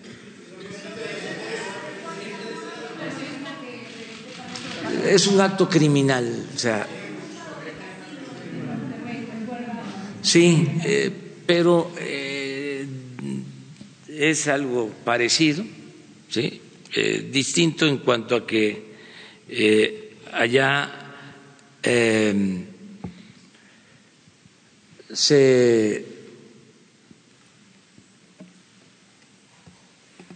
Es 5.06 5.28
un 5.28 5.40
acto 5.40 5.68
criminal, 5.68 6.48
o 6.52 6.58
sea, 6.58 6.84
Sí, 10.26 10.66
eh, 10.84 11.12
pero 11.46 11.92
eh, 12.00 12.84
es 14.08 14.48
algo 14.48 14.90
parecido, 15.04 15.64
¿sí? 16.28 16.60
Eh, 16.96 17.28
distinto 17.30 17.86
en 17.86 17.98
cuanto 17.98 18.34
a 18.34 18.44
que 18.44 18.86
allá 20.32 21.12
se 25.12 26.04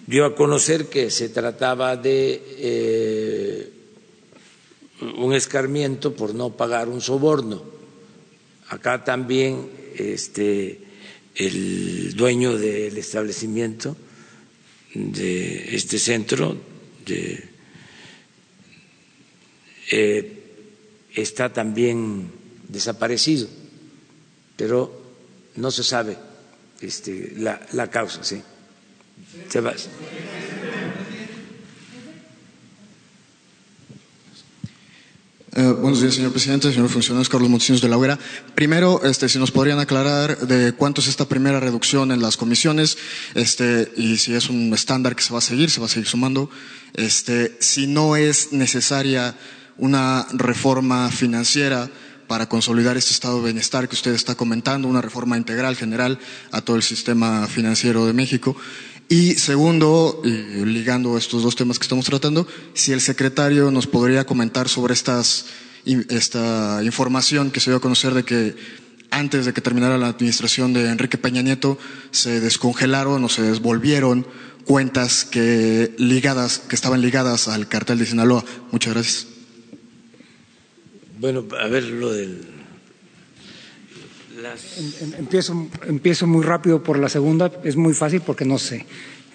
dio 0.07 0.25
a 0.25 0.37
conocer 0.37 0.87
que 0.87 1.11
se 1.11 1.31
trataba 1.31 1.97
de 1.97 3.73
un 5.19 5.35
escarmiento 5.35 6.15
por 6.15 6.33
no 6.33 6.51
pagar 6.51 6.89
un 6.89 7.01
soborno. 7.01 7.65
Acá 8.69 9.03
también 9.03 9.80
este, 9.97 10.79
el 11.35 12.15
dueño 12.17 12.57
del 12.57 12.97
establecimiento 12.99 13.97
de 14.95 15.75
este 15.75 15.99
centro 15.99 16.57
eh, 19.91 20.43
está 21.15 21.53
también 21.53 22.31
desaparecido, 22.69 23.49
pero 24.57 25.01
no 25.57 25.71
se 25.71 25.83
sabe 25.83 26.17
este, 26.81 27.33
la, 27.37 27.61
la 27.73 27.91
causa, 27.91 28.23
sí. 28.25 28.43
Se 29.49 29.61
va. 29.61 29.75
Eh, 35.61 35.73
buenos 35.73 36.01
días, 36.01 36.15
señor 36.15 36.33
presidente, 36.33 36.73
señor 36.73 36.89
funcionario 36.89 37.29
Carlos 37.29 37.51
Montesinos 37.51 37.83
de 37.83 37.89
la 37.91 37.99
Hoguera. 37.99 38.19
Primero, 38.55 39.03
este, 39.05 39.29
si 39.29 39.39
nos 39.39 39.51
podrían 39.51 39.79
aclarar 39.79 40.39
de 40.39 40.73
cuánto 40.73 41.03
es 41.03 41.09
esta 41.09 41.29
primera 41.29 41.61
reducción 41.61 42.13
en 42.13 42.23
las 42.23 42.39
comisiones, 42.39 42.97
este, 43.35 43.93
y 43.95 44.17
si 44.17 44.33
es 44.33 44.49
un 44.49 44.73
estándar 44.73 45.15
que 45.15 45.23
se 45.23 45.35
va 45.35 45.39
a 45.41 45.43
seguir, 45.43 45.71
se 45.71 45.79
va 45.81 45.85
a 45.85 45.91
seguir 45.91 46.09
sumando, 46.09 46.49
este, 46.95 47.59
si 47.61 47.87
no 47.87 48.17
es 48.17 48.55
necesaria 48.55 49.37
una 49.77 50.27
reforma 50.33 51.11
financiera 51.11 51.91
para 52.27 52.49
consolidar 52.49 52.97
este 52.97 53.13
estado 53.13 53.37
de 53.41 53.45
bienestar 53.47 53.87
que 53.87 53.97
usted 53.97 54.15
está 54.15 54.37
comentando, 54.37 54.89
una 54.89 55.03
reforma 55.03 55.37
integral 55.37 55.77
general 55.77 56.19
a 56.53 56.63
todo 56.63 56.77
el 56.77 56.83
sistema 56.83 57.47
financiero 57.49 58.07
de 58.07 58.15
México. 58.15 58.57
Y 59.11 59.35
segundo, 59.35 60.23
ligando 60.23 61.19
estos 61.19 61.43
dos 61.43 61.57
temas 61.57 61.81
que 61.81 61.83
estamos 61.83 62.07
tratando, 62.07 62.47
si 62.75 62.93
el 62.93 63.01
secretario 63.01 63.73
nos 63.73 63.89
podría 63.89 64.25
comentar 64.25 64.69
sobre 64.69 64.95
estas, 64.95 65.47
esta 65.85 66.81
información 66.85 67.51
que 67.51 67.59
se 67.59 67.71
dio 67.71 67.79
a 67.79 67.81
conocer 67.81 68.15
de 68.15 68.23
que 68.23 68.55
antes 69.11 69.47
de 69.47 69.53
que 69.53 69.61
terminara 69.61 69.99
la 69.99 70.07
administración 70.07 70.73
de 70.73 70.89
Enrique 70.89 71.19
Peña 71.19 71.43
Nieto 71.43 71.77
se 72.13 72.39
descongelaron 72.39 73.25
o 73.25 73.29
se 73.29 73.43
desvolvieron 73.43 74.29
cuentas 74.65 75.25
que 75.25 75.93
ligadas, 75.99 76.61
que 76.61 76.77
estaban 76.77 77.01
ligadas 77.01 77.49
al 77.49 77.67
cartel 77.67 77.99
de 77.99 78.07
Sinaloa. 78.07 78.45
Muchas 78.71 78.95
gracias. 78.95 79.27
Bueno, 81.19 81.45
a 81.61 81.67
ver 81.67 81.83
lo 81.83 82.13
del 82.13 82.60
Em, 84.41 85.05
em, 85.05 85.15
empiezo, 85.19 85.69
empiezo 85.87 86.27
muy 86.27 86.43
rápido 86.43 86.83
por 86.83 86.99
la 86.99 87.11
segunda, 87.11 87.53
es 87.63 87.77
muy 87.77 87.93
fácil 87.93 88.23
porque 88.23 88.45
no 88.45 88.59
sé. 88.59 88.87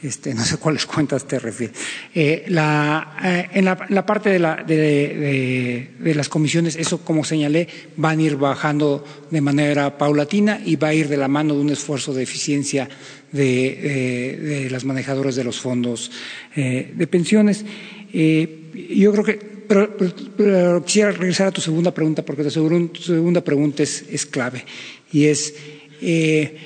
Este, 0.02 0.34
no 0.34 0.44
sé 0.44 0.58
cuáles 0.64 0.86
cuentas 0.86 1.28
te 1.28 1.40
refieres. 1.40 1.78
Eh, 2.14 2.46
la, 2.48 3.18
eh, 3.24 3.50
en, 3.54 3.66
la, 3.66 3.86
la, 3.90 4.06
parte 4.06 4.30
de, 4.30 4.40
la, 4.40 4.56
de, 4.56 6.14
las 6.16 6.28
comisiones, 6.28 6.76
eso 6.76 7.00
como 7.00 7.24
señalé, 7.24 7.68
van 7.98 8.20
a 8.20 8.22
ir 8.24 8.36
bajando 8.36 9.06
de 9.30 9.42
manera 9.42 9.98
paulatina 9.98 10.60
y 10.64 10.76
va 10.76 10.90
a 10.90 10.94
ir 10.94 11.08
de 11.08 11.18
la 11.18 11.28
mano 11.28 11.54
de 11.54 11.62
un 11.62 11.70
esfuerzo 11.70 12.14
de 12.14 12.24
eficiencia 12.24 12.90
de, 13.32 14.68
las 14.72 14.86
manejadoras 14.86 15.36
de 15.36 15.44
los 15.44 15.60
fondos 15.60 16.12
eh, 16.56 16.94
de 16.96 17.08
pensiones. 17.08 17.66
yo 18.14 19.12
creo 19.12 19.24
que 19.24 19.55
pero, 19.68 19.96
pero, 20.38 20.84
quisiera 20.84 21.12
regresar 21.12 21.48
a 21.48 21.52
tu 21.52 21.62
segunda 21.62 21.94
pregunta, 21.94 22.24
porque 22.24 22.44
tu 22.44 22.50
segunda 22.50 23.42
pregunta 23.42 23.84
es, 23.84 24.06
es 24.10 24.26
clave. 24.26 24.66
Y 25.12 25.26
es, 25.26 25.54
eh, 26.02 26.58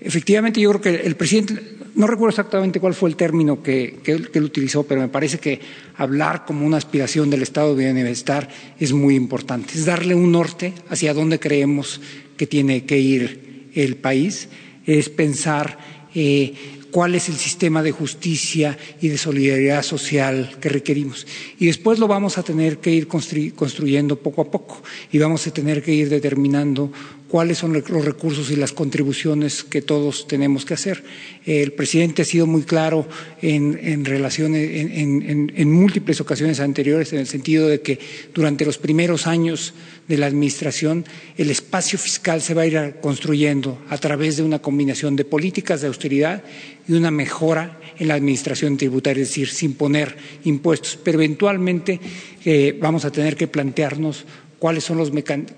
efectivamente, 0.00 0.60
yo 0.60 0.70
creo 0.70 0.80
que 0.80 1.06
el 1.06 1.16
presidente, 1.16 1.60
no 1.94 2.06
recuerdo 2.06 2.30
exactamente 2.30 2.80
cuál 2.80 2.94
fue 2.94 3.10
el 3.10 3.16
término 3.16 3.62
que, 3.62 3.98
que, 4.02 4.22
que, 4.22 4.38
él 4.38 4.44
utilizó, 4.44 4.84
pero 4.84 5.00
me 5.00 5.08
parece 5.08 5.38
que 5.38 5.60
hablar 5.96 6.44
como 6.44 6.66
una 6.66 6.76
aspiración 6.76 7.30
del 7.30 7.42
estado 7.42 7.74
de 7.74 7.92
bienestar 7.92 8.48
es 8.78 8.92
muy 8.92 9.14
importante. 9.14 9.74
Es 9.74 9.84
darle 9.84 10.14
un 10.14 10.32
norte 10.32 10.74
hacia 10.88 11.14
dónde 11.14 11.40
creemos 11.40 12.00
que 12.36 12.46
tiene 12.46 12.84
que 12.84 12.98
ir 12.98 13.70
el 13.74 13.96
país, 13.96 14.48
es 14.86 15.08
pensar. 15.08 15.78
Eh, 16.14 16.54
cuál 16.90 17.14
es 17.14 17.28
el 17.28 17.36
sistema 17.36 17.82
de 17.82 17.92
justicia 17.92 18.78
y 19.00 19.08
de 19.08 19.18
solidaridad 19.18 19.82
social 19.82 20.56
que 20.60 20.68
requerimos. 20.68 21.26
Y 21.58 21.66
después 21.66 21.98
lo 21.98 22.08
vamos 22.08 22.38
a 22.38 22.42
tener 22.42 22.78
que 22.78 22.90
ir 22.90 23.08
construyendo 23.08 24.16
poco 24.16 24.42
a 24.42 24.50
poco 24.50 24.82
y 25.12 25.18
vamos 25.18 25.46
a 25.46 25.50
tener 25.52 25.82
que 25.82 25.92
ir 25.92 26.08
determinando 26.08 26.92
cuáles 27.28 27.58
son 27.58 27.74
los 27.74 28.04
recursos 28.04 28.50
y 28.50 28.56
las 28.56 28.72
contribuciones 28.72 29.62
que 29.62 29.82
todos 29.82 30.26
tenemos 30.26 30.64
que 30.64 30.74
hacer. 30.74 31.04
El 31.44 31.72
presidente 31.72 32.22
ha 32.22 32.24
sido 32.24 32.46
muy 32.46 32.62
claro 32.62 33.06
en, 33.42 33.78
en 33.82 34.06
en, 34.08 35.52
en, 35.54 35.72
múltiples 35.72 36.20
ocasiones 36.20 36.60
anteriores, 36.60 37.12
en 37.12 37.20
el 37.20 37.26
sentido 37.26 37.68
de 37.68 37.82
que 37.82 37.98
durante 38.34 38.64
los 38.64 38.78
primeros 38.78 39.26
años 39.26 39.74
de 40.08 40.16
la 40.16 40.26
administración, 40.26 41.04
el 41.36 41.50
espacio 41.50 41.98
fiscal 41.98 42.40
se 42.40 42.54
va 42.54 42.62
a 42.62 42.66
ir 42.66 42.96
construyendo 43.02 43.78
a 43.90 43.98
través 43.98 44.38
de 44.38 44.42
una 44.42 44.60
combinación 44.60 45.14
de 45.14 45.26
políticas 45.26 45.82
de 45.82 45.88
austeridad 45.88 46.42
y 46.88 46.94
una 46.94 47.10
mejora 47.10 47.78
en 47.98 48.08
la 48.08 48.14
administración 48.14 48.76
tributaria, 48.76 49.22
es 49.22 49.28
decir, 49.28 49.48
sin 49.48 49.74
poner 49.74 50.16
impuestos. 50.44 50.98
Pero 51.02 51.18
eventualmente 51.18 52.00
eh, 52.44 52.76
vamos 52.80 53.04
a 53.04 53.10
tener 53.10 53.36
que 53.36 53.48
plantearnos 53.48 54.24
cuáles 54.58 54.84
son 54.84 54.98
los 54.98 55.10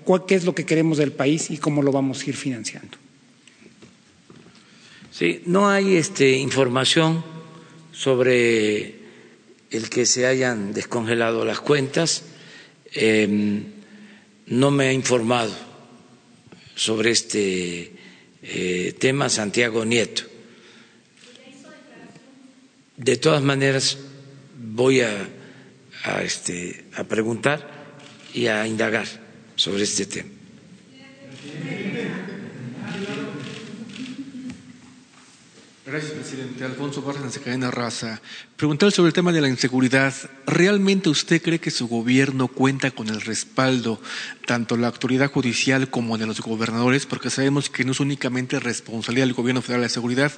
cuál, 0.03 0.25
qué 0.25 0.35
es 0.35 0.45
lo 0.45 0.55
que 0.55 0.65
queremos 0.65 0.97
del 0.97 1.11
país 1.11 1.49
y 1.51 1.57
cómo 1.57 1.81
lo 1.81 1.91
vamos 1.91 2.21
a 2.21 2.29
ir 2.29 2.35
financiando. 2.35 2.97
Sí, 5.11 5.41
no 5.45 5.69
hay 5.69 5.95
este, 5.95 6.31
información 6.31 7.23
sobre 7.91 8.95
el 9.69 9.89
que 9.89 10.05
se 10.05 10.25
hayan 10.25 10.73
descongelado 10.73 11.45
las 11.45 11.59
cuentas. 11.59 12.23
Eh, 12.93 13.63
no 14.47 14.71
me 14.71 14.87
ha 14.87 14.93
informado 14.93 15.53
sobre 16.75 17.11
este 17.11 17.91
eh, 18.41 18.95
tema 18.99 19.29
Santiago 19.29 19.85
Nieto. 19.85 20.23
De 22.97 23.17
todas 23.17 23.41
maneras, 23.41 23.97
voy 24.57 25.01
a, 25.01 25.29
este, 26.23 26.85
a 26.95 27.03
preguntar 27.03 27.70
y 28.33 28.47
a 28.47 28.67
indagar 28.67 29.07
sobre 29.55 29.83
este 29.83 30.05
tema. 30.05 30.29
Gracias, 35.91 36.13
presidente. 36.13 36.63
Alfonso 36.63 37.01
Bárcenas, 37.01 37.37
Cadena 37.39 37.69
Raza. 37.69 38.21
Preguntar 38.55 38.93
sobre 38.93 39.07
el 39.09 39.13
tema 39.13 39.33
de 39.33 39.41
la 39.41 39.49
inseguridad. 39.49 40.13
¿Realmente 40.47 41.09
usted 41.09 41.41
cree 41.41 41.59
que 41.59 41.69
su 41.69 41.89
gobierno 41.89 42.47
cuenta 42.47 42.91
con 42.91 43.09
el 43.09 43.19
respaldo 43.19 43.99
tanto 44.45 44.77
la 44.77 44.87
autoridad 44.87 45.31
judicial 45.31 45.89
como 45.89 46.17
de 46.17 46.27
los 46.27 46.41
gobernadores? 46.41 47.05
Porque 47.05 47.29
sabemos 47.29 47.69
que 47.69 47.83
no 47.83 47.91
es 47.91 47.99
únicamente 47.99 48.59
responsabilidad 48.59 49.25
del 49.25 49.35
gobierno 49.35 49.61
federal 49.61 49.83
de 49.83 49.89
seguridad. 49.89 50.31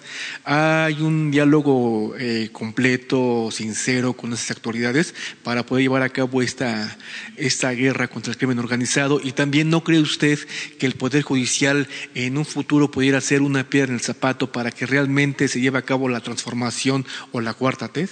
Hay 0.43 1.01
un 1.01 1.31
diálogo 1.31 2.15
eh, 2.17 2.49
completo, 2.51 3.49
sincero 3.51 4.13
con 4.13 4.33
esas 4.33 4.51
autoridades 4.57 5.13
para 5.43 5.65
poder 5.65 5.83
llevar 5.83 6.03
a 6.03 6.09
cabo 6.09 6.41
esta, 6.41 6.97
esta 7.37 7.71
guerra 7.71 8.07
contra 8.07 8.31
el 8.31 8.37
crimen 8.37 8.59
organizado. 8.59 9.19
Y 9.23 9.31
también 9.31 9.69
no 9.69 9.83
cree 9.83 9.99
usted 9.99 10.39
que 10.79 10.85
el 10.85 10.93
Poder 10.93 11.23
Judicial 11.23 11.87
en 12.15 12.37
un 12.37 12.45
futuro 12.45 12.91
pudiera 12.91 13.21
ser 13.21 13.41
una 13.41 13.69
piedra 13.69 13.89
en 13.89 13.95
el 13.95 14.01
zapato 14.01 14.51
para 14.51 14.71
que 14.71 14.85
realmente 14.85 15.47
se 15.47 15.61
lleve 15.61 15.79
a 15.79 15.83
cabo 15.83 16.09
la 16.09 16.21
transformación 16.21 17.05
o 17.31 17.41
la 17.41 17.53
cuarta 17.53 17.87
TED? 17.87 18.09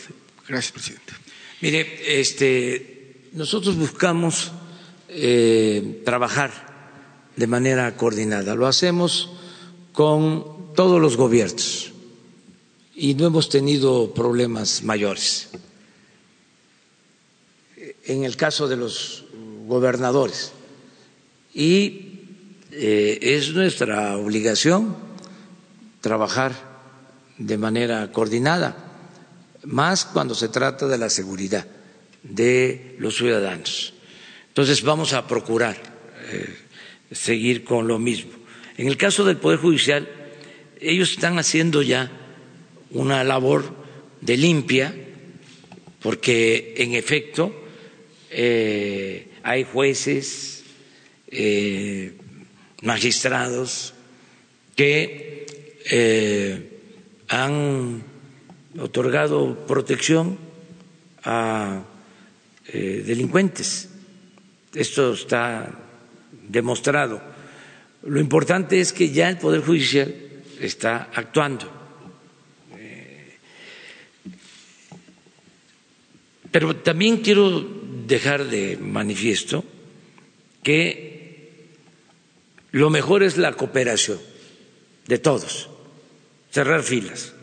Gracias, 0.48 0.72
presidente. 0.72 1.14
Mire, 1.62 2.20
este, 2.20 3.30
nosotros 3.34 3.76
buscamos 3.76 4.52
eh, 5.14 6.02
trabajar 6.06 6.52
de 7.36 7.48
manera 7.48 7.96
coordinada. 7.98 8.56
Lo 8.56 8.68
hacemos 8.68 9.30
con 9.92 10.74
todos 10.74 11.02
los 11.02 11.18
gobiernos 11.18 11.92
y 12.96 13.14
no 13.16 13.28
hemos 13.28 13.50
tenido 13.50 14.14
problemas 14.14 14.84
mayores. 14.84 15.50
En 18.06 18.24
el 18.24 18.38
caso 18.38 18.68
de 18.68 18.78
los 18.78 19.26
gobernadores. 19.68 20.54
Y 21.54 22.12
eh, 22.72 23.20
es 23.22 23.54
nuestra 23.54 24.18
obligación 24.18 24.96
trabajar 26.00 26.54
de 27.38 27.58
manera 27.58 28.12
coordinada 28.12 28.88
más 29.64 30.06
cuando 30.06 30.36
se 30.36 30.48
trata 30.50 30.88
de 30.88 30.98
la 30.98 31.10
seguridad 31.10 31.66
de 32.24 32.96
los 33.00 33.18
ciudadanos. 33.18 33.94
Entonces 34.52 34.82
vamos 34.82 35.14
a 35.14 35.26
procurar 35.28 35.78
eh, 36.30 36.54
seguir 37.10 37.64
con 37.64 37.88
lo 37.88 37.98
mismo. 38.00 38.34
En 38.76 38.88
el 38.88 38.98
caso 38.98 39.24
del 39.24 39.38
Poder 39.38 39.60
Judicial, 39.60 40.10
ellos 40.82 41.12
están 41.12 41.40
haciendo 41.40 41.82
ya 41.82 42.12
una 42.90 43.24
labor 43.24 43.74
de 44.20 44.36
limpia, 44.36 44.94
porque 46.02 46.74
en 46.76 46.96
efecto 46.96 47.56
eh, 48.30 49.30
hay 49.42 49.64
jueces, 49.64 50.66
eh, 51.30 52.12
magistrados 52.82 53.94
que 54.76 55.46
han 57.30 58.04
otorgado 58.78 59.66
protección 59.66 60.38
a 61.24 61.86
delincuentes. 62.74 63.91
Esto 64.74 65.14
está 65.14 65.70
demostrado. 66.48 67.22
Lo 68.04 68.20
importante 68.20 68.80
es 68.80 68.94
que 68.94 69.10
ya 69.10 69.30
el 69.30 69.38
Poder 69.38 69.62
Judicial 69.62 70.14
está 70.60 71.10
actuando. 71.14 71.70
Eh, 72.78 73.38
Pero 76.52 76.76
también 76.78 77.18
quiero 77.18 77.62
dejar 78.06 78.46
de 78.46 78.78
manifiesto 78.78 79.64
que 80.64 81.70
lo 82.72 82.90
mejor 82.90 83.24
es 83.24 83.38
la 83.38 83.54
cooperación 83.54 84.20
de 85.08 85.18
todos, 85.18 85.70
cerrar 86.52 86.84
filas. 86.84 87.34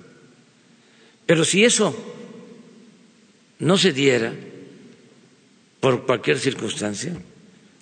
Pero 1.27 1.45
si 1.45 1.65
eso 1.65 1.95
no 3.59 3.77
se 3.77 3.93
diera 3.93 4.33
por 5.81 6.07
cualquier 6.07 6.39
circunstancia, 6.39 7.15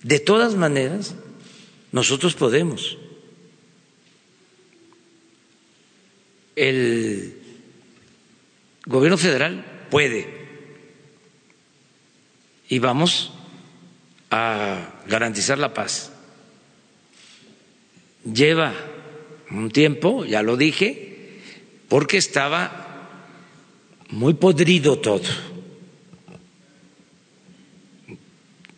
de 0.03 0.19
todas 0.19 0.55
maneras, 0.55 1.15
nosotros 1.91 2.35
podemos. 2.35 2.97
El 6.55 7.39
gobierno 8.85 9.17
federal 9.17 9.87
puede 9.89 10.27
y 12.69 12.79
vamos 12.79 13.31
a 14.29 15.01
garantizar 15.07 15.57
la 15.57 15.73
paz. 15.73 16.11
Lleva 18.25 18.73
un 19.51 19.71
tiempo, 19.71 20.25
ya 20.25 20.41
lo 20.41 20.57
dije, 20.57 21.39
porque 21.87 22.17
estaba 22.17 22.87
muy 24.09 24.33
podrido 24.33 24.99
todo. 24.99 25.23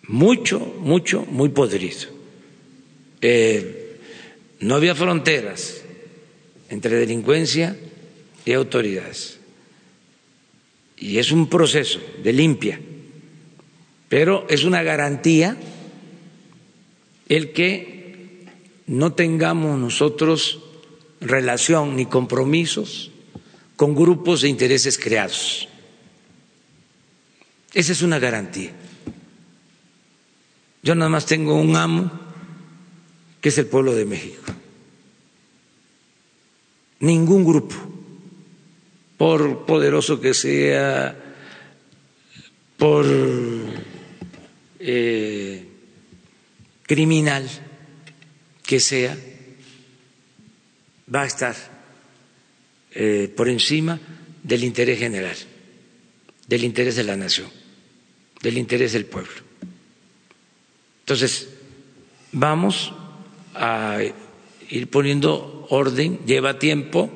Mucho, 0.09 0.59
mucho, 0.59 1.23
muy 1.29 1.49
podrido. 1.49 2.09
Eh, 3.21 3.99
no 4.59 4.73
había 4.73 4.95
fronteras 4.95 5.83
entre 6.67 6.95
delincuencia 6.95 7.77
y 8.43 8.53
autoridades. 8.53 9.39
Y 10.97 11.19
es 11.19 11.31
un 11.31 11.47
proceso 11.47 12.01
de 12.23 12.33
limpia, 12.33 12.81
pero 14.09 14.47
es 14.49 14.63
una 14.63 14.81
garantía 14.81 15.55
el 17.27 17.51
que 17.51 18.47
no 18.87 19.13
tengamos 19.13 19.77
nosotros 19.77 20.59
relación 21.21 21.95
ni 21.95 22.07
compromisos 22.07 23.11
con 23.75 23.93
grupos 23.93 24.41
de 24.41 24.49
intereses 24.49 24.97
creados. 24.97 25.67
Esa 27.75 27.91
es 27.91 28.01
una 28.01 28.17
garantía. 28.17 28.78
Yo 30.81 30.95
nada 30.95 31.09
más 31.09 31.25
tengo 31.25 31.55
un 31.55 31.75
amo 31.75 32.09
que 33.41 33.49
es 33.49 33.57
el 33.57 33.65
pueblo 33.67 33.93
de 33.95 34.05
México. 34.05 34.53
Ningún 37.01 37.45
grupo, 37.45 37.75
por 39.17 39.65
poderoso 39.65 40.19
que 40.19 40.33
sea, 40.33 41.15
por 42.77 43.05
eh, 44.79 45.65
criminal 46.83 47.49
que 48.65 48.79
sea, 48.79 49.17
va 51.13 51.23
a 51.23 51.27
estar 51.27 51.55
eh, 52.91 53.31
por 53.35 53.49
encima 53.49 53.99
del 54.43 54.63
interés 54.63 54.99
general, 54.99 55.35
del 56.47 56.63
interés 56.63 56.95
de 56.95 57.03
la 57.03 57.15
nación, 57.15 57.49
del 58.41 58.57
interés 58.57 58.93
del 58.93 59.05
pueblo. 59.05 59.48
Entonces, 61.09 61.47
vamos 62.33 62.93
a 63.55 63.97
ir 64.69 64.89
poniendo 64.91 65.65
orden, 65.71 66.19
lleva 66.27 66.59
tiempo, 66.59 67.09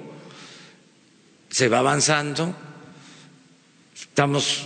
se 1.52 1.70
va 1.70 1.78
avanzando, 1.78 2.56
estamos 3.94 4.66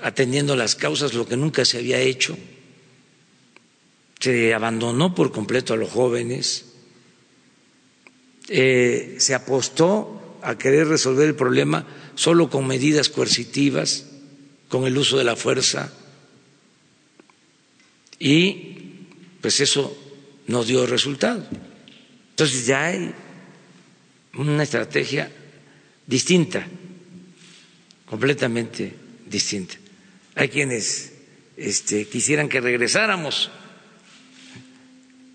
atendiendo 0.00 0.54
las 0.54 0.76
causas, 0.76 1.12
lo 1.14 1.26
que 1.26 1.36
nunca 1.36 1.64
se 1.64 1.78
había 1.78 1.98
hecho, 1.98 2.38
se 4.20 4.54
abandonó 4.54 5.12
por 5.12 5.32
completo 5.32 5.74
a 5.74 5.76
los 5.76 5.90
jóvenes, 5.90 6.66
eh, 8.46 9.16
se 9.18 9.34
apostó 9.34 10.38
a 10.40 10.56
querer 10.56 10.86
resolver 10.86 11.26
el 11.26 11.34
problema 11.34 11.84
solo 12.14 12.48
con 12.48 12.68
medidas 12.68 13.08
coercitivas, 13.08 14.06
con 14.68 14.86
el 14.86 14.96
uso 14.96 15.18
de 15.18 15.24
la 15.24 15.34
fuerza, 15.34 15.92
y 18.24 19.08
pues 19.40 19.60
eso 19.60 19.98
no 20.46 20.62
dio 20.62 20.86
resultado. 20.86 21.44
Entonces 22.30 22.66
ya 22.66 22.84
hay 22.86 23.12
una 24.34 24.62
estrategia 24.62 25.28
distinta, 26.06 26.64
completamente 28.06 28.94
distinta. 29.26 29.74
Hay 30.36 30.48
quienes 30.48 31.14
este, 31.56 32.06
quisieran 32.06 32.48
que 32.48 32.60
regresáramos 32.60 33.50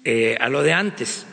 eh, 0.05 0.37
a 0.39 0.47
lo 0.47 0.63
de 0.63 0.71
antes, 0.71 1.25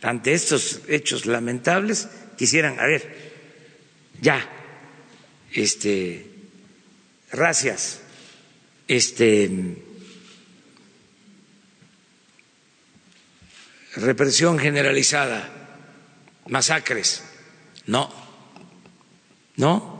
ante 0.00 0.32
estos 0.32 0.80
hechos 0.88 1.26
lamentables, 1.26 2.08
quisieran, 2.38 2.80
a 2.80 2.86
ver, 2.86 3.02
ya, 4.22 4.48
este, 5.52 6.24
gracias, 7.30 8.00
este, 8.88 9.84
represión 13.96 14.58
generalizada, 14.58 15.48
masacres. 16.48 17.24
No, 17.86 18.10
no. 19.56 19.96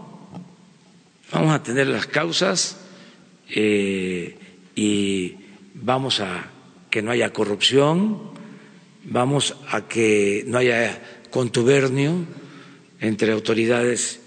Vamos 1.32 1.54
a 1.54 1.62
tener 1.62 1.88
las 1.88 2.06
causas 2.06 2.76
eh, 3.48 4.38
y 4.74 5.36
vamos 5.74 6.20
a 6.20 6.50
que 6.90 7.02
no 7.02 7.10
haya 7.10 7.32
corrupción, 7.32 8.30
vamos 9.04 9.56
a 9.70 9.88
que 9.88 10.44
no 10.46 10.58
haya 10.58 11.02
contubernio 11.30 12.24
entre 13.00 13.32
autoridades 13.32 14.20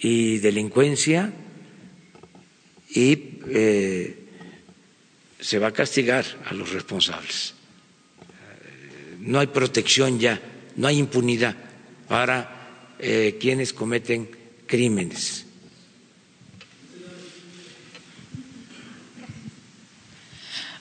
y 0.00 0.38
delincuencia 0.38 1.32
y 2.90 3.40
eh, 3.48 4.18
se 5.40 5.58
va 5.58 5.68
a 5.68 5.72
castigar 5.72 6.24
a 6.46 6.54
los 6.54 6.72
responsables 6.72 7.57
no 9.28 9.40
hay 9.40 9.48
protección 9.48 10.18
ya, 10.18 10.40
no 10.76 10.86
hay 10.86 10.96
impunidad 10.96 11.54
para 12.08 12.94
eh, 12.98 13.36
quienes 13.38 13.74
cometen 13.74 14.26
crímenes. 14.66 15.44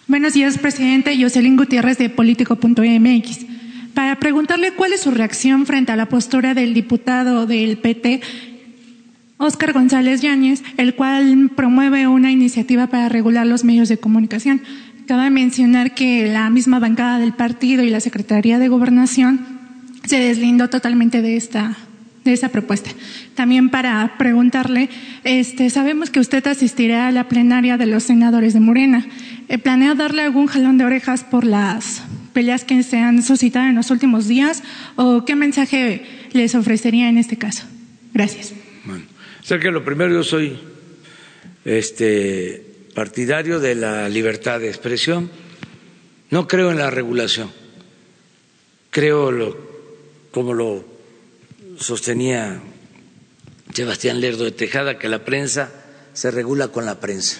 Buenos 0.07 0.33
días, 0.33 0.57
presidente. 0.57 1.21
Jocelyn 1.21 1.57
Gutiérrez 1.57 1.97
de 1.97 2.09
Político.mx. 2.09 3.39
Para 3.93 4.17
preguntarle 4.17 4.71
cuál 4.71 4.93
es 4.93 5.01
su 5.01 5.11
reacción 5.11 5.65
frente 5.65 5.91
a 5.91 5.97
la 5.97 6.07
postura 6.07 6.53
del 6.53 6.73
diputado 6.73 7.47
del 7.47 7.79
PT, 7.79 8.21
Óscar 9.35 9.73
González 9.73 10.21
Yáñez, 10.21 10.63
el 10.77 10.95
cual 10.95 11.51
promueve 11.53 12.07
una 12.07 12.31
iniciativa 12.31 12.87
para 12.87 13.09
regular 13.09 13.45
los 13.45 13.65
medios 13.65 13.89
de 13.89 13.97
comunicación. 13.97 14.61
Cabe 15.07 15.29
mencionar 15.29 15.95
que 15.95 16.27
la 16.27 16.49
misma 16.49 16.79
bancada 16.79 17.17
del 17.17 17.31
partido 17.31 17.81
y 17.83 17.89
la 17.89 18.01
Secretaría 18.01 18.59
de 18.59 18.67
Gobernación 18.67 19.39
se 20.05 20.19
deslindó 20.19 20.69
totalmente 20.69 21.21
de 21.21 21.37
esta 21.37 21.77
de 22.25 22.33
esa 22.33 22.49
propuesta. 22.49 22.89
También 23.33 23.69
para 23.69 24.17
preguntarle, 24.17 24.89
este, 25.23 25.69
sabemos 25.69 26.09
que 26.09 26.19
usted 26.19 26.45
asistirá 26.45 27.07
a 27.07 27.11
la 27.13 27.29
plenaria 27.29 27.77
de 27.77 27.85
los 27.85 28.03
senadores 28.03 28.53
de 28.53 28.59
Morena. 28.59 29.05
Eh, 29.47 29.57
¿Planea 29.57 29.95
darle 29.95 30.23
algún 30.23 30.47
jalón 30.47 30.77
de 30.77 30.83
orejas 30.83 31.23
por 31.23 31.45
las 31.45 32.03
peleas 32.33 32.65
que 32.65 32.83
se 32.83 32.97
han 32.97 33.23
suscitado 33.23 33.67
en 33.67 33.75
los 33.75 33.91
últimos 33.91 34.27
días 34.27 34.61
o 34.97 35.23
qué 35.23 35.37
mensaje 35.37 36.05
les 36.33 36.53
ofrecería 36.53 37.07
en 37.07 37.17
este 37.17 37.37
caso? 37.37 37.63
Gracias. 38.13 38.53
Bueno, 38.83 39.05
sé 39.41 39.57
que 39.59 39.71
lo 39.71 39.85
primero 39.85 40.11
yo 40.11 40.23
soy 40.23 40.59
este 41.63 42.66
partidario 42.97 43.59
de 43.59 43.75
la 43.75 44.09
libertad 44.09 44.59
de 44.59 44.69
expresión, 44.69 45.29
no 46.31 46.47
creo 46.47 46.71
en 46.71 46.79
la 46.79 46.89
regulación, 46.89 47.51
creo 48.89 49.29
lo, 49.31 49.55
como 50.31 50.55
lo 50.55 50.83
sostenía 51.77 52.59
Sebastián 53.71 54.19
Lerdo 54.19 54.45
de 54.45 54.51
Tejada, 54.51 54.97
que 54.97 55.09
la 55.09 55.23
prensa 55.23 55.71
se 56.13 56.31
regula 56.31 56.69
con 56.69 56.87
la 56.87 56.99
prensa. 56.99 57.37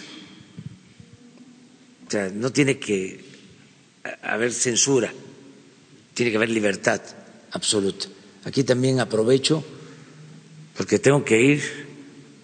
O 2.07 2.11
sea, 2.11 2.29
no 2.29 2.51
tiene 2.51 2.77
que 2.77 3.25
haber 4.21 4.53
censura, 4.53 5.11
tiene 6.13 6.29
que 6.29 6.37
haber 6.37 6.51
libertad 6.51 7.01
absoluta. 7.49 8.05
Aquí 8.43 8.63
también 8.63 8.99
aprovecho, 8.99 9.65
porque 10.77 10.99
tengo 10.99 11.25
que 11.25 11.41
ir 11.41 11.63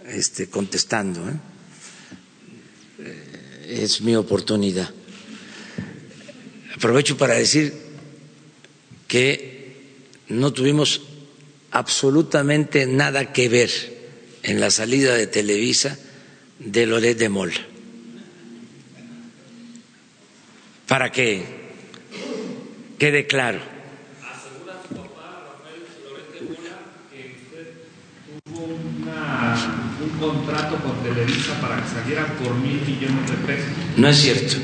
este, 0.08 0.50
contestando. 0.50 1.30
¿eh? 1.30 1.53
Es 3.82 4.02
mi 4.02 4.16
oportunidad. 4.16 4.90
Aprovecho 6.76 7.18
para 7.18 7.36
decir 7.36 7.74
que 9.08 9.54
no 10.28 10.54
tuvimos 10.54 11.02
absolutamente 11.72 12.86
nada 12.86 13.34
que 13.34 13.50
ver 13.50 13.70
en 14.44 14.60
la 14.60 14.70
salida 14.70 15.16
de 15.16 15.28
Televisa 15.28 15.98
de 16.60 16.86
Loret 16.86 17.18
de 17.18 17.30
Mola. 17.30 17.68
Para 20.88 21.12
que 21.12 21.44
quede 23.00 23.26
claro. 23.26 23.73
Contrato 30.24 30.78
con 30.78 31.04
Televisa 31.04 31.60
para 31.60 31.82
que 31.84 31.90
saliera 31.90 32.26
por 32.38 32.56
mil 32.56 32.80
millones 32.82 33.30
de 33.30 33.38
pesos. 33.46 33.72
No 33.98 34.08
es 34.08 34.18
cierto. 34.18 34.56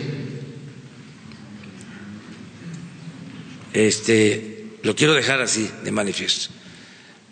Este, 3.74 4.78
lo 4.84 4.96
quiero 4.96 5.14
dejar 5.14 5.42
así 5.42 5.70
de 5.84 5.92
manifiesto. 5.92 6.50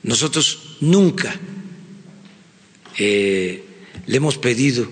Nosotros 0.04 0.78
nunca 0.82 1.34
eh, 2.98 3.64
le 4.06 4.18
hemos 4.18 4.38
pedido 4.38 4.88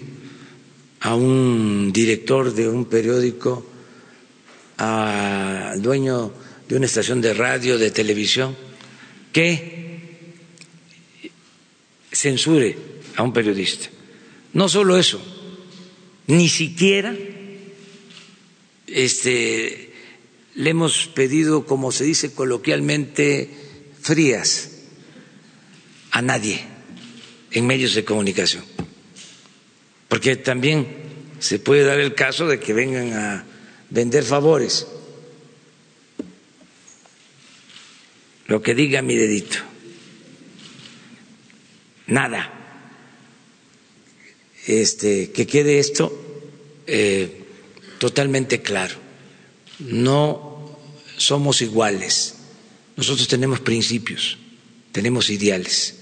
a 1.02 1.16
un 1.16 1.92
director 1.94 2.54
de 2.54 2.68
un 2.68 2.86
periódico, 2.86 3.66
al 4.78 5.82
dueño 5.82 6.34
de 6.68 6.76
una 6.76 6.88
estación 6.88 7.22
de 7.22 7.34
radio, 7.34 7.78
de 7.78 7.92
televisión, 7.92 8.56
que 9.32 9.76
censure 12.12 12.95
a 13.16 13.24
un 13.24 13.34
periodista. 13.34 13.90
No 14.54 14.70
solo 14.70 14.98
eso, 14.98 15.22
ni 16.28 16.50
siquiera 16.50 17.16
este, 18.88 19.94
le 20.56 20.70
hemos 20.70 21.08
pedido, 21.08 21.66
como 21.66 21.92
se 21.92 22.04
dice 22.06 22.34
coloquialmente, 22.34 23.50
frías 24.02 24.72
a 26.12 26.22
nadie 26.22 26.62
en 27.52 27.68
medios 27.68 27.94
de 27.96 28.06
comunicación. 28.06 28.64
Porque 30.08 30.36
también 30.38 30.88
se 31.40 31.60
puede 31.60 31.84
dar 31.84 32.00
el 32.00 32.16
caso 32.16 32.48
de 32.48 32.60
que 32.60 32.74
vengan 32.74 33.14
a 33.14 33.46
vender 33.90 34.24
favores. 34.24 34.88
Lo 38.48 38.62
que 38.62 38.76
diga 38.76 39.02
mi 39.02 39.16
dedito. 39.16 39.58
Nada. 42.08 42.55
Este, 44.68 45.32
que 45.32 45.46
quede 45.46 45.80
esto 45.80 46.12
eh, 46.88 47.44
totalmente 48.00 48.62
claro. 48.62 48.96
No 49.80 50.78
somos 51.18 51.62
iguales. 51.62 52.36
Nosotros 52.96 53.28
tenemos 53.28 53.60
principios, 53.60 54.38
tenemos 54.92 55.30
ideales. 55.30 55.96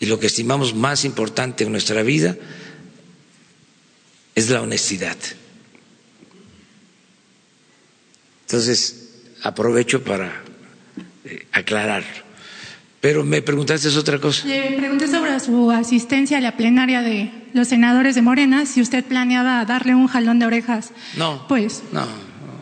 Y 0.00 0.06
lo 0.06 0.18
que 0.18 0.26
estimamos 0.26 0.74
más 0.74 1.04
importante 1.04 1.64
en 1.64 1.72
nuestra 1.72 2.02
vida 2.02 2.36
es 4.34 4.50
la 4.50 4.60
honestidad. 4.62 5.16
Entonces, 8.46 9.10
aprovecho 9.42 10.02
para 10.02 10.42
eh, 11.24 11.46
aclararlo. 11.52 12.31
Pero 13.02 13.24
me 13.24 13.42
preguntaste 13.42 13.88
otra 13.98 14.20
cosa. 14.20 14.46
Le 14.46 14.76
pregunté 14.76 15.08
sobre 15.08 15.40
su 15.40 15.72
asistencia 15.72 16.38
a 16.38 16.40
la 16.40 16.56
plenaria 16.56 17.02
de 17.02 17.32
los 17.52 17.66
senadores 17.66 18.14
de 18.14 18.22
Morena, 18.22 18.64
si 18.64 18.80
usted 18.80 19.04
planeaba 19.04 19.64
darle 19.64 19.96
un 19.96 20.06
jalón 20.06 20.38
de 20.38 20.46
orejas. 20.46 20.92
No. 21.16 21.44
Pues. 21.48 21.82
No, 21.90 22.06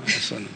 eso 0.07 0.41
no. 0.41 0.49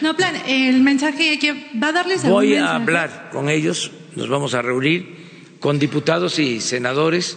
No, 0.00 0.16
plan, 0.16 0.34
el 0.48 0.80
mensaje 0.80 1.38
que 1.38 1.52
va 1.78 1.88
a 1.88 1.92
darles 1.92 2.24
Voy 2.24 2.54
a 2.54 2.76
hablar 2.76 3.28
con 3.30 3.50
ellos, 3.50 3.92
nos 4.14 4.30
vamos 4.30 4.54
a 4.54 4.62
reunir 4.62 5.16
con 5.60 5.78
diputados 5.78 6.38
y 6.38 6.62
senadores. 6.62 7.36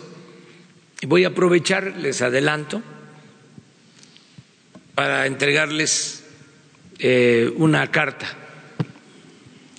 Y 1.02 1.06
voy 1.06 1.26
a 1.26 1.30
aprovechar, 1.30 1.98
les 1.98 2.22
adelanto, 2.22 2.82
para 4.96 5.26
entregarles 5.26 6.24
eh, 6.98 7.52
una 7.58 7.92
carta 7.92 8.28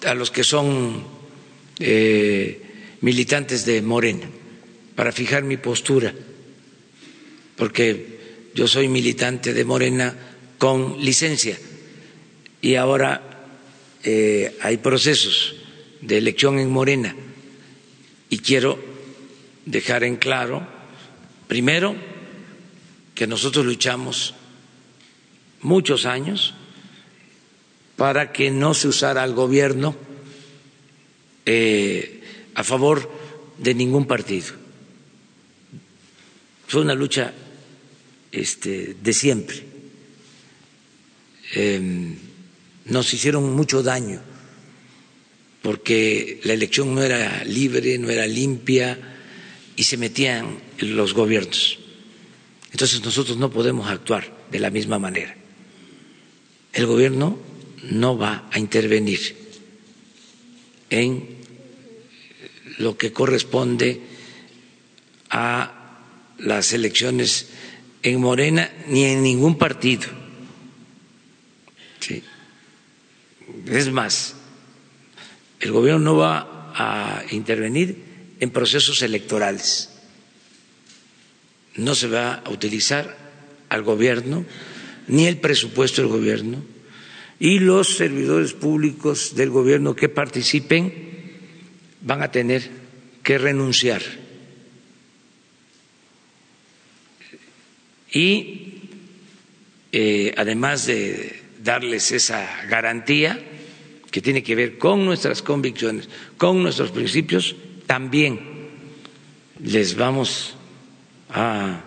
a 0.06 0.12
los 0.12 0.30
que 0.30 0.44
son 0.44 1.09
eh, 1.80 2.96
militantes 3.00 3.64
de 3.64 3.82
Morena, 3.82 4.28
para 4.94 5.12
fijar 5.12 5.42
mi 5.42 5.56
postura, 5.56 6.14
porque 7.56 8.20
yo 8.54 8.68
soy 8.68 8.88
militante 8.88 9.54
de 9.54 9.64
Morena 9.64 10.14
con 10.58 11.02
licencia 11.02 11.58
y 12.60 12.74
ahora 12.74 13.22
eh, 14.04 14.56
hay 14.60 14.76
procesos 14.76 15.56
de 16.02 16.18
elección 16.18 16.58
en 16.58 16.70
Morena 16.70 17.14
y 18.28 18.38
quiero 18.38 18.78
dejar 19.64 20.04
en 20.04 20.16
claro, 20.16 20.66
primero, 21.48 21.96
que 23.14 23.26
nosotros 23.26 23.64
luchamos 23.64 24.34
muchos 25.62 26.06
años 26.06 26.54
para 27.96 28.32
que 28.32 28.50
no 28.50 28.72
se 28.74 28.88
usara 28.88 29.22
al 29.22 29.34
gobierno 29.34 29.94
eh, 31.52 32.22
a 32.54 32.62
favor 32.62 33.10
de 33.58 33.74
ningún 33.74 34.06
partido. 34.06 34.54
Fue 36.68 36.80
una 36.80 36.94
lucha 36.94 37.34
este, 38.30 38.94
de 38.94 39.12
siempre. 39.12 39.58
Eh, 41.56 42.14
nos 42.84 43.12
hicieron 43.12 43.52
mucho 43.52 43.82
daño 43.82 44.22
porque 45.62 46.40
la 46.44 46.52
elección 46.52 46.94
no 46.94 47.02
era 47.02 47.42
libre, 47.44 47.98
no 47.98 48.08
era 48.10 48.26
limpia 48.28 48.96
y 49.74 49.82
se 49.82 49.96
metían 49.96 50.56
los 50.78 51.14
gobiernos. 51.14 51.78
Entonces 52.70 53.02
nosotros 53.02 53.36
no 53.38 53.50
podemos 53.50 53.90
actuar 53.90 54.46
de 54.52 54.60
la 54.60 54.70
misma 54.70 55.00
manera. 55.00 55.34
El 56.72 56.86
gobierno 56.86 57.36
no 57.90 58.16
va 58.16 58.48
a 58.52 58.58
intervenir 58.60 59.34
en 60.90 61.39
lo 62.80 62.96
que 62.96 63.12
corresponde 63.12 64.00
a 65.28 65.98
las 66.38 66.72
elecciones 66.72 67.50
en 68.02 68.20
Morena 68.20 68.72
ni 68.88 69.04
en 69.04 69.22
ningún 69.22 69.58
partido. 69.58 70.08
Sí. 72.00 72.22
Es 73.66 73.92
más, 73.92 74.34
el 75.60 75.72
gobierno 75.72 76.12
no 76.12 76.16
va 76.16 76.72
a 76.74 77.22
intervenir 77.30 78.02
en 78.40 78.50
procesos 78.50 79.02
electorales. 79.02 79.90
No 81.76 81.94
se 81.94 82.08
va 82.08 82.36
a 82.36 82.50
utilizar 82.50 83.14
al 83.68 83.82
gobierno 83.82 84.46
ni 85.06 85.26
el 85.26 85.36
presupuesto 85.36 86.00
del 86.00 86.10
gobierno 86.10 86.64
y 87.38 87.58
los 87.58 87.96
servidores 87.96 88.54
públicos 88.54 89.34
del 89.34 89.50
gobierno 89.50 89.94
que 89.94 90.08
participen 90.08 91.09
van 92.02 92.22
a 92.22 92.30
tener 92.30 92.68
que 93.22 93.38
renunciar. 93.38 94.02
Y 98.12 98.80
eh, 99.92 100.34
además 100.36 100.86
de 100.86 101.42
darles 101.62 102.10
esa 102.12 102.66
garantía, 102.68 103.38
que 104.10 104.20
tiene 104.20 104.42
que 104.42 104.56
ver 104.56 104.78
con 104.78 105.04
nuestras 105.04 105.42
convicciones, 105.42 106.08
con 106.36 106.62
nuestros 106.62 106.90
principios, 106.90 107.54
también 107.86 108.40
les 109.62 109.94
vamos 109.94 110.54
a 111.28 111.84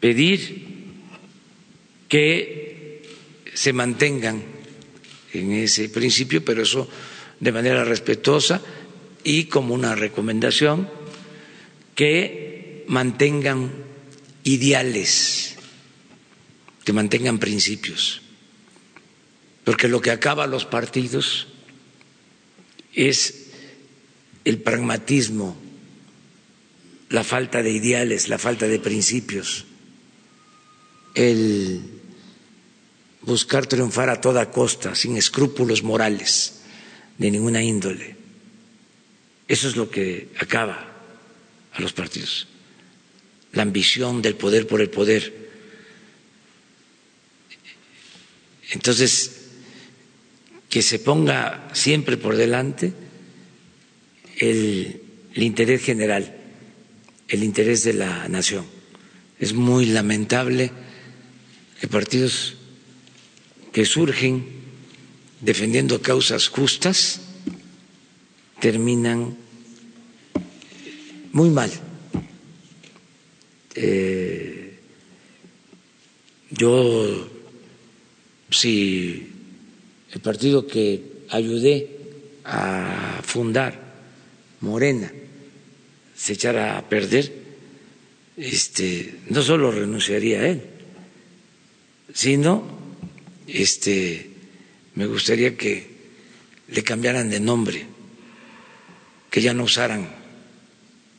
pedir 0.00 0.66
que 2.08 3.02
se 3.54 3.72
mantengan 3.72 4.42
en 5.32 5.52
ese 5.52 5.88
principio, 5.88 6.44
pero 6.44 6.62
eso 6.62 6.88
de 7.40 7.52
manera 7.52 7.84
respetuosa 7.84 8.60
y 9.24 9.44
como 9.44 9.74
una 9.74 9.94
recomendación, 9.94 10.88
que 11.94 12.84
mantengan 12.88 13.70
ideales, 14.44 15.56
que 16.84 16.92
mantengan 16.92 17.38
principios. 17.38 18.22
Porque 19.64 19.88
lo 19.88 20.00
que 20.00 20.10
acaba 20.10 20.46
los 20.46 20.64
partidos 20.64 21.48
es 22.94 23.48
el 24.44 24.58
pragmatismo, 24.58 25.56
la 27.10 27.24
falta 27.24 27.62
de 27.62 27.70
ideales, 27.70 28.28
la 28.28 28.38
falta 28.38 28.66
de 28.66 28.78
principios, 28.78 29.66
el 31.14 31.82
buscar 33.22 33.66
triunfar 33.66 34.08
a 34.08 34.20
toda 34.20 34.50
costa, 34.50 34.94
sin 34.94 35.16
escrúpulos 35.16 35.82
morales 35.82 36.57
de 37.18 37.30
ninguna 37.30 37.62
índole. 37.62 38.16
Eso 39.46 39.68
es 39.68 39.76
lo 39.76 39.90
que 39.90 40.28
acaba 40.38 40.86
a 41.72 41.80
los 41.80 41.92
partidos, 41.92 42.46
la 43.52 43.62
ambición 43.62 44.22
del 44.22 44.34
poder 44.36 44.66
por 44.66 44.80
el 44.80 44.90
poder. 44.90 45.48
Entonces, 48.70 49.38
que 50.68 50.82
se 50.82 50.98
ponga 50.98 51.70
siempre 51.72 52.16
por 52.16 52.36
delante 52.36 52.92
el, 54.36 55.00
interés 55.34 55.82
general 55.82 56.34
el 57.28 57.44
interés 57.44 57.84
de 57.84 57.92
la 57.94 58.28
nación. 58.28 58.66
Es 59.38 59.52
muy 59.52 59.86
lamentable 59.86 60.70
que 61.80 61.88
partidos 61.88 62.56
que 63.72 63.84
surgen 63.84 64.57
defendiendo 65.40 66.02
causas 66.02 66.48
justas 66.48 67.20
terminan 68.60 69.36
muy 71.32 71.50
mal. 71.50 71.70
Eh, 73.74 74.78
yo, 76.50 77.28
si 78.50 79.28
el 80.10 80.20
partido 80.20 80.66
que 80.66 81.22
ayudé 81.30 81.96
a 82.44 83.20
fundar, 83.22 83.86
Morena, 84.60 85.12
se 86.16 86.32
echara 86.32 86.78
a 86.78 86.88
perder, 86.88 87.32
este, 88.36 89.20
no 89.28 89.42
solo 89.42 89.70
renunciaría 89.70 90.40
a 90.40 90.48
él, 90.48 90.62
sino 92.12 92.64
este, 93.46 94.27
me 94.98 95.06
gustaría 95.06 95.56
que 95.56 95.86
le 96.66 96.82
cambiaran 96.82 97.30
de 97.30 97.38
nombre, 97.38 97.86
que 99.30 99.40
ya 99.40 99.54
no 99.54 99.62
usaran 99.62 100.10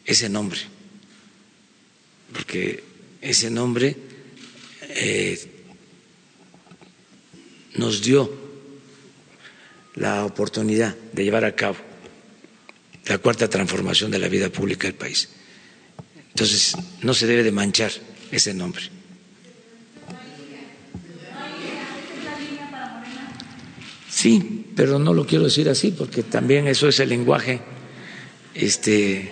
ese 0.03 0.27
nombre, 0.27 0.59
porque 2.33 2.83
ese 3.21 3.49
nombre 3.49 3.95
eh, 4.81 5.39
nos 7.75 8.01
dio 8.03 8.29
la 9.95 10.25
oportunidad 10.25 10.97
de 11.13 11.23
llevar 11.23 11.45
a 11.45 11.55
cabo 11.55 11.77
la 13.05 13.17
cuarta 13.19 13.49
transformación 13.49 14.11
de 14.11 14.19
la 14.19 14.27
vida 14.27 14.49
pública 14.49 14.89
del 14.89 14.95
país. 14.95 15.29
Entonces, 16.31 16.75
no 17.01 17.13
se 17.13 17.27
debe 17.27 17.43
de 17.43 17.53
manchar 17.53 17.93
ese 18.29 18.53
nombre. 18.53 18.98
Sí, 24.21 24.65
pero 24.75 24.99
no 24.99 25.13
lo 25.13 25.25
quiero 25.25 25.45
decir 25.45 25.69
así 25.69 25.91
porque 25.91 26.23
también 26.23 26.67
eso 26.67 26.89
es 26.89 26.99
el 26.99 27.07
lenguaje 27.07 27.61
este, 28.53 29.31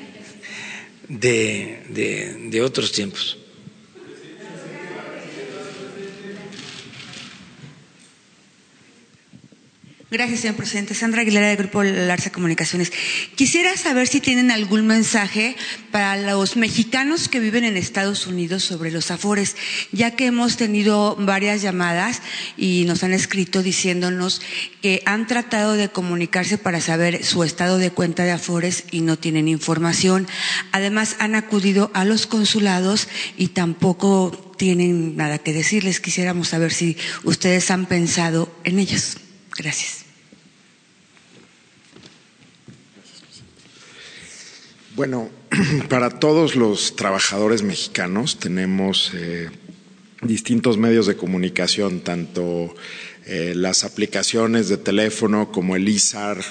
de, 1.09 1.83
de, 1.89 2.47
de 2.49 2.61
otros 2.61 2.93
tiempos. 2.93 3.37
Gracias, 10.09 10.39
señor 10.39 10.55
presidente. 10.55 10.93
Sandra 10.95 11.19
Aguilera, 11.19 11.49
del 11.49 11.57
Grupo 11.57 11.83
Larsa 11.83 12.31
Comunicaciones. 12.31 12.93
Quisiera 13.35 13.75
saber 13.75 14.07
si 14.07 14.21
tienen 14.21 14.51
algún 14.51 14.87
mensaje 14.87 15.57
para 15.91 16.15
los 16.15 16.55
mexicanos 16.55 17.27
que 17.27 17.41
viven 17.41 17.65
en 17.65 17.75
Estados 17.75 18.25
Unidos 18.25 18.63
sobre 18.63 18.89
los 18.89 19.11
afores, 19.11 19.57
ya 19.91 20.11
que 20.11 20.27
hemos 20.27 20.55
tenido 20.55 21.17
varias 21.19 21.61
llamadas 21.61 22.21
y 22.55 22.85
nos 22.87 23.03
han 23.03 23.11
escrito 23.11 23.61
diciéndonos 23.61 24.41
que 24.81 25.03
han 25.05 25.27
tratado 25.27 25.73
de 25.73 25.89
comunicarse 25.89 26.57
para 26.57 26.79
saber 26.79 27.25
su 27.25 27.43
estado 27.43 27.77
de 27.77 27.91
cuenta 27.91 28.23
de 28.23 28.31
afores 28.31 28.85
y 28.91 29.01
no 29.01 29.17
tienen 29.17 29.49
información. 29.49 30.25
Además, 30.71 31.17
han 31.19 31.35
acudido 31.35 31.91
a 31.93 32.05
los 32.05 32.27
consulados 32.27 33.09
y 33.37 33.49
tampoco 33.49 34.31
tienen 34.57 35.17
nada 35.17 35.37
que 35.37 35.51
decirles. 35.51 35.99
Quisiéramos 35.99 36.47
saber 36.47 36.71
si 36.71 36.95
ustedes 37.25 37.69
han 37.71 37.87
pensado 37.87 38.49
en 38.63 38.79
ellos. 38.79 39.17
Gracias. 39.57 40.05
Bueno, 44.95 45.29
para 45.89 46.09
todos 46.19 46.55
los 46.55 46.95
trabajadores 46.95 47.61
mexicanos 47.61 48.39
tenemos 48.39 49.11
eh, 49.13 49.49
distintos 50.21 50.77
medios 50.77 51.05
de 51.05 51.15
comunicación, 51.15 51.99
tanto 52.01 52.73
eh, 53.25 53.53
las 53.55 53.83
aplicaciones 53.83 54.69
de 54.69 54.77
teléfono 54.77 55.51
como 55.51 55.75
el 55.75 55.87
ISAR, 55.87 56.43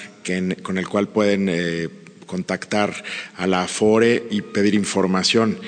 con 0.62 0.78
el 0.78 0.88
cual 0.88 1.08
pueden 1.08 1.48
eh, 1.48 1.88
contactar 2.26 3.04
a 3.36 3.46
la 3.46 3.62
AFORE 3.62 4.26
y 4.30 4.42
pedir 4.42 4.74
información. 4.74 5.58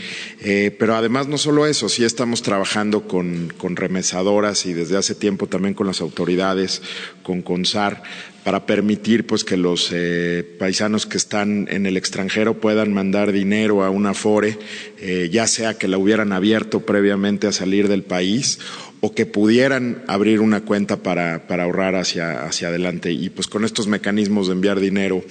Eh, 0.41 0.75
pero 0.79 0.95
además 0.95 1.29
no 1.29 1.39
solo 1.39 1.67
eso, 1.67 1.89
sí 1.89 2.05
estamos 2.05 2.43
trabajando 2.43 3.09
con, 3.09 3.53
con, 3.57 3.77
remesadoras 3.77 4.67
y 4.67 4.73
desde 4.73 4.97
hace 4.97 5.15
tiempo 5.15 5.47
también 5.47 5.75
con 5.75 5.87
las 5.87 6.01
autoridades, 6.01 6.83
con 7.23 7.43
CONSAR, 7.43 8.03
para 8.45 8.67
permitir 8.67 9.27
pues 9.27 9.45
que 9.45 9.57
los 9.57 9.91
eh, 9.93 10.43
paisanos 10.59 11.07
que 11.07 11.19
están 11.19 11.69
en 11.71 11.87
el 11.87 11.97
extranjero 11.97 12.61
puedan 12.61 12.93
mandar 12.93 13.33
dinero 13.33 13.85
a 13.85 13.91
una 13.91 14.11
AFORE, 14.11 14.59
eh, 14.99 15.29
ya 15.31 15.47
sea 15.47 15.75
que 15.75 15.89
la 15.89 15.99
hubieran 15.99 16.33
abierto 16.33 16.81
previamente 16.81 17.47
a 17.47 17.53
salir 17.53 17.89
del 17.89 18.05
país 18.05 18.59
o 19.01 19.15
que 19.15 19.27
pudieran 19.27 20.03
abrir 20.09 20.41
una 20.41 20.63
cuenta 20.63 20.97
para, 20.97 21.47
para 21.47 21.65
ahorrar 21.65 21.95
hacia, 21.95 22.45
hacia, 22.45 22.69
adelante. 22.69 23.13
Y 23.13 23.31
pues 23.31 23.47
con 23.47 23.65
estos 23.65 23.87
mecanismos 23.87 24.49
de 24.49 24.55
enviar 24.55 24.81
dinero 24.81 25.23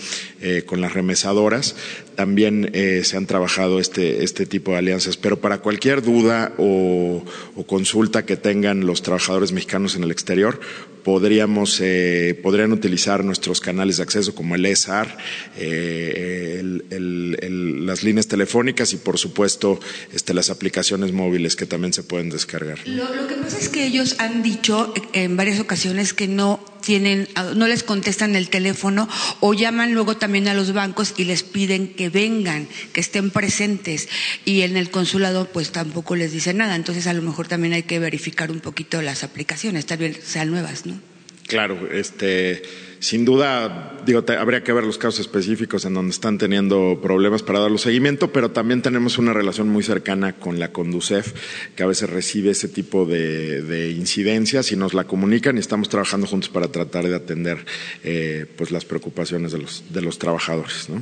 eh, 0.41 0.64
con 0.65 0.80
las 0.80 0.94
remesadoras, 0.94 1.76
también 2.15 2.69
eh, 2.73 3.02
se 3.03 3.18
han 3.18 3.26
trabajado 3.26 3.80
este, 3.80 4.23
este 4.23 4.45
tipo 4.45 4.72
de 4.72 4.77
alianzas. 4.77 5.18
Pero 5.18 5.41
para 5.41 5.60
cualquier 5.60 6.02
duda 6.02 6.53
o, 6.57 7.23
o, 7.56 7.68
consulta 7.68 8.26
que 8.26 8.38
tengan 8.38 8.85
los 8.85 9.02
trabajadores 9.02 9.52
mexicanos 9.52 9.95
en 9.95 10.03
el 10.03 10.11
exterior, 10.11 10.60
podríamos, 11.07 11.79
eh, 11.79 12.38
podrían 12.43 12.73
utilizar 12.73 13.23
nuestros 13.23 13.61
canales 13.61 13.95
de 13.95 14.03
acceso 14.03 14.35
como 14.35 14.55
el 14.55 14.65
ESAR, 14.65 15.17
eh, 15.55 16.59
el, 16.89 17.85
las 17.85 18.03
líneas 18.03 18.27
telefónicas 18.27 18.91
y 18.91 18.97
por 18.97 19.17
supuesto 19.17 19.79
este, 20.11 20.34
las 20.34 20.49
aplicaciones 20.49 21.13
móviles 21.13 21.55
que 21.55 21.65
también 21.65 21.93
se 21.93 22.03
pueden 22.03 22.29
descargar. 22.29 22.85
Lo, 22.85 23.15
lo 23.15 23.25
que 23.25 23.35
pasa 23.35 23.57
es 23.57 23.69
que 23.69 23.85
ellos 23.85 24.17
han 24.19 24.43
dicho 24.43 24.93
en 25.13 25.38
varias 25.38 25.61
ocasiones 25.61 26.13
que 26.13 26.27
no 26.27 26.59
tienen, 26.82 27.28
no 27.56 27.68
les 27.68 27.84
contestan 27.84 28.36
el 28.36 28.49
teléfono 28.49 29.08
o 29.40 29.54
llaman 29.54 29.94
luego 29.94 30.18
también 30.18 30.48
a 30.48 30.54
los 30.54 30.74
bancos 30.74 31.14
y 31.18 31.26
les 31.26 31.44
piden 31.44 31.94
que 31.94 32.10
vengan, 32.10 32.68
que 32.94 33.02
estén 33.02 33.32
presentes 33.32 34.10
y 34.45 34.62
en 34.62 34.78
el 34.78 34.90
consulado 34.90 35.45
pues 35.52 35.72
tampoco 35.72 36.16
les 36.16 36.32
dicen 36.32 36.58
nada. 36.58 36.76
Entonces 36.76 37.08
a 37.08 37.14
lo 37.14 37.22
mejor 37.22 37.48
también 37.48 37.74
hay 37.74 37.84
que 37.84 37.99
verificar 37.99 38.52
un 38.52 38.60
poquito 38.60 39.02
las 39.02 39.24
aplicaciones, 39.24 39.86
tal 39.86 39.99
vez 39.99 40.20
sean 40.24 40.49
nuevas, 40.49 40.86
¿no? 40.86 41.16
Claro, 41.48 41.90
este, 41.91 42.61
sin 42.99 43.24
duda, 43.24 43.98
digo, 44.06 44.24
te, 44.24 44.36
habría 44.36 44.64
que 44.64 44.74
ver 44.74 44.84
los 44.84 44.98
casos 44.98 45.22
específicos 45.22 45.86
en 45.86 45.94
donde 45.94 46.11
están 46.11 46.38
teniendo 46.38 46.99
problemas 47.02 47.41
para 47.41 47.60
darle 47.60 47.78
seguimiento, 47.78 48.34
pero 48.34 48.52
también 48.52 48.82
tenemos 48.82 49.18
una 49.18 49.32
relación 49.32 49.69
muy 49.69 49.82
cercana 49.82 50.34
con 50.34 50.60
la 50.60 50.74
Conducef, 50.74 51.34
que 51.76 51.84
a 51.84 51.86
veces 51.86 52.10
recibe 52.10 52.52
ese 52.52 52.68
tipo 52.68 53.06
de, 53.06 53.61
de 53.61 53.91
incidencias 53.91 54.74
y 54.74 54.76
nos 54.76 54.94
la 54.94 55.06
comunican 55.06 55.56
y 55.56 55.61
estamos 55.61 55.88
trabajando 55.88 56.28
juntos 56.28 56.49
para 56.49 56.68
tratar 56.68 57.07
de 57.07 57.15
atender 57.15 57.65
eh, 58.03 58.45
pues 58.57 58.72
las 58.72 58.84
preocupaciones 58.84 59.53
de 59.53 59.60
los, 59.60 59.86
de 59.90 60.02
los 60.02 60.19
trabajadores. 60.19 60.90
¿no? 60.90 61.02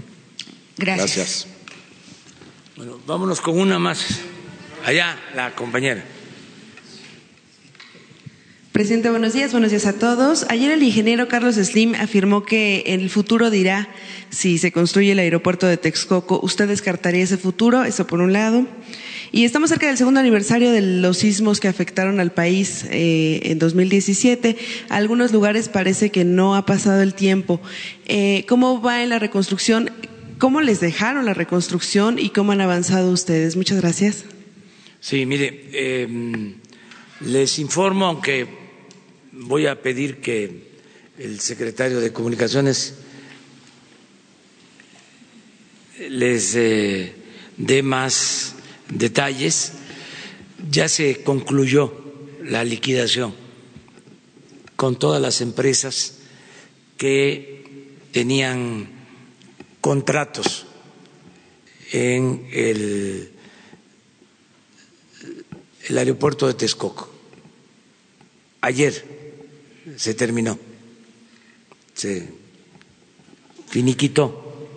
Gracias. 0.77 1.15
Gracias. 1.15 1.47
Bueno, 2.75 2.99
vámonos 3.07 3.41
con 3.41 3.57
una 3.57 3.79
más. 3.79 4.21
Allá, 4.85 5.17
la 5.33 5.55
compañera. 5.55 6.03
Presidente, 8.75 9.09
buenos 9.09 9.31
días, 9.31 9.53
buenos 9.53 9.71
días 9.71 9.85
a 9.85 9.93
todos. 9.93 10.45
Ayer 10.49 10.69
el 10.69 10.83
ingeniero 10.83 11.29
Carlos 11.29 11.55
Slim 11.55 11.95
afirmó 11.95 12.43
que 12.43 12.83
en 12.87 12.99
el 12.99 13.09
futuro 13.09 13.49
dirá 13.49 13.87
si 14.31 14.57
se 14.57 14.73
construye 14.73 15.13
el 15.13 15.19
aeropuerto 15.19 15.65
de 15.65 15.77
Texcoco. 15.77 16.41
¿Usted 16.43 16.67
descartaría 16.67 17.23
ese 17.23 17.37
futuro? 17.37 17.85
Eso 17.85 18.05
por 18.05 18.19
un 18.19 18.33
lado. 18.33 18.67
Y 19.31 19.45
estamos 19.45 19.69
cerca 19.69 19.87
del 19.87 19.95
segundo 19.95 20.19
aniversario 20.19 20.73
de 20.73 20.81
los 20.81 21.19
sismos 21.19 21.61
que 21.61 21.69
afectaron 21.69 22.19
al 22.19 22.33
país 22.33 22.85
eh, 22.91 23.39
en 23.43 23.59
2017. 23.59 24.57
A 24.89 24.97
algunos 24.97 25.31
lugares 25.31 25.69
parece 25.69 26.09
que 26.09 26.25
no 26.25 26.53
ha 26.57 26.65
pasado 26.65 27.01
el 27.01 27.13
tiempo. 27.13 27.61
Eh, 28.07 28.43
¿Cómo 28.45 28.81
va 28.81 29.03
en 29.03 29.07
la 29.07 29.19
reconstrucción? 29.19 29.89
¿Cómo 30.37 30.59
les 30.59 30.81
dejaron 30.81 31.23
la 31.23 31.33
reconstrucción 31.33 32.19
y 32.19 32.27
cómo 32.31 32.51
han 32.51 32.59
avanzado 32.59 33.09
ustedes? 33.13 33.55
Muchas 33.55 33.79
gracias. 33.79 34.25
Sí, 34.99 35.25
mire, 35.25 35.63
eh, 35.71 36.55
les 37.21 37.57
informo, 37.59 38.07
aunque 38.07 38.64
voy 39.37 39.67
a 39.67 39.81
pedir 39.81 40.21
que 40.21 40.75
el 41.17 41.39
secretario 41.39 41.99
de 41.99 42.11
Comunicaciones 42.13 42.95
les 46.09 46.55
eh, 46.55 47.13
dé 47.57 47.83
más 47.83 48.55
detalles. 48.89 49.73
Ya 50.69 50.87
se 50.89 51.21
concluyó 51.23 51.93
la 52.43 52.63
liquidación 52.63 53.33
con 54.75 54.97
todas 54.97 55.21
las 55.21 55.41
empresas 55.41 56.19
que 56.97 57.95
tenían 58.11 58.87
contratos 59.81 60.65
en 61.91 62.47
el, 62.51 63.31
el 65.87 65.97
aeropuerto 65.97 66.47
de 66.47 66.53
Texcoco. 66.55 67.11
Ayer 68.61 69.14
se 69.95 70.13
terminó, 70.13 70.57
se 71.93 72.27
finiquitó 73.67 74.69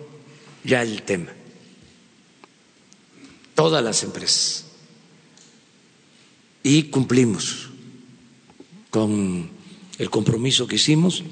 ya 0.63 0.81
el 0.81 1.03
tema. 1.03 1.33
todas 3.55 3.83
las 3.83 4.03
empresas. 4.03 4.65
Y 6.63 6.83
cumplimos 6.83 7.69
con 8.89 9.49
el 9.97 10.09
compromiso 10.09 10.65
que 10.65 10.77
hicimos 10.77 11.25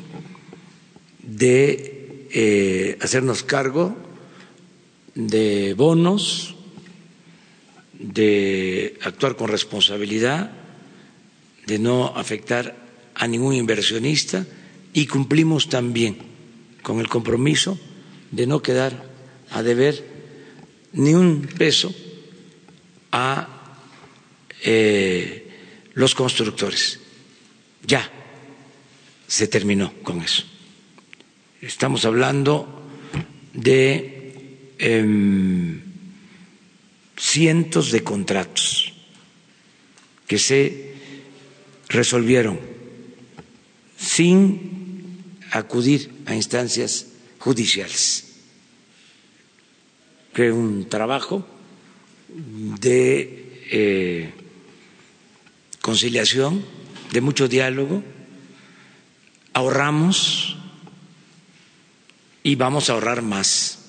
de 1.23 2.27
eh, 2.31 2.97
hacernos 3.01 3.43
cargo 3.43 3.95
de 5.15 5.73
bonos, 5.73 6.55
de 7.93 8.99
actuar 9.03 9.38
con 9.38 9.47
responsabilidad, 9.47 10.51
de 11.65 11.80
no 11.80 12.07
afectar 12.15 12.86
a 13.18 13.27
ningún 13.27 13.56
inversionista 13.56 14.45
y 14.94 15.07
cumplimos 15.07 15.69
también 15.69 16.18
con 16.84 16.99
el 16.99 17.10
compromiso 17.10 17.77
de 18.31 18.45
no 18.45 18.61
quedar 18.61 19.10
a 19.49 19.64
deber 19.64 20.06
ni 20.94 21.14
un 21.14 21.41
peso 21.57 21.94
a 23.11 23.48
eh, 24.64 25.48
los 25.94 26.14
constructores. 26.14 26.99
Ya 27.85 28.10
se 29.27 29.48
terminó 29.48 29.94
con 30.03 30.22
eso. 30.22 30.44
Estamos 31.61 32.06
hablando 32.06 32.85
de 33.53 34.72
em, 34.77 35.81
cientos 37.18 37.91
de 37.91 38.03
contratos 38.03 38.94
que 40.27 40.38
se 40.38 40.94
resolvieron 41.89 42.76
sin 43.97 45.35
acudir 45.51 46.11
a 46.25 46.35
instancias 46.35 47.07
judiciales. 47.39 48.23
Fue 50.33 50.51
un 50.51 50.87
trabajo 50.87 51.45
de 52.29 53.65
eh, 53.71 54.33
conciliación, 55.81 56.63
de 57.11 57.21
mucho 57.21 57.47
diálogo. 57.47 58.03
Ahorramos 59.53 60.57
y 62.43 62.55
vamos 62.55 62.89
a 62.89 62.93
ahorrar 62.93 63.23
más, 63.23 63.79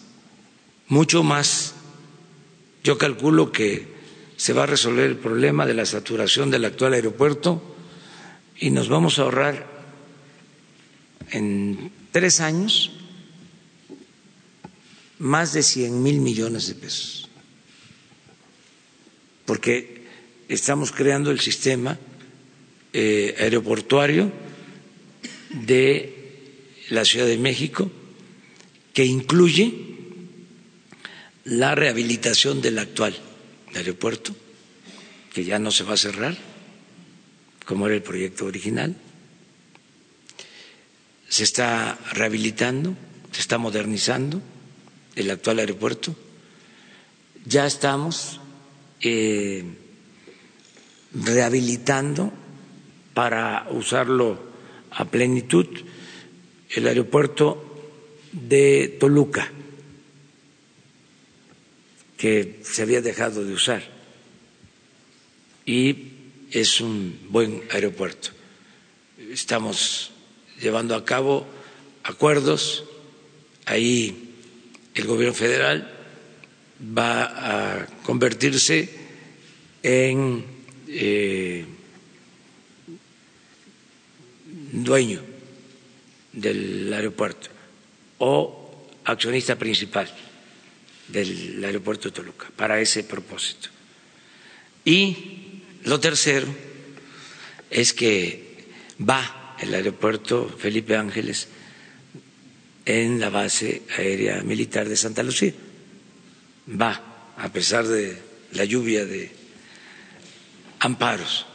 mucho 0.89 1.23
más. 1.23 1.75
Yo 2.83 2.97
calculo 2.97 3.53
que 3.53 3.87
se 4.37 4.53
va 4.55 4.63
a 4.63 4.67
resolver 4.67 5.05
el 5.05 5.17
problema 5.17 5.67
de 5.67 5.75
la 5.75 5.85
saturación 5.85 6.51
del 6.51 6.65
actual 6.65 6.95
aeropuerto 6.95 7.61
y 8.57 8.71
nos 8.71 8.89
vamos 8.89 9.19
a 9.19 9.23
ahorrar 9.23 9.78
en 11.31 11.91
tres 12.13 12.41
años 12.41 12.93
más 15.19 15.53
de 15.53 15.63
100 15.63 16.03
mil 16.03 16.21
millones 16.21 16.69
de 16.69 16.75
pesos, 16.75 17.29
porque 19.45 20.03
estamos 20.49 20.93
creando 20.93 21.31
el 21.31 21.41
sistema 21.41 21.99
eh, 22.93 23.35
aeroportuario 23.39 24.31
de 25.51 26.15
la 26.91 27.05
Ciudad 27.05 27.27
de 27.27 27.39
México 27.39 27.91
que 28.95 29.05
incluye 29.05 29.75
la 31.45 31.75
rehabilitación 31.75 32.61
del 32.61 32.79
actual 32.79 33.17
aeropuerto, 33.75 34.35
que 35.33 35.45
ya 35.45 35.59
no 35.59 35.71
se 35.71 35.85
va 35.85 35.95
a 35.95 35.99
cerrar, 35.99 36.37
como 37.65 37.87
era 37.87 37.95
el 37.97 38.03
proyecto 38.03 38.45
original. 38.47 38.97
Se 41.29 41.45
está 41.45 41.99
rehabilitando, 42.13 42.97
se 43.33 43.41
está 43.41 43.59
modernizando 43.59 44.41
el 45.15 45.31
actual 45.31 45.59
aeropuerto. 45.59 46.15
Ya 47.45 47.67
estamos 47.67 48.41
eh, 49.01 49.65
rehabilitando 51.15 52.33
para 53.15 53.67
usarlo 53.71 54.39
a 54.91 55.05
plenitud 55.05 55.67
el 56.71 56.87
aeropuerto 56.87 57.65
de 58.33 58.97
Toluca, 59.01 59.51
que 62.17 62.61
se 62.63 62.83
había 62.83 63.01
dejado 63.01 63.45
de 63.45 63.53
usar 63.55 63.99
y 65.69 66.13
es 66.51 66.81
un 66.81 67.19
buen 67.29 67.63
aeropuerto. 67.71 68.31
Estamos 69.31 70.11
llevando 70.61 70.95
a 70.95 71.05
cabo 71.05 71.47
acuerdos 72.03 72.85
ahí 73.67 74.35
el 74.95 75.07
gobierno 75.07 75.35
federal 75.35 75.95
va 76.81 77.81
a 77.81 77.87
convertirse 78.03 78.89
en 79.83 80.45
eh, 80.89 81.65
dueño 84.73 85.23
del 86.33 86.93
aeropuerto 86.93 87.49
o 88.19 88.87
accionista 89.05 89.57
principal 89.57 90.09
del 91.09 91.65
aeropuerto 91.65 92.09
de 92.09 92.15
Toluca 92.15 92.49
para 92.55 92.81
ese 92.81 93.05
propósito. 93.05 93.69
Y 94.85 95.63
lo 95.85 95.99
tercero 96.01 96.47
es 97.71 97.93
que 97.93 98.67
va 99.01 99.48
el 99.61 99.75
aeropuerto 99.75 100.49
Felipe 100.59 100.97
Ángeles 100.97 101.49
en 102.85 103.21
la 103.21 103.29
base 103.31 103.83
aérea 103.97 104.43
militar 104.43 104.89
de 104.89 104.97
Santa 104.97 105.23
Lucía. 105.23 105.53
Va, 106.81 107.33
a 107.37 107.53
pesar 107.53 107.87
de 107.87 108.17
la 108.53 108.65
lluvia 108.65 109.05
de 109.05 109.31
amparos, 110.81 111.47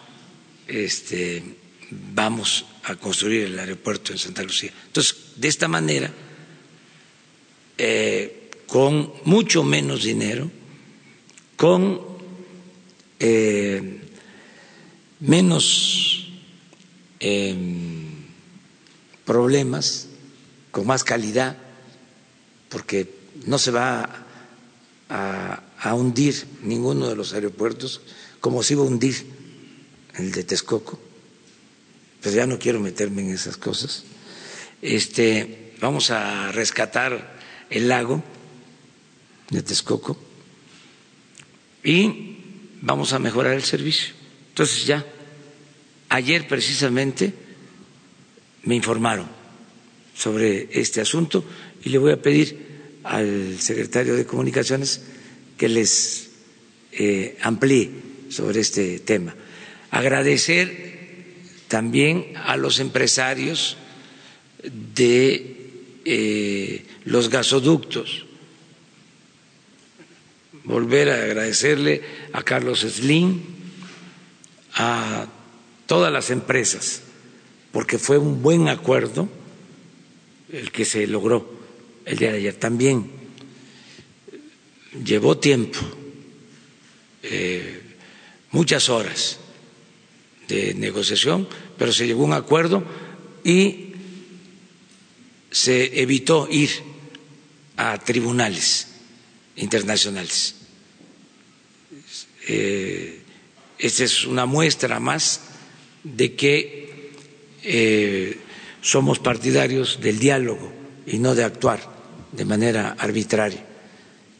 este, 0.68 1.44
vamos 2.14 2.66
a 2.84 2.96
construir 2.96 3.44
el 3.46 3.60
aeropuerto 3.60 4.12
en 4.12 4.20
Santa 4.20 4.44
Lucía. 4.44 4.72
Entonces, 4.88 5.16
de 5.36 5.48
esta 5.48 5.68
manera, 5.68 6.12
eh, 7.78 8.50
con 8.68 9.14
mucho 9.26 9.64
menos 9.64 10.04
dinero, 10.04 10.50
con 11.56 12.02
eh, 13.20 14.02
menos 15.22 16.28
em, 17.20 17.93
problemas, 19.26 20.08
con 20.72 20.88
más 20.88 21.04
calidad, 21.04 21.58
porque 22.70 23.14
no 23.46 23.58
se 23.58 23.72
va 23.72 24.26
a, 25.10 25.60
hundir 25.94 26.48
ninguno 26.62 27.10
de 27.10 27.16
los 27.16 27.34
aeropuertos 27.34 28.02
como 28.40 28.64
se 28.64 28.74
iba 28.74 28.84
a 28.84 28.88
hundir 28.88 29.26
el 30.16 30.32
de 30.32 30.44
Texcoco, 30.44 31.00
pero 32.22 32.36
ya 32.36 32.48
no 32.48 32.58
quiero 32.58 32.80
meterme 32.80 33.22
en 33.22 33.32
esas 33.32 33.58
cosas. 33.58 34.04
Este, 34.82 35.74
vamos 35.82 36.10
a 36.10 36.52
rescatar 36.52 37.38
el 37.70 37.90
lago 37.90 38.24
de 39.50 39.62
Texcoco 39.62 40.18
y 41.84 42.38
vamos 42.82 43.14
a 43.14 43.20
mejorar 43.20 43.54
el 43.54 43.64
servicio. 43.64 44.14
Entonces 44.50 44.86
ya, 44.86 45.06
ayer 46.10 46.48
precisamente 46.48 47.34
me 48.64 48.76
informaron 48.76 49.28
sobre 50.16 50.70
este 50.72 51.02
asunto 51.02 51.44
y 51.84 51.90
le 51.90 51.98
voy 51.98 52.12
a 52.14 52.22
pedir 52.22 52.74
al 53.04 53.60
secretario 53.60 54.16
de 54.16 54.26
Comunicaciones 54.26 55.02
que 55.58 55.68
les 55.70 56.30
eh, 56.92 57.38
amplíe 57.42 57.92
sobre 58.30 58.62
este 58.62 59.00
tema. 59.00 59.36
Agradecer 59.92 60.94
también 61.68 62.34
a 62.38 62.56
los 62.58 62.80
empresarios 62.80 63.78
de 64.96 65.58
eh, 66.06 66.86
los 67.06 67.30
gasoductos. 67.30 68.26
Volver 70.64 71.10
a 71.10 71.24
agradecerle 71.24 72.02
a 72.32 72.42
Carlos 72.44 72.82
Slim, 72.82 73.42
a 74.76 75.28
todas 75.86 76.12
las 76.12 76.30
empresas, 76.30 77.02
porque 77.74 77.98
fue 77.98 78.20
un 78.20 78.42
buen 78.44 78.70
acuerdo 78.70 79.28
el 80.52 80.72
que 80.72 80.86
se 80.86 81.08
logró 81.08 81.60
el 82.06 82.18
día 82.18 82.32
de 82.32 82.38
ayer. 82.38 82.54
También 82.54 83.10
llevó 85.04 85.40
tiempo, 85.40 85.80
eh, 87.24 87.82
muchas 88.52 88.90
horas 88.90 89.40
de 90.48 90.76
negociación, 90.76 91.48
pero 91.76 91.92
se 91.92 92.06
llegó 92.06 92.22
a 92.22 92.28
un 92.28 92.34
acuerdo 92.34 92.84
y 93.44 93.94
se 95.50 96.00
evitó 96.00 96.48
ir 96.52 96.70
a 97.76 97.98
tribunales 97.98 98.88
internacionales. 99.56 100.56
Eh, 102.48 103.20
esta 103.80 104.04
es 104.04 104.26
una 104.26 104.46
muestra 104.46 105.00
más 105.00 105.42
de 106.04 106.36
que 106.36 106.93
eh, 107.64 108.38
somos 108.82 109.20
partidarios 109.20 110.00
del 110.02 110.20
diálogo 110.20 110.72
y 111.08 111.20
no 111.20 111.36
de 111.36 111.44
actuar 111.44 111.80
de 112.32 112.46
manera 112.46 112.96
arbitraria. 113.00 113.66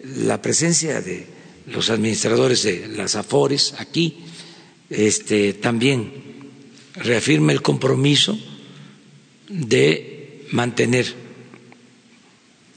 La 0.04 0.42
presencia 0.42 1.02
de 1.02 1.26
los 1.68 1.90
administradores 1.90 2.64
de 2.64 2.88
las 2.90 3.16
AFORES 3.16 3.76
aquí, 3.80 4.18
este, 4.90 5.54
también 5.54 6.12
reafirma 6.96 7.52
el 7.54 7.62
compromiso 7.62 8.38
de 9.50 10.46
mantener 10.52 11.06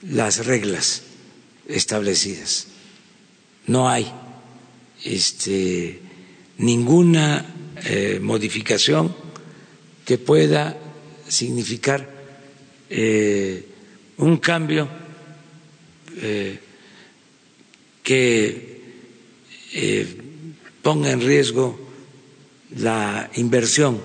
las 0.03 0.47
reglas 0.47 1.03
establecidas. 1.69 2.69
No 3.67 3.89
hay 3.89 4.11
este, 5.05 6.01
ninguna 6.59 7.45
eh, 7.85 8.21
modificación 8.23 9.15
que 10.07 10.17
pueda 10.19 10.79
significar 11.29 12.09
eh, 12.89 13.67
un 14.19 14.39
cambio 14.39 14.89
eh, 16.23 16.59
que 18.03 18.77
ponga 20.81 21.11
en 21.11 21.21
riesgo 21.21 21.77
la 22.79 23.29
inversión 23.35 24.01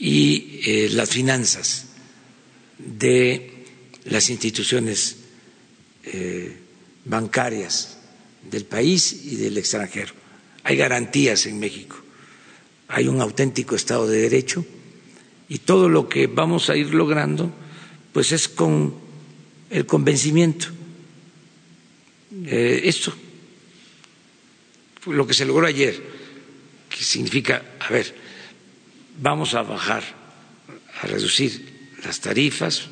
y 0.00 0.88
las 0.90 1.08
finanzas 1.08 1.86
de 2.78 3.64
las 4.06 4.28
instituciones 4.28 5.16
bancarias 7.04 7.98
del 8.50 8.64
país 8.64 9.12
y 9.24 9.36
del 9.36 9.58
extranjero. 9.58 10.14
Hay 10.64 10.76
garantías 10.76 11.46
en 11.46 11.58
México, 11.58 12.01
hay 12.92 13.08
un 13.08 13.22
auténtico 13.22 13.74
Estado 13.74 14.06
de 14.06 14.20
Derecho 14.20 14.64
y 15.48 15.58
todo 15.58 15.88
lo 15.88 16.10
que 16.10 16.26
vamos 16.26 16.68
a 16.68 16.76
ir 16.76 16.92
logrando 16.92 17.50
pues 18.12 18.32
es 18.32 18.48
con 18.48 18.94
el 19.70 19.86
convencimiento. 19.86 20.66
Eh, 22.44 22.82
esto, 22.84 23.14
lo 25.06 25.26
que 25.26 25.32
se 25.32 25.46
logró 25.46 25.66
ayer, 25.66 25.96
que 26.90 27.02
significa, 27.02 27.62
a 27.80 27.88
ver, 27.88 28.14
vamos 29.18 29.54
a 29.54 29.62
bajar, 29.62 30.04
a 31.00 31.06
reducir 31.06 31.96
las 32.04 32.20
tarifas 32.20 32.88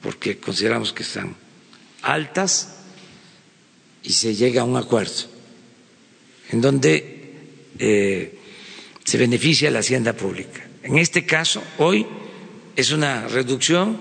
porque 0.00 0.38
consideramos 0.38 0.94
que 0.94 1.02
están 1.02 1.36
altas 2.00 2.76
y 4.02 4.12
se 4.14 4.34
llega 4.34 4.62
a 4.62 4.64
un 4.64 4.78
acuerdo 4.78 5.28
en 6.48 6.62
donde 6.62 7.34
eh, 7.78 8.38
se 9.04 9.18
beneficia 9.18 9.70
la 9.70 9.80
hacienda 9.80 10.14
pública. 10.14 10.66
En 10.82 10.98
este 10.98 11.24
caso, 11.24 11.62
hoy 11.78 12.06
es 12.76 12.90
una 12.90 13.28
reducción 13.28 13.98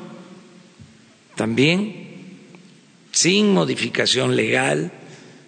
también 1.36 2.04
sin 3.12 3.54
modificación 3.54 4.36
legal, 4.36 4.92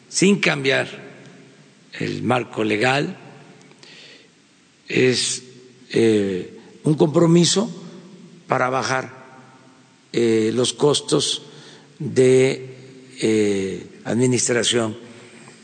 sin 0.09 0.39
cambiar 0.39 0.87
el 1.93 2.21
marco 2.23 2.63
legal, 2.63 3.17
es 4.87 5.43
eh, 5.91 6.59
un 6.83 6.93
compromiso 6.95 7.69
para 8.47 8.69
bajar 8.69 9.25
eh, 10.13 10.51
los 10.53 10.73
costos 10.73 11.43
de 11.97 12.71
administración 14.03 14.97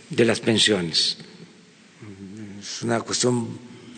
de 0.09 0.25
las 0.25 0.39
pensiones. 0.39 1.17
Es 2.61 2.81
una 2.81 3.01
cuestión 3.01 3.49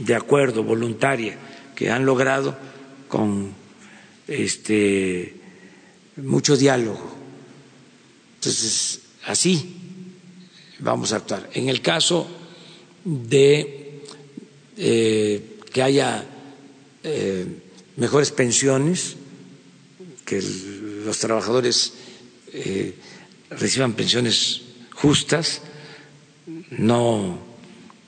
de 0.05 0.15
acuerdo, 0.15 0.63
voluntaria, 0.63 1.37
que 1.75 1.89
han 1.89 2.05
logrado 2.05 2.55
con 3.07 3.53
este, 4.27 5.35
mucho 6.17 6.57
diálogo. 6.57 7.15
Entonces, 8.35 9.01
así 9.25 9.75
vamos 10.79 11.13
a 11.13 11.17
actuar. 11.17 11.49
En 11.53 11.69
el 11.69 11.81
caso 11.81 12.27
de 13.05 14.01
eh, 14.77 15.59
que 15.71 15.81
haya 15.83 16.25
eh, 17.03 17.45
mejores 17.97 18.31
pensiones, 18.31 19.15
que 20.25 20.41
los 20.41 21.19
trabajadores 21.19 21.93
eh, 22.53 22.95
reciban 23.49 23.93
pensiones 23.93 24.61
justas, 24.91 25.61
no 26.71 27.39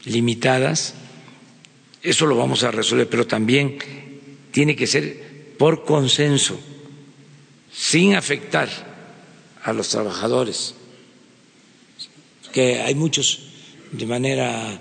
limitadas. 0.05 0.93
Eso 2.05 2.27
lo 2.27 2.37
vamos 2.37 2.63
a 2.63 2.69
resolver, 2.69 3.09
pero 3.09 3.25
también 3.25 3.79
tiene 4.51 4.75
que 4.75 4.85
ser 4.85 5.55
por 5.57 5.83
consenso, 5.83 6.59
sin 7.73 8.13
afectar 8.13 8.69
a 9.63 9.73
los 9.73 9.89
trabajadores, 9.89 10.75
que 12.53 12.79
hay 12.79 12.93
muchos 12.93 13.47
de 13.91 14.05
manera 14.05 14.79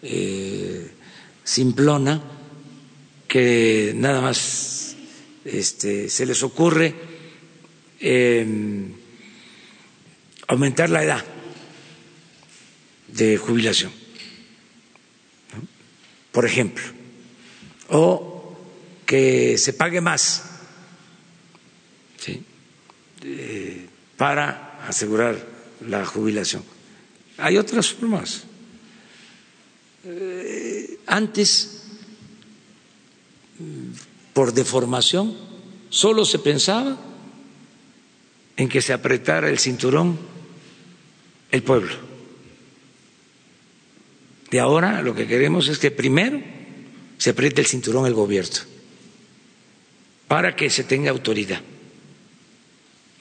eh, 0.00 0.90
simplona 1.44 2.22
que 3.28 3.92
nada 3.94 4.22
más 4.22 4.96
este, 5.44 6.08
se 6.08 6.24
les 6.24 6.42
ocurre 6.42 6.94
eh, 8.00 8.46
aumentar 10.48 10.88
la 10.88 11.04
edad 11.04 11.24
de 13.08 13.36
jubilación, 13.36 13.92
por 16.32 16.46
ejemplo, 16.46 16.82
o 17.88 18.56
que 19.06 19.58
se 19.58 19.74
pague 19.74 20.00
más 20.00 20.42
eh, 23.22 23.86
para 24.16 24.80
asegurar 24.88 25.36
la 25.86 26.04
jubilación. 26.06 26.64
Hay 27.36 27.58
otras 27.58 27.92
formas. 27.92 28.44
Eh, 30.04 30.98
antes, 31.06 31.82
por 34.32 34.52
deformación, 34.52 35.36
solo 35.90 36.24
se 36.24 36.38
pensaba 36.38 36.96
en 38.56 38.68
que 38.68 38.80
se 38.80 38.92
apretara 38.92 39.50
el 39.50 39.58
cinturón 39.58 40.18
el 41.50 41.62
pueblo 41.62 42.11
de 44.52 44.60
ahora 44.60 45.00
lo 45.00 45.14
que 45.14 45.26
queremos 45.26 45.66
es 45.68 45.78
que 45.78 45.90
primero 45.90 46.38
se 47.16 47.30
apriete 47.30 47.62
el 47.62 47.66
cinturón 47.66 48.04
el 48.06 48.12
gobierno 48.12 48.58
para 50.28 50.54
que 50.54 50.68
se 50.68 50.84
tenga 50.84 51.10
autoridad 51.10 51.62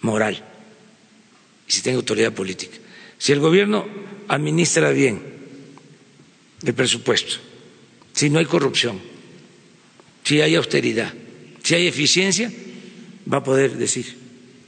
moral 0.02 0.44
y 1.68 1.72
se 1.72 1.82
tenga 1.84 1.98
autoridad 1.98 2.34
política. 2.34 2.76
Si 3.18 3.32
el 3.32 3.40
gobierno 3.40 3.88
administra 4.28 4.92
bien 4.92 5.22
el 6.66 6.74
presupuesto, 6.74 7.38
si 8.12 8.30
no 8.30 8.40
hay 8.40 8.46
corrupción, 8.46 9.00
si 10.26 10.42
hay 10.42 10.56
austeridad, 10.56 11.14
si 11.64 11.76
hay 11.76 11.88
eficiencia, 11.88 12.52
va 13.32 13.38
a 13.38 13.44
poder 13.44 13.78
decir, 13.78 14.18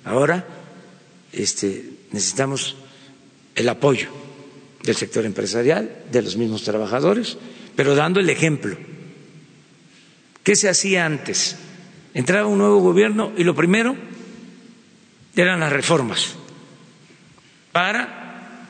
ahora 0.06 0.48
este, 1.34 1.84
necesitamos 2.14 2.78
el 3.54 3.68
apoyo 3.68 4.24
del 4.84 4.96
sector 4.96 5.26
empresarial, 5.26 6.04
de 6.12 6.22
los 6.22 6.36
mismos 6.38 6.64
trabajadores, 6.64 7.38
pero 7.76 7.96
dando 7.96 8.20
el 8.20 8.30
ejemplo. 8.30 8.78
¿Qué 10.44 10.56
se 10.56 10.70
hacía 10.70 11.06
antes? 11.06 11.56
Entraba 12.14 12.48
un 12.48 12.58
nuevo 12.58 12.80
gobierno 12.80 13.32
y 13.38 13.44
lo 13.44 13.56
primero 13.56 13.96
eran 15.36 15.62
las 15.62 15.72
reformas 15.72 16.36
para 17.72 18.68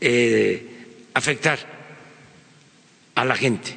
eh, 0.00 0.86
afectar 1.14 1.58
a 3.14 3.24
la 3.24 3.36
gente 3.36 3.74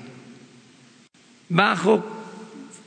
bajo 1.49 2.03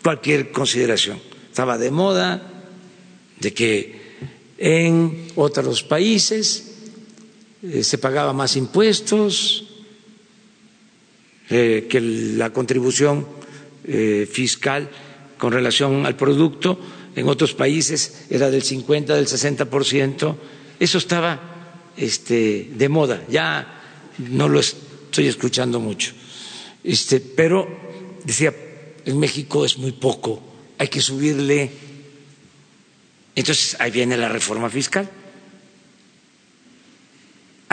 cualquier 0.02 0.50
consideración. 0.52 1.20
Estaba 1.48 1.78
de 1.78 1.90
moda 1.90 2.42
de 3.40 3.54
que 3.54 4.02
en 4.58 5.28
otros 5.36 5.82
países 5.82 6.64
se 7.82 7.99
pagaba 7.99 8.32
más 8.32 8.57
impuestos, 8.57 9.65
eh, 11.51 11.86
que 11.89 12.01
la 12.01 12.51
contribución 12.51 13.27
eh, 13.85 14.28
fiscal 14.31 14.89
con 15.39 15.53
relación 15.53 16.07
al 16.07 16.16
producto 16.16 16.78
en 17.16 17.28
otros 17.28 17.55
países 17.55 18.27
era 18.31 18.51
del 18.51 18.62
50, 18.62 19.15
del 19.15 19.27
60%. 19.27 20.36
Eso 20.81 20.99
estaba 20.99 21.91
este, 21.97 22.70
de 22.74 22.89
moda, 22.89 23.23
ya 23.28 23.81
no 24.19 24.49
lo 24.49 24.61
estoy 24.61 25.27
escuchando 25.28 25.81
mucho. 25.81 26.12
Este, 26.82 27.20
pero 27.20 27.69
decía, 28.24 28.55
en 29.05 29.19
México 29.19 29.65
es 29.65 29.78
muy 29.78 29.93
poco, 29.93 30.43
hay 30.78 30.89
que 30.89 31.01
subirle. 31.01 31.70
Entonces 33.36 33.77
ahí 33.81 33.91
viene 33.91 34.16
la 34.16 34.28
reforma 34.28 34.69
fiscal 34.70 35.09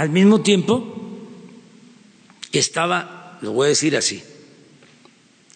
al 0.01 0.09
mismo 0.09 0.41
tiempo 0.41 0.83
que 2.49 2.57
estaba, 2.57 3.37
lo 3.41 3.51
voy 3.51 3.67
a 3.67 3.69
decir 3.69 3.95
así, 3.95 4.23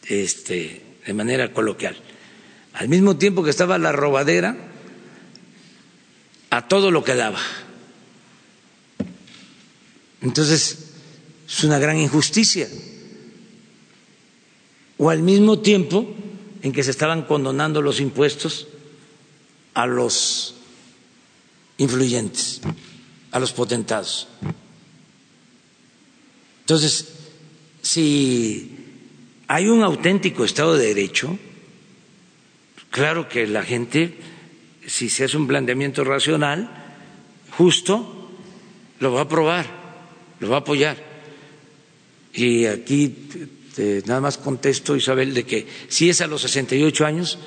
este, 0.07 0.83
de 1.03 1.13
manera 1.15 1.51
coloquial, 1.51 1.97
al 2.73 2.87
mismo 2.87 3.17
tiempo 3.17 3.43
que 3.43 3.49
estaba 3.49 3.79
la 3.79 3.91
robadera 3.91 4.55
a 6.51 6.67
todo 6.67 6.91
lo 6.91 7.03
que 7.03 7.15
daba. 7.15 7.39
Entonces, 10.21 10.91
es 11.47 11.63
una 11.63 11.79
gran 11.79 11.97
injusticia. 11.97 12.69
O 14.99 15.09
al 15.09 15.23
mismo 15.23 15.57
tiempo 15.61 16.05
en 16.61 16.71
que 16.71 16.83
se 16.83 16.91
estaban 16.91 17.23
condonando 17.23 17.81
los 17.81 17.99
impuestos 17.99 18.67
a 19.73 19.87
los 19.87 20.53
influyentes, 21.77 22.61
a 23.35 23.39
los 23.39 23.51
potentados. 23.51 24.29
Entonces, 26.61 27.09
si 27.81 28.77
hay 29.45 29.67
un 29.67 29.83
auténtico 29.83 30.45
Estado 30.45 30.77
de 30.77 30.87
Derecho, 30.87 31.37
claro 32.91 33.27
que 33.27 33.45
la 33.45 33.61
gente, 33.63 34.17
si 34.87 35.09
se 35.09 35.25
hace 35.25 35.35
un 35.35 35.47
planteamiento 35.47 36.05
racional, 36.05 36.71
justo, 37.57 38.31
lo 39.01 39.11
va 39.11 39.19
a 39.19 39.23
aprobar, 39.23 39.65
lo 40.39 40.47
va 40.47 40.55
a 40.55 40.59
apoyar. 40.59 40.95
Y 42.33 42.67
aquí 42.67 43.13
nada 44.05 44.21
más 44.21 44.37
contesto, 44.37 44.95
Isabel, 44.95 45.33
de 45.33 45.43
que 45.43 45.67
si 45.89 46.09
es 46.09 46.21
a 46.21 46.27
los 46.27 46.41
68 46.43 47.05
años, 47.05 47.37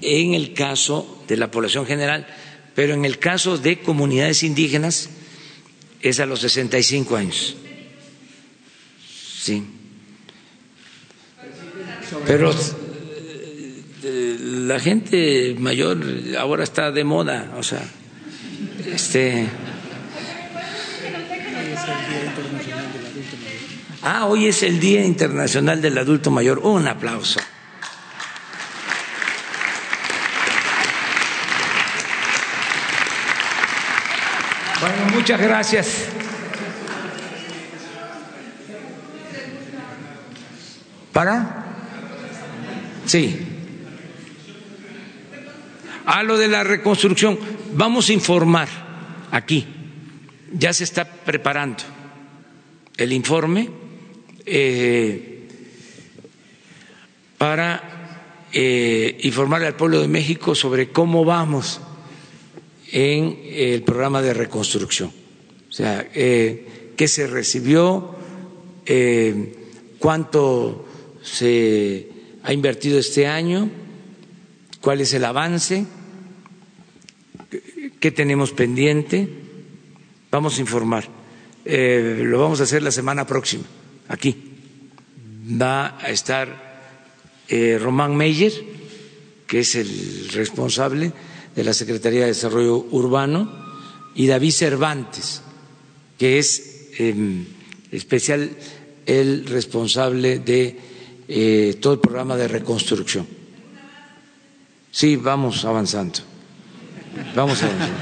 en 0.00 0.32
el 0.32 0.54
caso 0.54 1.22
de 1.28 1.36
la 1.36 1.50
población 1.50 1.84
general, 1.84 2.26
pero 2.76 2.92
en 2.92 3.06
el 3.06 3.18
caso 3.18 3.56
de 3.56 3.80
comunidades 3.80 4.42
indígenas 4.42 5.08
es 6.02 6.20
a 6.20 6.26
los 6.26 6.40
65 6.40 7.16
años. 7.16 7.56
Sí. 9.40 9.64
Pero 12.26 12.54
eh, 14.04 14.36
la 14.40 14.78
gente 14.78 15.56
mayor 15.58 15.98
ahora 16.38 16.64
está 16.64 16.92
de 16.92 17.02
moda, 17.02 17.54
o 17.56 17.62
sea, 17.62 17.82
este. 18.92 19.46
Ah, 24.02 24.26
hoy 24.26 24.46
es 24.46 24.62
el 24.62 24.78
Día 24.78 25.02
Internacional 25.02 25.80
del 25.80 25.96
Adulto 25.96 26.30
Mayor. 26.30 26.58
Un 26.58 26.86
aplauso. 26.86 27.40
Muchas 35.14 35.40
gracias. 35.40 36.06
¿Para? 41.12 41.64
Sí. 43.06 43.38
A 46.04 46.22
lo 46.22 46.36
de 46.36 46.48
la 46.48 46.62
reconstrucción, 46.62 47.38
vamos 47.72 48.08
a 48.08 48.12
informar 48.12 48.68
aquí. 49.30 49.66
Ya 50.52 50.72
se 50.72 50.84
está 50.84 51.04
preparando 51.04 51.82
el 52.96 53.12
informe 53.12 53.68
eh, 54.44 55.48
para 57.38 58.46
eh, 58.52 59.18
informarle 59.22 59.66
al 59.66 59.74
pueblo 59.74 60.00
de 60.00 60.08
México 60.08 60.54
sobre 60.54 60.90
cómo 60.90 61.24
vamos 61.24 61.80
en 62.92 63.40
el 63.44 63.82
programa 63.82 64.22
de 64.22 64.34
reconstrucción. 64.34 65.10
O 65.68 65.72
sea, 65.72 66.08
eh, 66.14 66.92
qué 66.96 67.08
se 67.08 67.26
recibió, 67.26 68.14
cuánto 69.98 70.86
se 71.22 72.08
ha 72.44 72.52
invertido 72.52 72.98
este 72.98 73.26
año, 73.26 73.68
cuál 74.80 75.00
es 75.00 75.12
el 75.12 75.24
avance, 75.24 75.84
qué 77.98 78.10
tenemos 78.12 78.52
pendiente. 78.52 79.28
Vamos 80.30 80.58
a 80.58 80.60
informar. 80.60 81.08
lo 81.64 82.38
vamos 82.38 82.60
a 82.60 82.64
hacer 82.64 82.82
la 82.82 82.92
semana 82.92 83.26
próxima 83.26 83.64
aquí. 84.08 84.36
Va 85.60 85.98
a 85.98 86.10
estar 86.10 86.66
eh, 87.48 87.78
Román 87.80 88.16
Meyer, 88.16 88.52
que 89.46 89.60
es 89.60 89.74
el 89.76 90.28
responsable 90.32 91.12
de 91.56 91.64
la 91.64 91.72
Secretaría 91.72 92.20
de 92.20 92.26
Desarrollo 92.26 92.86
Urbano, 92.90 93.50
y 94.14 94.26
David 94.26 94.50
Cervantes, 94.52 95.42
que 96.18 96.38
es 96.38 96.90
em, 96.98 97.44
especial 97.92 98.50
el 99.04 99.46
responsable 99.46 100.38
de 100.38 100.78
eh, 101.28 101.76
todo 101.80 101.94
el 101.94 102.00
programa 102.00 102.36
de 102.36 102.48
reconstrucción. 102.48 103.26
Sí, 104.90 105.16
vamos 105.16 105.64
avanzando. 105.66 106.20
Vamos 107.34 107.62
avanzando. 107.62 107.94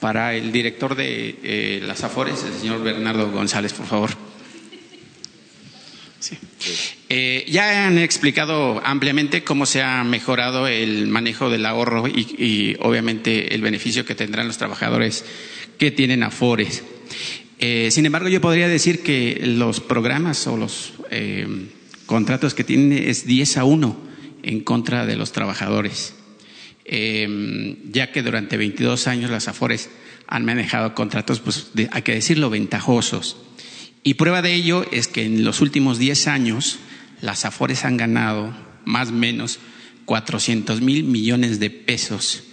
Para 0.00 0.34
el 0.34 0.52
director 0.52 0.94
de 0.94 1.38
eh, 1.42 1.80
las 1.82 2.04
AFORES, 2.04 2.44
el 2.44 2.52
señor 2.52 2.82
Bernardo 2.82 3.30
González, 3.30 3.72
por 3.72 3.86
favor. 3.86 4.25
Eh, 7.08 7.44
ya 7.48 7.86
han 7.86 7.98
explicado 7.98 8.80
ampliamente 8.84 9.44
cómo 9.44 9.66
se 9.66 9.82
ha 9.82 10.02
mejorado 10.04 10.66
el 10.66 11.06
manejo 11.06 11.50
del 11.50 11.66
ahorro 11.66 12.08
y, 12.08 12.76
obviamente 12.80 13.54
el 13.54 13.62
beneficio 13.62 14.04
que 14.04 14.14
tendrán 14.14 14.46
los 14.46 14.58
trabajadores 14.58 15.24
que 15.78 15.90
tienen 15.90 16.22
afores. 16.22 16.82
Eh, 17.58 17.88
sin 17.90 18.06
embargo, 18.06 18.28
yo 18.28 18.40
podría 18.40 18.68
decir 18.68 19.02
que 19.02 19.40
los 19.44 19.80
programas 19.80 20.46
o 20.46 20.56
los 20.56 20.94
contratos 22.06 22.54
que 22.54 22.64
tienen 22.64 22.92
es 22.92 23.26
10 23.26 23.56
a 23.58 23.64
1 23.64 24.00
en 24.42 24.60
contra 24.60 25.06
de 25.06 25.16
los 25.16 25.32
trabajadores. 25.32 26.14
Ya 26.84 28.12
que 28.12 28.22
durante 28.22 28.56
22 28.56 29.06
años 29.06 29.30
las 29.30 29.48
AFORES 29.48 29.90
han 30.26 30.44
manejado 30.44 30.94
contratos, 30.94 31.40
pues 31.40 31.68
hay 31.90 32.02
que 32.02 32.14
decirlo, 32.14 32.50
ventajosos. 32.50 33.45
Y 34.06 34.14
prueba 34.14 34.40
de 34.40 34.54
ello 34.54 34.86
es 34.92 35.08
que 35.08 35.24
en 35.24 35.44
los 35.44 35.60
últimos 35.60 35.98
10 35.98 36.28
años 36.28 36.78
las 37.20 37.44
AFORES 37.44 37.84
han 37.84 37.96
ganado 37.96 38.56
más 38.84 39.08
o 39.08 39.12
menos 39.12 39.58
400 40.04 40.80
mil 40.80 41.02
millones 41.02 41.58
de 41.58 41.70
pesos, 41.70 42.44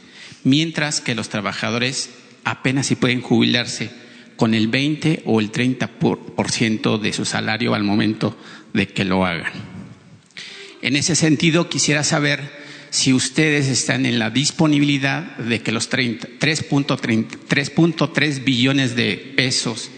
mientras 0.43 0.99
que 0.99 1.13
los 1.13 1.29
trabajadores 1.29 2.09
apenas 2.43 2.87
si 2.87 2.95
pueden 2.95 3.21
jubilarse 3.21 3.91
con 4.35 4.55
el 4.55 4.67
20 4.67 5.21
o 5.27 5.39
el 5.39 5.51
30 5.51 5.99
por 5.99 6.49
ciento 6.49 6.97
de 6.97 7.13
su 7.13 7.23
salario 7.23 7.75
al 7.75 7.83
momento 7.83 8.35
de 8.73 8.87
que 8.87 9.05
lo 9.05 9.23
hagan. 9.23 9.53
En 10.81 10.95
ese 10.95 11.15
sentido, 11.15 11.69
quisiera 11.69 12.03
saber 12.03 12.63
si 12.89 13.13
ustedes 13.13 13.67
están 13.67 14.07
en 14.07 14.17
la 14.17 14.31
disponibilidad 14.31 15.37
de 15.37 15.61
que 15.61 15.71
los 15.71 15.91
3.3 15.91 18.43
billones 18.43 18.95
de 18.95 19.33
pesos 19.37 19.91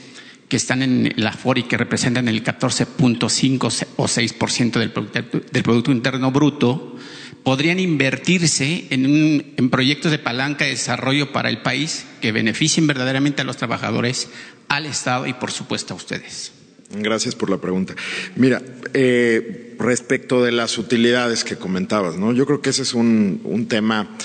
que 0.48 0.58
están 0.58 0.82
en 0.82 1.14
la 1.16 1.32
FORI, 1.32 1.64
que 1.64 1.78
representan 1.78 2.28
el 2.28 2.44
14.5 2.44 3.88
o 3.96 4.08
6% 4.08 4.80
del 4.80 4.92
Producto, 4.92 5.40
del 5.52 5.64
Producto 5.64 5.92
Interno 5.92 6.32
Bruto, 6.32 6.96
podrían 7.44 7.80
invertirse 7.80 8.88
en, 8.90 9.54
en 9.58 9.70
proyectos 9.70 10.12
de 10.12 10.20
palanca 10.20 10.66
de 10.66 10.72
desarrollo 10.72 11.32
para 11.32 11.50
el 11.50 11.62
país 11.62 12.06
que 12.22 12.32
beneficien 12.32 12.88
verdaderamente 12.88 13.42
a 13.42 13.46
los 13.46 13.58
trabajadores, 13.58 14.30
al 14.68 14.86
Estado 14.86 15.28
y, 15.28 15.34
por 15.34 15.52
supuesto, 15.52 15.94
a 15.94 15.98
ustedes. 15.98 16.52
Gracias 16.92 17.36
por 17.36 17.50
la 17.50 17.58
pregunta. 17.58 17.96
Mira, 18.36 18.62
eh, 18.94 19.76
respecto 19.80 20.44
de 20.44 20.52
las 20.52 20.78
utilidades 20.78 21.44
que 21.44 21.58
comentabas, 21.58 22.16
¿no? 22.18 22.32
Yo 22.34 22.46
creo 22.46 22.62
que 22.62 22.70
ese 22.70 22.84
es 22.84 22.94
un, 22.94 23.42
un 23.44 23.68
tema. 23.68 24.16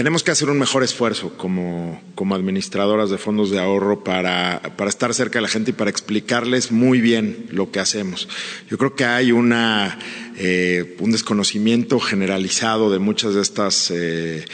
Tenemos 0.00 0.22
que 0.22 0.30
hacer 0.30 0.48
un 0.48 0.58
mejor 0.58 0.82
esfuerzo 0.82 1.36
como, 1.36 2.00
como 2.14 2.34
administradoras 2.34 3.10
de 3.10 3.18
fondos 3.18 3.50
de 3.50 3.58
ahorro 3.58 4.02
para, 4.02 4.62
para, 4.78 4.88
estar 4.88 5.12
cerca 5.12 5.40
de 5.40 5.42
la 5.42 5.48
gente 5.48 5.72
y 5.72 5.74
para 5.74 5.90
explicarles 5.90 6.72
muy 6.72 7.02
bien 7.02 7.44
lo 7.50 7.70
que 7.70 7.80
hacemos. 7.80 8.26
Yo 8.70 8.78
creo 8.78 8.94
que 8.94 9.04
hay 9.04 9.30
una, 9.30 9.98
eh, 10.38 10.96
un 11.00 11.10
desconocimiento 11.10 12.00
generalizado 12.00 12.90
de 12.90 12.98
muchas 12.98 13.34
de 13.34 13.42
estas 13.42 13.90
eh, 13.90 14.46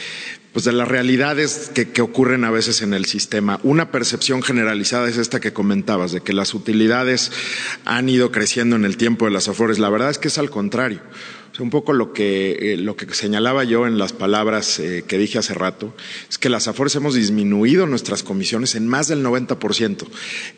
pues 0.51 0.65
de 0.65 0.73
las 0.73 0.89
realidades 0.89 1.71
que, 1.73 2.01
ocurren 2.01 2.43
a 2.43 2.51
veces 2.51 2.81
en 2.81 2.93
el 2.93 3.05
sistema. 3.05 3.61
Una 3.63 3.89
percepción 3.89 4.43
generalizada 4.43 5.07
es 5.07 5.15
esta 5.15 5.39
que 5.39 5.53
comentabas, 5.53 6.11
de 6.11 6.19
que 6.19 6.33
las 6.33 6.53
utilidades 6.55 7.31
han 7.85 8.09
ido 8.09 8.33
creciendo 8.33 8.75
en 8.75 8.83
el 8.83 8.97
tiempo 8.97 9.23
de 9.23 9.31
las 9.31 9.47
afores. 9.47 9.79
La 9.79 9.89
verdad 9.89 10.09
es 10.09 10.17
que 10.17 10.27
es 10.27 10.37
al 10.39 10.49
contrario 10.49 10.99
un 11.59 11.69
poco 11.69 11.93
lo 11.93 12.13
que, 12.13 12.73
eh, 12.73 12.77
lo 12.77 12.95
que 12.95 13.13
señalaba 13.13 13.63
yo 13.63 13.87
en 13.87 13.97
las 13.97 14.13
palabras 14.13 14.79
eh, 14.79 15.03
que 15.07 15.17
dije 15.17 15.37
hace 15.37 15.53
rato, 15.53 15.95
es 16.29 16.37
que 16.37 16.49
las 16.49 16.67
AFORES 16.67 16.95
hemos 16.95 17.15
disminuido 17.15 17.87
nuestras 17.87 18.23
comisiones 18.23 18.75
en 18.75 18.87
más 18.87 19.07
del 19.07 19.23
90%, 19.23 20.07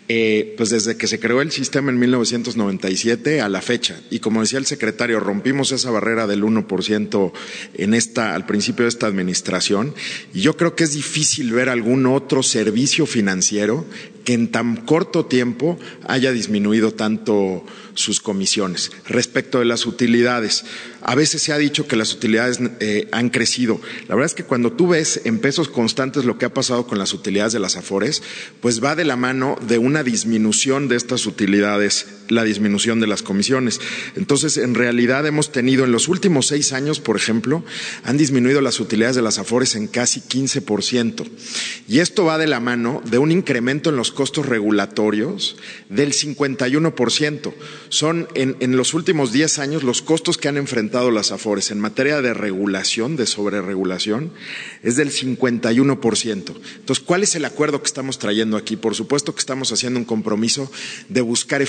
eh, 0.08 0.54
pues 0.58 0.70
desde 0.70 0.98
que 0.98 1.08
se 1.08 1.20
creó 1.20 1.42
el 1.42 1.52
sistema 1.52 1.92
en 1.92 2.00
1997 2.00 3.42
a 3.42 3.50
la 3.50 3.62
fecha. 3.62 4.00
Y 4.10 4.20
como 4.20 4.42
decía 4.42 4.60
el 4.60 4.66
secretario, 4.66 5.20
rompimos 5.20 5.72
esa 5.72 5.92
barrera 5.92 6.28
del 6.28 6.44
1% 6.44 7.32
en 7.76 7.94
esta, 7.94 8.36
al 8.36 8.46
principio 8.46 8.86
de 8.86 8.90
esta 8.90 9.08
administración. 9.08 9.94
Y 10.34 10.42
yo 10.42 10.58
creo 10.58 10.76
que 10.76 10.84
es 10.84 10.94
difícil 10.94 11.52
ver 11.52 11.70
algún 11.70 12.06
otro 12.06 12.44
servicio 12.44 13.06
financiero 13.06 13.86
en 14.30 14.52
tan 14.52 14.76
corto 14.76 15.26
tiempo 15.26 15.80
haya 16.08 16.32
disminuido 16.32 16.94
tanto 16.94 17.66
sus 17.96 18.22
comisiones. 18.22 18.92
Respecto 19.08 19.58
de 19.58 19.66
las 19.66 19.88
utilidades, 19.88 20.66
a 21.02 21.16
veces 21.16 21.42
se 21.42 21.52
ha 21.52 21.58
dicho 21.58 21.88
que 21.88 21.96
las 21.96 22.14
utilidades 22.14 22.60
eh, 22.80 23.08
han 23.12 23.30
crecido. 23.30 23.82
La 24.08 24.14
verdad 24.14 24.28
es 24.28 24.36
que 24.36 24.44
cuando 24.44 24.72
tú 24.72 24.90
ves 24.90 25.22
en 25.26 25.40
pesos 25.40 25.68
constantes 25.68 26.26
lo 26.26 26.38
que 26.38 26.46
ha 26.46 26.54
pasado 26.54 26.86
con 26.86 27.00
las 27.00 27.14
utilidades 27.14 27.54
de 27.54 27.60
las 27.60 27.76
Afores, 27.76 28.22
pues 28.62 28.84
va 28.84 28.96
de 28.96 29.04
la 29.04 29.16
mano 29.16 29.58
de 29.68 29.80
una 29.80 30.04
disminución 30.04 30.90
de 30.90 30.98
estas 30.98 31.26
utilidades, 31.26 32.06
la 32.30 32.44
disminución 32.44 33.00
de 33.00 33.08
las 33.08 33.24
comisiones. 33.24 33.80
Entonces, 34.16 34.58
en 34.58 34.76
realidad 34.76 35.28
hemos 35.28 35.52
tenido 35.52 35.86
en 35.86 35.92
los 35.92 36.08
últimos 36.08 36.48
seis 36.48 36.74
años, 36.74 37.00
por 37.00 37.18
ejemplo, 37.18 37.64
han 38.04 38.18
disminuido 38.18 38.62
las 38.62 38.80
utilidades 38.80 39.16
de 39.16 39.22
las 39.22 39.40
Afores 39.40 39.76
en 39.76 39.88
casi 39.88 40.22
15%. 40.22 41.28
Y 41.88 42.00
esto 42.00 42.26
va 42.26 42.38
de 42.38 42.48
la 42.48 42.60
mano 42.60 43.02
de 43.10 43.18
un 43.18 43.32
incremento 43.32 43.90
en 43.90 43.96
los 43.96 44.12
costos 44.12 44.46
regulatorios 44.46 45.58
del 45.90 46.14
51% 46.14 47.54
son 47.90 48.28
en, 48.36 48.78
los 48.78 48.94
últimos 48.94 49.32
10 49.32 49.60
años 49.60 49.84
los 49.84 50.02
costos 50.02 50.38
que 50.38 50.48
han 50.48 50.58
enfrentado 50.58 51.12
las 51.12 51.32
AFORES 51.32 51.72
en 51.72 51.80
materia 51.80 52.22
de 52.22 52.34
regulación, 52.34 53.16
de 53.16 53.26
sobreregulación, 53.26 54.32
es 54.84 54.96
del 54.96 55.12
51%. 55.12 56.26
Entonces, 56.26 57.04
¿cuál 57.06 57.24
es 57.24 57.36
el 57.36 57.46
acuerdo 57.46 57.82
que 57.82 57.88
estamos 57.88 58.20
trayendo 58.20 58.58
aquí? 58.58 58.76
Por 58.76 58.96
supuesto 58.96 59.34
que 59.34 59.40
estamos 59.40 59.72
haciendo 59.72 60.00
un 60.00 60.06
compromiso 60.06 60.72
de 61.08 61.22
buscar 61.22 61.62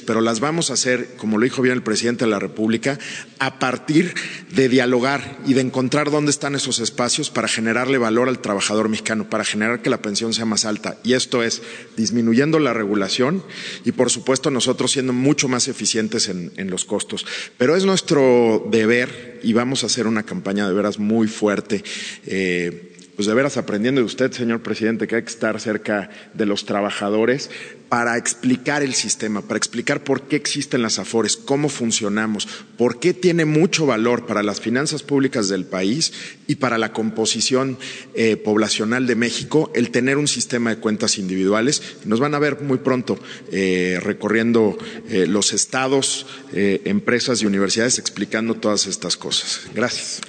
pero 0.00 0.20
las 0.20 0.38
vamos 0.38 0.70
a 0.70 0.74
hacer, 0.74 1.16
como 1.16 1.38
lo 1.38 1.44
dijo 1.44 1.62
bien 1.62 1.74
el 1.74 1.82
presidente 1.82 2.24
de 2.24 2.30
la 2.30 2.38
República, 2.38 2.98
a 3.40 3.58
partir 3.58 4.14
de 4.52 4.68
dialogar 4.68 5.38
y 5.46 5.54
de 5.54 5.62
encontrar 5.62 6.10
dónde 6.12 6.30
están 6.30 6.54
esos 6.54 6.78
espacios 6.78 7.30
para 7.30 7.48
generarle 7.48 7.98
valor 7.98 8.28
al 8.28 8.38
trabajador 8.38 8.88
mexicano, 8.88 9.28
para 9.28 9.44
generar 9.44 9.82
que 9.82 9.90
la 9.90 10.00
pensión 10.00 10.32
sea 10.32 10.44
más 10.44 10.64
alta. 10.64 10.96
Y 11.02 11.14
esto 11.14 11.42
es 11.42 11.60
disminuyendo 11.96 12.60
la 12.60 12.72
regulación 12.72 13.42
y, 13.84 13.92
por 13.92 14.10
supuesto, 14.10 14.50
nosotros 14.50 14.92
siendo 14.92 15.12
mucho 15.12 15.48
más 15.48 15.56
más 15.56 15.68
eficientes 15.68 16.28
en, 16.28 16.52
en, 16.58 16.68
los 16.68 16.84
costos. 16.84 17.24
Pero 17.56 17.76
es 17.76 17.86
nuestro 17.86 18.68
deber 18.70 19.40
y 19.42 19.54
vamos 19.54 19.82
a 19.82 19.86
hacer 19.86 20.06
una 20.06 20.24
campaña 20.24 20.68
de 20.68 20.74
veras 20.74 20.98
muy 20.98 21.28
fuerte. 21.28 21.82
Eh, 22.26 22.85
pues 23.16 23.26
de 23.26 23.34
veras 23.34 23.56
aprendiendo 23.56 24.02
de 24.02 24.06
usted, 24.06 24.30
señor 24.30 24.60
presidente, 24.60 25.08
que 25.08 25.16
hay 25.16 25.22
que 25.22 25.30
estar 25.30 25.58
cerca 25.58 26.10
de 26.34 26.44
los 26.44 26.66
trabajadores 26.66 27.50
para 27.88 28.18
explicar 28.18 28.82
el 28.82 28.94
sistema, 28.94 29.42
para 29.42 29.56
explicar 29.56 30.04
por 30.04 30.22
qué 30.22 30.36
existen 30.36 30.82
las 30.82 30.98
AFORES, 30.98 31.36
cómo 31.36 31.68
funcionamos, 31.68 32.46
por 32.76 33.00
qué 33.00 33.14
tiene 33.14 33.44
mucho 33.44 33.86
valor 33.86 34.26
para 34.26 34.42
las 34.42 34.60
finanzas 34.60 35.02
públicas 35.02 35.48
del 35.48 35.64
país 35.64 36.12
y 36.46 36.56
para 36.56 36.78
la 36.78 36.92
composición 36.92 37.78
eh, 38.14 38.36
poblacional 38.36 39.06
de 39.06 39.14
México 39.14 39.70
el 39.74 39.90
tener 39.90 40.18
un 40.18 40.28
sistema 40.28 40.70
de 40.70 40.80
cuentas 40.80 41.16
individuales. 41.16 41.82
Nos 42.04 42.20
van 42.20 42.34
a 42.34 42.38
ver 42.38 42.60
muy 42.60 42.78
pronto 42.78 43.18
eh, 43.50 43.98
recorriendo 44.02 44.76
eh, 45.08 45.26
los 45.26 45.52
estados, 45.52 46.26
empresas 46.52 47.42
y 47.42 47.46
universidades 47.46 47.98
explicando 47.98 48.54
todas 48.54 48.86
estas 48.86 49.16
cosas. 49.16 49.62
Gracias. 49.74 50.20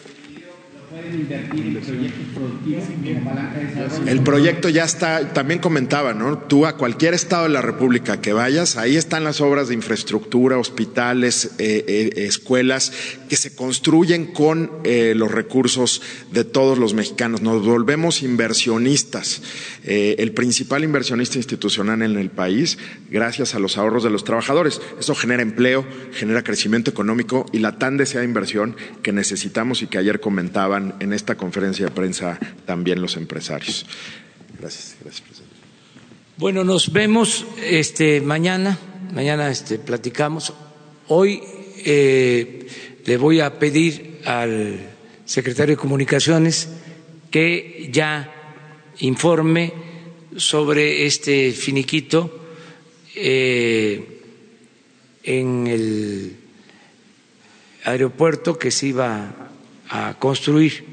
El 4.05 4.21
proyecto 4.21 4.69
ya 4.69 4.83
está, 4.83 5.33
también 5.33 5.59
comentaba, 5.59 6.13
¿no? 6.13 6.37
Tú 6.37 6.65
a 6.65 6.77
cualquier 6.77 7.13
estado 7.13 7.43
de 7.43 7.49
la 7.49 7.61
República 7.61 8.21
que 8.21 8.33
vayas, 8.33 8.77
ahí 8.77 8.95
están 8.95 9.23
las 9.23 9.41
obras 9.41 9.67
de 9.67 9.73
infraestructura, 9.73 10.57
hospitales, 10.57 11.51
eh, 11.57 11.83
eh, 11.87 12.25
escuelas, 12.25 12.91
que 13.29 13.35
se 13.35 13.55
construyen 13.55 14.27
con 14.27 14.71
eh, 14.83 15.13
los 15.15 15.31
recursos 15.31 16.01
de 16.31 16.43
todos 16.43 16.77
los 16.77 16.93
mexicanos. 16.93 17.41
Nos 17.41 17.65
volvemos 17.65 18.23
inversionistas, 18.23 19.41
el 19.83 20.33
principal 20.33 20.83
inversionista 20.83 21.37
institucional 21.37 22.01
en 22.01 22.17
el 22.17 22.29
país, 22.29 22.77
gracias 23.09 23.55
a 23.55 23.59
los 23.59 23.77
ahorros 23.77 24.03
de 24.03 24.09
los 24.09 24.23
trabajadores. 24.23 24.81
Eso 24.99 25.15
genera 25.15 25.41
empleo, 25.41 25.85
genera 26.11 26.43
crecimiento 26.43 26.91
económico 26.91 27.45
y 27.53 27.59
la 27.59 27.77
tan 27.77 27.97
deseada 27.97 28.25
inversión 28.25 28.75
que 29.01 29.13
necesitamos 29.13 29.81
y 29.81 29.87
que 29.87 29.97
ayer 29.97 30.19
comentaban 30.19 30.86
en 30.99 31.13
esta 31.13 31.35
conferencia 31.35 31.85
de 31.85 31.91
prensa 31.91 32.39
también 32.65 33.01
los 33.01 33.17
empresarios. 33.17 33.85
Gracias, 34.59 34.95
gracias, 35.01 35.21
presidente. 35.21 35.55
Bueno, 36.37 36.63
nos 36.63 36.91
vemos 36.93 37.45
este, 37.63 38.21
mañana. 38.21 38.77
Mañana 39.13 39.49
este, 39.49 39.79
platicamos. 39.79 40.53
Hoy 41.07 41.41
eh, 41.85 42.67
le 43.05 43.17
voy 43.17 43.39
a 43.39 43.57
pedir 43.57 44.21
al 44.25 44.79
secretario 45.25 45.75
de 45.75 45.81
Comunicaciones 45.81 46.69
que 47.31 47.89
ya 47.91 48.31
informe 48.99 49.73
sobre 50.35 51.05
este 51.05 51.51
finiquito 51.51 52.45
eh, 53.15 54.21
en 55.23 55.67
el 55.67 56.35
aeropuerto 57.83 58.59
que 58.59 58.69
se 58.69 58.87
iba 58.87 59.46
a 59.89 60.15
construir 60.19 60.85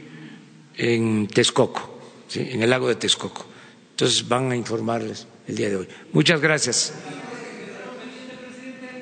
en 0.77 1.27
Texcoco, 1.29 2.01
¿sí? 2.29 2.49
en 2.51 2.63
el 2.63 2.71
lago 2.71 2.89
de 2.89 2.97
Texcoco. 2.97 3.47
Entonces 3.91 4.27
van 4.29 4.51
a 4.51 4.57
informarles 4.57 5.27
el 5.47 5.57
día 5.57 5.69
de 5.69 5.77
hoy. 5.77 5.89
Muchas 6.13 6.41
gracias. 6.41 6.95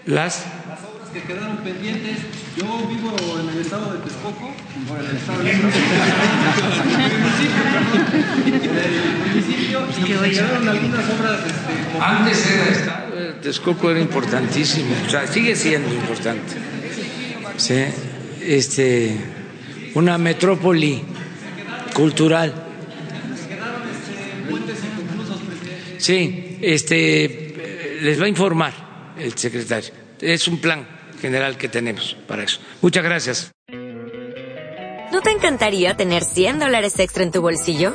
Las 0.05 0.44
las 0.69 0.81
obras 0.81 1.10
que 1.12 1.23
quedaron 1.23 1.59
pendientes. 1.59 2.19
Yo 2.56 2.66
vivo 2.86 3.14
en 3.40 3.48
el 3.48 3.60
estado 3.62 3.94
de 3.94 4.01
Texcoco, 4.01 4.52
por 4.86 4.98
el 4.98 5.16
estado 5.16 5.43
de 5.43 5.55
municipio, 9.31 9.81
y 9.98 10.02
quedaron 10.05 10.69
algunas 10.69 11.05
obras 11.10 11.47
este, 11.47 11.73
como 11.93 12.05
Antes 12.05 12.47
era 12.51 12.66
estado, 12.69 13.35
Texcoco 13.40 13.90
era 13.90 14.01
importantísimo, 14.01 14.94
o 15.06 15.10
sea, 15.10 15.27
sigue 15.27 15.56
siendo 15.56 15.94
importante. 15.94 16.55
Sí, 17.56 17.85
este, 18.43 19.16
una 19.94 20.19
metrópoli 20.19 21.02
cultural. 21.94 22.52
Sí, 25.98 26.59
este, 26.60 27.98
les 28.02 28.20
va 28.20 28.24
a 28.24 28.28
informar 28.28 29.14
el 29.19 29.36
secretario. 29.36 29.90
Es 30.20 30.48
un 30.48 30.59
plan 30.59 30.86
general 31.20 31.56
que 31.56 31.69
tenemos 31.69 32.16
para 32.27 32.43
eso. 32.43 32.60
Muchas 32.81 33.05
gracias. 33.05 33.52
¿No 35.12 35.20
te 35.20 35.31
encantaría 35.31 35.94
tener 35.94 36.24
100 36.24 36.59
dólares 36.59 36.98
extra 36.98 37.23
en 37.23 37.31
tu 37.31 37.43
bolsillo? 37.43 37.94